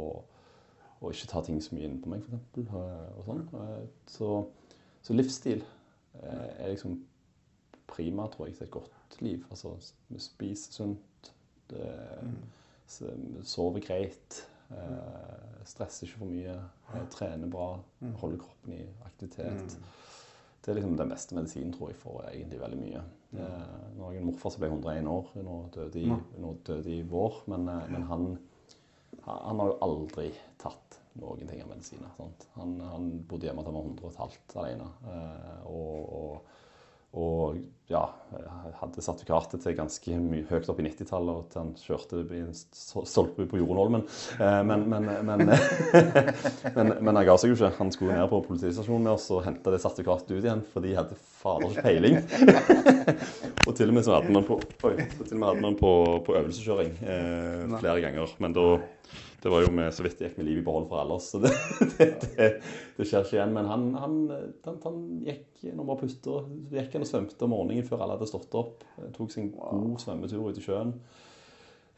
å 1.06 1.12
ikke 1.14 1.30
ta 1.32 1.44
ting 1.46 1.62
så 1.62 1.78
mye 1.78 1.90
inn 1.90 2.00
på 2.02 2.12
meg, 2.14 2.26
f.eks. 2.26 2.66
Eh, 2.66 3.22
sånn. 3.30 3.46
Eh, 3.62 3.86
så, 4.10 4.32
så 5.06 5.18
livsstil 5.18 5.62
eh, 5.62 6.50
er 6.66 6.74
liksom 6.74 6.98
prima, 7.94 8.28
tror 8.34 8.50
jeg, 8.50 8.58
til 8.58 8.68
et 8.68 8.74
godt 8.80 9.22
liv. 9.24 9.46
Altså 9.54 9.76
spise 10.22 10.74
sunt, 10.76 11.32
eh, 11.78 12.30
s- 12.90 13.04
sove 13.54 13.82
greit, 13.86 14.42
eh, 14.72 15.62
stresse 15.68 16.06
ikke 16.06 16.22
for 16.24 16.32
mye, 16.32 16.58
Trener 16.88 17.10
trene 17.12 17.50
bra, 17.52 17.70
holde 18.22 18.40
kroppen 18.42 18.74
i 18.78 18.84
aktivitet. 19.06 19.78
Det 20.64 20.72
er 20.74 20.80
liksom 20.82 20.98
den 21.00 21.12
beste 21.12 21.36
medisinen, 21.36 21.72
tror 21.72 21.92
jeg, 21.92 22.00
for 22.02 22.26
egentlig 22.28 22.60
veldig 22.60 22.80
mye. 22.82 23.02
Eh, 23.40 23.74
nå 23.96 24.06
har 24.06 24.14
jeg 24.16 24.22
en 24.24 24.30
morfar 24.30 24.52
som 24.52 24.64
ble 24.64 24.70
101 24.72 25.10
år, 25.12 25.32
nå 25.44 25.58
døde 25.76 26.02
i, 26.02 26.08
nå 26.44 26.54
døde 26.68 26.92
i 26.92 27.02
vår, 27.08 27.42
men, 27.52 27.68
eh, 27.72 27.90
men 27.94 28.04
han, 28.10 28.28
han 29.24 29.62
har 29.62 29.72
jo 29.72 29.78
aldri 29.88 30.30
tatt 30.60 31.00
noen 31.22 31.50
ting 31.50 31.64
av 31.64 31.72
medisiner. 31.72 32.12
Han, 32.56 32.78
han 32.84 33.10
bodde 33.28 33.50
hjemme 33.50 33.64
til 33.64 33.72
han 33.74 33.80
var 33.80 33.90
100 33.90 34.06
og 34.06 34.12
et 34.12 34.22
halvt 34.24 34.58
alene. 34.62 34.90
eh, 35.14 35.66
og, 35.72 36.14
og, 36.20 36.54
og 37.18 37.58
ja, 37.88 38.02
hadde 38.82 39.02
sertifikatet 39.02 39.62
til 39.64 39.76
ganske 39.78 40.18
mye 40.20 40.44
høyt 40.50 40.68
opp 40.68 40.80
i 40.82 40.86
90-tallet, 40.90 41.38
og 41.40 41.46
til 41.52 41.62
han 41.62 41.70
kjørte 41.80 42.20
i 42.36 42.42
en 42.44 42.58
stolpe 43.08 43.48
på 43.48 43.62
Jorunholmen. 43.62 44.04
Eh, 44.44 44.60
men, 44.68 44.84
men, 44.92 45.08
men, 45.30 45.44
men, 46.78 46.92
men 47.00 47.14
han 47.14 47.28
ga 47.30 47.38
seg 47.40 47.54
jo 47.54 47.58
ikke. 47.58 47.72
Han 47.80 47.94
skulle 47.96 48.18
ned 48.18 48.28
på 48.32 48.42
politistasjonen 48.50 49.08
med 49.08 49.14
oss 49.16 49.30
og 49.32 49.46
hente 49.48 49.74
det 49.74 49.80
sertifikatet 49.84 50.36
ut 50.36 50.42
igjen, 50.44 50.66
for 50.74 50.84
de 50.84 50.98
hadde 51.00 51.20
fader 51.40 51.72
ikke 51.72 51.86
peiling. 51.88 52.20
og 53.68 53.72
til 53.80 53.88
og 53.88 53.98
med 53.98 54.08
så 54.08 54.18
hadde 54.18 54.36
man 54.36 54.48
på, 54.50 54.60
oi, 54.90 54.96
til 55.22 55.32
og 55.32 55.40
med 55.40 55.50
hadde 55.54 55.66
man 55.70 55.80
på, 55.80 55.94
på 56.28 56.38
øvelseskjøring 56.42 56.94
eh, 57.08 57.78
flere 57.80 58.04
ganger. 58.04 58.36
Men 58.44 58.58
da 58.58 58.68
det 59.44 59.52
var 59.54 59.62
jo 59.62 59.70
med 59.74 59.94
så 59.94 60.02
vidt 60.02 60.18
det 60.18 60.32
gikk 60.32 60.40
med 60.40 60.48
liv 60.48 60.60
i 60.62 60.66
behold 60.66 60.88
for 60.90 61.02
alle 61.02 61.18
oss, 61.20 61.30
så 61.34 61.42
det, 61.44 61.52
det, 62.00 62.08
det, 62.24 62.48
det 62.98 63.06
skjer 63.06 63.26
ikke 63.26 63.38
igjen. 63.38 63.54
Men 63.54 63.70
han, 63.70 63.86
han, 64.02 64.18
han, 64.66 64.80
han 64.84 65.00
gikk 65.28 65.64
når 65.68 65.78
man 65.78 65.90
var 65.92 66.00
pusta, 66.02 66.40
gikk 66.74 66.96
han 66.98 67.06
og 67.06 67.10
svømte 67.12 67.46
om 67.46 67.54
morgenen 67.54 67.86
før 67.86 68.02
alle 68.02 68.16
hadde 68.18 68.30
stått 68.32 68.58
opp. 68.58 68.86
Eh, 68.98 69.12
Tok 69.16 69.34
seg 69.34 69.46
en 69.46 69.84
god 69.84 69.98
svømmetur 70.02 70.48
ut 70.48 70.58
i 70.58 70.64
sjøen. 70.66 70.96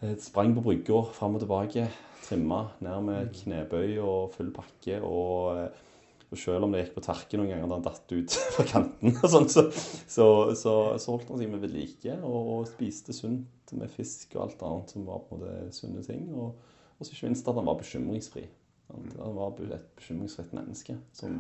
Eh, 0.04 0.18
Sprang 0.20 0.52
på 0.58 0.66
brygga 0.66 1.04
fram 1.16 1.38
og 1.40 1.46
tilbake. 1.46 1.86
Trimma 2.26 2.66
ned 2.84 3.06
med 3.08 3.30
knebøy 3.38 3.96
og 4.04 4.34
full 4.36 4.50
pakke. 4.56 5.00
Og, 5.00 5.62
eh, 5.62 6.26
og 6.30 6.42
selv 6.42 6.68
om 6.68 6.76
det 6.76 6.84
gikk 6.84 6.98
på 6.98 7.04
terke 7.08 7.40
noen 7.40 7.54
ganger 7.54 7.72
da 7.72 7.78
han 7.78 7.86
datt 7.88 8.12
ut 8.18 8.36
fra 8.58 8.66
kanten, 8.68 9.16
sånn, 9.24 9.48
så, 9.50 9.64
så, 9.72 10.28
så, 10.60 10.74
så 11.00 11.16
holdt 11.16 11.32
han 11.32 11.40
seg 11.40 11.56
med 11.56 11.64
ved 11.64 11.72
like 11.74 12.20
og, 12.20 12.52
og 12.58 12.68
spiste 12.70 13.16
sunt 13.16 13.74
med 13.80 13.96
fisk 13.96 14.36
og 14.36 14.44
alt 14.50 14.68
annet 14.68 14.92
som 14.94 15.08
var 15.08 15.24
på 15.24 15.40
en 15.40 15.46
måte 15.46 15.80
sunne 15.80 16.04
ting. 16.04 16.28
Og, 16.36 16.76
og 17.00 17.06
så 17.08 17.14
ikke 17.16 17.30
minst 17.30 17.48
at 17.48 17.56
han 17.56 17.68
var 17.70 17.80
bekymringsfri. 17.80 18.44
Han 18.90 19.38
var 19.38 19.56
et 19.64 19.90
bekymringsfritt 19.96 20.52
menneske 20.58 20.98
som, 21.16 21.40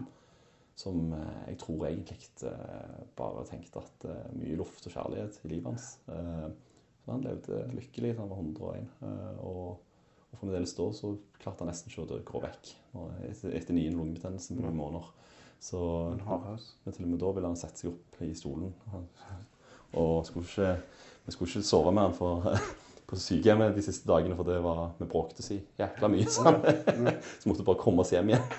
som 0.77 1.13
eh, 1.17 1.43
jeg 1.49 1.59
tror 1.63 1.85
egentlig 1.89 2.29
eh, 2.47 2.97
bare 3.17 3.45
tenkte 3.49 3.81
at 3.83 4.05
eh, 4.07 4.31
mye 4.37 4.55
luft 4.59 4.87
og 4.87 4.95
kjærlighet 4.95 5.41
i 5.43 5.51
livet 5.51 5.71
hans. 5.71 5.87
Så 6.99 7.11
han 7.11 7.23
levde 7.25 7.63
lykkelig 7.73 8.13
til 8.13 8.21
han 8.21 8.29
var 8.31 8.41
101. 8.43 8.89
eh, 9.01 9.39
Og, 9.43 9.79
og 10.29 10.41
fremdeles 10.43 10.75
da 10.77 10.85
så 10.93 11.15
klarte 11.41 11.65
han 11.65 11.71
nesten 11.71 11.89
ikke 11.89 12.05
å 12.05 12.21
gå 12.31 12.43
vekk 12.43 12.73
etter, 13.31 13.55
etter 13.57 13.73
nye 13.75 13.91
lungebetennelse 13.95 14.55
på 14.55 14.61
noen 14.61 14.77
måneder. 14.77 15.09
Så 15.59 15.79
men 16.15 16.93
til 16.95 17.03
og 17.03 17.09
med 17.09 17.19
da 17.19 17.31
ville 17.35 17.49
han 17.49 17.57
sette 17.59 17.81
seg 17.81 17.89
opp 17.91 18.21
i 18.23 18.29
stolen. 18.37 18.69
Og 19.99 20.21
skulle 20.27 20.45
ikke, 20.45 20.69
vi 21.25 21.33
skulle 21.33 21.49
ikke 21.49 21.65
sove 21.67 21.91
med 21.91 22.05
han 22.05 22.15
for, 22.15 22.45
på 23.09 23.17
sykehjemmet 23.17 23.73
de 23.75 23.81
siste 23.83 24.05
dagene, 24.09 24.35
for 24.37 24.45
det 24.45 24.59
var, 24.61 24.81
vi 24.99 25.07
bråkte 25.09 25.41
så 25.45 25.57
jækla 25.79 26.09
mye. 26.13 26.27
sammen. 26.35 27.15
så 27.41 27.49
måtte 27.49 27.65
bare 27.65 27.81
komme 27.81 28.03
oss 28.05 28.11
hjem 28.13 28.29
igjen. 28.33 28.49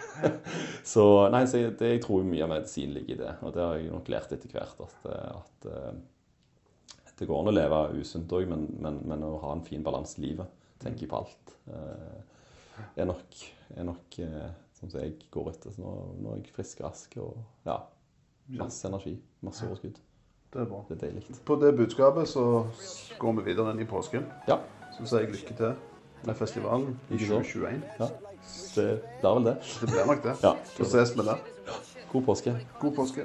Så 0.90 1.04
nei, 1.30 1.44
så 1.46 1.58
jeg- 1.60 1.74
det, 1.78 1.88
jeg 1.92 2.00
tror 2.02 2.24
mye 2.26 2.42
av 2.42 2.50
medisin 2.50 2.94
ligger 2.96 3.14
i 3.14 3.18
det. 3.20 3.32
Og 3.46 3.52
det 3.54 3.62
har 3.62 3.76
jeg 3.78 3.90
nok 3.92 4.08
lært 4.10 4.32
etter 4.34 4.50
hvert. 4.54 4.80
At, 4.80 5.10
at 5.12 5.68
eh, 5.70 6.00
det 7.20 7.28
går 7.28 7.42
an 7.42 7.50
å 7.52 7.54
leve 7.54 7.80
usunt 8.00 8.32
òg, 8.32 8.46
men, 8.48 8.64
men, 8.80 8.98
men 9.06 9.22
å 9.28 9.34
ha 9.42 9.52
en 9.54 9.62
fin 9.66 9.84
balanse 9.86 10.16
i 10.18 10.24
livet, 10.24 10.48
tenke 10.80 11.06
på 11.10 11.18
alt, 11.20 11.52
eh, 11.68 12.20
er 12.96 13.06
nok, 13.10 13.40
er 13.76 13.84
nok 13.90 14.18
eh, 14.24 14.50
sånn 14.80 14.90
som 14.94 15.02
jeg 15.04 15.18
går 15.30 15.50
etter. 15.52 15.74
Så 15.76 15.84
nå, 15.84 15.92
nå 16.24 16.32
er 16.32 16.40
jeg 16.40 16.54
frisk 16.56 16.80
og 16.80 16.86
rask 16.88 17.18
og 17.20 17.36
ja, 17.68 17.76
masse 18.56 18.88
energi, 18.88 19.12
masse 19.46 19.68
overskudd. 19.68 20.00
Det 20.52 20.60
er 20.60 20.64
bra. 20.66 20.80
Det 20.88 20.96
er 20.96 21.06
deilig. 21.06 21.22
På 21.46 21.54
det 21.60 21.76
budskapet 21.78 22.28
så 22.28 22.44
går 23.18 23.32
vi 23.38 23.44
videre 23.52 23.70
inn 23.74 23.80
i 23.80 23.86
påsken. 23.86 24.26
Ja, 24.48 24.56
Så 24.96 25.06
sier 25.06 25.22
jeg 25.24 25.30
lykke 25.36 25.54
til 25.56 25.74
med 26.26 26.34
festivalen 26.36 26.98
i 27.10 27.14
Ikke 27.14 27.26
så. 27.28 27.38
2021. 27.38 27.82
ja. 28.00 28.08
Det 28.74 28.88
blir 29.20 29.34
vel 29.36 29.44
det. 29.46 29.54
Det 29.80 29.90
blir 29.92 30.06
nok 30.10 30.22
det. 30.24 30.34
Ja. 30.42 30.52
Så 30.74 30.84
ses 30.90 31.14
vi 31.16 31.22
der. 31.28 31.38
God 32.12 32.22
påske. 32.26 32.56
God 32.80 32.94
påske. 32.96 33.24